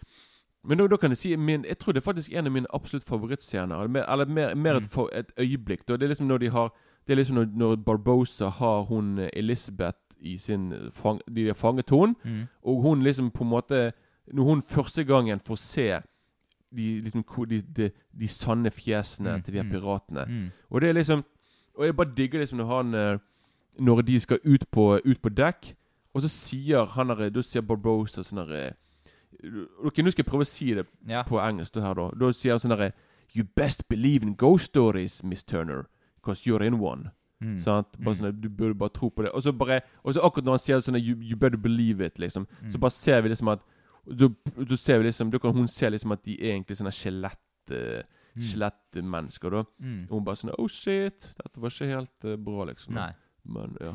Men 0.66 0.78
da, 0.78 0.87
da 0.87 0.97
kan 0.97 1.11
jeg 1.11 1.18
si 1.18 1.37
min, 1.37 1.62
Jeg 1.64 1.78
tror 1.78 1.93
det 1.95 2.07
er 2.07 2.12
faktisk 2.12 2.32
en 2.35 2.47
av 2.47 2.53
mine 2.53 2.66
absolutt 2.72 3.05
favorittscener. 3.05 3.85
Eller 3.85 4.05
eller 4.12 4.26
mer, 4.26 4.55
mer 4.55 4.76
et, 4.76 4.91
Mm. 4.91 5.09
et 5.12 5.32
øyeblikk. 5.39 5.87
Da. 5.87 5.97
Det 5.97 6.03
er 6.05 6.14
liksom 6.14 6.26
når 6.28 6.39
de 6.41 6.49
har 6.51 6.70
Det 7.07 7.12
er 7.12 7.16
liksom 7.22 7.37
når, 7.37 7.55
når 7.55 7.76
Barbosa 7.85 8.49
har 8.51 8.85
hun 8.85 9.18
Elisabeth, 9.18 9.35
Elizabeth 9.37 9.99
i 10.24 10.36
sin 10.40 10.70
fang, 10.92 11.20
De 11.36 11.46
har 11.46 11.54
fanget 11.54 11.90
hun 11.90 12.16
Mm. 12.24 12.42
Og 12.64 12.82
hun 12.82 13.02
liksom 13.02 13.30
på 13.30 13.44
en 13.44 13.50
måte 13.50 13.92
Når 14.32 14.44
hun 14.44 14.62
første 14.62 15.04
gangen 15.04 15.40
får 15.40 15.56
se 15.56 16.00
de, 16.76 17.00
liksom, 17.00 17.24
de, 17.48 17.60
de, 17.76 17.90
de 18.20 18.28
sanne 18.28 18.70
fjesene 18.70 19.36
Mm, 19.36 19.42
til 19.42 19.52
de 19.54 19.58
her 19.58 19.64
mm, 19.64 19.70
piratene 19.70 20.24
Mm. 20.28 20.50
Og 20.70 20.80
det 20.80 20.88
er 20.88 20.92
liksom 20.92 21.24
Og 21.78 21.84
jeg 21.86 21.96
bare 21.96 22.12
digger 22.16 22.38
liksom 22.38 22.58
når 22.58 22.66
han 22.76 22.94
eh, 22.94 23.18
Når 23.78 24.00
de 24.02 24.20
skal 24.20 24.38
ut 24.44 24.64
på, 24.70 25.00
ut 25.04 25.20
på 25.22 25.28
dekk 25.28 25.74
Og 26.14 26.22
så 26.22 26.28
sier 26.28 26.84
han 26.84 27.08
der, 27.08 27.28
Da 27.30 27.42
sier 27.42 27.62
Barbosa 27.62 28.22
sånn 28.22 28.46
der 28.46 28.54
eh, 28.66 28.72
Ok, 29.84 29.98
nå 29.98 30.10
skal 30.10 30.24
jeg 30.24 30.30
prøve 30.30 30.44
å 30.46 30.48
si 30.48 30.74
det 30.74 30.86
Ja. 31.08 31.22
på 31.22 31.38
engelsk. 31.40 31.74
her 31.76 31.94
da 31.94 32.10
Da 32.10 32.32
sier 32.32 32.52
han 32.52 32.60
sånn 32.60 32.70
herre 32.76 32.92
You 33.36 33.44
best 33.56 33.88
believe 33.88 34.22
in 34.22 34.34
ghost 34.36 34.64
stories, 34.66 35.24
Miss 35.24 35.42
Turner. 35.42 35.86
Because 36.16 36.46
you're 36.46 36.62
in 36.62 36.78
one. 36.78 37.10
Mm. 37.45 37.59
Bare 38.05 38.16
sånn, 38.16 38.40
Du 38.40 38.49
burde 38.49 38.74
bare 38.80 38.95
tro 38.97 39.11
på 39.11 39.22
det. 39.26 39.32
Og 39.36 39.42
så 39.45 39.53
bare 39.53 39.82
Og 40.05 40.14
så 40.16 40.22
akkurat 40.24 40.45
når 40.49 40.57
han 40.57 40.62
sier 40.64 40.80
sånn 40.80 40.97
you, 41.01 41.16
you 41.20 41.36
better 41.36 41.59
believe 41.61 42.01
it, 42.01 42.16
liksom, 42.18 42.47
Mm. 42.62 42.72
så 42.72 42.78
bare 42.80 42.90
ser 42.97 43.20
vi 43.22 43.28
liksom 43.34 43.53
at 43.53 43.61
så, 44.18 44.28
så 44.68 44.76
ser 44.78 44.99
vi 44.99 45.05
liksom 45.11 45.30
Da 45.30 45.38
kan 45.38 45.55
hun 45.57 45.68
se 45.68 45.90
liksom 45.90 46.12
at 46.12 46.22
de 46.24 46.34
er 46.40 46.55
egentlig 46.57 46.76
sånne 46.80 46.92
skjelett 46.92 47.70
eh, 47.70 48.03
Skjelettmennesker, 48.34 49.51
da. 49.51 49.62
Mm. 49.80 50.01
Og 50.11 50.16
hun 50.18 50.24
bare 50.26 50.36
sånn 50.40 50.55
Oh 50.59 50.68
shit, 50.68 51.28
dette 51.38 51.61
var 51.62 51.70
ikke 51.70 51.90
helt 51.92 52.24
uh, 52.26 52.36
bra, 52.36 52.64
liksom. 52.70 52.95
Nei. 52.97 53.12
Men 53.47 53.76
ja. 53.80 53.92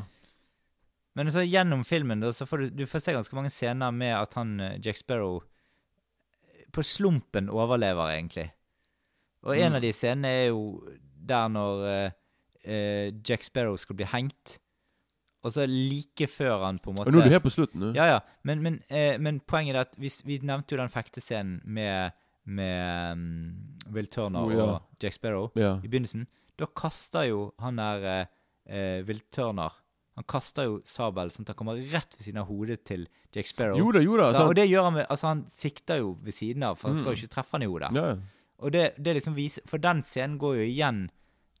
Men 1.18 1.26
så 1.34 1.42
gjennom 1.44 1.82
filmen 1.84 2.20
da, 2.22 2.30
så 2.32 2.46
får 2.46 2.58
du, 2.58 2.70
du 2.80 2.86
får 2.86 3.02
se 3.04 3.12
ganske 3.16 3.34
mange 3.36 3.50
scener 3.50 3.90
med 3.92 4.14
at 4.16 4.34
han 4.38 4.54
eh, 4.60 4.78
Jack 4.82 4.96
Sparrow 5.02 5.40
eh, 5.42 6.64
på 6.72 6.84
slumpen 6.86 7.50
overlever, 7.50 8.12
egentlig. 8.14 8.50
Og 9.42 9.56
en 9.56 9.72
Mm. 9.72 9.76
av 9.76 9.82
de 9.82 9.92
scenene 9.96 10.28
er 10.28 10.46
jo 10.50 10.62
der 11.30 11.48
når 11.48 11.84
eh, 11.90 12.10
eh, 12.64 13.12
Jack 13.28 13.42
Sparrow 13.46 13.76
skal 13.76 13.96
bli 13.96 14.04
hengt. 14.10 14.58
Og 15.42 15.52
så 15.54 15.64
like 15.66 16.26
før 16.28 16.66
han 16.66 16.78
på 16.78 16.90
en 16.92 16.96
måte 16.98 17.08
Og 17.08 17.14
nå 17.14 17.20
er 17.22 17.24
du 17.30 17.32
helt 17.32 17.42
på 17.46 17.50
slutten, 17.54 17.80
du. 17.80 17.92
Ja, 17.96 18.04
ja. 18.10 18.18
Men, 18.44 18.60
men, 18.62 18.82
eh, 18.92 19.16
men 19.18 19.38
poenget 19.40 19.74
er 19.74 19.80
at 19.86 19.94
vi, 19.96 20.10
vi 20.28 20.36
nevnte 20.44 20.74
jo 20.74 20.80
den 20.82 20.92
fektescenen 20.92 21.62
med, 21.64 22.12
med 22.44 23.12
um, 23.16 23.92
Will 23.94 24.06
Turner 24.12 24.44
Oh, 24.44 24.52
ja. 24.52 24.66
og 24.66 24.82
Jack 25.02 25.14
Sparrow 25.16 25.48
Ja. 25.56 25.78
i 25.82 25.88
begynnelsen. 25.88 26.26
Da 26.60 26.66
kaster 26.76 27.24
jo 27.30 27.54
han 27.58 27.76
der 27.80 28.04
eh, 28.04 28.26
eh, 28.68 29.02
Will 29.08 29.22
Turner 29.32 29.72
Han 30.18 30.26
kaster 30.28 30.66
jo 30.68 30.74
sabel 30.84 31.30
sånn 31.32 31.46
at 31.48 31.54
han 31.54 31.56
kommer 31.62 31.78
rett 31.94 32.12
ved 32.18 32.26
siden 32.26 32.42
av 32.42 32.50
hodet 32.50 32.82
til 32.84 33.06
Jack 33.32 33.46
Sparrow. 33.48 33.78
Jo 33.80 33.92
da, 33.96 34.02
jo 34.04 34.18
da. 34.20 34.32
Så, 34.34 34.42
og 34.50 34.54
det 34.58 34.66
gjør 34.68 34.90
han 34.90 34.98
med 34.98 35.06
Altså, 35.08 35.30
han 35.30 35.46
sikter 35.48 36.02
jo 36.02 36.18
ved 36.20 36.36
siden 36.36 36.62
av, 36.68 36.76
for 36.76 36.90
han 36.90 36.98
skal 37.00 37.14
Mm. 37.14 37.16
jo 37.16 37.22
ikke 37.24 37.34
treffe 37.38 37.56
han 37.56 37.62
i 37.64 37.70
hodet. 37.70 37.90
ja. 37.96 38.10
Og 38.60 38.72
det, 38.74 38.90
det 39.00 39.14
liksom 39.16 39.32
viser 39.34 39.62
For 39.64 39.78
den 39.80 40.02
scenen 40.04 40.36
går 40.36 40.56
jo 40.58 40.64
igjen 40.68 40.98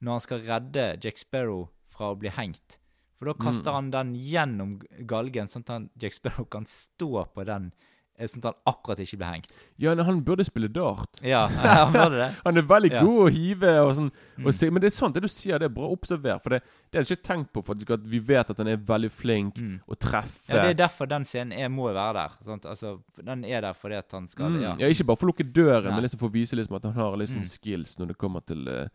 når 0.02 0.10
han 0.12 0.20
skal 0.20 0.40
redde 0.46 0.86
Jack 1.04 1.18
Sparrow 1.18 1.68
fra 1.90 2.12
å 2.14 2.18
bli 2.18 2.28
hengt. 2.30 2.78
For 3.18 3.26
da 3.26 3.34
kaster 3.34 3.70
Mm. 3.70 3.74
han 3.74 3.90
den 3.90 4.14
gjennom 4.14 4.80
galgen, 5.06 5.46
sånn 5.48 5.60
at 5.60 5.68
han, 5.68 5.90
Jack 5.98 6.14
Sparrow 6.14 6.44
kan 6.48 6.64
stå 6.64 7.26
på 7.34 7.44
den, 7.44 7.72
eh, 8.18 8.24
sånn 8.26 8.38
at 8.44 8.54
han 8.54 8.74
akkurat 8.74 8.98
ikke 8.98 9.18
blir 9.18 9.32
hengt. 9.34 9.52
ja, 9.78 9.94
han 9.94 10.22
burde 10.24 10.42
spille 10.44 10.68
dart. 10.72 11.20
Ja, 11.22 11.46
han 11.86 11.92
burde 11.92 12.16
det. 12.16 12.36
Han 12.46 12.56
er 12.56 12.62
veldig 12.62 12.90
Ja. 12.92 13.02
god 13.04 13.28
å 13.28 13.30
hive 13.30 13.78
og 13.84 13.94
sånn. 13.94 14.10
Mm. 14.38 14.46
Og 14.46 14.54
se, 14.54 14.70
men 14.70 14.80
det 14.80 14.86
er 14.92 14.96
sant, 14.96 15.12
det 15.14 15.20
du 15.22 15.28
sier, 15.28 15.58
det 15.58 15.66
er 15.70 15.74
bra 15.74 15.88
observert. 15.92 16.40
For 16.42 16.48
det, 16.50 16.62
det 16.90 16.96
har 16.98 17.04
jeg 17.04 17.18
ikke 17.18 17.28
tenkt 17.28 17.52
på, 17.52 17.62
faktisk, 17.62 17.90
at 17.90 18.00
vi 18.08 18.18
vet 18.20 18.48
at 18.50 18.56
han 18.56 18.68
er 18.68 18.76
veldig 18.78 19.10
flink 19.12 19.54
Mm. 19.56 19.80
å 19.86 19.94
treffe. 19.98 20.48
Ja, 20.48 20.62
Det 20.62 20.70
er 20.80 20.86
derfor 20.88 21.06
den 21.06 21.24
scenen 21.24 21.52
er, 21.52 21.68
må 21.68 21.92
være 21.92 22.14
der. 22.14 22.30
Sant? 22.42 22.62
Altså, 22.64 23.02
den 23.22 23.44
er 23.44 23.60
der 23.60 23.74
fordi 23.74 23.98
at 23.98 24.10
han 24.12 24.28
skal 24.28 24.48
Mm. 24.48 24.62
ja. 24.62 24.76
Ja, 24.78 24.86
ikke 24.88 25.04
bare 25.04 25.16
for 25.16 25.26
å 25.26 25.32
lukke 25.34 25.52
døren, 25.52 25.84
Nei. 25.84 25.92
men 25.92 26.02
liksom 26.04 26.18
for 26.20 26.28
å 26.30 26.32
vise 26.32 26.56
liksom 26.56 26.76
at 26.76 26.84
han 26.84 26.94
har 26.94 27.16
liksom 27.16 27.40
Mm. 27.44 27.46
skills 27.46 27.96
når 27.98 28.06
det 28.08 28.16
kommer 28.18 28.40
til, 28.46 28.66
uh, 28.66 28.88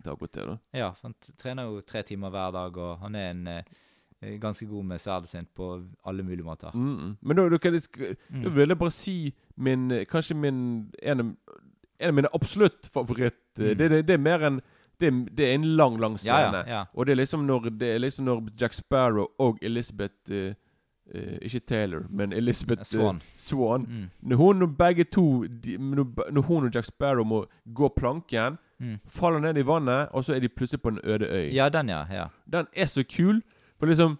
Mm. 0.00 0.02
til 0.02 0.10
akkurat 0.16 0.32
det. 0.32 0.46
da 0.72 0.78
ja, 0.78 0.90
han 1.02 1.14
trener 1.38 1.62
jo 1.68 1.80
tre 1.80 2.02
timer 2.02 2.30
hver 2.30 2.50
dag, 2.52 2.76
og 2.76 2.98
han 2.98 3.14
er 3.14 3.30
en 3.30 3.46
eh, 3.48 3.62
ganske 4.40 4.66
god 4.66 4.84
med 4.84 4.98
sverdet 5.00 5.28
sitt 5.28 5.48
på 5.54 5.82
alle 6.04 6.22
mulige 6.22 6.44
måter. 6.44 6.70
mm. 6.74 7.16
Men 7.22 7.36
da, 7.36 7.48
da, 7.48 7.58
kan 7.58 7.72
jeg, 7.74 7.82
Mm. 8.30 8.42
da 8.42 8.48
vil 8.50 8.68
jeg 8.68 8.78
bare 8.78 8.90
si 8.90 9.34
min 9.56 9.90
eh, 9.90 10.04
Kanskje 10.06 10.34
min 10.36 10.90
En 11.02 11.20
av, 11.20 11.26
en 12.00 12.08
av 12.08 12.14
mine 12.14 12.28
absolutt 12.34 12.86
favoritt 12.92 13.58
eh, 13.58 13.70
Mm. 13.72 13.78
det, 13.78 13.90
det, 13.90 14.06
det 14.06 14.14
er 14.14 14.18
mer 14.18 14.46
en 14.46 14.60
det, 15.00 15.10
det 15.36 15.46
er 15.48 15.54
en 15.54 15.64
lang, 15.64 15.96
lang 16.00 16.18
scene. 16.18 16.36
Ja, 16.38 16.56
ja, 16.58 16.64
ja. 16.68 16.84
Og 16.94 17.06
det 17.06 17.12
er 17.12 17.16
liksom 17.16 17.46
når 17.46 17.70
Det 17.78 17.88
er 17.94 17.98
liksom 17.98 18.24
når 18.24 18.48
Jack 18.60 18.72
Sparrow 18.72 19.26
og 19.38 19.58
Elizabeth 19.62 20.30
uh, 20.30 20.52
uh, 21.14 21.38
Ikke 21.42 21.60
Taylor, 21.60 22.04
men 22.10 22.32
Elizabeth 22.32 22.82
Swan. 22.84 23.20
Swan. 23.36 23.86
Swan 23.86 23.86
Mm. 23.88 24.10
Når 24.28 24.36
hun 24.36 24.62
og 24.62 24.76
begge 24.78 25.04
to 25.04 25.44
de, 25.46 25.78
når 25.78 26.40
hun 26.42 26.64
og 26.66 26.74
Jack 26.74 26.84
Sparrow 26.84 27.24
må 27.24 27.46
gå 27.74 27.88
planken, 27.96 28.58
Mm. 28.80 28.98
faller 29.06 29.40
ned 29.40 29.58
i 29.58 29.62
vannet, 29.66 30.08
og 30.12 30.24
så 30.24 30.34
er 30.34 30.40
de 30.40 30.48
plutselig 30.48 30.80
på 30.82 30.88
en 30.88 30.98
øde 31.04 31.26
øy. 31.28 31.52
Ja, 31.54 31.68
den, 31.68 31.88
ja. 31.88 32.04
ja. 32.10 32.24
Den 32.50 32.66
er 32.76 32.86
så 32.86 33.02
kul. 33.04 33.42
For 33.78 33.86
liksom 33.86 34.18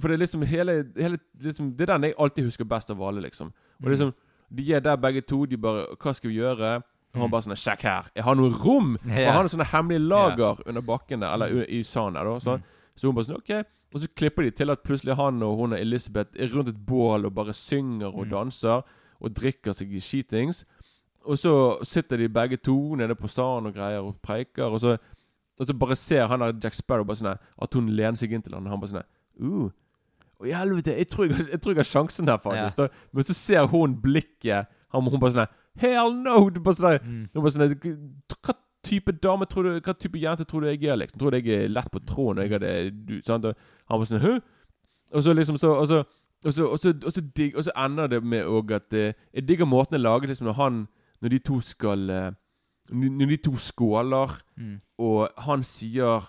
For 0.00 0.08
det 0.08 0.14
er 0.14 0.18
liksom 0.18 0.42
hele, 0.46 0.84
hele 0.96 1.18
liksom, 1.40 1.72
Det 1.76 1.88
er 1.88 1.94
den 1.98 2.02
jeg 2.04 2.14
alltid 2.18 2.44
husker 2.44 2.64
best 2.64 2.90
av 2.90 3.02
alle, 3.02 3.20
liksom. 3.20 3.46
Og 3.80 3.84
Mm. 3.84 3.90
liksom 3.90 4.14
De 4.54 4.72
er 4.74 4.80
der 4.80 4.96
begge 4.96 5.20
to. 5.20 5.44
De 5.46 5.56
bare 5.56 5.86
'Hva 5.96 6.12
skal 6.14 6.30
vi 6.30 6.36
gjøre?' 6.36 6.76
Og 7.14 7.20
han 7.20 7.22
Mm. 7.22 7.30
bare 7.30 7.42
sånn 7.42 7.56
'Sjekk 7.56 7.80
her. 7.82 8.02
Jeg 8.14 8.24
har 8.24 8.34
noe 8.34 8.50
rom!' 8.50 8.94
Og 8.94 9.10
han 9.10 9.32
har 9.34 9.44
sånne 9.48 9.64
hemmelige 9.66 10.08
lager 10.08 10.60
under 10.66 10.80
bakken 10.82 11.20
der, 11.20 11.32
eller 11.32 11.64
i 11.68 11.82
sanden 11.82 12.14
da. 12.14 12.38
Sånn. 12.38 12.58
Mm. 12.58 12.64
Så 12.96 13.06
hun 13.08 13.14
bare 13.14 13.24
sånn 13.24 13.42
'OK'. 13.42 13.64
Og 13.94 14.00
så 14.02 14.08
klipper 14.16 14.42
de 14.44 14.50
til 14.50 14.70
at 14.70 14.82
plutselig 14.84 15.16
han 15.16 15.42
og 15.42 15.56
hun 15.58 15.72
og 15.72 15.78
Elisabeth 15.80 16.30
er 16.38 16.48
rundt 16.48 16.68
et 16.68 16.86
bål 16.86 17.24
og 17.26 17.34
bare 17.34 17.52
synger 17.52 18.06
og 18.14 18.26
Mm. 18.26 18.30
danser 18.30 18.82
og 19.20 19.34
drikker 19.34 19.72
seg 19.74 19.92
i 19.92 19.98
skitings. 20.00 20.64
Og 21.28 21.36
så 21.38 21.52
sitter 21.84 22.22
de 22.22 22.28
begge 22.32 22.56
to 22.64 22.74
nede 22.96 23.14
på 23.18 23.28
sanden 23.28 23.68
og 23.68 23.74
greier 23.76 24.00
og 24.00 24.14
preiker, 24.24 24.64
og 24.72 24.80
så, 24.80 24.94
og 25.60 25.66
så 25.68 25.74
bare 25.76 25.96
ser 26.00 26.26
han 26.30 26.40
der 26.40 26.54
Jack 26.64 26.76
Sparrow 26.78 27.04
bare 27.04 27.20
sånn 27.20 27.34
at 27.36 27.76
hun 27.76 27.90
lener 27.92 28.16
seg 28.16 28.32
inn 28.32 28.44
til 28.44 28.54
han, 28.56 28.64
og 28.64 28.72
han 28.72 28.80
bare 28.80 28.94
sånn 28.94 29.04
uh, 29.44 29.68
Å, 30.38 30.46
i 30.46 30.54
helvete, 30.54 30.94
jeg 30.96 31.08
tror 31.10 31.26
jeg, 31.28 31.48
jeg 31.52 31.60
tror 31.60 31.74
jeg 31.74 31.82
har 31.82 31.88
sjansen 31.90 32.30
her, 32.30 32.38
faktisk. 32.40 32.78
Da. 32.78 32.88
Men 33.12 33.26
så 33.28 33.34
ser 33.36 33.66
hun 33.72 33.96
blikket 34.00 34.70
han, 34.94 35.04
Hun 35.10 35.20
bare 35.20 35.34
sånn 35.34 35.50
Hell 35.78 36.14
no! 36.24 36.48
Du 36.50 36.60
bare 36.64 36.78
sånn 36.78 36.98
Mm. 37.04 37.24
hun 37.34 37.42
bare 37.44 37.52
sånn 37.54 37.74
Hva 38.38 38.54
type 38.86 39.12
dame 39.22 39.46
tror 39.50 39.66
du 39.66 39.80
Hva 39.84 39.94
type 39.98 40.18
jente 40.22 40.46
tror 40.48 40.64
du 40.64 40.70
jeg 40.70 40.84
er, 40.88 40.96
liksom? 41.02 41.18
Tror 41.20 41.34
du 41.34 41.40
jeg 41.42 41.64
er 41.66 41.68
lett 41.68 41.90
på 41.92 42.00
tråden? 42.08 42.40
Jeg 42.46 42.54
hadde, 42.56 42.70
du, 43.10 43.18
sant? 43.26 43.44
Og 43.44 43.58
han 43.90 44.00
var 44.00 44.08
sånn 44.08 44.22
Hø? 44.24 44.36
Og 45.12 45.26
så 45.26 45.34
liksom 45.36 45.58
så 45.60 45.74
Og 45.76 45.86
så, 45.90 45.98
og 46.46 46.54
så, 46.54 46.68
og 46.70 46.78
så, 46.78 46.94
og 47.04 47.12
så, 47.12 47.20
dig, 47.36 47.50
og 47.58 47.66
så 47.66 47.74
ender 47.84 48.06
det 48.14 48.22
med 48.24 48.46
òg 48.46 48.72
at 48.78 48.94
eh, 48.94 49.12
Jeg 49.34 49.46
digger 49.48 49.66
måten 49.68 49.98
jeg 49.98 50.06
lager 50.06 50.30
liksom, 50.30 50.46
når 50.48 50.58
han 50.62 50.80
Når 51.22 51.28
de 51.28 51.38
to 51.38 51.60
skal 51.60 52.10
eh, 52.10 52.30
Når 52.92 53.26
de 53.28 53.36
to 53.36 53.56
skåler, 53.56 54.40
Mm. 54.56 54.80
og 54.98 55.28
han 55.38 55.62
sier 55.62 56.22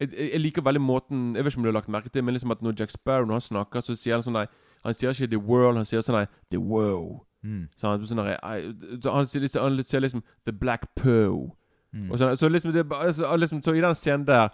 jeg, 0.00 0.10
jeg 0.32 0.40
liker 0.40 0.62
veldig 0.62 0.80
måten 0.80 1.36
Jeg 1.36 1.44
vet 1.44 1.52
ikke 1.52 1.58
om 1.58 1.64
du 1.64 1.68
har 1.70 1.76
lagt 1.80 1.88
merke 1.88 2.08
til 2.08 2.24
Men 2.24 2.34
liksom 2.34 2.50
at 2.50 2.62
når 2.62 2.74
Jack 2.80 2.90
Sparrow 2.90 3.26
Når 3.26 3.32
han 3.32 3.40
snakker, 3.40 3.80
så 3.80 3.94
sier 3.96 4.14
han 4.14 4.22
sånn 4.22 4.32
nei, 4.36 4.46
Han 4.84 4.94
sier 4.94 5.10
ikke 5.10 5.26
'the 5.30 5.38
world', 5.38 5.76
han 5.76 5.84
sier 5.84 6.00
sånn 6.00 6.16
nei 6.18 6.26
'the 6.50 6.58
wow'. 6.58 7.20
Mm. 7.44 7.68
Så 7.76 7.88
han, 7.88 8.06
sånn 8.06 8.18
han, 8.18 9.26
sier 9.26 9.40
liksom, 9.40 9.62
han 9.62 9.84
sier 9.84 10.00
liksom 10.00 10.22
'the 10.44 10.52
black 10.52 10.86
pearl'. 10.96 11.50
Mm. 11.92 12.10
Og 12.10 12.18
så, 12.18 12.36
så 12.36 12.48
liksom, 12.48 12.72
det, 12.72 12.86
er 12.90 13.12
så, 13.12 13.36
liksom 13.36 13.62
Så 13.62 13.72
i 13.72 13.80
den 13.80 13.94
scenen 13.94 14.26
der 14.26 14.48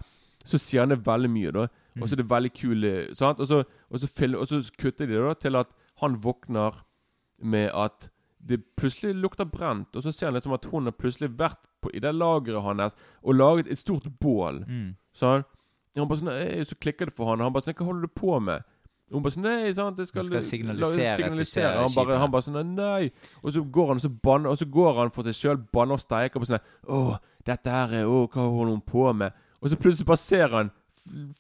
Så 0.44 0.58
sier 0.58 0.80
han 0.80 0.90
det 0.90 1.06
veldig 1.06 1.30
mye, 1.30 1.50
da. 1.50 1.66
Og 2.00 2.08
så 2.08 2.14
er 2.14 2.22
det 2.22 2.30
veldig 2.30 2.52
kule 2.52 3.14
sant? 3.14 3.40
Og 3.40 3.46
så, 3.46 3.64
og, 3.90 3.98
så 3.98 4.06
og 4.38 4.48
så 4.48 4.70
kutter 4.78 5.06
de 5.06 5.14
det 5.14 5.22
da 5.24 5.34
til 5.34 5.56
at 5.56 5.66
han 6.00 6.14
våkner 6.22 6.84
med 7.42 7.70
at 7.74 8.10
det 8.38 8.60
plutselig 8.76 9.14
lukter 9.14 9.44
brent. 9.44 9.96
Og 9.96 10.02
så 10.02 10.12
ser 10.12 10.26
han 10.26 10.34
liksom 10.34 10.54
at 10.56 10.64
hun 10.70 10.84
har 10.84 10.96
plutselig 10.96 11.30
vært 11.38 11.60
på, 11.82 11.90
i 11.94 12.02
det 12.02 12.14
lageret 12.14 12.62
hans 12.62 12.96
og 13.22 13.34
laget 13.34 13.70
et 13.70 13.78
stort 13.78 14.08
bål. 14.20 14.64
Mm. 14.66 14.96
Sånn. 15.14 15.44
Og 15.96 16.02
han 16.04 16.10
bare 16.10 16.20
sånn, 16.20 16.66
så 16.68 16.76
klikker 16.78 17.10
det 17.10 17.16
for 17.16 17.30
han 17.30 17.40
og 17.40 17.48
Han 17.48 17.54
bare 17.54 17.66
sånn 17.66 17.74
'Hva 17.74 17.86
holder 17.86 18.06
du 18.06 18.14
på 18.14 18.40
med?' 18.40 18.62
Og 19.08 19.14
hun 19.14 19.22
bare 19.22 19.32
sånn 19.32 19.42
'Nei, 19.42 19.72
sant, 19.72 19.98
jeg 19.98 20.06
skal, 20.06 20.24
skal 20.24 20.42
signalisere 20.42 21.16
signalisere. 21.16 21.72
er 21.74 21.82
Han 21.82 21.94
bare, 21.94 22.18
han 22.18 22.30
bare 22.30 22.42
sånn 22.42 22.76
'Nei'. 22.76 23.10
Og 23.42 23.52
så 23.52 23.64
går 23.64 23.86
han 23.88 24.00
så 24.00 24.08
banner 24.08 24.50
Og 24.50 24.58
så 24.58 24.66
går 24.70 24.94
han 24.94 25.10
for 25.10 25.22
seg 25.22 25.34
sjøl, 25.34 25.58
banner 25.72 25.94
og 25.94 26.00
steiker 26.00 26.38
på 26.38 26.46
sånn 26.46 26.60
'Å, 26.86 27.18
dette 27.44 27.70
her 27.70 27.88
er 27.94 28.04
Å, 28.06 28.28
hva 28.28 28.42
holder 28.46 28.72
hun 28.72 28.80
på 28.82 29.12
med?' 29.14 29.32
Og 29.60 29.70
så 29.70 29.76
plutselig 29.76 30.06
bare 30.06 30.16
ser 30.16 30.48
han 30.48 30.70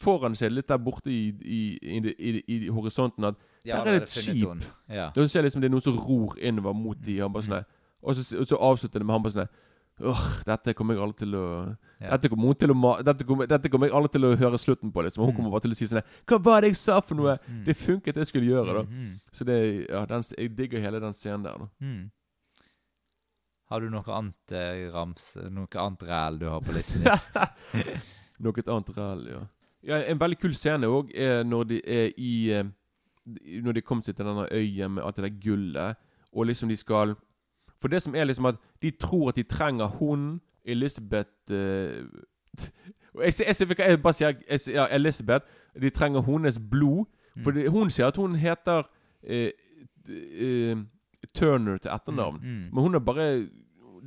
foran 0.00 0.36
seg, 0.38 0.52
litt 0.54 0.68
der 0.70 0.78
borte 0.78 1.10
i, 1.10 1.28
i, 1.42 1.78
i, 1.82 1.98
i, 1.98 2.30
i, 2.46 2.56
i 2.66 2.68
horisonten, 2.72 3.24
at 3.24 3.36
Ja, 3.68 3.82
der 3.84 3.90
er 3.92 3.98
det 4.00 4.08
et 4.08 4.14
det 4.14 4.24
skip. 4.24 4.66
Ja. 4.88 5.10
Du 5.14 5.22
ser 5.28 5.42
liksom 5.46 5.60
det 5.62 5.68
er 5.68 5.74
noen 5.76 5.84
som 5.84 5.96
ror 6.00 6.36
innover 6.40 6.74
mot 6.74 6.98
de 7.04 7.18
Han 7.20 7.32
bare 7.32 7.44
sånn 7.46 7.64
Og 8.02 8.14
så, 8.16 8.44
så 8.46 8.56
avslutter 8.56 8.98
det 9.02 9.06
med 9.06 9.14
han 9.18 9.22
bare 9.26 9.36
sånn 9.36 9.48
Åh, 9.98 10.20
dette 10.46 10.74
kommer 10.78 10.94
jeg 10.94 11.02
alle 11.02 11.16
til 11.18 11.32
å 11.34 11.44
Ja. 12.00 12.10
dette, 12.14 12.28
kommer 12.30 12.46
hun 12.46 12.54
til 12.54 12.70
å 12.70 13.02
dette, 13.02 13.24
kommer, 13.26 13.46
dette 13.50 13.68
kommer 13.68 13.88
jeg 13.88 13.94
alle 13.98 14.06
til 14.14 14.22
å 14.28 14.36
høre 14.38 14.58
slutten 14.62 14.92
på. 14.94 15.02
Liksom. 15.02 15.24
Hun 15.24 15.32
Mm. 15.32 15.36
kommer 15.36 15.50
bare 15.50 15.60
til 15.66 15.72
å 15.74 15.74
si 15.74 15.86
sånn 15.90 16.04
Hva 16.24 16.38
var 16.38 16.60
det 16.62 16.68
jeg 16.70 16.76
sa 16.76 17.00
for 17.00 17.16
noe? 17.18 17.34
Mm. 17.48 17.64
Det 17.64 17.74
funket, 17.76 18.14
det 18.14 18.22
jeg 18.22 18.26
skulle 18.30 18.46
gjøre. 18.46 18.74
da 18.78 18.82
Mm. 18.86 19.18
Så 19.32 19.44
det 19.44 19.88
ja, 19.90 20.04
den, 20.06 20.22
jeg 20.38 20.54
digger 20.56 20.80
hele 20.80 21.00
den 21.00 21.12
scenen 21.14 21.42
der. 21.42 21.58
da 21.58 21.66
Mm. 21.82 22.10
Har 23.70 23.80
du 23.80 23.90
noe 23.90 24.04
annet 24.06 24.52
eh, 24.52 24.86
rams, 24.94 25.34
noe 25.50 25.66
annet 25.76 26.02
ræl 26.08 26.38
du 26.38 26.46
har 26.48 26.60
på 26.60 26.72
listen? 26.72 27.02
Noe 28.40 28.62
annet 28.66 28.92
ræl, 28.96 29.26
ja. 29.32 29.40
ja. 29.82 29.96
En 30.06 30.18
veldig 30.20 30.38
kul 30.38 30.54
scene 30.54 30.86
òg 30.86 31.10
er 31.12 31.42
når 31.44 31.64
de 31.72 31.80
er 31.84 32.12
i 32.16 32.50
eh, 32.54 32.64
Når 33.62 33.72
de 33.72 33.80
kommer 33.80 34.04
seg 34.04 34.16
til 34.16 34.26
denne 34.26 34.46
øya 34.52 34.88
med 34.88 35.02
alt 35.04 35.16
det 35.16 35.24
der 35.24 35.40
gullet, 35.50 35.96
og 36.32 36.46
liksom 36.46 36.68
de 36.68 36.76
skal 36.76 37.14
For 37.80 37.88
det 37.88 38.02
som 38.02 38.14
er 38.14 38.24
liksom 38.24 38.46
at 38.46 38.56
de 38.82 38.90
tror 38.90 39.28
at 39.28 39.36
de 39.36 39.42
trenger 39.42 39.86
hun 39.86 40.40
Elizabeth 40.64 41.50
uh, 41.50 42.06
og 43.14 43.24
jeg, 43.24 43.32
jeg, 43.38 43.68
jeg, 43.68 43.78
jeg 43.78 44.02
bare 44.02 44.12
sier 44.12 44.34
ja, 44.74 44.86
Elizabeth. 44.94 45.44
De 45.80 45.90
trenger 45.90 46.22
hennes 46.22 46.58
blod. 46.70 47.06
For 47.44 47.50
det, 47.50 47.70
hun 47.70 47.90
sier 47.90 48.10
at 48.10 48.16
hun 48.16 48.34
heter 48.34 48.82
uh, 49.30 49.48
uh, 50.08 50.84
Turner 51.34 51.78
til 51.78 51.90
etternavn. 51.94 52.40
Mm. 52.42 52.64
Men 52.72 52.82
hun 52.82 52.94
er 52.94 52.98
bare 52.98 53.48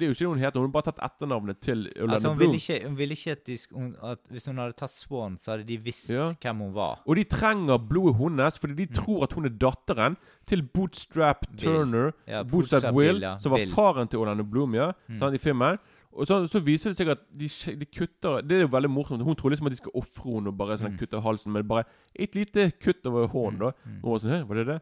Det 0.02 0.08
er 0.08 0.10
jo 0.10 0.16
ikke 0.18 0.24
det 0.26 0.30
hun 0.32 0.40
heter. 0.42 0.60
Hun 0.60 0.68
har 0.68 0.74
bare 0.74 0.88
tatt 0.90 1.02
etternavnet 1.06 1.60
til 1.62 1.84
Orlando 1.96 2.16
Altså, 2.18 2.28
hun 2.32 2.38
Bloom. 2.38 2.52
ville 2.52 2.58
ikke, 2.62 2.88
hun 2.88 2.98
ville 2.98 3.16
ikke 3.18 3.32
at, 3.36 3.46
de, 3.46 3.58
hun, 3.76 3.96
at 4.12 4.20
Hvis 4.34 4.46
hun 4.50 4.58
hadde 4.58 4.74
tatt 4.82 4.96
Swan, 4.98 5.38
så 5.40 5.52
hadde 5.54 5.68
de 5.70 5.78
visst 5.78 6.10
Ja. 6.10 6.32
hvem 6.42 6.58
hun 6.66 6.74
var. 6.74 7.00
Og 7.06 7.16
de 7.16 7.24
trenger 7.24 7.78
blodet 7.78 8.16
hennes 8.18 8.58
fordi 8.60 8.74
Mm. 8.74 8.78
de 8.82 8.88
tror 8.98 9.24
at 9.24 9.34
hun 9.34 9.46
er 9.46 9.50
datteren 9.62 10.18
til 10.48 10.64
Bootstrap 10.64 11.46
Turner. 11.58 12.12
Ja, 12.28 12.42
Bootstrap 12.44 12.82
Bootstrap 12.82 12.96
Will, 12.96 13.14
Bill, 13.14 13.22
ja. 13.22 13.38
som 13.38 13.52
var 13.52 13.60
Will. 13.60 13.68
Mm. 13.70 13.74
faren 13.76 14.08
til 14.08 14.20
Orlando 14.20 14.44
Bloom 14.44 14.74
ja, 14.76 14.92
sant, 15.20 15.34
i 15.36 15.38
filmen. 15.38 15.78
Og 16.14 16.28
så, 16.28 16.42
så 16.48 16.60
viser 16.60 16.90
det 16.92 16.98
seg 16.98 17.08
at 17.14 17.20
de, 17.32 17.48
de 17.80 17.86
kutter 17.86 18.42
Det 18.44 18.58
er 18.58 18.62
jo 18.66 18.68
veldig 18.74 18.90
morsomt. 18.92 19.22
Hun 19.24 19.36
tror 19.36 19.50
liksom 19.54 19.68
at 19.68 19.72
de 19.72 19.78
skal 19.78 19.92
ofre 19.96 20.34
henne 20.34 20.48
og 20.52 20.58
bare 20.58 20.76
Mm. 20.78 20.82
sånn, 20.84 20.98
kutte 21.00 21.22
halsen, 21.24 21.52
men 21.54 21.68
bare 21.68 21.84
et 22.16 22.36
lite 22.36 22.72
kutt 22.84 23.06
over 23.08 23.28
hånden. 23.28 23.60
da 23.60 23.72
Og 24.04 24.20
sånn, 24.22 24.48
var 24.48 24.56
det 24.56 24.68
det? 24.68 24.82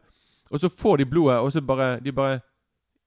Og 0.50 0.58
så 0.58 0.68
får 0.68 0.96
de 0.98 1.04
blodet, 1.06 1.38
og 1.38 1.52
så 1.52 1.60
bare 1.64 2.00
De 2.02 2.10
bare 2.12 2.40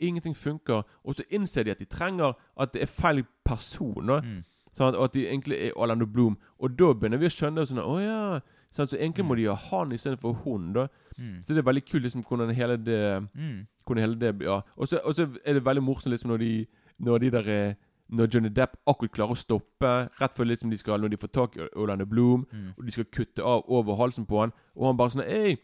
Ingenting 0.07 0.35
funker. 0.35 0.83
Og 1.03 1.15
så 1.15 1.23
innser 1.29 1.63
de 1.63 1.71
at 1.71 1.79
de 1.79 1.85
trenger 1.85 2.33
at 2.59 2.73
det 2.73 2.81
er 2.83 2.91
feil 2.91 3.23
person. 3.45 4.05
Mm. 4.23 4.41
Sånn, 4.73 4.95
og 4.97 5.03
at 5.05 5.13
de 5.13 5.27
egentlig 5.27 5.57
er 5.67 5.75
Orlando 5.77 6.05
Bloom. 6.09 6.37
Og 6.59 6.75
da 6.79 6.91
begynner 6.93 7.19
vi 7.21 7.27
å 7.29 7.33
skjønne 7.33 7.65
sånn 7.69 7.79
oh, 7.83 7.99
ja. 8.01 8.39
Sånn, 8.73 8.87
så 8.89 8.97
egentlig 8.97 9.25
må 9.27 9.35
de 9.37 9.43
ha 9.45 9.53
han 9.69 9.91
istedenfor 9.93 10.33
hun. 10.43 10.73
da 10.73 10.87
Mm. 11.13 11.43
Så 11.45 11.53
det 11.53 11.59
er 11.61 11.67
veldig 11.67 11.83
kult 11.85 12.03
liksom 12.07 12.23
hvordan 12.25 12.49
hele 12.57 12.75
det 12.77 13.27
Mm. 13.37 13.67
Hvordan 13.85 14.01
hele 14.01 14.15
det 14.17 14.41
Ja. 14.41 14.61
Og 14.77 14.87
så, 14.87 14.97
og 15.05 15.13
så 15.13 15.27
er 15.45 15.53
det 15.53 15.61
veldig 15.65 15.83
morsomt 15.83 16.09
liksom 16.09 16.31
når 16.31 16.37
de 16.39 16.65
Når 16.99 17.17
de 17.19 17.29
der 17.29 17.47
eh, 17.49 17.73
Når 18.09 18.27
Johnny 18.33 18.49
Depp 18.49 18.77
akkurat 18.87 19.11
klarer 19.11 19.31
å 19.31 19.37
stoppe 19.37 20.09
rett 20.21 20.33
før 20.33 20.45
liksom 20.49 20.71
de 20.71 20.77
skal 20.77 20.99
Når 20.99 21.09
de 21.13 21.17
får 21.17 21.27
tak 21.31 21.55
i 21.57 21.67
Orlando 21.75 22.05
Bloom, 22.05 22.47
Mm. 22.51 22.73
og 22.77 22.85
de 22.85 22.91
skal 22.91 23.05
kutte 23.05 23.43
av 23.43 23.61
over 23.67 23.95
halsen 23.95 24.25
på 24.25 24.39
han, 24.41 24.51
og 24.75 24.85
han 24.87 24.97
bare 24.97 25.09
sånn 25.09 25.27
Ei, 25.29 25.55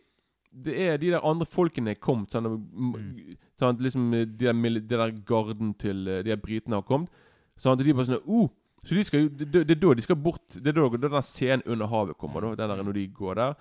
det 0.51 0.75
er 0.81 0.97
de 0.97 1.11
der 1.13 1.25
andre 1.25 1.45
folkene 1.45 1.93
er 1.93 1.99
kommet. 2.01 2.33
Sånn, 2.33 2.47
mm. 2.49 3.35
sånn 3.59 3.81
liksom 3.83 4.09
de 4.13 4.25
der, 4.39 4.55
de 4.55 4.81
der 4.95 5.13
garden 5.25 5.75
til 5.77 6.07
eh, 6.07 6.23
de 6.25 6.33
der 6.33 6.41
britene 6.41 6.79
har 6.79 6.87
kommet. 6.87 7.11
Sånn 7.59 7.75
at 7.75 7.83
de 7.83 7.93
bare 7.93 8.07
sånn 8.07 8.23
uh, 8.23 8.47
Så 8.87 8.95
de 8.95 9.03
skal 9.03 9.27
det, 9.27 9.49
det, 9.51 9.75
er 9.75 9.79
da 9.81 9.93
de 9.97 10.03
skal 10.05 10.15
bort 10.15 10.55
Det 10.55 10.71
er 10.71 10.77
da 10.79 11.09
den 11.11 11.25
scenen 11.27 11.65
under 11.67 11.89
havet 11.91 12.17
kommer, 12.17 12.41
da. 12.41 12.55
Den 12.61 12.71
der 12.71 12.83
når 12.87 12.97
de 12.97 13.07
går 13.13 13.39
der. 13.41 13.57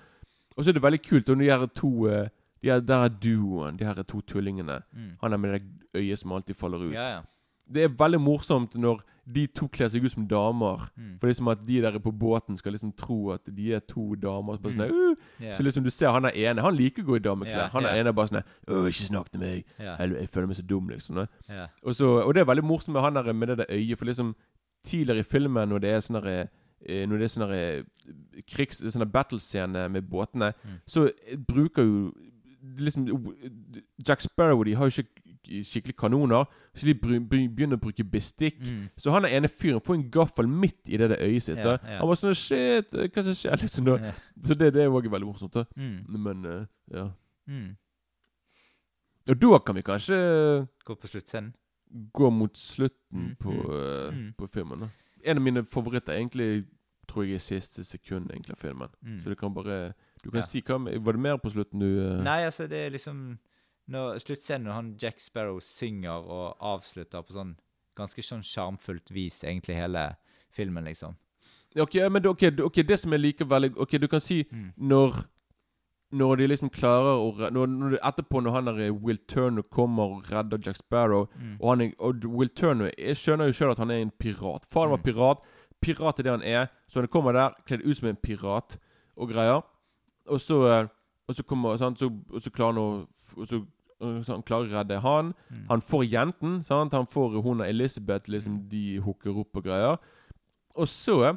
Og 0.56 0.62
så 0.62 0.70
er 0.70 0.78
det 0.78 0.84
veldig 0.84 1.02
kult. 1.02 1.30
Og 1.30 1.36
når 1.36 1.44
de 1.44 1.50
her 1.50 1.66
to 1.74 1.90
eh, 2.08 2.28
de 2.62 2.70
her, 2.72 2.80
Der 2.80 3.04
er 3.04 3.08
duoen, 3.08 3.78
de 3.78 3.86
her 3.86 4.02
to 4.02 4.20
tullingene. 4.20 4.80
Mm. 4.92 5.10
Han 5.20 5.32
er 5.32 5.42
med 5.42 5.58
det 5.58 6.00
øyet 6.00 6.18
som 6.18 6.32
alltid 6.32 6.56
faller 6.56 6.88
ut. 6.88 6.94
Ja, 6.94 7.08
ja. 7.16 7.20
Det 7.68 7.84
er 7.84 7.92
veldig 7.98 8.20
morsomt 8.20 8.74
når 8.80 9.02
de 9.28 9.42
to 9.52 9.66
kler 9.68 9.90
seg 9.92 10.04
ut 10.06 10.12
som 10.14 10.24
damer. 10.28 10.86
Mm. 10.96 11.10
For 11.20 11.28
det 11.28 11.34
er 11.34 11.36
som 11.38 11.48
at 11.52 11.64
de 11.68 11.80
der 11.84 11.98
på 12.00 12.12
båten 12.16 12.56
skal 12.56 12.72
liksom 12.72 12.94
tro 12.96 13.30
at 13.34 13.42
de 13.56 13.66
er 13.76 13.80
to 13.84 14.14
damer. 14.16 14.56
Så, 14.56 14.72
sånn, 14.72 14.86
Mm. 14.88 15.10
uh, 15.12 15.42
yeah. 15.42 15.56
så 15.56 15.62
liksom 15.66 15.84
du 15.84 15.90
ser 15.90 16.14
han 16.14 16.24
er 16.24 16.36
ene 16.36 16.62
Han 16.64 16.74
liker 16.76 17.02
å 17.02 17.06
gå 17.10 17.16
i 17.18 17.24
dameklær. 17.26 17.66
Yeah, 17.66 17.72
han 17.74 17.84
er 17.84 17.92
yeah. 17.94 18.00
ene 18.06 18.12
bare 18.16 18.30
sånn 18.30 18.40
Åh, 18.42 18.86
ikke 18.88 19.08
snakk 19.10 19.28
til 19.32 19.40
meg. 19.40 19.64
Jeg, 19.78 20.14
jeg 20.16 20.28
føler 20.32 20.46
meg 20.46 20.56
så 20.56 20.62
dum, 20.66 20.88
liksom. 20.88 21.18
Og, 21.18 21.94
så, 21.94 22.08
og 22.24 22.32
det 22.34 22.40
er 22.40 22.48
veldig 22.48 22.64
morsomt 22.64 22.94
med 22.96 23.02
han 23.04 23.14
der 23.20 23.32
med 23.32 23.48
det 23.52 23.58
der 23.58 23.74
øyet. 23.76 23.98
For 23.98 24.06
liksom 24.08 24.34
tidligere 24.86 25.20
i 25.20 25.28
filmen, 25.28 25.68
når 25.68 25.78
det 25.84 25.90
er 25.90 26.00
sånne 26.00 26.22
derre 26.24 26.48
eh, 26.86 27.04
når 27.08 27.18
det 27.18 27.24
er 27.24 27.34
sånne 27.34 27.50
eh, 27.58 28.42
krigs... 28.48 28.78
Sånne 28.80 29.10
battlescener 29.12 29.88
med 29.92 30.08
båtene, 30.08 30.52
Mm. 30.64 30.78
så 30.86 31.08
bruker 31.48 31.82
jo 31.84 32.12
liksom 32.78 33.06
Jack 34.06 34.20
Sparrow 34.20 34.64
de 34.64 34.74
har 34.74 34.88
jo 34.88 35.02
ikke 35.02 35.27
skikkelig 35.46 35.96
kanoner, 35.96 36.44
så 36.74 36.86
de 36.86 36.94
begynner 36.94 37.76
å 37.76 37.80
bruke 37.80 38.04
bestikk. 38.04 38.58
Mm. 38.60 38.88
Så 38.98 39.10
han 39.14 39.24
er 39.24 39.36
ene 39.38 39.48
fyren 39.48 39.80
får 39.84 39.94
en 39.94 40.10
gaffel 40.10 40.48
midt 40.48 40.88
i 40.88 40.96
det 40.96 41.10
der 41.10 41.22
øyet 41.24 41.42
sitt. 41.42 41.58
Ja, 41.58 41.76
ja. 41.82 41.98
Han 42.00 42.08
var 42.08 42.14
sånn 42.20 42.34
Shit, 42.34 42.94
eh, 42.94 43.08
hva 43.08 43.24
som 43.24 43.34
skjer? 43.34 43.56
Liksom, 43.62 43.84
da. 43.84 44.12
Så 44.44 44.54
det, 44.58 44.72
det 44.74 44.82
er 44.82 44.88
også 44.88 45.10
veldig 45.10 45.26
morsomt. 45.30 45.54
da 45.54 45.64
Mm. 45.76 45.98
Men 46.18 46.44
uh, 46.46 46.66
ja. 46.92 47.08
Mm. 47.48 47.76
Og 49.28 49.36
da 49.42 49.58
kan 49.58 49.74
vi 49.76 49.82
kanskje 49.82 50.16
Gå 50.84 50.94
på 50.96 51.06
sluttscenen. 51.10 51.52
gå 52.12 52.30
mot 52.30 52.56
slutten 52.56 52.94
Mm, 53.10 53.36
på, 53.40 53.52
mm. 54.12 54.32
på 54.38 54.46
filmen. 54.46 54.80
da 54.80 54.88
En 55.24 55.36
av 55.36 55.42
mine 55.42 55.64
favoritter 55.64 56.12
egentlig 56.12 56.66
tror 57.08 57.22
jeg 57.24 57.34
er 57.34 57.38
siste 57.38 57.84
sekund 57.84 58.30
egentlig 58.30 58.52
av 58.52 58.60
filmen. 58.60 58.88
Så 59.22 59.28
du 59.30 59.34
kan 59.34 59.54
bare 59.54 59.92
Du 60.24 60.30
kan 60.30 60.40
Ja. 60.40 60.46
si 60.46 60.60
hva 60.60 60.78
Var 61.04 61.12
det 61.12 61.20
mer 61.20 61.36
på 61.38 61.48
slutten 61.50 61.80
du 61.80 61.86
uh... 61.86 62.22
Nei, 62.22 62.42
altså, 62.44 62.66
det 62.66 62.78
er 62.86 62.90
liksom 62.90 63.38
når 63.88 64.18
Sluttscenen 64.20 64.64
når 64.68 64.72
han 64.72 64.96
Jack 65.00 65.20
Sparrow 65.20 65.58
synger 65.60 66.10
og 66.28 66.56
avslutter 66.60 67.22
på 67.22 67.32
sånn 67.32 67.56
ganske 67.96 68.22
sånn 68.22 68.42
sjarmfullt 68.44 69.10
vis, 69.10 69.40
egentlig 69.44 69.74
hele 69.76 70.16
filmen, 70.54 70.84
liksom. 70.84 71.16
Ok, 71.78 71.94
men 72.10 72.22
det, 72.22 72.26
okay, 72.30 72.50
det- 72.50 72.86
det 72.88 72.98
som 73.00 73.12
jeg 73.12 73.20
liker 73.20 73.44
veldig 73.44 73.76
Ok, 73.78 73.90
du 74.00 74.06
kan 74.08 74.20
si 74.20 74.44
Mm. 74.52 74.72
når 74.78 75.24
Når 76.10 76.36
de 76.36 76.46
liksom 76.46 76.70
klarer 76.70 77.18
å 77.20 77.50
når, 77.52 77.66
når 77.68 77.98
Etterpå, 78.02 78.40
når 78.42 78.50
han 78.52 78.64
der 78.64 78.78
eh, 78.86 78.90
Will 78.90 79.18
Turner 79.28 79.62
kommer 79.62 80.04
og 80.16 80.22
redder 80.32 80.58
Jack 80.64 80.76
Sparrow 80.76 81.26
Mm. 81.38 81.56
Og, 81.60 81.76
han 81.78 81.92
og 81.98 82.24
Will 82.24 82.48
Turner 82.48 82.90
Jeg 82.98 83.16
skjønner 83.16 83.44
jo 83.46 83.52
sjøl 83.52 83.70
at 83.72 83.78
han 83.78 83.90
er 83.90 84.00
en 84.00 84.10
pirat. 84.10 84.64
Faren 84.64 84.90
var 84.90 84.96
Mm. 84.98 85.02
pirat. 85.04 85.38
Pirat 85.82 86.18
er 86.18 86.22
det 86.22 86.30
han 86.32 86.42
er. 86.42 86.68
Så 86.88 87.00
han 87.00 87.08
kommer 87.08 87.32
der 87.32 87.50
kledd 87.66 87.82
ut 87.84 87.96
som 87.96 88.08
en 88.08 88.16
pirat 88.16 88.78
og 89.18 89.28
greier. 89.28 89.62
Og 90.28 90.40
så 90.40 90.66
eh, 90.82 90.88
Og 91.28 91.34
så 91.34 91.42
kommer 91.44 91.76
sant, 91.76 91.98
så, 91.98 92.06
Og 92.32 92.40
så 92.40 92.50
klarer 92.50 92.72
han 92.72 92.82
å 92.82 93.06
og 93.36 93.46
så 93.46 93.66
han 94.00 94.42
klarer 94.46 94.68
å 94.70 94.78
redde 94.78 95.00
han. 95.00 95.34
Mm. 95.50 95.64
Han 95.68 95.80
får 95.80 96.04
jenten. 96.12 96.62
Sant? 96.64 96.92
Han 96.92 97.06
får 97.06 97.42
hun 97.42 97.60
og 97.60 97.66
Elizabeth. 97.68 98.28
Liksom 98.30 98.58
Mm. 98.58 98.68
De 98.68 98.98
hooker 99.00 99.36
opp 99.38 99.56
og 99.56 99.64
greier. 99.64 99.98
Og 100.76 100.86
så 100.88 101.36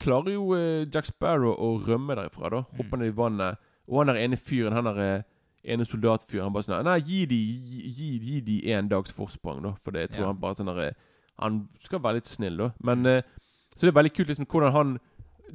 klarer 0.00 0.32
jo 0.34 0.52
eh, 0.54 0.84
Jack 0.92 1.06
Sparrow 1.06 1.54
å 1.56 1.78
rømme 1.86 2.14
derifra. 2.16 2.50
da 2.50 2.62
Mm. 2.62 2.76
Hopper 2.76 2.96
ned 2.98 3.06
i 3.08 3.16
vannet. 3.16 3.58
Og 3.88 3.98
han 3.98 4.06
der 4.14 4.20
ene 4.24 4.36
fyren, 4.36 4.72
han 4.72 4.84
der 4.84 4.98
eh, 5.00 5.22
ene 5.64 5.84
soldatfyren, 5.84 6.44
han 6.44 6.52
bare 6.52 6.64
sånn 6.64 6.84
Nei, 6.84 6.98
gi 7.00 7.24
de 7.26 7.36
gi, 7.36 8.18
gi, 8.18 8.40
de 8.40 8.72
en 8.72 8.88
dags 8.88 9.12
forsprang, 9.12 9.62
da. 9.62 9.74
For 9.84 9.90
det 9.92 10.00
jeg 10.00 10.10
tror 10.16 10.20
Ja. 10.22 10.26
han 10.32 10.40
bare 10.40 10.54
sånn 10.54 10.66
der, 10.74 10.88
eh, 10.88 10.92
Han 11.38 11.68
skal 11.80 11.98
være 12.00 12.14
litt 12.14 12.26
snill, 12.26 12.56
da. 12.56 12.72
Men 12.82 13.06
eh, 13.06 13.22
Så 13.76 13.86
det 13.86 13.88
er 13.96 14.02
veldig 14.02 14.12
kult 14.14 14.28
liksom 14.28 14.46
hvordan 14.46 14.72
han 14.72 15.00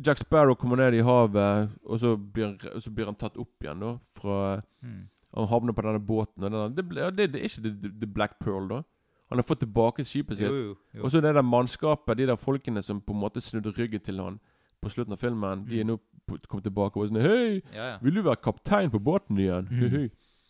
Jack 0.04 0.18
Sparrow 0.18 0.56
kommer 0.56 0.76
ned 0.78 0.94
i 0.94 1.02
havet, 1.02 1.70
og 1.86 2.00
så 2.00 2.16
blir, 2.18 2.58
så 2.80 2.90
blir 2.94 3.06
han 3.06 3.16
tatt 3.16 3.38
opp 3.38 3.50
igjen, 3.64 3.80
da. 3.80 3.98
Fra 4.16 4.62
Mm. 4.84 5.08
Han 5.36 5.48
havner 5.48 5.74
på 5.74 5.82
denne 5.82 6.00
båten. 6.00 6.44
Og 6.44 6.52
denne, 6.52 6.76
det, 6.76 6.86
ble- 6.90 7.00
ja, 7.04 7.10
det, 7.10 7.32
det 7.34 7.42
er 7.42 7.50
ikke 7.50 7.62
The, 7.68 7.92
the 8.02 8.08
Black 8.08 8.38
Pearl, 8.40 8.68
da. 8.70 8.82
Han 9.30 9.38
har 9.38 9.44
fått 9.44 9.60
tilbake 9.60 10.06
skipet 10.08 10.38
sitt. 10.40 10.48
Jo, 10.48 10.56
jo. 10.56 10.76
jo. 10.96 11.04
Og 11.04 11.12
så 11.12 11.20
det 11.22 11.34
der 11.36 11.42
mannskapet, 11.44 12.18
de 12.18 12.28
der 12.30 12.36
folkene 12.40 12.82
som 12.82 13.02
på 13.02 13.14
en 13.14 13.20
måte 13.20 13.42
snudde 13.44 13.74
ryggen 13.76 14.00
til 14.00 14.22
han 14.24 14.40
på 14.82 14.90
slutten 14.94 15.12
av 15.14 15.18
filmen, 15.20 15.66
de 15.68 15.80
er 15.82 15.84
Mm. 15.84 15.98
nå 15.98 16.38
kommet 16.48 16.64
tilbake 16.64 16.98
og 16.98 17.08
sånn 17.10 17.22
Hei, 17.22 17.62
ja, 17.74 17.84
ja. 17.94 17.98
vil 18.02 18.14
du 18.16 18.22
være 18.22 18.36
kaptein 18.44 18.90
på 18.92 19.00
båten 19.04 19.38
igjen? 19.40 19.68
Mm. 19.72 19.90
Hei. 19.92 20.10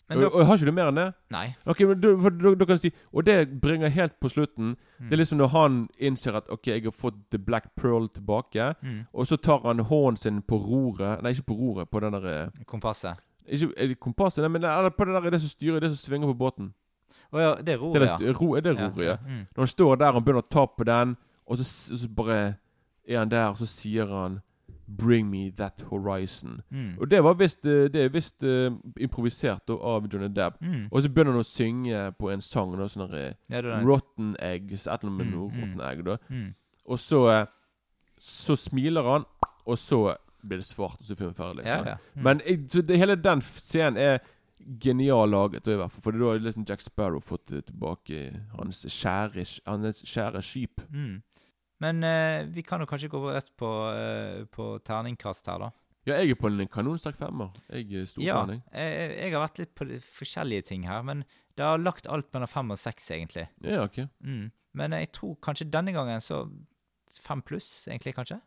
Men 0.10 0.24
og, 0.24 0.36
og 0.40 0.46
har 0.48 0.56
ikke 0.58 0.66
du 0.66 0.72
mer 0.72 0.88
enn 0.92 0.96
det? 0.96 1.14
nei. 1.34 1.56
Ok, 1.68 1.82
men 1.90 2.00
da 2.02 2.66
kan 2.66 2.78
du 2.78 2.82
si 2.82 2.92
Og 3.12 3.26
det 3.28 3.60
bringer 3.62 3.90
helt 3.92 4.14
på 4.22 4.30
slutten. 4.32 4.76
Mm. 5.00 5.10
Det 5.10 5.14
er 5.14 5.18
liksom 5.22 5.38
når 5.42 5.48
han 5.52 5.90
innser 6.00 6.38
at 6.40 6.48
Ok, 6.50 6.68
jeg 6.68 6.84
har 6.86 6.92
fått 6.96 7.18
The 7.32 7.38
Black 7.38 7.74
Pearl 7.76 8.08
tilbake. 8.10 8.70
Mm. 8.82 9.02
Og 9.14 9.28
så 9.28 9.36
tar 9.38 9.60
han 9.68 9.80
hånden 9.80 10.18
sin 10.18 10.42
på 10.42 10.56
roret 10.64 11.22
Nei, 11.24 11.32
ikke 11.36 11.50
på 11.52 11.58
roret, 11.60 11.90
på 11.90 12.00
den 12.00 12.14
der 12.14 12.26
eh, 12.46 12.64
Kompasset. 12.66 13.18
Ikke 13.48 13.72
er 13.78 13.88
det 13.88 14.00
kompasset, 14.00 14.42
nei, 14.44 14.50
men 14.50 14.62
det 14.62 14.70
er 14.70 14.90
på 14.90 15.06
det 15.06 15.14
der 15.14 15.26
er 15.26 15.30
det 15.38 15.42
som 15.42 15.50
styrer, 15.50 15.80
det 15.80 15.94
som 15.96 16.02
svinger 16.12 16.28
på 16.28 16.38
båten. 16.38 16.74
Å 17.32 17.40
ja, 17.40 17.56
det 17.62 17.74
er 17.76 17.78
roret, 17.82 18.02
er, 18.02 18.08
ja. 18.08 18.18
det, 18.18 18.36
ro, 18.42 18.54
er 18.56 18.62
det 18.62 18.74
roret, 18.78 19.06
ja. 19.06 19.18
Mm. 19.26 19.46
Når 19.56 19.62
han 19.66 19.68
står 19.68 19.96
der 19.96 20.16
og 20.16 20.24
begynner 20.24 20.44
å 20.44 20.52
ta 20.52 20.66
på 20.66 20.84
den, 20.88 21.16
og 21.48 21.58
så, 21.60 21.94
og 21.94 22.00
så 22.00 22.10
bare 22.10 22.38
er 23.08 23.18
han 23.20 23.32
der, 23.32 23.50
og 23.50 23.58
så 23.58 23.66
sier 23.66 24.08
han 24.08 24.42
'Bring 24.88 25.28
me 25.30 25.50
that 25.52 25.84
horizon'. 25.92 26.62
Mm. 26.72 26.96
Og 27.00 27.12
det 27.12 27.24
var 27.24 27.34
visst 27.34 27.66
eh, 27.66 27.90
Det 27.92 28.06
er 28.06 28.10
visst 28.10 28.44
uh, 28.44 28.72
improvisert 29.00 29.68
da, 29.68 29.74
av 29.74 30.08
Johnny 30.14 30.30
Depp. 30.36 30.62
Mm. 30.62 30.88
Og 30.92 31.02
så 31.04 31.10
begynner 31.10 31.32
han 31.32 31.42
å 31.42 31.44
synge 31.44 32.12
på 32.20 32.30
en 32.32 32.42
sang. 32.42 32.72
Noe 32.72 32.88
sånn 32.88 33.14
eh, 33.14 33.34
Ja, 33.50 33.58
er 33.58 33.84
'Rotten 33.84 34.36
Eggs'. 34.40 34.88
Et 34.88 35.04
eller 35.04 35.12
annet 35.12 35.18
med 35.18 35.26
Mm, 35.28 35.32
noe 35.34 35.50
mm. 35.52 35.60
rotten 35.60 35.82
egg. 35.82 36.06
da 36.06 36.18
Mm. 36.30 36.54
Og 36.86 37.00
så 37.00 37.48
Så 38.22 38.56
smiler 38.56 39.04
han, 39.04 39.26
og 39.66 39.78
så 39.78 40.16
blir 40.48 40.64
det 40.64 40.68
svart, 40.68 41.00
og 41.00 41.06
så 41.06 41.14
er 41.14 41.22
filmen 41.22 41.38
ferdig. 41.38 41.62
Liksom. 41.62 41.88
ja. 41.92 41.96
Mm. 42.16 42.26
Men 42.28 42.42
jeg, 42.46 42.66
så 42.74 42.84
det, 42.88 43.00
hele 43.02 43.18
den 43.20 43.44
scenen 43.48 44.02
er 44.02 44.20
genial 44.84 45.30
laget, 45.32 45.68
i 45.70 45.78
hvert 45.78 45.94
fall. 45.94 46.04
For 46.08 46.18
da 46.18 46.32
har 46.32 46.44
liksom 46.44 46.66
Jack 46.68 46.84
Sparrow 46.84 47.24
fått 47.24 47.54
eh, 47.54 47.64
tilbake 47.68 48.22
hans 48.58 48.84
kjære, 48.90 49.46
hans 49.68 50.04
kjære 50.04 50.44
skip. 50.46 50.84
Mm. 50.92 51.20
Men 51.84 52.02
uh, 52.02 52.42
vi 52.50 52.64
kan 52.66 52.82
jo 52.82 52.88
kanskje 52.90 53.12
gå 53.14 53.20
rett 53.30 53.52
på, 53.60 53.70
uh, 53.94 54.46
på 54.50 54.72
terningkast 54.88 55.50
her, 55.52 55.68
da. 55.68 55.70
Ja, 56.08 56.16
jeg 56.24 56.34
er 56.34 56.40
på 56.40 56.48
en 56.48 56.70
kanonsterk 56.72 57.18
femmer. 57.20 57.52
Jeg 57.68 57.92
er 58.00 58.06
stor 58.08 58.24
Ja, 58.24 58.38
jeg, 58.48 59.10
jeg 59.20 59.34
har 59.34 59.44
vært 59.44 59.60
litt 59.60 59.74
på 59.76 59.86
forskjellige 60.16 60.70
ting 60.70 60.88
her, 60.88 61.04
men 61.06 61.26
det 61.60 61.66
har 61.68 61.82
lagt 61.82 62.08
alt 62.08 62.30
mellom 62.34 62.50
fem 62.50 62.72
og 62.72 62.80
seks, 62.80 63.10
egentlig. 63.12 63.50
Ja, 63.66 63.84
ok. 63.84 64.06
Mm. 64.24 64.48
Men 64.78 64.96
jeg 64.96 65.12
tror 65.18 65.36
kanskje 65.44 65.68
denne 65.74 65.94
gangen 65.94 66.24
så 66.24 66.46
fem 67.24 67.44
pluss, 67.44 67.70
egentlig, 67.90 68.16
kanskje. 68.16 68.40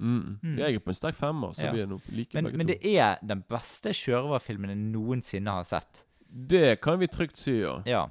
Mm. 0.00 0.38
Mm. 0.42 0.56
Jeg 0.58 0.74
er 0.74 0.78
på 0.80 0.90
en 0.90 0.94
sterk 0.98 1.14
femmer, 1.14 1.52
så 1.54 1.64
Ja. 1.66 1.72
vi 1.72 1.80
er 1.82 1.86
noe 1.86 2.00
like 2.10 2.34
Men, 2.34 2.44
begge 2.44 2.56
men 2.58 2.66
to. 2.66 2.72
det 2.72 2.96
er 2.96 3.18
den 3.24 3.42
beste 3.48 3.90
sjørøverfilmen 3.92 4.68
jeg 4.72 4.78
noensinne 4.78 5.50
har 5.50 5.64
sett. 5.64 6.04
Det 6.28 6.80
kan 6.80 6.98
vi 6.98 7.06
trygt 7.06 7.36
si, 7.36 7.60
ja. 7.60 7.82
Ja. 7.86 8.06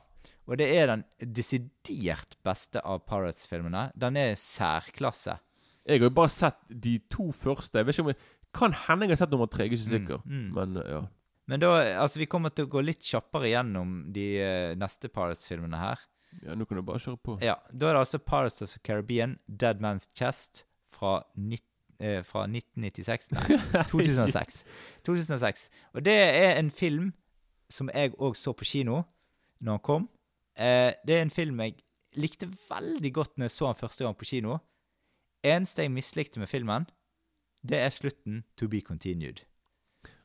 Og 0.48 0.58
det 0.58 0.68
er 0.76 0.88
den 0.88 1.04
desidert 1.34 2.36
beste 2.44 2.82
av 2.84 3.04
Pirates-filmene. 3.08 3.92
Den 3.98 4.18
er 4.18 4.36
særklasse. 4.36 5.40
Jeg 5.88 6.00
har 6.00 6.10
jo 6.10 6.14
bare 6.14 6.30
sett 6.30 6.58
de 6.70 7.00
to 7.10 7.32
første. 7.32 7.80
Jeg 7.80 7.86
vet 7.88 7.96
ikke 7.98 8.06
om 8.06 8.14
jeg, 8.14 8.18
Kan 8.54 8.74
hende 8.74 9.06
jeg 9.08 9.12
har 9.16 9.16
sett 9.22 9.32
nummer 9.32 9.48
tre, 9.48 9.64
jeg 9.64 9.72
er 9.72 9.78
ikke 9.78 9.90
sikker. 9.90 10.22
Mm, 10.26 10.50
mm. 10.50 10.54
Men 10.54 10.74
ja. 10.86 11.02
Men 11.48 11.60
da, 11.62 11.68
altså 12.04 12.20
vi 12.20 12.26
kommer 12.28 12.50
til 12.54 12.66
å 12.66 12.70
gå 12.70 12.82
litt 12.84 13.00
kjappere 13.00 13.48
gjennom 13.48 14.12
de 14.12 14.26
eh, 14.44 14.76
neste 14.76 15.08
Pirates-filmene 15.08 15.80
her. 15.80 15.98
Ja, 16.44 16.54
nå 16.56 16.66
kan 16.68 16.76
du 16.78 16.82
bare 16.84 17.00
kjøre 17.00 17.18
på. 17.24 17.38
Ja, 17.42 17.56
Da 17.72 17.88
er 17.90 17.94
det 17.94 18.02
altså 18.02 18.20
Pirates 18.20 18.62
of 18.62 18.74
the 18.74 18.80
Caribbean, 18.84 19.38
Dead 19.48 19.80
Man's 19.80 20.08
Chest 20.14 20.66
fra, 20.92 21.24
nitt- 21.38 21.64
eh, 22.02 22.24
fra 22.26 22.46
1996 22.50 23.32
Nei, 23.32 23.60
2006. 23.92 24.64
2006. 25.08 25.70
Og 25.94 26.06
det 26.06 26.18
er 26.18 26.58
en 26.60 26.72
film 26.72 27.12
som 27.72 27.90
jeg 27.94 28.16
òg 28.20 28.36
så 28.36 28.54
på 28.54 28.68
kino 28.68 29.04
når 29.62 29.78
han 29.78 29.86
kom. 29.86 30.10
Eh, 30.58 30.92
det 31.08 31.18
er 31.18 31.22
en 31.26 31.34
film 31.34 31.62
jeg 31.64 31.78
likte 32.20 32.50
veldig 32.70 33.14
godt 33.14 33.38
når 33.38 33.48
jeg 33.48 33.56
så 33.56 33.70
den 33.70 33.80
første 33.80 34.04
gang 34.04 34.18
på 34.18 34.28
kino. 34.28 34.58
Eneste 35.44 35.86
jeg 35.86 35.94
mislikte 35.94 36.40
med 36.40 36.50
filmen, 36.52 36.86
det 37.64 37.78
er 37.78 37.90
slutten 37.90 38.44
'To 38.58 38.68
be 38.68 38.82
continued'. 38.82 39.46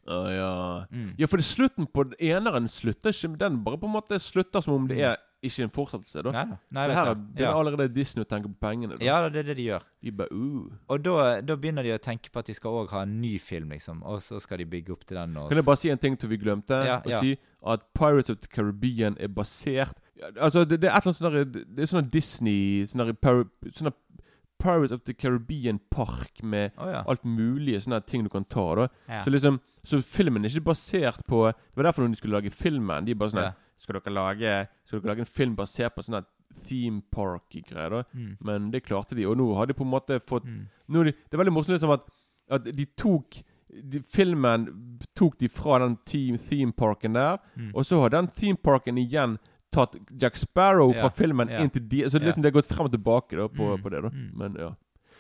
Uh, 0.07 0.31
ja. 0.31 0.85
Mm. 0.91 1.15
ja, 1.19 1.27
for 1.27 1.37
det 1.37 1.45
slutten 1.45 1.87
på 1.91 2.05
eneren 2.23 2.69
slutter 2.69 3.11
ikke 3.11 3.37
Den 3.41 3.65
bare 3.65 3.79
på 3.79 3.87
en 3.87 3.93
måte 3.93 4.21
slutter 4.23 4.63
som 4.63 4.75
om 4.75 4.87
det 4.87 5.01
er 5.03 5.17
ikke 5.49 5.67
en 5.67 5.73
fortsettelse. 5.75 6.23
da 6.27 6.33
Nei. 6.35 6.45
Nei, 6.71 6.87
For 6.87 6.99
her 6.99 7.11
begynner 7.15 7.47
ja. 7.47 7.53
allerede 7.57 7.89
Disney 7.95 8.27
å 8.27 8.29
tenke 8.29 8.51
på 8.53 8.59
pengene. 8.67 8.97
Da. 8.97 9.05
ja, 9.07 9.19
det 9.29 9.43
er 9.43 9.51
det 9.51 9.57
de 9.59 9.67
gjør. 9.69 9.87
De 10.07 10.15
bare 10.21 10.33
uh. 10.33 10.73
Og 10.93 11.05
da, 11.05 11.27
da 11.47 11.59
begynner 11.61 11.87
de 11.87 11.95
å 11.97 12.01
tenke 12.03 12.33
på 12.33 12.43
at 12.43 12.51
de 12.51 12.57
skal 12.57 12.81
òg 12.83 12.95
ha 12.95 13.05
en 13.07 13.19
ny 13.23 13.37
film, 13.43 13.75
liksom. 13.75 14.03
Og 14.07 14.23
så 14.25 14.41
skal 14.43 14.63
de 14.63 14.69
bygge 14.77 14.95
opp 14.95 15.07
til 15.07 15.19
den. 15.19 15.37
Også. 15.37 15.51
Kan 15.53 15.63
jeg 15.63 15.69
bare 15.69 15.83
si 15.83 15.93
en 15.93 16.03
ting 16.03 16.19
til 16.21 16.33
vi 16.33 16.41
glemte? 16.43 16.81
Ja, 16.87 16.99
å 17.03 17.15
ja. 17.17 17.23
si 17.23 17.37
At 17.67 17.87
Pirates 17.99 18.31
of 18.31 18.43
the 18.43 18.51
Caribbean 18.53 19.17
er 19.19 19.33
basert 19.33 20.03
Altså, 20.41 20.65
det, 20.65 20.81
det 20.81 20.89
er 20.89 20.97
et 20.97 21.07
eller 21.07 21.13
annet 21.13 21.53
sånn 21.53 21.65
Det 21.77 21.83
er 21.85 21.91
sånn 21.91 22.11
Disney 22.13 22.85
Sånn 22.89 23.11
sånn 23.77 23.93
Pirates 24.63 24.95
of 24.95 25.03
the 25.05 25.13
Caribbean-park 25.13 26.43
med 26.43 26.73
oh, 26.81 26.89
ja. 26.89 27.03
alt 27.05 27.25
mulig 27.29 27.77
sånne 27.85 28.01
ting 28.09 28.25
du 28.25 28.31
kan 28.33 28.47
ta. 28.49 28.67
da 28.79 28.87
ja. 29.09 29.23
Så 29.25 29.33
liksom 29.35 29.61
Så 29.85 30.01
filmen 30.03 30.45
er 30.45 30.51
ikke 30.51 30.73
basert 30.73 31.21
på 31.29 31.45
Det 31.51 31.77
var 31.77 31.91
derfor 31.91 32.03
når 32.03 32.15
de 32.15 32.21
skulle 32.23 32.39
lage 32.39 32.51
filmen 32.51 33.07
De 33.07 33.15
bare 33.15 33.35
sånn 33.35 33.45
Ja. 33.45 33.53
Skal 33.79 34.01
dere 34.01 34.13
lage 34.15 34.69
Skal 34.87 35.01
dere 35.01 35.11
lage 35.15 35.21
en 35.21 35.25
film 35.27 35.57
basert 35.57 35.95
på 35.97 36.03
sånne 36.07 36.25
theme 36.65 37.03
park-greier? 37.13 38.05
Mm. 38.15 38.37
Men 38.41 38.71
det 38.71 38.85
klarte 38.87 39.15
de, 39.17 39.27
og 39.27 39.37
nå 39.37 39.55
har 39.57 39.67
de 39.67 39.75
på 39.75 39.85
en 39.85 39.91
måte 39.93 40.21
fått 40.21 40.45
Mm. 40.45 40.67
de, 40.89 41.13
Det 41.13 41.35
er 41.35 41.39
veldig 41.39 41.53
morsomt 41.53 41.77
liksom 41.77 41.91
at, 41.93 42.07
at 42.51 42.65
de 42.65 42.87
tok 42.97 43.43
de, 43.83 44.01
Filmen 44.09 44.69
tok 45.15 45.37
de 45.39 45.49
fra 45.49 45.79
den 45.83 45.97
team, 46.07 46.39
theme 46.39 46.73
parken 46.73 47.13
der, 47.15 47.39
Mm. 47.57 47.73
og 47.75 47.85
så 47.85 48.01
har 48.01 48.09
den 48.11 48.29
theme 48.29 48.57
parken 48.57 48.97
igjen 48.97 49.39
tatt 49.73 49.97
Jack 50.23 50.37
Sparrow 50.37 50.93
fra 50.93 51.03
Ja, 51.03 51.09
filmen 51.09 51.49
yeah. 51.51 51.63
inn 51.63 51.71
til 51.71 51.83
de 51.89 52.05
Så 52.09 52.19
det, 52.19 52.27
liksom, 52.29 52.43
det 52.43 52.55
har 52.55 52.63
gått 52.63 52.71
frem 52.73 52.87
og 52.87 52.93
tilbake 52.93 53.37
da 53.37 53.49
på, 53.49 53.77
Mm, 53.77 53.83
på 53.83 53.91
det. 53.91 54.03
da 54.03 54.09
mm. 54.09 54.31
Men 54.37 54.55
ja 54.59 54.75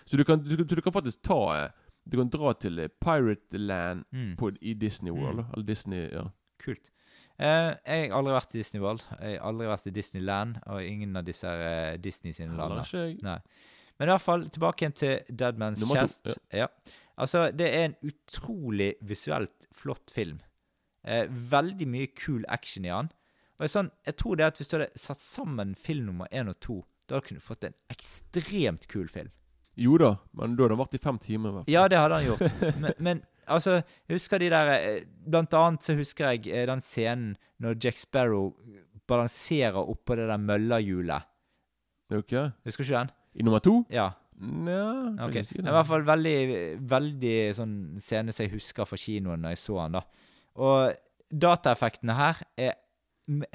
Så 0.07 0.17
du 0.17 0.25
kan, 0.25 0.39
du, 0.39 0.57
så 0.57 0.75
du 0.77 0.81
kan 0.81 0.93
faktisk 0.93 1.21
ta 1.23 1.65
eh, 1.65 1.71
Du 2.09 2.17
kan 2.17 2.29
dra 2.31 2.53
til 2.55 2.79
eh, 2.79 2.89
Pirate 3.01 3.59
Land 3.59 4.05
Mm. 4.13 4.37
på, 4.37 4.57
i 4.63 4.73
Disney 4.75 5.11
World. 5.11 5.45
Eller 5.53 5.65
Disney 5.67 6.09
Ja. 6.13 6.29
Kult. 6.59 6.91
Eh, 7.39 7.71
jeg 7.85 8.11
har 8.11 8.17
aldri 8.19 8.33
vært 8.37 8.55
i 8.55 8.61
Disney 8.63 8.81
World. 8.83 9.03
Jeg 9.21 9.39
har 9.39 9.49
aldri 9.51 9.67
vært 9.69 9.89
i 9.91 9.95
Disneyland, 9.97 10.61
og 10.73 10.83
ingen 10.85 11.17
av 11.21 11.27
disse 11.27 11.49
eh, 11.51 11.97
Disney 12.01 12.33
sine 12.37 12.57
land. 12.57 12.73
Heller 12.73 12.83
da. 12.83 12.87
ikke 12.89 13.03
jeg. 13.05 13.19
Nei. 13.27 13.39
Men 13.97 14.09
i 14.09 14.13
hvert 14.13 14.25
fall 14.25 14.47
tilbake 14.53 14.85
igjen 14.85 14.97
til 15.01 15.37
Dead 15.43 15.61
Man's 15.61 15.85
Chest. 15.93 16.33
ja. 16.53 16.69
Altså, 17.17 17.47
det 17.57 17.69
er 17.73 17.85
en 17.87 17.95
utrolig 18.05 18.91
visuelt 19.09 19.65
flott 19.73 20.11
film. 20.13 20.43
Eh, 21.07 21.25
veldig 21.31 21.87
mye 21.89 22.11
kul 22.13 22.43
action 22.53 22.85
i 22.85 22.91
den. 22.93 23.09
Og 23.57 23.73
sånn, 23.73 23.89
jeg 24.05 24.19
tror 24.21 24.37
det 24.37 24.45
at 24.51 24.59
hvis 24.61 24.69
du 24.69 24.75
hadde 24.77 25.01
satt 25.01 25.23
sammen 25.23 25.73
film 25.81 26.11
nummer 26.11 26.29
én 26.29 26.51
og 26.53 26.59
to, 26.61 26.83
da 27.09 27.17
hadde 27.23 27.39
du 27.39 27.41
fått 27.41 27.65
en 27.65 27.77
ekstremt 27.93 28.85
kul 28.93 29.09
film. 29.09 29.31
Jo 29.81 29.97
da, 30.01 30.11
men 30.37 30.59
da 30.59 30.67
hadde 30.67 30.75
den 30.75 30.83
vært 30.83 30.99
i 30.99 31.01
fem 31.07 31.19
timer. 31.23 31.49
i 31.49 31.57
hvert 31.57 31.65
fall. 31.65 31.73
Ja, 31.73 31.87
det 31.89 32.03
hadde 32.03 32.19
han 32.21 32.29
gjort. 32.29 32.61
Men, 32.85 32.93
men 32.99 33.23
altså, 33.47 33.81
jeg 34.09 34.17
husker 34.19 34.39
de 34.43 34.51
der 34.51 34.73
eh, 34.77 35.05
Blant 35.27 35.55
annet 35.55 35.83
så 35.87 35.95
husker 35.99 36.31
jeg 36.35 36.47
eh, 36.53 36.67
den 36.69 36.83
scenen 36.85 37.33
når 37.63 37.79
Jack 37.85 37.99
Sparrow 37.99 38.53
balanserer 39.09 39.79
oppå 39.81 40.17
det 40.19 40.29
der 40.29 40.37
møllahjulet. 40.43 41.27
Ok 42.15 42.33
Husker 42.65 42.85
du 42.85 42.89
ikke 42.89 42.99
den? 43.01 43.11
I 43.35 43.43
nummer 43.47 43.59
to? 43.65 43.81
Ja. 43.91 44.11
Nja 44.37 44.83
okay. 45.27 45.41
ok. 45.41 45.45
si 45.49 45.57
Det 45.57 45.65
er 45.65 45.73
i 45.73 45.77
hvert 45.79 45.89
fall 45.89 46.07
veldig, 46.07 46.39
veldig 46.91 47.37
sånn 47.57 47.77
scene 48.05 48.33
som 48.35 48.45
jeg 48.45 48.53
husker 48.53 48.89
fra 48.89 48.99
kinoen 49.01 49.41
når 49.45 49.55
jeg 49.55 49.63
så 49.63 49.79
den. 49.83 49.97
da. 49.97 50.03
Og 50.61 51.39
dataeffektene 51.47 52.17
her 52.17 52.43
er 52.57 52.75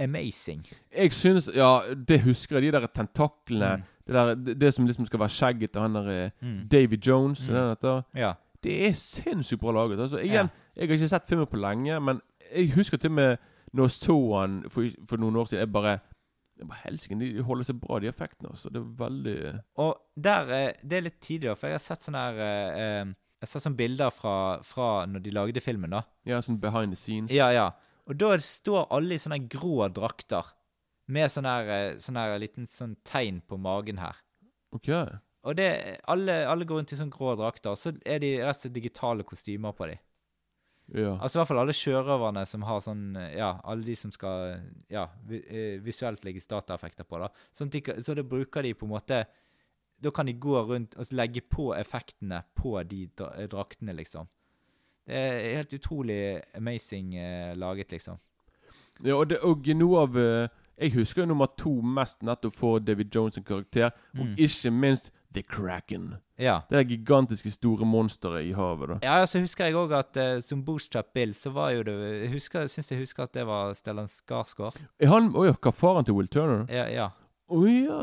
amazing. 0.01 0.65
Jeg 0.91 1.13
syns 1.15 1.49
Ja, 1.55 1.81
det 1.95 2.21
husker 2.25 2.57
jeg. 2.59 2.67
De 2.71 2.79
der 2.79 2.87
tentaklene. 2.91 3.77
Mm. 3.77 3.83
Det, 4.01 4.13
der, 4.15 4.33
det, 4.35 4.55
det 4.59 4.73
som 4.75 4.87
liksom 4.89 5.05
skal 5.07 5.21
være 5.21 5.35
skjegget 5.37 5.71
til 5.71 5.81
han 5.85 5.95
der 5.95 6.09
eh, 6.15 6.31
Mm. 6.41 6.57
Davy 6.71 6.97
Jones. 7.07 7.47
Mm. 7.47 7.55
og 7.55 7.61
den 7.61 7.69
heter. 7.69 8.01
Ja. 8.15 8.33
Det 8.63 8.75
er 8.87 8.93
sinnssykt 8.93 9.61
bra 9.61 9.71
laget. 9.71 9.99
Altså, 9.99 10.19
igjen, 10.21 10.49
Ja. 10.51 10.75
jeg 10.75 10.87
har 10.87 10.95
ikke 10.97 11.09
sett 11.09 11.27
filmen 11.29 11.47
på 11.49 11.57
lenge, 11.57 11.99
men 11.99 12.21
jeg 12.51 12.71
husker 12.75 12.97
til 12.97 13.09
og 13.11 13.15
med 13.15 13.37
når 13.73 13.87
jeg 13.87 13.91
så 13.91 14.39
han 14.41 14.63
for, 14.69 14.89
for 15.07 15.17
noen 15.17 15.35
år 15.39 15.45
siden 15.47 15.59
Jeg 15.63 15.71
bare 15.71 15.99
jeg 16.59 16.67
bare, 16.67 16.81
Helsike, 16.83 17.17
de 17.19 17.41
holder 17.41 17.63
seg 17.65 17.79
bra, 17.81 17.97
de 17.99 18.09
effektene. 18.11 18.51
Altså. 18.51 18.69
Det 18.69 18.81
er 18.81 18.89
veldig 18.99 19.35
Og 19.81 19.95
der, 20.15 20.49
eh, 20.53 20.73
det 20.83 20.97
er 20.97 21.01
litt 21.07 21.19
tidligere, 21.21 21.55
for 21.57 21.67
jeg 21.67 21.73
har 21.79 21.79
sett 21.79 22.05
sånne 22.05 22.21
her 22.21 22.41
eh, 22.45 22.81
eh, 22.81 23.05
Jeg 23.41 23.47
har 23.47 23.51
sett 23.53 23.63
sånne 23.65 23.79
bilder 23.79 24.11
fra, 24.13 24.33
fra 24.61 24.89
når 25.09 25.23
de 25.23 25.31
lagde 25.31 25.61
filmen. 25.61 25.89
da. 25.89 26.03
Ja, 26.29 26.41
sånn 26.45 26.59
behind 26.61 26.93
the 26.93 26.99
scenes. 26.99 27.31
Ja, 27.33 27.49
ja. 27.49 27.71
Og 28.05 28.17
da 28.17 28.35
står 28.37 28.91
alle 28.93 29.15
i 29.15 29.17
sånne 29.17 29.39
grå 29.49 29.87
drakter. 29.89 30.53
Med 31.07 31.31
sånn 31.31 31.49
her 31.49 32.37
liten 32.39 32.67
sånn 32.69 32.95
tegn 33.03 33.41
på 33.41 33.57
magen 33.57 33.97
her. 33.97 34.15
Ok. 34.71 34.87
Og 35.43 35.55
det, 35.57 35.67
alle, 36.07 36.35
alle 36.47 36.65
går 36.69 36.77
rundt 36.81 36.91
i 36.93 36.97
sånn 36.99 37.09
grå 37.13 37.35
drakter. 37.39 37.73
Så 37.75 37.95
er 38.05 38.19
de 38.21 38.35
resten 38.45 38.73
digitale 38.73 39.23
kostymer 39.25 39.73
på 39.73 39.87
dem. 39.89 39.97
Ja. 40.93 41.13
Altså 41.23 41.37
i 41.37 41.39
hvert 41.39 41.47
fall 41.47 41.61
alle 41.61 41.73
sjørøverne 41.77 42.41
som 42.49 42.65
har 42.67 42.81
sånn 42.83 43.15
Ja, 43.37 43.53
alle 43.63 43.85
de 43.87 43.93
som 43.95 44.11
skal 44.11 44.57
Ja, 44.91 45.05
eh, 45.31 45.77
visuelt 45.79 46.25
legges 46.27 46.49
dataeffekter 46.51 47.07
på, 47.07 47.19
da. 47.21 47.29
Sånn 47.55 47.69
de, 47.71 47.79
så 48.03 48.15
da 48.17 48.25
bruker 48.27 48.65
de 48.65 48.73
på 48.75 48.85
en 48.89 48.91
måte 48.91 49.21
Da 50.03 50.11
kan 50.11 50.27
de 50.27 50.33
gå 50.33 50.57
rundt 50.67 50.97
og 50.99 51.13
legge 51.15 51.41
på 51.47 51.69
effektene 51.77 52.41
på 52.59 52.73
de 52.83 53.05
eh, 53.07 53.47
draktene, 53.47 53.95
liksom. 53.95 54.27
Det 55.07 55.15
er 55.15 55.55
helt 55.61 55.73
utrolig 55.79 56.19
amazing 56.57 57.15
eh, 57.15 57.55
laget, 57.55 57.91
liksom. 57.91 58.19
ja 59.05 59.15
og, 59.15 59.29
det, 59.29 59.39
og 59.47 59.71
noe 59.77 60.03
av 60.03 60.17
eh, 60.17 60.49
Jeg 60.77 60.93
husker 60.97 61.25
nummer 61.25 61.47
to 61.57 61.77
mest 61.81 62.21
nettopp 62.25 62.55
for 62.57 62.79
David 62.79 63.15
Jones' 63.15 63.43
karakter, 63.43 63.91
og 64.17 64.25
Mm. 64.25 64.35
ikke 64.37 64.71
minst 64.71 65.11
The 65.33 65.41
Kraken. 65.43 66.15
Ja. 66.39 66.59
Det 66.69 66.75
der 66.77 66.83
gigantiske, 66.89 67.51
store 67.51 67.85
monsteret 67.85 68.43
i 68.49 68.51
havet. 68.57 68.89
da 68.89 68.97
Ja, 69.03 69.25
så 69.25 69.39
husker 69.39 69.65
jeg 69.69 69.75
òg 69.75 69.93
at 69.95 70.17
uh, 70.17 70.41
som 70.43 70.63
Bootstrap 70.65 71.13
Bill, 71.13 71.33
så 71.35 71.49
var 71.55 71.69
jo 71.71 71.83
det 71.83 71.93
Jeg 72.23 72.31
husker, 72.33 72.67
syns 72.67 72.91
jeg 72.91 72.99
husker 72.99 73.23
at 73.23 73.33
det 73.33 73.45
var 73.47 73.73
Stellan 73.73 74.07
Skarsgård. 74.11 74.81
Er 74.99 75.07
han 75.07 75.31
Å 75.35 75.45
ja, 75.45 75.53
hva 75.61 75.71
faren 75.71 76.05
til 76.05 76.13
Will 76.17 76.27
Turner? 76.27 76.65
Ja, 76.69 76.87
ja. 76.91 77.09
Å 77.51 77.61
ja. 77.67 78.01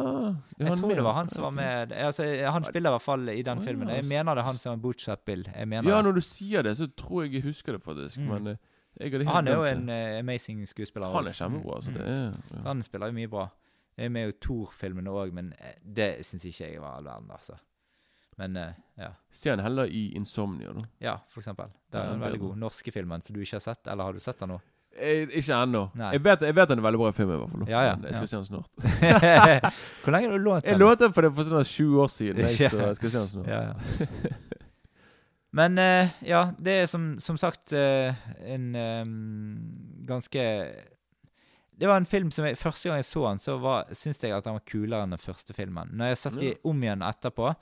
Jeg 0.60 0.76
tror 0.76 0.88
med? 0.88 0.96
det 0.96 1.04
var 1.04 1.14
han 1.16 1.28
som 1.32 1.42
var 1.42 1.50
med 1.56 1.92
Altså, 1.92 2.24
Han 2.52 2.64
spiller 2.64 2.90
i 2.90 2.96
hvert 2.98 3.02
fall 3.02 3.28
i 3.32 3.42
den 3.42 3.58
Å, 3.58 3.64
filmen. 3.64 3.88
Jeg 3.88 4.02
altså. 4.04 4.08
mener 4.14 4.34
det 4.34 4.42
er 4.42 4.48
han 4.50 4.58
som 4.60 4.72
er 4.72 4.82
Bootstrap 4.82 5.22
Bill. 5.24 5.44
Jeg 5.56 5.68
mener 5.68 5.88
Ja, 5.90 6.00
når 6.02 6.12
du 6.18 6.20
sier 6.20 6.62
det, 6.62 6.76
så 6.76 6.88
tror 6.96 7.24
jeg 7.24 7.32
jeg 7.38 7.42
husker 7.48 7.72
det 7.72 7.82
faktisk. 7.82 8.18
Mm. 8.20 8.28
Men 8.34 8.46
eh, 8.52 8.56
jeg 9.00 9.12
hadde 9.12 9.24
helt 9.24 9.34
Han 9.36 9.48
er 9.48 9.54
jo 9.56 9.64
en 9.64 9.86
det. 9.88 9.96
eh, 10.16 10.18
amazing 10.20 10.66
skuespiller. 10.68 11.08
Han 11.12 11.26
er 11.26 11.32
kjempebra. 11.32 11.76
Altså, 11.80 11.90
Mm, 11.90 11.96
det 11.96 12.04
mm. 12.04 12.12
er 12.12 12.56
ja. 12.56 12.62
Han 12.68 12.82
spiller 12.82 13.06
jo 13.12 13.12
mye 13.20 13.28
bra. 13.28 13.48
Jeg 13.98 14.06
er 14.06 14.14
med 14.14 14.30
i 14.30 14.34
Thor-filmene 14.38 15.10
òg, 15.10 15.32
men 15.34 15.50
eh, 15.58 15.74
det 15.82 16.12
syns 16.26 16.44
ikke 16.46 16.68
jeg 16.68 16.82
var 16.82 17.00
all 17.00 17.06
verden, 17.08 17.32
altså. 17.34 17.56
Men 18.38 18.56
eh, 18.56 18.74
ja. 19.02 19.08
Se 19.34 19.50
han 19.50 19.58
heller 19.58 19.90
i 19.90 20.12
Insomnia, 20.14 20.70
da. 20.76 20.84
ja, 21.02 21.14
for 21.32 21.42
eksempel. 21.42 21.72
Det 21.90 21.98
er 21.98 22.12
den 22.12 22.20
veldig 22.22 22.38
god 22.44 22.58
norske 22.62 22.92
filmen 22.94 23.24
som 23.26 23.34
du 23.34 23.40
ikke 23.42 23.56
har 23.58 23.64
sett. 23.64 23.80
Eller 23.90 24.06
har 24.06 24.14
du 24.14 24.22
sett 24.22 24.38
den 24.38 24.52
nå? 24.54 24.58
Jeg, 24.98 25.26
ikke 25.40 25.56
ennå. 25.56 25.80
Jeg 25.98 26.22
vet, 26.24 26.44
jeg 26.46 26.56
vet 26.56 26.70
den 26.70 26.78
er 26.78 26.86
veldig 26.86 27.00
bra 27.00 27.10
film, 27.16 27.32
i 27.32 27.38
hvert 27.40 27.50
fall. 27.50 27.64
Ja, 27.70 27.80
ja, 27.88 27.96
jeg 28.06 28.14
skal 28.14 28.22
ja. 28.22 28.30
se 28.30 28.36
den 28.36 28.46
snart. 28.46 28.70
Hvor 30.04 30.14
lenge 30.14 30.30
har 30.30 30.38
du 30.38 30.44
lånt 30.44 30.62
den? 30.62 30.70
Jeg 30.70 30.80
lånte 30.84 31.04
den 31.04 31.16
for 31.16 31.26
det 31.26 31.30
for 31.34 31.50
sånn 31.50 31.68
20 31.72 32.04
år 32.04 32.12
siden, 32.14 32.42
jeg, 32.44 32.70
så 32.72 32.82
jeg 32.84 32.98
skal 33.00 33.12
se 33.14 33.22
den 33.24 33.32
snart. 33.32 33.50
Ja, 33.50 33.60
ja. 33.66 34.54
Men 35.58 35.78
eh, 35.82 36.14
ja, 36.28 36.44
det 36.62 36.76
er 36.84 36.86
som, 36.90 37.10
som 37.22 37.38
sagt 37.40 37.74
en 37.74 38.70
um, 38.78 39.12
ganske 40.06 40.46
Det 41.78 41.86
var 41.86 42.00
en 42.00 42.08
film 42.08 42.30
som 42.34 42.46
jeg, 42.48 42.58
Første 42.58 42.90
gang 42.90 42.98
jeg 42.98 43.06
så 43.06 43.24
den, 43.28 43.40
så 43.42 43.56
var, 43.62 43.90
syns 43.94 44.18
jeg 44.22 44.34
at 44.34 44.46
den 44.46 44.56
var 44.56 44.64
kulere 44.66 45.06
enn 45.06 45.14
den 45.14 45.22
første 45.22 45.54
filmen. 45.54 45.92
Når 45.94 46.10
jeg 46.10 46.16
har 46.16 46.22
sett 46.24 46.40
de 46.40 46.54
om 46.66 46.82
igjen 46.82 47.04
etterpå, 47.06 47.52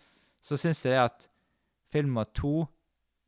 så 0.41 0.57
syns 0.61 0.81
jeg 0.87 0.97
at 1.03 1.29
film 1.93 2.13
nummer 2.13 2.29
to 2.37 2.67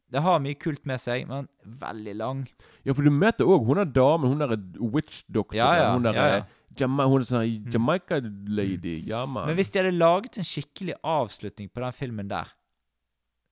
Det 0.08 0.22
har 0.24 0.38
mye 0.40 0.56
kult 0.56 0.86
med 0.88 1.02
seg, 1.02 1.26
men 1.28 1.50
veldig 1.68 2.14
lang. 2.16 2.38
Ja, 2.80 2.94
for 2.96 3.04
du 3.04 3.12
møter 3.12 3.44
òg 3.44 3.66
hun 3.68 3.76
der 3.82 3.90
damen, 3.92 4.30
hun 4.30 4.40
der 4.40 4.54
witch-doktor, 4.80 5.58
Ja, 5.58 5.66
ja, 5.76 5.90
hun 5.92 6.06
der 6.06 6.16
ja, 6.16 6.28
ja. 6.38 6.46
Jama, 6.78 7.04
hun 7.10 7.20
er 7.20 7.26
sånn 7.28 7.66
Jamaica-lady. 7.68 8.94
Ja. 9.04 9.26
Men 9.28 9.52
hvis 9.58 9.68
de 9.74 9.82
hadde 9.82 9.92
laget 9.92 10.38
en 10.40 10.48
skikkelig 10.48 10.96
avslutning 11.04 11.68
på 11.68 11.82
den 11.84 11.96
filmen 11.96 12.30
der, 12.30 12.48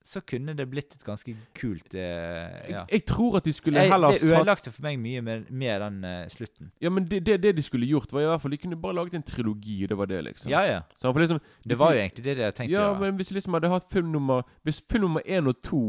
så 0.07 0.21
kunne 0.23 0.55
det 0.55 0.69
blitt 0.71 0.95
et 0.95 1.05
ganske 1.05 1.33
kult 1.57 1.95
eh, 1.95 2.03
ja. 2.71 2.85
jeg, 2.85 2.85
jeg 2.93 3.05
tror 3.11 3.39
at 3.41 3.45
de 3.45 3.53
skulle 3.53 3.83
Jeg, 3.83 3.91
heller 3.91 4.15
det 4.15 4.21
satt 4.21 4.39
ødelagte 4.39 4.73
for 4.73 4.87
meg 4.87 4.99
mye 5.03 5.23
med, 5.27 5.49
med 5.51 5.81
den 5.83 5.97
uh, 6.07 6.29
slutten. 6.31 6.71
Ja, 6.83 6.93
men 6.95 7.09
det, 7.11 7.25
det, 7.27 7.41
det 7.43 7.57
de 7.57 7.65
skulle 7.67 7.89
gjort, 7.91 8.13
var 8.15 8.23
i 8.23 8.29
hvert 8.31 8.43
fall 8.43 8.55
De 8.55 8.61
kunne 8.63 8.79
bare 8.81 8.95
laget 8.95 9.15
en 9.19 9.27
trilogi, 9.27 9.83
og 9.85 9.89
det 9.91 9.99
var 9.99 10.11
det, 10.11 10.21
liksom. 10.29 10.51
Ja, 10.53 10.63
ja. 10.67 10.83
Så 11.01 11.13
for 11.13 11.21
liksom 11.25 11.41
Det 11.67 11.79
var 11.79 11.95
jo 11.95 12.05
egentlig 12.05 12.25
det 12.25 12.37
de 12.37 12.47
hadde 12.47 12.57
tenkt 12.57 12.73
Ja, 12.73 12.85
gjøre. 12.87 13.01
men 13.01 13.17
hvis 13.19 13.29
du 13.33 13.35
liksom 13.35 13.59
hadde 13.59 13.73
hatt 13.73 13.91
film 13.93 14.13
nummer 14.15 14.47
Hvis 14.63 14.83
film 14.91 15.09
nummer 15.09 15.27
én 15.27 15.51
og 15.51 15.59
to 15.63 15.83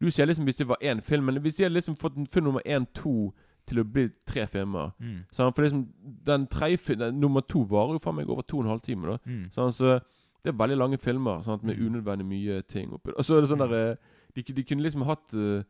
Du 0.00 0.10
sier 0.10 0.26
liksom 0.26 0.48
hvis 0.48 0.56
det 0.62 0.68
var 0.68 0.80
én 0.80 1.02
film, 1.02 1.24
men 1.24 1.42
hvis 1.42 1.58
de 1.58 1.66
hadde 1.66 1.74
liksom 1.74 1.96
fått 1.98 2.16
film 2.32 2.44
nummer 2.44 2.62
én, 2.64 2.86
to, 2.94 3.34
til 3.66 3.80
å 3.82 3.84
bli 3.84 4.08
tre 4.26 4.46
filmer. 4.46 4.92
Mm. 5.02 5.24
Sånn, 5.34 5.50
for 5.52 5.66
liksom, 5.66 5.88
den 6.24 6.46
tredje 6.46 7.10
Nummer 7.12 7.42
to 7.42 7.64
varer 7.68 7.96
jo 7.96 8.02
faen 8.04 8.16
meg 8.20 8.30
over 8.30 8.46
to 8.46 8.60
og 8.60 8.64
en 8.64 8.70
halv 8.76 8.84
time. 8.86 9.06
da 9.10 9.18
Mm. 9.26 9.50
Så 9.52 9.98
Det 10.44 10.52
er 10.52 10.58
veldig 10.58 10.76
lange 10.78 10.98
filmer 10.98 11.42
sant, 11.42 11.62
med 11.64 11.76
Mm. 11.78 11.86
unødvendig 11.86 12.26
mye 12.26 12.62
ting 12.62 12.92
oppi 12.94 13.10
Og 13.16 13.24
så 13.24 13.36
er 13.36 13.40
det 13.40 13.50
sånn 13.50 13.58
Mm. 13.60 13.70
der 13.70 13.90
eh, 13.90 13.96
de, 14.34 14.42
de 14.42 14.62
kunne 14.64 14.82
liksom 14.82 15.02
hatt 15.06 15.34
uh, 15.34 15.62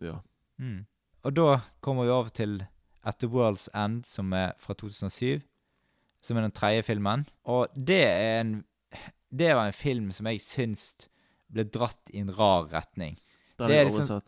Ja. 0.00 0.18
Mm. 0.58 0.86
Og 1.24 1.34
da 1.34 1.60
kommer 1.82 2.04
vi 2.04 2.10
over 2.10 2.28
til 2.30 2.66
At 3.04 3.18
the 3.20 3.26
World's 3.28 3.68
End, 3.74 4.04
som 4.06 4.32
er 4.32 4.52
fra 4.58 4.74
2007. 4.74 5.42
Som 6.22 6.36
er 6.36 6.42
den 6.42 6.52
tredje 6.52 6.82
filmen. 6.84 7.26
Og 7.44 7.68
det 7.74 8.04
er 8.06 8.40
en 8.40 8.64
Det 9.32 9.54
var 9.54 9.66
en 9.66 9.72
film 9.72 10.12
som 10.12 10.26
jeg 10.26 10.40
syns 10.40 11.08
ble 11.52 11.64
dratt 11.64 12.10
i 12.12 12.18
en 12.18 12.30
rar 12.30 12.66
retning. 12.72 13.16
Den 13.58 13.68
Det 13.68 13.76
er 13.76 13.84
liksom- 13.84 14.22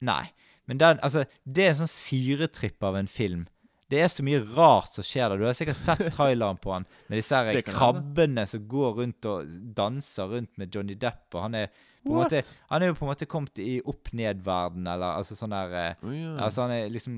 Nei. 0.00 0.30
Men 0.66 0.78
den, 0.78 0.98
altså, 1.02 1.24
det 1.46 1.64
er 1.64 1.68
en 1.70 1.86
sånn 1.86 1.88
syretripp 1.88 2.82
av 2.82 2.96
en 2.96 3.06
film. 3.06 3.48
Det 3.90 4.00
er 4.02 4.08
så 4.10 4.24
mye 4.26 4.40
rart 4.56 4.90
som 4.96 5.04
skjer 5.06 5.30
der. 5.30 5.38
Du 5.38 5.46
har 5.46 5.54
sikkert 5.54 5.78
sett 5.78 6.00
traileren 6.16 6.58
på 6.58 6.72
han 6.74 6.86
med 7.06 7.20
disse 7.20 7.38
her 7.38 7.60
krabbene 7.66 8.46
som 8.50 8.64
går 8.68 8.96
rundt 9.02 9.28
og 9.30 9.52
danser 9.76 10.32
rundt 10.32 10.56
med 10.58 10.74
Johnny 10.74 10.96
Depp. 10.98 11.28
Og 11.34 11.44
han 11.46 11.54
er 11.60 11.70
måte 12.06 12.42
Han 12.70 12.82
er 12.82 12.90
jo 12.90 12.96
på 12.98 13.04
en 13.06 13.10
måte 13.10 13.26
kommet 13.26 13.58
i 13.62 13.80
opp-ned-verden, 13.82 14.86
eller 14.90 15.18
altså 15.20 15.36
sånn 15.38 15.54
der 15.54 15.74
oh, 16.02 16.12
ja. 16.14 16.32
Altså 16.46 16.66
Han 16.66 16.74
er 16.74 16.92
liksom 16.92 17.16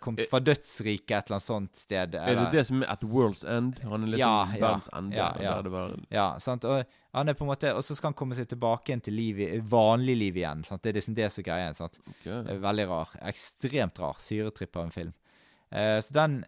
kommet 0.00 0.24
Eh, 0.24 0.28
fra 0.30 0.40
dødsriket 0.44 1.12
et 1.16 1.28
eller 1.28 1.38
annet 1.38 1.46
sånt 1.46 1.76
sted. 1.76 2.16
er 2.16 2.38
det 2.38 2.46
det 2.54 2.66
som 2.68 2.82
er 2.82 2.92
at 2.92 3.04
world's 3.04 3.44
end? 3.44 3.80
Han 3.84 4.04
er 4.04 4.14
liksom 4.14 4.24
Ja, 4.24 4.48
verdens 4.52 4.90
ende? 4.96 5.16
ja, 5.16 5.28
ja. 5.40 5.54
Var, 5.62 5.96
Ja, 6.12 6.26
sant? 6.40 6.64
Og 6.64 6.84
han 7.14 7.28
er 7.28 7.34
på 7.34 7.44
en 7.44 7.50
måte 7.50 7.72
Og 7.74 7.84
så 7.84 7.96
skal 7.96 8.12
han 8.12 8.18
komme 8.18 8.36
seg 8.38 8.48
tilbake 8.48 8.90
igjen 8.92 9.04
til 9.04 9.16
liv, 9.16 9.40
vanlig 9.70 10.16
liv 10.16 10.36
igjen. 10.40 10.64
Sant? 10.64 10.82
Det 10.82 10.92
er 10.92 11.00
liksom 11.00 11.16
det 11.16 11.30
som 11.32 11.42
er 11.42 11.48
greia. 11.48 11.72
Sant? 11.74 12.00
ok. 12.06 12.24
Det 12.24 12.54
er 12.56 12.60
Veldig 12.60 12.88
rar. 12.88 13.16
Ekstremt 13.32 13.98
rar. 13.98 14.20
Syretripp 14.20 14.76
av 14.76 14.88
en 14.88 14.94
film. 14.94 15.12
Eh, 15.72 16.00
så 16.02 16.12
den, 16.12 16.44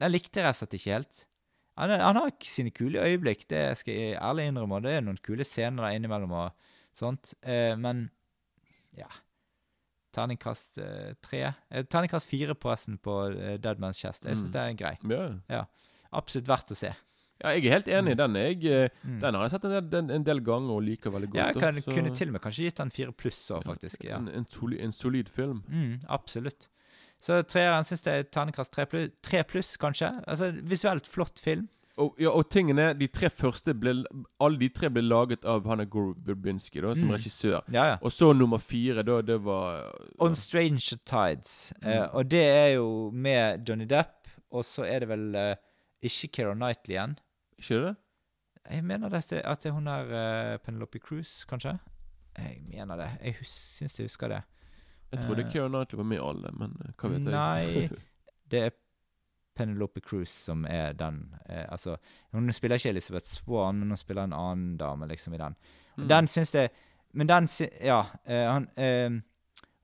den 0.00 0.12
likte 0.12 0.40
jeg 0.40 0.44
rett 0.46 0.56
og 0.56 0.60
slett 0.64 0.74
ikke 0.80 0.92
helt. 0.98 1.26
Han, 1.76 1.90
han 1.90 2.16
har 2.16 2.30
sine 2.44 2.70
kule 2.72 3.02
øyeblikk, 3.04 3.46
det 3.48 3.76
skal 3.78 3.94
jeg 3.94 4.16
ærlig 4.20 4.46
innrømme. 4.48 4.82
Det 4.84 4.94
er 4.96 5.00
noen 5.04 5.18
kule 5.22 5.44
scener 5.44 5.82
der 5.84 5.96
innimellom 5.98 6.32
og 6.32 6.52
sånt. 6.96 7.34
Eh, 7.44 7.74
men 7.76 8.06
ja 8.96 9.08
Terningkast 10.16 10.78
eh, 10.80 11.12
tre. 11.20 11.42
Terningkast 11.92 12.28
fire 12.30 12.54
på 12.56 12.70
resten 12.72 12.96
på 13.04 13.16
Dead 13.60 13.80
Man's 13.82 13.98
Chest. 14.00 14.24
Jeg 14.24 14.38
syns 14.38 14.48
Mm. 14.48 14.52
det 14.54 14.62
er 14.62 14.78
grei. 14.80 14.94
Ja. 15.52 15.64
Absolutt 16.12 16.48
verdt 16.48 16.72
å 16.72 16.76
se. 16.76 16.94
ja, 17.42 17.50
jeg 17.52 17.66
er 17.66 17.72
helt 17.74 17.88
enig 17.88 18.12
i 18.12 18.14
den. 18.16 18.34
Jeg, 18.34 18.90
Mm. 19.04 19.20
Den 19.20 19.34
har 19.34 19.42
jeg 19.44 19.50
sett 19.50 19.64
en 19.66 19.90
del, 19.90 20.10
en 20.10 20.24
del 20.24 20.40
ganger 20.40 20.70
og 20.72 20.82
liker 20.82 21.10
veldig 21.10 21.28
godt. 21.28 21.36
Ja, 21.36 21.46
jeg 21.52 21.60
kan, 21.60 21.74
så- 21.82 21.92
kunne 21.92 22.14
til 22.16 22.28
og 22.28 22.32
med 22.32 22.40
kanskje 22.40 22.64
gitt 22.64 22.76
den 22.76 22.90
fire 22.90 23.12
pluss 23.12 23.50
òg, 23.50 23.62
faktisk. 23.64 24.04
Ja. 24.04 24.16
En, 24.16 24.28
en, 24.28 24.46
solid, 24.46 24.80
en 24.80 24.92
solid 24.92 25.28
film. 25.28 25.62
Mm, 25.68 26.00
absolutt. 26.08 26.68
Så 27.22 27.40
treeren 27.48 27.84
syns 27.84 28.02
jeg 28.04 28.20
er 28.20 28.28
terningkast 28.30 28.70
tre 28.74 28.84
pluss, 28.86 29.10
tre 29.24 29.42
pluss, 29.48 29.76
kanskje. 29.80 30.10
Altså, 30.28 30.50
Visuelt 30.68 31.06
flott 31.08 31.38
film. 31.42 31.68
Og, 31.96 32.12
ja, 32.20 32.28
og 32.28 32.50
tingene, 32.52 32.90
de 32.98 33.06
tre 33.08 33.30
første 33.32 33.72
ble, 33.72 33.94
Alle 34.44 34.58
de 34.60 34.68
tre 34.68 34.90
ble 34.92 35.00
laget 35.00 35.46
av 35.48 35.64
Hanna 35.66 35.86
Gorbinski, 35.88 36.82
da, 36.84 36.94
som 36.94 37.08
Mm. 37.08 37.14
regissør. 37.16 37.62
Ja, 37.72 37.84
ja. 37.92 37.96
Og 38.02 38.12
så 38.12 38.34
nummer 38.36 38.58
fire, 38.60 39.02
da, 39.02 39.22
det 39.22 39.38
var 39.42 39.92
On 40.20 40.34
Stranger 40.36 40.98
Tides. 41.06 41.72
Eh, 41.82 42.02
Mm. 42.02 42.10
og 42.12 42.28
det 42.28 42.42
er 42.44 42.74
jo 42.74 43.10
med 43.12 43.64
Johnny 43.66 43.86
Depp, 43.86 44.28
og 44.52 44.62
så 44.64 44.84
er 44.84 45.00
det 45.00 45.08
vel 45.08 45.34
eh, 45.34 45.54
ikke 46.02 46.28
Keira 46.32 46.52
Knightley 46.54 46.96
igjen. 46.98 47.16
Ikke 47.58 47.80
det? 47.86 47.96
Jeg 48.70 48.84
mener 48.84 49.08
dette, 49.08 49.40
at 49.46 49.62
det 49.62 49.72
hun 49.72 49.86
er 49.86 50.04
uh, 50.52 50.58
Penelope 50.58 50.98
Cruz, 50.98 51.44
kanskje? 51.46 51.78
Jeg 52.36 52.60
mener 52.68 52.96
det. 52.96 53.10
Jeg 53.24 53.36
syns 53.46 53.96
jeg 53.96 54.06
husker 54.10 54.28
det. 54.28 54.42
Jeg 55.12 55.22
trodde 55.26 55.44
Eh. 55.44 55.50
Keira 55.52 55.68
Knightley 55.68 55.96
var 55.98 56.04
med 56.10 56.18
i 56.18 56.24
alle, 56.24 56.50
men 56.58 56.74
eh, 56.84 56.92
hva 56.98 57.10
vet 57.12 57.22
jeg? 57.22 57.32
Nei. 57.32 58.02
Det 58.50 58.60
er 58.62 58.74
Penelope 59.56 60.00
Cruz 60.04 60.28
som 60.30 60.66
er 60.68 60.92
den 60.92 61.22
eh, 61.48 61.64
Altså, 61.72 61.96
hun 62.32 62.52
spiller 62.52 62.76
ikke 62.76 62.90
Elizabeth 62.92 63.26
Swan, 63.26 63.78
men 63.80 63.88
hun 63.94 63.96
spiller 63.96 64.26
en 64.28 64.32
annen 64.36 64.76
dame 64.78 65.08
liksom 65.08 65.34
i 65.34 65.40
den. 65.40 65.56
Mm. 65.96 66.08
Den 66.10 66.26
syns 66.28 66.52
jeg 66.54 66.70
Men 67.16 67.26
den 67.30 67.48
Ja. 67.80 68.02
eh, 68.26 68.44
han, 68.52 68.68
eh, 68.76 69.10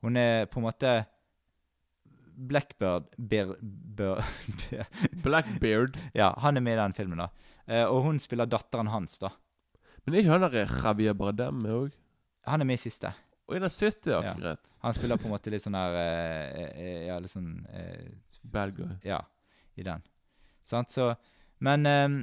hun 0.03 0.17
er 0.17 0.47
på 0.47 0.61
en 0.61 0.67
måte 0.67 1.05
Blackbird 2.37 3.05
Bear, 3.19 3.55
Bear, 3.63 4.25
Blackbeard. 5.25 5.97
Ja, 6.15 6.33
han 6.41 6.57
er 6.57 6.61
med 6.65 6.73
i 6.75 6.81
den 6.81 6.95
filmen, 6.97 7.19
da. 7.19 7.29
Eh, 7.67 7.85
og 7.85 8.03
hun 8.07 8.19
spiller 8.19 8.47
datteren 8.47 8.89
hans, 8.93 9.19
da. 9.19 9.31
Men 10.05 10.15
er 10.15 10.23
ikke 10.25 10.33
han 10.33 10.47
der 10.47 10.73
Javier 10.83 11.15
Bardem 11.15 11.61
òg? 11.69 11.93
Han 12.49 12.61
er 12.61 12.67
med 12.67 12.81
i 12.81 12.83
siste. 12.89 13.13
Og 13.53 13.59
i 13.59 13.63
den 13.63 13.73
City, 13.73 14.15
akkurat. 14.17 14.63
Ja. 14.65 14.79
Han 14.83 14.95
spiller 14.97 15.21
på 15.21 15.29
en 15.29 15.35
måte 15.35 15.53
litt 15.53 15.63
sånn 15.63 15.77
her 15.79 15.95
eh, 16.01 16.63
eh, 16.73 17.03
Ja, 17.07 17.19
litt 17.23 17.31
sånn 17.31 17.51
eh, 17.71 18.09
Bad 18.43 18.73
guy. 18.75 18.89
Ja, 19.07 19.21
i 19.79 19.85
den. 19.87 20.03
Sant, 20.67 20.91
så 20.95 21.13
Men 21.63 21.87
ehm, 21.87 22.17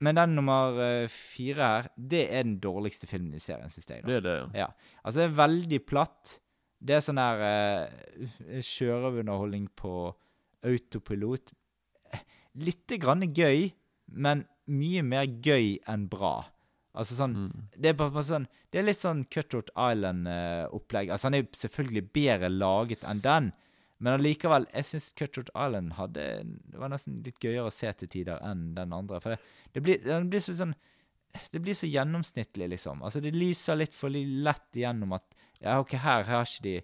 Men 0.00 0.16
den 0.16 0.34
nummer 0.38 0.78
eh, 0.80 1.10
fire 1.12 1.68
her, 1.68 1.90
det 1.96 2.22
er 2.30 2.46
den 2.46 2.56
dårligste 2.62 3.08
filmen 3.10 3.34
i 3.36 3.42
serien, 3.42 3.70
syns 3.72 3.90
jeg. 3.90 4.02
da. 4.02 4.08
Det 4.08 4.16
er 4.20 4.24
det, 4.24 4.34
ja. 4.38 4.48
Ja. 4.64 4.96
Altså, 5.02 5.20
det 5.20 5.26
er 5.26 5.36
veldig 5.42 5.80
platt. 5.88 6.38
Det 6.84 6.96
er 6.96 7.04
sånn 7.04 7.20
her 7.20 7.40
uh, 7.40 8.58
sjørøverunderholdning 8.60 9.70
på 9.78 9.94
autopilot. 10.66 11.54
Litt 12.60 12.96
grann 13.00 13.24
gøy, 13.32 13.70
men 14.12 14.44
mye 14.68 15.04
mer 15.06 15.24
gøy 15.24 15.78
enn 15.88 16.04
bra. 16.12 16.34
Altså 16.94 17.16
sånn 17.18 17.34
Mm. 17.34 17.68
Det 17.76 17.88
er 17.90 17.98
bare, 17.98 18.22
sånn 18.22 18.46
Det 18.70 18.78
er 18.78 18.86
litt 18.86 19.00
sånn 19.00 19.24
Cutthroat 19.26 19.70
Island-opplegg. 19.74 21.10
altså, 21.10 21.26
han 21.26 21.34
er 21.34 21.42
jo 21.42 21.48
selvfølgelig 21.52 22.12
bedre 22.12 22.48
laget 22.48 23.04
enn 23.04 23.20
den, 23.20 23.52
men 23.98 24.18
allikevel 24.18 24.66
Jeg 24.72 24.84
syns 24.84 25.12
Cutthroat 25.18 25.50
Island 25.54 25.94
hadde 25.98 26.24
Det 26.70 26.78
var 26.78 26.88
nesten 26.88 27.22
litt 27.24 27.40
gøyere 27.40 27.66
å 27.66 27.74
se 27.74 27.92
til 27.92 28.08
tider 28.08 28.38
enn 28.42 28.74
den 28.74 28.92
andre. 28.92 29.20
For 29.20 29.34
det, 29.34 29.40
det, 29.72 29.82
blir, 29.82 29.98
det 30.04 30.30
blir 30.30 30.40
så 30.40 30.54
sånn 30.54 30.74
det 31.50 31.58
blir 31.58 31.74
så 31.74 31.88
gjennomsnittlig, 31.90 32.68
liksom. 32.76 33.00
Altså, 33.02 33.20
Det 33.20 33.32
lyser 33.34 33.74
litt 33.74 33.94
for 33.94 34.08
lett 34.08 34.76
igjennom 34.76 35.16
at 35.16 35.24
Ja, 35.60 35.80
OK, 35.80 35.96
her 35.98 36.22
har 36.28 36.44
ikke 36.46 36.62
de 36.62 36.76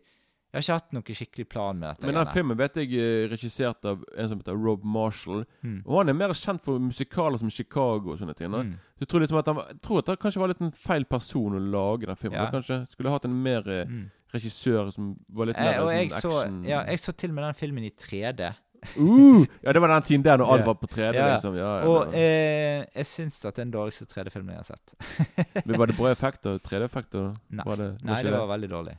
Jeg 0.51 0.59
har 0.59 0.63
ikke 0.65 0.77
hatt 0.81 0.95
noen 0.97 1.15
skikkelig 1.15 1.45
plan 1.49 1.79
med 1.79 1.89
dette. 1.93 2.07
Men 2.11 2.17
den 2.19 2.33
filmen 2.35 2.57
vet 2.59 2.75
jeg 2.81 2.93
er 2.99 3.29
regissert 3.31 3.85
av 3.87 4.01
en 4.19 4.29
som 4.33 4.39
heter 4.41 4.57
Rob 4.59 4.83
Marshall. 4.83 5.45
Mm. 5.63 5.77
Og 5.87 5.99
han 6.01 6.09
er 6.11 6.17
mer 6.19 6.33
kjent 6.35 6.65
for 6.65 6.81
musikaler 6.83 7.39
som 7.39 7.51
Chicago 7.55 8.11
og 8.11 8.19
sånne 8.19 8.35
ting. 8.35 8.51
Mm. 8.51 8.73
Så 8.99 9.05
jeg 9.07 9.09
tror, 9.13 9.21
liksom 9.23 9.39
at 9.39 9.47
han, 9.53 9.61
tror 9.81 10.01
at 10.03 10.07
det 10.11 10.17
kanskje 10.25 10.41
var 10.43 10.51
litt 10.51 10.65
en 10.67 10.73
feil 10.75 11.05
person 11.07 11.55
å 11.55 11.61
lage 11.63 12.07
den 12.11 12.19
filmen. 12.19 12.35
Ja. 12.41 12.49
Han 12.49 12.57
Kanskje 12.59 12.81
skulle 12.91 13.13
hatt 13.15 13.29
en 13.31 13.37
mer 13.45 13.63
eh, 13.71 13.85
Mm. 13.87 14.09
regissør 14.35 14.91
som 14.95 15.13
var 15.31 15.47
litt 15.53 15.57
Eh, 15.59 15.65
mer 15.71 15.81
og 15.85 15.93
jeg 15.95 16.11
action. 16.13 16.31
så, 16.65 16.69
ja, 16.69 16.83
jeg 16.91 16.99
så 16.99 17.13
til 17.15 17.31
og 17.31 17.35
med 17.39 17.45
den 17.45 17.55
filmen 17.55 17.85
i 17.87 17.91
3D. 17.91 18.51
uh, 18.99 19.45
ja, 19.63 19.73
det 19.73 19.81
var 19.83 19.89
den 19.93 20.03
tiden 20.09 20.23
der 20.25 20.39
når 20.41 20.51
alt 20.55 20.67
var 20.67 20.75
på 20.83 20.87
3D. 20.91 21.15
Ja. 21.15 21.29
liksom. 21.35 21.55
Ja, 21.59 21.71
ja, 21.83 21.87
Og 21.87 22.15
eh, 22.15 22.87
jeg 22.97 23.07
syns 23.07 23.39
det 23.41 23.49
er 23.53 23.57
den 23.63 23.71
dårligste 23.71 24.07
3D-filmen 24.11 24.57
jeg 24.57 24.65
har 24.65 24.69
sett. 24.75 24.95
var, 24.99 25.63
men 25.67 25.79
var 25.79 25.87
det 25.87 25.97
bra 26.01 26.11
effekter? 26.11 26.59
3D-effekter? 26.59 27.31
Nei. 27.51 27.65
Var 27.67 27.77
det, 27.77 27.89
Nei, 28.03 28.19
ikke 28.19 28.31
det 28.31 28.39
var 28.39 28.51
veldig 28.57 28.71
dårlig. 28.75 28.97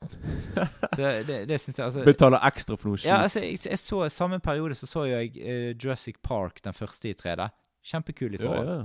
Så 0.96 1.08
det, 1.28 1.48
det 1.48 1.60
synes 1.60 1.78
jeg 1.78 1.84
altså 1.84 2.04
Betaler 2.04 2.40
ekstra 2.48 2.76
for 2.76 2.88
noe 2.90 3.00
Ja, 3.04 3.18
altså, 3.26 3.42
jeg, 3.44 3.58
jeg 3.66 3.78
så 3.78 4.08
Samme 4.08 4.38
periode 4.40 4.74
så 4.74 4.86
så 4.88 5.04
jeg 5.04 5.34
uh, 5.36 5.74
Jurassic 5.76 6.16
Park, 6.22 6.62
den 6.64 6.72
første 6.72 7.10
i 7.10 7.14
3D. 7.14 7.48
Kjempekul 7.84 8.34
i 8.34 8.40
forhold. 8.40 8.68
ja. 8.68 8.80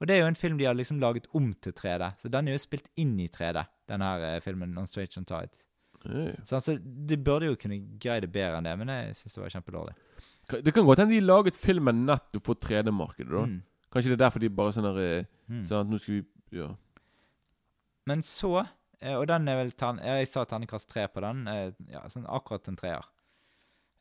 Og 0.00 0.08
det 0.08 0.16
er 0.16 0.20
jo 0.20 0.28
en 0.28 0.36
film 0.36 0.58
de 0.58 0.64
har 0.68 0.74
liksom 0.76 0.98
laget 1.00 1.26
om 1.34 1.52
til 1.62 1.72
3D. 1.72 2.10
Så 2.20 2.28
den 2.28 2.48
er 2.48 2.52
jo 2.52 2.60
spilt 2.60 2.88
inn 3.00 3.14
i 3.20 3.28
3D, 3.32 3.62
den 3.88 4.02
her 4.04 4.24
uh, 4.36 4.40
filmen 4.44 4.78
On 4.78 4.86
Strange 4.86 5.16
and 5.16 5.26
Tides. 5.26 5.62
Ja. 6.04 6.32
Så 6.44 6.58
altså, 6.58 6.76
de 7.08 7.16
burde 7.16 7.46
jo 7.46 7.56
kunne 7.58 7.78
greie 8.02 8.20
det 8.20 8.30
bedre 8.32 8.58
enn 8.60 8.68
det, 8.68 8.74
men 8.78 8.92
jeg 8.92 9.16
syns 9.16 9.38
det 9.38 9.42
var 9.42 9.54
kjempedårlig. 9.54 9.94
Det 10.62 10.74
kan 10.74 10.84
godt 10.86 11.00
hende 11.02 11.14
de 11.16 11.20
laget 11.24 11.56
filmen 11.58 12.04
nettopp 12.06 12.46
for 12.52 12.54
3D-markedet. 12.62 13.32
da 13.32 13.46
Mm. 13.46 13.62
Kanskje 13.92 14.10
det 14.12 14.20
er 14.20 14.24
derfor 14.24 14.40
de 14.42 14.50
bare 14.50 14.72
sånn 14.76 14.84
der 14.90 14.98
eh, 15.02 15.24
Mm. 15.48 15.62
Sånn 15.66 15.80
at 15.80 15.90
nå 15.90 15.98
skal 16.02 16.14
vi 16.14 16.24
Ja. 16.58 16.68
Men 18.06 18.22
så, 18.22 18.66
og 19.14 19.26
den 19.30 19.46
er 19.48 19.56
vel 19.62 19.70
tern, 19.72 19.98
Jeg 20.02 20.26
sa 20.28 20.44
terningkast 20.44 20.88
tre 20.90 21.06
på 21.08 21.20
den. 21.22 21.46
eh, 21.48 21.72
Ja, 21.92 22.00
sånn 22.08 22.26
akkurat 22.26 22.66
en 22.68 22.76
treer. 22.76 23.04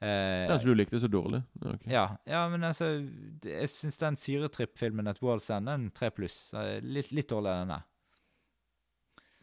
Eh, 0.02 0.48
Den 0.48 0.60
som 0.60 0.70
du 0.70 0.76
likte 0.76 1.00
så 1.00 1.08
dårlig. 1.08 1.44
Ja, 1.64 1.78
ja, 1.88 2.06
ja, 2.26 2.50
men 2.50 2.62
altså 2.64 2.90
Jeg 3.44 3.70
syns 3.70 3.98
den 4.02 4.16
syretripp-filmen 4.16 5.08
at 5.08 5.20
World's 5.22 5.50
End 5.56 5.70
er 5.70 5.74
en 5.74 5.92
tre 5.92 6.10
pluss. 6.12 6.54
Eh, 6.54 6.80
Litt, 6.82 7.12
litt 7.12 7.30
dårligere 7.30 7.62
enn 7.64 7.68
den. 7.76 7.84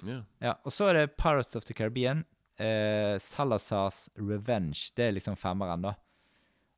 Ja. 0.05 0.21
Ja, 0.43 0.55
og 0.67 0.73
så 0.75 0.89
er 0.91 0.95
det 0.99 1.17
Pirates 1.17 1.55
of 1.57 1.65
the 1.69 1.75
Caribbean. 1.75 2.25
Eh, 2.59 3.19
Salazars 3.23 4.09
Revenge. 4.19 4.91
Det 4.97 5.07
er 5.09 5.13
liksom 5.17 5.37
femmeren, 5.39 5.83
da. 5.83 5.95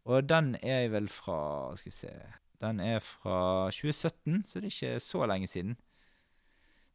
Og 0.07 0.27
den 0.29 0.55
er 0.63 0.89
vel 0.93 1.09
fra 1.09 1.75
Skal 1.77 1.91
vi 1.91 1.97
se 1.97 2.11
Den 2.61 2.79
er 2.81 3.01
fra 3.01 3.71
2017, 3.73 4.45
så 4.47 4.61
det 4.61 4.69
er 4.69 4.75
ikke 4.75 5.01
så 5.01 5.27
lenge 5.27 5.49
siden. 5.49 5.77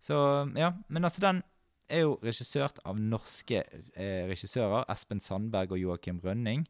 Så 0.01 0.15
ja, 0.55 0.71
Men 0.87 1.03
altså, 1.03 1.19
den 1.21 1.43
er 1.89 2.05
jo 2.05 2.17
regissert 2.23 2.79
av 2.87 2.99
norske 2.99 3.61
eh, 3.65 4.25
regissører. 4.29 4.87
Espen 4.93 5.21
Sandberg 5.23 5.73
og 5.75 5.81
Joakim 5.81 6.21
Rønning. 6.23 6.65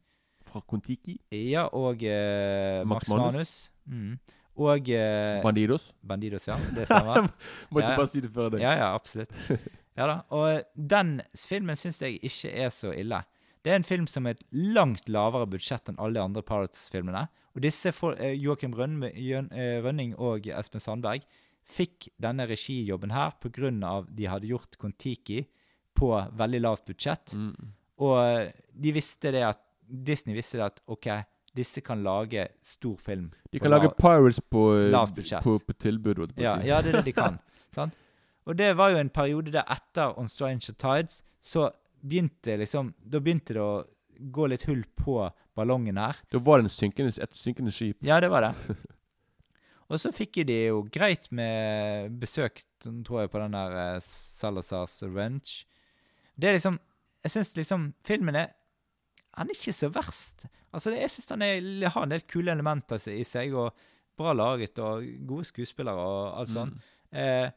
Fra 0.50 0.62
Kon-Tiki. 0.66 1.18
Ja, 1.36 1.68
og 1.76 2.04
eh, 2.08 2.82
Max 2.88 3.08
Max 3.08 3.12
Manus. 3.12 3.34
Manus. 3.34 3.54
Mm. 3.86 4.38
Og 4.60 4.90
eh, 4.92 5.42
Bandidos. 5.44 5.92
Bandidos, 6.04 6.48
ja. 6.50 6.58
Det 6.76 6.86
stemmer. 6.90 7.30
Måtte 7.72 7.92
Ja, 7.92 7.98
bare 8.00 8.12
si 8.12 8.24
det 8.24 8.32
før 8.36 8.56
deg. 8.56 8.64
Ja, 8.66 8.74
ja, 8.80 8.94
absolutt. 8.96 9.36
Ja 10.00 10.08
da. 10.08 10.16
Og 10.36 10.64
den 10.76 11.20
filmen 11.36 11.76
syns 11.80 12.00
jeg 12.02 12.20
ikke 12.24 12.52
er 12.56 12.72
så 12.74 12.94
ille. 12.96 13.22
Det 13.64 13.74
er 13.74 13.82
en 13.82 13.88
film 13.88 14.08
som 14.08 14.28
er 14.28 14.38
et 14.38 14.46
langt 14.56 15.10
lavere 15.12 15.48
budsjett 15.52 15.92
enn 15.92 16.00
alle 16.00 16.16
de 16.16 16.24
andre 16.24 16.44
Pirates-filmene. 16.48 17.26
Og 17.56 17.64
disse 17.66 17.92
eh, 17.92 18.36
Joakim 18.40 18.76
eh, 18.80 19.80
Rønning 19.84 20.16
og 20.16 20.48
Espen 20.48 20.84
Sandberg 20.84 21.26
fikk 21.70 22.10
denne 22.22 22.48
regijobben 22.50 23.14
her 23.14 23.36
pga. 23.42 24.04
de 24.10 24.26
hadde 24.26 24.48
gjort 24.48 24.78
Kon-Tiki 24.78 25.44
på 25.94 26.14
veldig 26.34 26.62
lavt 26.62 26.86
budsjett. 26.86 27.34
Mm. 27.34 27.74
Og 28.00 28.16
eh, 28.24 28.52
de 28.74 28.94
visste 28.96 29.32
det 29.36 29.44
at 29.44 29.62
Disney 29.90 30.36
visste 30.36 30.58
det 30.58 30.66
at 30.66 30.82
OK, 30.88 31.08
disse 31.56 31.82
kan 31.82 32.04
lage 32.04 32.48
stor 32.64 32.98
film. 32.98 33.30
De 33.52 33.60
kan 33.60 33.72
lage 33.72 33.90
Pirates 33.98 34.40
på, 34.40 34.66
eh, 34.78 35.42
på, 35.44 35.58
på 35.60 35.74
tilbud. 35.74 36.36
på 36.36 36.42
ja, 36.42 36.58
ja, 36.64 36.82
det 36.82 36.94
er 36.94 37.02
det 37.02 37.10
de 37.10 37.16
kan. 37.18 37.40
sant? 37.76 37.98
Og 38.46 38.58
det 38.58 38.72
var 38.78 38.94
jo 38.94 38.98
en 38.98 39.10
periode 39.14 39.52
der 39.54 39.66
etter 39.70 40.18
On 40.18 40.30
Stranger 40.30 40.74
Tides, 40.74 41.24
så 41.42 41.70
begynte 42.02 42.56
liksom 42.58 42.94
Da 43.00 43.20
begynte 43.20 43.54
det 43.54 43.62
å 43.62 43.84
gå 44.20 44.48
litt 44.52 44.66
hull 44.68 44.84
på 45.00 45.22
ballongen 45.56 46.00
her. 46.00 46.18
Da 46.32 46.40
var 46.44 46.60
det 46.60 46.70
en 46.70 46.74
synkende, 46.74 47.14
et 47.24 47.36
synkende 47.36 47.72
skip. 47.72 48.00
Ja, 48.06 48.20
det 48.20 48.32
var 48.32 48.48
det. 48.48 48.78
Og 49.90 50.02
så 50.02 50.12
fikk 50.14 50.44
de 50.46 50.58
jo 50.70 50.84
greit 50.94 51.26
med 51.34 52.14
besøk, 52.22 52.62
tror 53.06 53.24
jeg, 53.24 53.32
på 53.34 53.42
den 53.42 53.58
der 53.58 53.76
uh, 53.98 54.06
Salazar's 54.06 55.00
Revenge. 55.06 55.66
Det 56.40 56.50
er 56.50 56.58
liksom 56.60 56.80
Jeg 57.24 57.32
syns 57.34 57.56
liksom 57.58 57.94
filmen 58.08 58.38
er 58.40 58.54
Han 59.36 59.50
er 59.50 59.58
ikke 59.58 59.74
så 59.76 59.90
verst. 59.92 60.46
Altså, 60.72 60.94
jeg 60.94 61.10
syns 61.12 61.32
han 61.34 61.42
er, 61.42 61.90
har 61.90 62.06
en 62.06 62.12
del 62.12 62.24
kule 62.30 62.52
elementer 62.52 63.02
i 63.12 63.24
seg, 63.26 63.54
og 63.58 63.74
bra 64.20 64.34
laget, 64.36 64.78
og 64.84 65.06
gode 65.28 65.48
skuespillere 65.48 66.04
og 66.04 66.40
alt 66.42 66.52
sånt. 66.52 66.90
Eh, 67.16 67.48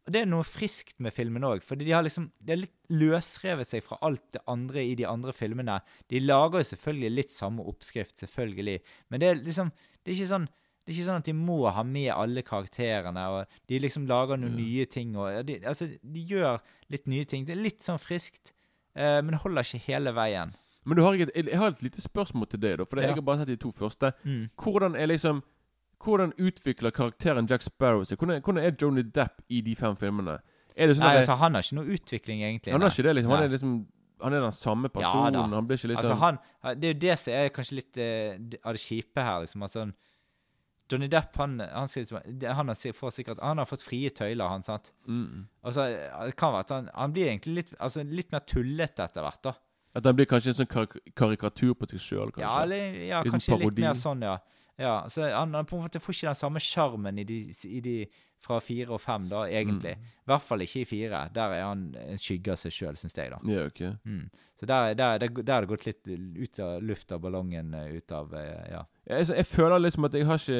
og 0.00 0.12
det 0.12 0.22
er 0.22 0.28
noe 0.28 0.46
friskt 0.48 0.96
med 1.02 1.14
filmen 1.14 1.44
òg, 1.46 1.62
fordi 1.64 1.86
de 1.86 1.94
har 1.94 2.02
liksom 2.04 2.30
De 2.40 2.54
har 2.54 2.60
litt 2.62 2.76
løsrevet 2.90 3.68
seg 3.68 3.84
fra 3.84 4.00
alt 4.06 4.24
det 4.34 4.42
andre 4.50 4.82
i 4.84 4.96
de 4.98 5.06
andre 5.08 5.32
filmene. 5.36 5.78
De 6.10 6.20
lager 6.20 6.60
jo 6.60 6.70
selvfølgelig 6.72 7.10
litt 7.14 7.34
samme 7.34 7.64
oppskrift, 7.68 8.18
selvfølgelig, 8.24 8.80
men 9.08 9.22
det 9.22 9.28
er 9.30 9.44
liksom 9.44 9.70
Det 10.00 10.10
er 10.10 10.18
ikke 10.18 10.34
sånn 10.34 10.50
det 10.84 10.94
er 10.94 10.96
ikke 10.96 11.08
sånn 11.10 11.20
at 11.22 11.28
de 11.28 11.34
må 11.36 11.58
ha 11.70 11.82
med 11.86 12.08
alle 12.14 12.42
karakterene, 12.42 13.26
og 13.30 13.60
de 13.68 13.78
liksom 13.78 14.06
lager 14.10 14.40
noen 14.40 14.56
nye 14.56 14.86
ting. 14.90 15.12
og 15.16 15.46
de, 15.46 15.60
altså, 15.64 15.86
de 16.02 16.24
gjør 16.32 16.58
litt 16.90 17.06
nye 17.06 17.24
ting. 17.24 17.44
Det 17.46 17.54
er 17.54 17.62
litt 17.62 17.84
sånn 17.84 18.00
friskt, 18.00 18.54
eh, 18.96 19.20
men 19.22 19.34
holder 19.34 19.62
ikke 19.62 19.84
hele 19.86 20.14
veien. 20.16 20.54
Men 20.84 20.96
du 20.96 21.02
har 21.04 21.14
et, 21.14 21.30
jeg 21.36 21.58
har 21.60 21.74
et 21.74 21.82
lite 21.84 22.00
spørsmål 22.02 22.48
til 22.50 22.60
deg, 22.60 22.78
da. 22.78 22.84
For 22.88 22.98
Ja. 22.98 23.06
jeg 23.06 23.14
har 23.14 23.22
bare 23.22 23.38
sett 23.38 23.52
de 23.52 23.56
to 23.56 23.70
første. 23.70 24.12
Mm. 24.24 24.50
Hvordan 24.56 24.96
er 24.96 25.06
liksom 25.06 25.42
Hvordan 26.00 26.32
utvikler 26.40 26.90
karakteren 26.96 27.46
Jack 27.46 27.60
Sparrow 27.60 28.04
seg? 28.04 28.16
Hvordan, 28.16 28.40
hvordan 28.40 28.64
er 28.64 28.72
Johnny 28.72 29.02
Depp 29.02 29.42
i 29.50 29.60
de 29.60 29.74
fem 29.76 29.96
filmene? 30.00 30.38
Det 30.72 30.96
sånn 30.96 31.04
Nei, 31.04 31.16
altså, 31.20 31.34
han 31.36 31.52
har 31.52 31.60
ikke 31.60 31.76
noe 31.76 31.92
utvikling, 31.92 32.40
egentlig. 32.40 32.72
Han 32.72 32.80
har 32.80 32.88
ikke 32.88 33.04
det, 33.04 33.14
liksom. 33.18 33.30
Han 33.34 33.42
er 33.42 33.48
liksom 33.52 33.86
Han 34.22 34.32
er 34.32 34.40
den 34.40 34.52
samme 34.52 34.88
personen. 34.88 35.34
Ja, 35.34 35.42
han 35.42 35.66
blir 35.66 35.76
ikke 35.76 35.88
liksom 35.92 36.10
Altså, 36.10 36.14
han, 36.14 36.38
det 36.80 36.88
er 36.88 36.94
jo 36.94 37.00
det 37.00 37.18
som 37.18 37.32
er 37.34 37.48
kanskje 37.48 37.76
litt 37.76 38.00
uh, 38.00 38.58
av 38.64 38.76
det 38.76 38.80
kjipe 38.80 39.20
her. 39.20 39.40
liksom, 39.40 39.62
at 39.62 39.76
sånn, 39.76 39.92
Johnny 40.90 41.08
Depp 41.10 41.36
han, 41.40 41.58
han, 41.60 41.88
han, 41.88 42.74
får 42.96 43.14
sikkert, 43.14 43.42
han 43.44 43.62
har 43.62 43.68
fått 43.68 43.84
frie 43.86 44.10
tøyler, 44.10 44.46
han, 44.50 44.64
sant? 44.66 44.92
mm, 45.06 45.46
Altså, 45.62 45.86
det 46.26 46.36
kan 46.40 46.54
være 46.54 46.66
at 46.66 46.72
han, 46.76 46.88
han 46.94 47.14
blir 47.14 47.30
egentlig 47.30 47.58
litt, 47.60 47.74
altså, 47.78 48.04
litt 48.06 48.32
mer 48.34 48.46
tullete 48.48 49.06
etter 49.06 49.26
hvert. 49.26 49.42
da. 49.46 49.54
At 49.94 50.06
han 50.06 50.16
blir 50.18 50.28
kanskje 50.30 50.54
en 50.54 50.60
sånn 50.62 50.70
kar 50.70 50.88
karikatur 51.18 51.74
på 51.78 51.90
seg 51.90 52.02
sjøl, 52.02 52.32
kanskje. 52.34 52.46
Ja, 52.46 52.56
eller, 52.62 52.98
ja 53.10 53.22
Liten 53.24 53.38
kanskje 53.38 53.60
litt 53.64 53.80
mer 53.82 53.96
sånn, 53.98 54.26
ja. 54.26 54.36
ja 54.78 54.96
så 55.10 55.26
han, 55.26 55.54
han 55.58 55.68
på 55.68 55.78
en 55.78 55.86
måte 55.86 56.02
får 56.02 56.16
ikke 56.16 56.30
den 56.30 56.42
samme 56.42 56.62
sjarmen 56.62 57.22
i, 57.22 57.26
de, 57.26 57.40
i 57.66 57.80
de 57.84 57.96
fra 58.40 58.60
fire 58.64 58.94
og 58.96 59.00
fem, 59.02 59.26
da, 59.28 59.42
egentlig. 59.50 59.96
Mm. 59.98 60.12
I 60.24 60.30
hvert 60.32 60.46
fall 60.46 60.64
ikke 60.64 60.82
i 60.82 60.88
fire. 60.88 61.24
Der 61.34 61.56
er 61.56 61.66
han 61.66 61.82
en 62.00 62.20
skygge 62.20 62.54
av 62.54 62.60
seg 62.60 62.74
sjøl, 62.74 62.96
syns 62.96 63.16
jeg, 63.18 63.32
da. 63.34 63.40
Ja, 63.50 63.66
ok. 63.68 63.82
Mm. 64.08 64.22
Så 64.60 64.68
der, 64.70 64.94
der, 64.96 65.20
der, 65.20 65.34
der 65.42 65.54
har 65.54 65.66
det 65.66 65.72
gått 65.74 65.86
litt 65.88 66.08
ut 66.08 66.62
av 66.64 66.86
luft 66.86 67.12
av 67.12 67.20
ballongen, 67.24 67.74
eh, 67.76 67.98
ut 67.98 68.16
av 68.16 68.34
eh, 68.38 68.64
Ja. 68.72 68.86
Jeg, 69.10 69.26
jeg 69.36 69.46
føler 69.50 69.82
liksom 69.82 70.06
at 70.06 70.14
jeg 70.14 70.26
har 70.28 70.38
ikke 70.38 70.58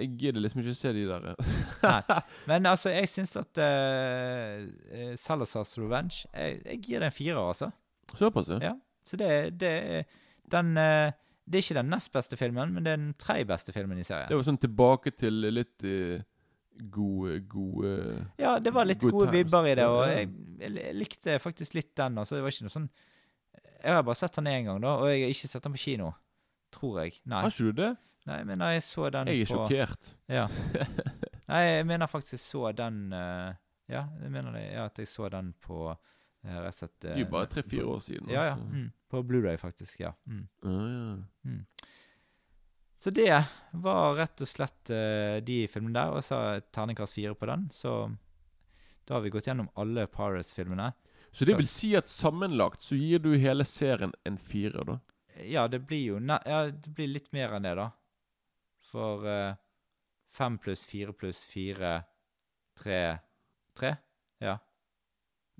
Jeg 0.00 0.08
gidder 0.18 0.44
liksom 0.44 0.62
ikke 0.62 0.72
å 0.72 0.78
se 0.78 0.92
de 0.96 1.02
der 1.08 1.26
Nei. 1.84 2.20
Men 2.48 2.68
altså, 2.70 2.92
jeg 2.94 3.10
syns 3.12 3.34
at 3.40 3.60
uh, 3.60 5.12
Salazar's 5.20 5.76
Revenge 5.80 6.24
jeg, 6.32 6.62
jeg 6.64 6.80
gir 6.86 7.02
det 7.04 7.10
en 7.10 7.16
firer, 7.16 7.40
altså. 7.42 7.70
Såpass, 8.16 8.48
ja. 8.50 8.60
Ja. 8.70 8.74
Så 9.06 9.18
det, 9.20 9.30
det 9.60 9.74
den 10.50 10.76
eh, 10.76 11.12
Det 11.44 11.58
er 11.58 11.64
ikke 11.64 11.78
den 11.80 11.90
nest 11.90 12.12
beste 12.14 12.36
filmen, 12.38 12.74
men 12.74 12.86
det 12.86 12.92
er 12.92 13.00
den 13.00 13.14
tredje 13.18 13.46
beste 13.48 13.72
filmen 13.74 13.98
i 13.98 14.04
serien. 14.06 14.28
Det 14.30 14.38
var 14.38 14.46
sånn 14.46 14.60
tilbake 14.62 15.10
til 15.18 15.48
litt 15.50 15.86
uh, 15.86 16.22
gode 16.94 17.40
Gode 17.50 17.94
Ja, 18.38 18.58
det 18.62 18.72
var 18.74 18.86
litt 18.86 19.02
gode 19.02 19.26
times. 19.26 19.34
vibber 19.34 19.66
i 19.66 19.76
det, 19.78 19.86
og 19.90 20.04
jeg, 20.12 20.30
jeg 20.62 20.94
likte 20.96 21.38
faktisk 21.42 21.74
litt 21.78 21.92
den. 21.98 22.18
altså 22.22 22.38
Det 22.38 22.44
var 22.44 22.54
ikke 22.54 22.68
noe 22.68 22.76
sånn 22.76 22.90
Jeg 23.82 23.96
har 23.96 24.04
bare 24.06 24.20
sett 24.20 24.38
den 24.38 24.50
én 24.52 24.68
gang, 24.68 24.82
da, 24.84 24.94
og 25.00 25.10
jeg 25.10 25.24
har 25.24 25.34
ikke 25.34 25.50
sett 25.50 25.66
den 25.66 25.74
på 25.74 25.82
kino. 25.88 26.12
Tror 26.74 27.00
jeg. 27.02 27.18
Nei. 27.24 27.42
Har 27.44 27.52
ikke 27.52 27.70
du 27.70 27.82
det? 27.82 27.90
Nei, 28.28 28.38
men 28.46 28.62
jeg 28.74 28.84
så 28.84 29.08
den 29.10 29.30
Jeg 29.32 29.42
er 29.42 29.48
på 29.48 29.56
sjokkert. 29.56 30.12
Ja. 30.30 30.44
Nei, 31.50 31.62
jeg 31.66 31.86
mener 31.88 32.10
faktisk 32.10 32.36
jeg 32.36 32.44
så 32.44 32.70
den 32.76 33.00
uh, 33.16 33.50
Ja, 33.90 34.04
jeg 34.22 34.30
mener 34.30 34.54
det, 34.54 34.66
ja, 34.68 34.86
at 34.86 35.00
jeg 35.00 35.08
så 35.10 35.30
den 35.32 35.52
på 35.64 35.88
uh, 35.90 35.96
rett 36.46 36.70
og 36.70 36.78
slett 36.78 36.96
Det 37.02 37.14
er 37.16 37.22
jo 37.24 37.30
bare 37.32 37.50
tre-fire 37.50 37.88
år 37.90 38.02
siden. 38.04 38.30
Ja, 38.30 38.44
ja. 38.50 38.54
altså. 38.54 38.68
Mm, 38.70 38.90
på 39.10 39.22
Blu-ray 39.26 39.58
faktisk. 39.58 40.00
Ja. 40.04 40.12
Mm. 40.26 40.46
Ah, 40.62 40.86
ja. 40.86 41.50
Mm. 41.50 41.64
Så 43.00 43.10
det 43.16 43.32
var 43.80 44.14
rett 44.18 44.42
og 44.44 44.48
slett 44.48 44.90
de 45.40 45.54
filmene 45.72 45.96
der, 45.96 46.10
og 46.12 46.20
så 46.20 46.60
terningkast 46.68 47.16
fire 47.16 47.32
på 47.32 47.48
den. 47.48 47.62
Så 47.72 47.94
da 49.08 49.16
har 49.16 49.24
vi 49.24 49.32
gått 49.32 49.48
gjennom 49.48 49.70
alle 49.80 50.04
Pirates-filmene. 50.06 50.90
Så 51.32 51.46
det 51.48 51.56
vil 51.56 51.68
si 51.70 51.94
at 51.96 52.10
sammenlagt 52.12 52.84
så 52.84 52.98
gir 52.98 53.22
du 53.24 53.32
hele 53.40 53.64
serien 53.64 54.12
en 54.28 54.36
fire, 54.38 54.84
da? 54.84 54.98
Ja, 55.48 55.66
det 55.68 55.82
blir 55.88 56.02
jo 56.02 56.20
ja, 56.20 56.66
det 56.70 56.92
blir 56.94 57.08
litt 57.08 57.32
mer 57.32 57.56
enn 57.56 57.66
det, 57.68 57.74
da. 57.78 57.90
For 58.90 59.24
fem 60.36 60.56
uh, 60.58 60.62
pluss 60.62 60.84
fire 60.88 61.14
pluss 61.16 61.44
fire 61.48 62.00
tre 62.78 63.18
Tre? 63.80 63.94
Ja. 64.42 64.58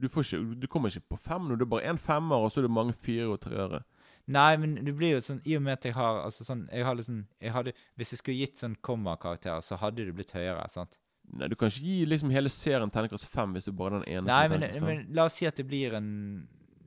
Du, 0.01 0.09
får 0.09 0.25
ikke, 0.25 0.55
du 0.61 0.67
kommer 0.67 0.91
ikke 0.91 1.15
på 1.15 1.19
fem 1.21 1.47
nå. 1.49 1.57
Det 1.57 1.65
er 1.65 1.73
bare 1.73 1.93
én 1.93 2.01
femmer, 2.01 2.43
og 2.43 2.53
så 2.53 2.61
er 2.61 2.67
det 2.67 2.73
mange 2.75 2.97
fire 2.97 3.29
og 3.31 3.41
treere. 3.45 3.83
Nei, 4.31 4.57
men 4.61 4.75
det 4.85 4.93
blir 4.97 5.17
jo 5.17 5.21
sånn 5.25 5.41
I 5.49 5.57
og 5.59 5.63
med 5.65 5.79
at 5.79 5.87
jeg 5.89 5.95
har 5.97 6.21
altså 6.23 6.45
sånn 6.47 6.67
Jeg 6.71 6.85
har 6.87 6.95
liksom 6.95 7.23
jeg 7.41 7.55
hadde, 7.55 7.73
Hvis 7.99 8.13
jeg 8.13 8.21
skulle 8.21 8.37
gitt 8.39 8.61
sånn 8.61 8.77
komma-karakterer, 8.85 9.65
så 9.65 9.79
hadde 9.81 10.05
det 10.07 10.15
blitt 10.15 10.35
høyere. 10.37 10.67
sant? 10.71 10.99
Nei, 11.33 11.49
Du 11.51 11.57
kan 11.59 11.73
ikke 11.73 11.83
gi 11.87 12.05
liksom 12.07 12.33
hele 12.35 12.53
serien 12.53 12.93
terningkast 12.93 13.29
fem 13.31 13.57
hvis 13.57 13.67
det 13.71 13.75
er 13.75 13.97
den 13.97 14.07
ene 14.07 14.29
Nei, 14.29 14.45
men, 14.53 14.67
men 14.85 15.05
la 15.17 15.27
oss 15.27 15.39
si 15.41 15.49
at 15.49 15.59
det 15.59 15.67
blir 15.67 15.97
en 15.99 16.11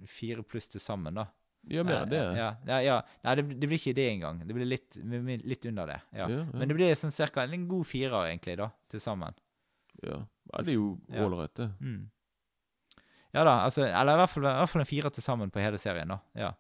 fire 0.08 0.44
pluss 0.44 0.70
til 0.72 0.84
sammen, 0.84 1.16
da. 1.20 1.28
Ja, 1.72 1.84
mer 1.88 2.02
enn 2.04 2.10
det. 2.12 2.22
Ja, 2.38 2.50
ja, 2.68 2.78
ja. 2.84 2.96
Nei, 3.24 3.36
det, 3.40 3.44
det 3.60 3.68
blir 3.70 3.80
ikke 3.80 3.94
det 3.96 4.08
engang. 4.12 4.42
Det 4.48 4.54
blir 4.56 4.66
litt, 4.68 4.98
litt 5.48 5.66
under 5.70 5.88
det. 5.88 6.00
Men 6.52 6.68
det 6.68 6.76
blir 6.76 6.96
sånn 7.00 7.12
cirka 7.16 7.44
en 7.48 7.68
god 7.72 7.86
firer, 7.88 8.28
egentlig, 8.32 8.58
da, 8.60 8.70
til 8.92 9.00
sammen. 9.00 9.34
Ja. 10.04 10.18
det 10.60 10.74
er 10.74 10.76
jo 10.76 10.90
ålreit, 11.24 11.54
det. 11.56 11.70
Mm. 11.80 12.10
Ja 13.34 13.44
da, 13.48 13.54
altså 13.66 13.82
Eller 13.88 14.14
i 14.14 14.20
hvert 14.20 14.30
fall, 14.30 14.44
i 14.46 14.52
hvert 14.60 14.70
fall 14.70 14.82
en 14.84 14.90
firer 14.90 15.10
til 15.14 15.24
sammen 15.24 15.50
på 15.54 15.62
hele 15.64 15.80
serien, 15.82 16.12
da. 16.12 16.20
Ja. 16.38 16.52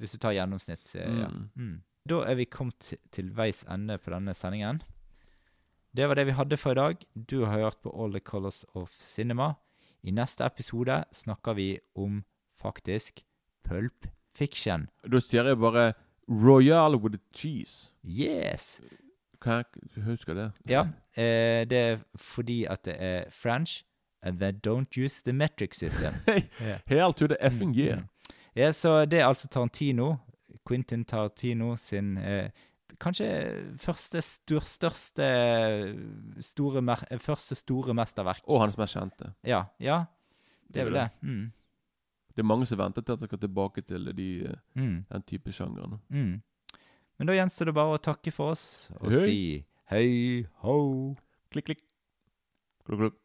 Hvis 0.00 0.14
du 0.14 0.18
tar 0.22 0.32
gjennomsnitt. 0.36 0.94
eh, 0.94 1.10
Ja. 1.24 1.28
Mm. 1.28 1.50
Mm. 1.56 1.82
Da 2.08 2.22
er 2.26 2.34
vi 2.38 2.46
kommet 2.46 2.94
til 3.14 3.28
veis 3.36 3.64
ende 3.70 3.98
på 3.98 4.10
denne 4.10 4.32
sendingen. 4.34 4.80
Det 5.94 6.06
var 6.08 6.14
det 6.16 6.24
vi 6.26 6.32
hadde 6.38 6.56
for 6.56 6.72
i 6.72 6.74
dag. 6.80 7.04
Du 7.14 7.44
har 7.44 7.58
hørt 7.60 7.82
på 7.82 7.92
All 7.92 8.12
the 8.12 8.20
Colors 8.20 8.64
of 8.74 8.90
Cinema. 8.96 9.54
I 10.02 10.10
neste 10.10 10.44
episode 10.46 11.04
snakker 11.12 11.54
vi 11.54 11.78
om 11.94 12.24
faktisk 12.58 13.22
Pulp 13.62 14.06
Fiction. 14.34 14.88
Da 15.12 15.20
sier 15.20 15.50
jeg 15.50 15.58
bare 15.60 15.92
Royal 16.28 16.96
with 16.96 17.20
cheese. 17.34 17.92
Yes! 18.04 18.80
Kan 19.42 19.64
jeg 19.96 20.04
huske 20.06 20.34
det? 20.34 20.50
Ja, 20.70 20.86
eh, 21.16 21.66
det 21.68 21.78
er 21.78 21.98
fordi 22.16 22.64
at 22.64 22.84
det 22.84 22.94
er 22.98 23.24
French, 23.30 23.82
and 24.22 24.38
they 24.38 24.52
don't 24.52 24.96
use 24.96 25.22
the 25.24 25.32
metric 25.32 25.74
system. 25.74 26.14
Ja. 26.60 26.78
Hell 26.86 27.12
to 27.12 27.26
the 27.26 27.36
effing 27.40 27.74
yeah. 27.76 27.98
Mm. 27.98 28.08
Ja, 28.54 28.72
så 28.72 29.04
det 29.04 29.18
er 29.20 29.26
altså 29.26 29.48
Tarantino, 29.48 30.14
Quentin 30.68 31.04
Tarantino 31.04 31.76
sin 31.76 32.18
eh, 32.18 32.50
kanskje 33.00 33.28
første 33.80 34.22
stor, 34.22 34.60
største 34.60 35.28
store 36.40 36.82
mer, 36.82 37.04
eh, 37.10 37.18
første 37.18 37.54
store 37.58 37.94
mesterverk. 37.94 38.44
Og 38.46 38.60
hans 38.60 38.78
mest 38.78 38.96
kjente. 38.96 39.32
Ja, 39.44 39.64
ja. 39.80 40.04
Det 40.72 40.80
er 40.80 40.84
vel 40.84 40.94
det. 40.94 41.08
det. 41.20 41.28
Mm. 41.28 41.52
Det 42.34 42.40
er 42.42 42.48
mange 42.48 42.66
som 42.66 42.78
venter 42.78 43.02
til 43.04 43.12
at 43.12 43.20
jeg 43.20 43.28
skal 43.28 43.38
tilbake 43.38 43.82
til 43.86 44.04
de, 44.16 44.28
Mm. 44.74 45.04
den 45.12 45.22
type 45.22 45.52
sjangeren. 45.52 45.98
Mm. 46.08 46.42
Men 47.18 47.26
da 47.28 47.32
gjenstår 47.36 47.66
det 47.66 47.74
bare 47.74 47.98
å 47.98 48.02
takke 48.02 48.32
for 48.32 48.50
oss 48.54 48.90
og 49.00 49.12
Hei. 49.12 49.20
si 49.24 49.64
hei 49.90 50.46
ho. 50.64 51.16
Klikk, 51.52 51.66
klikk. 51.66 51.82
Klok, 52.86 52.98
klukk. 52.98 53.18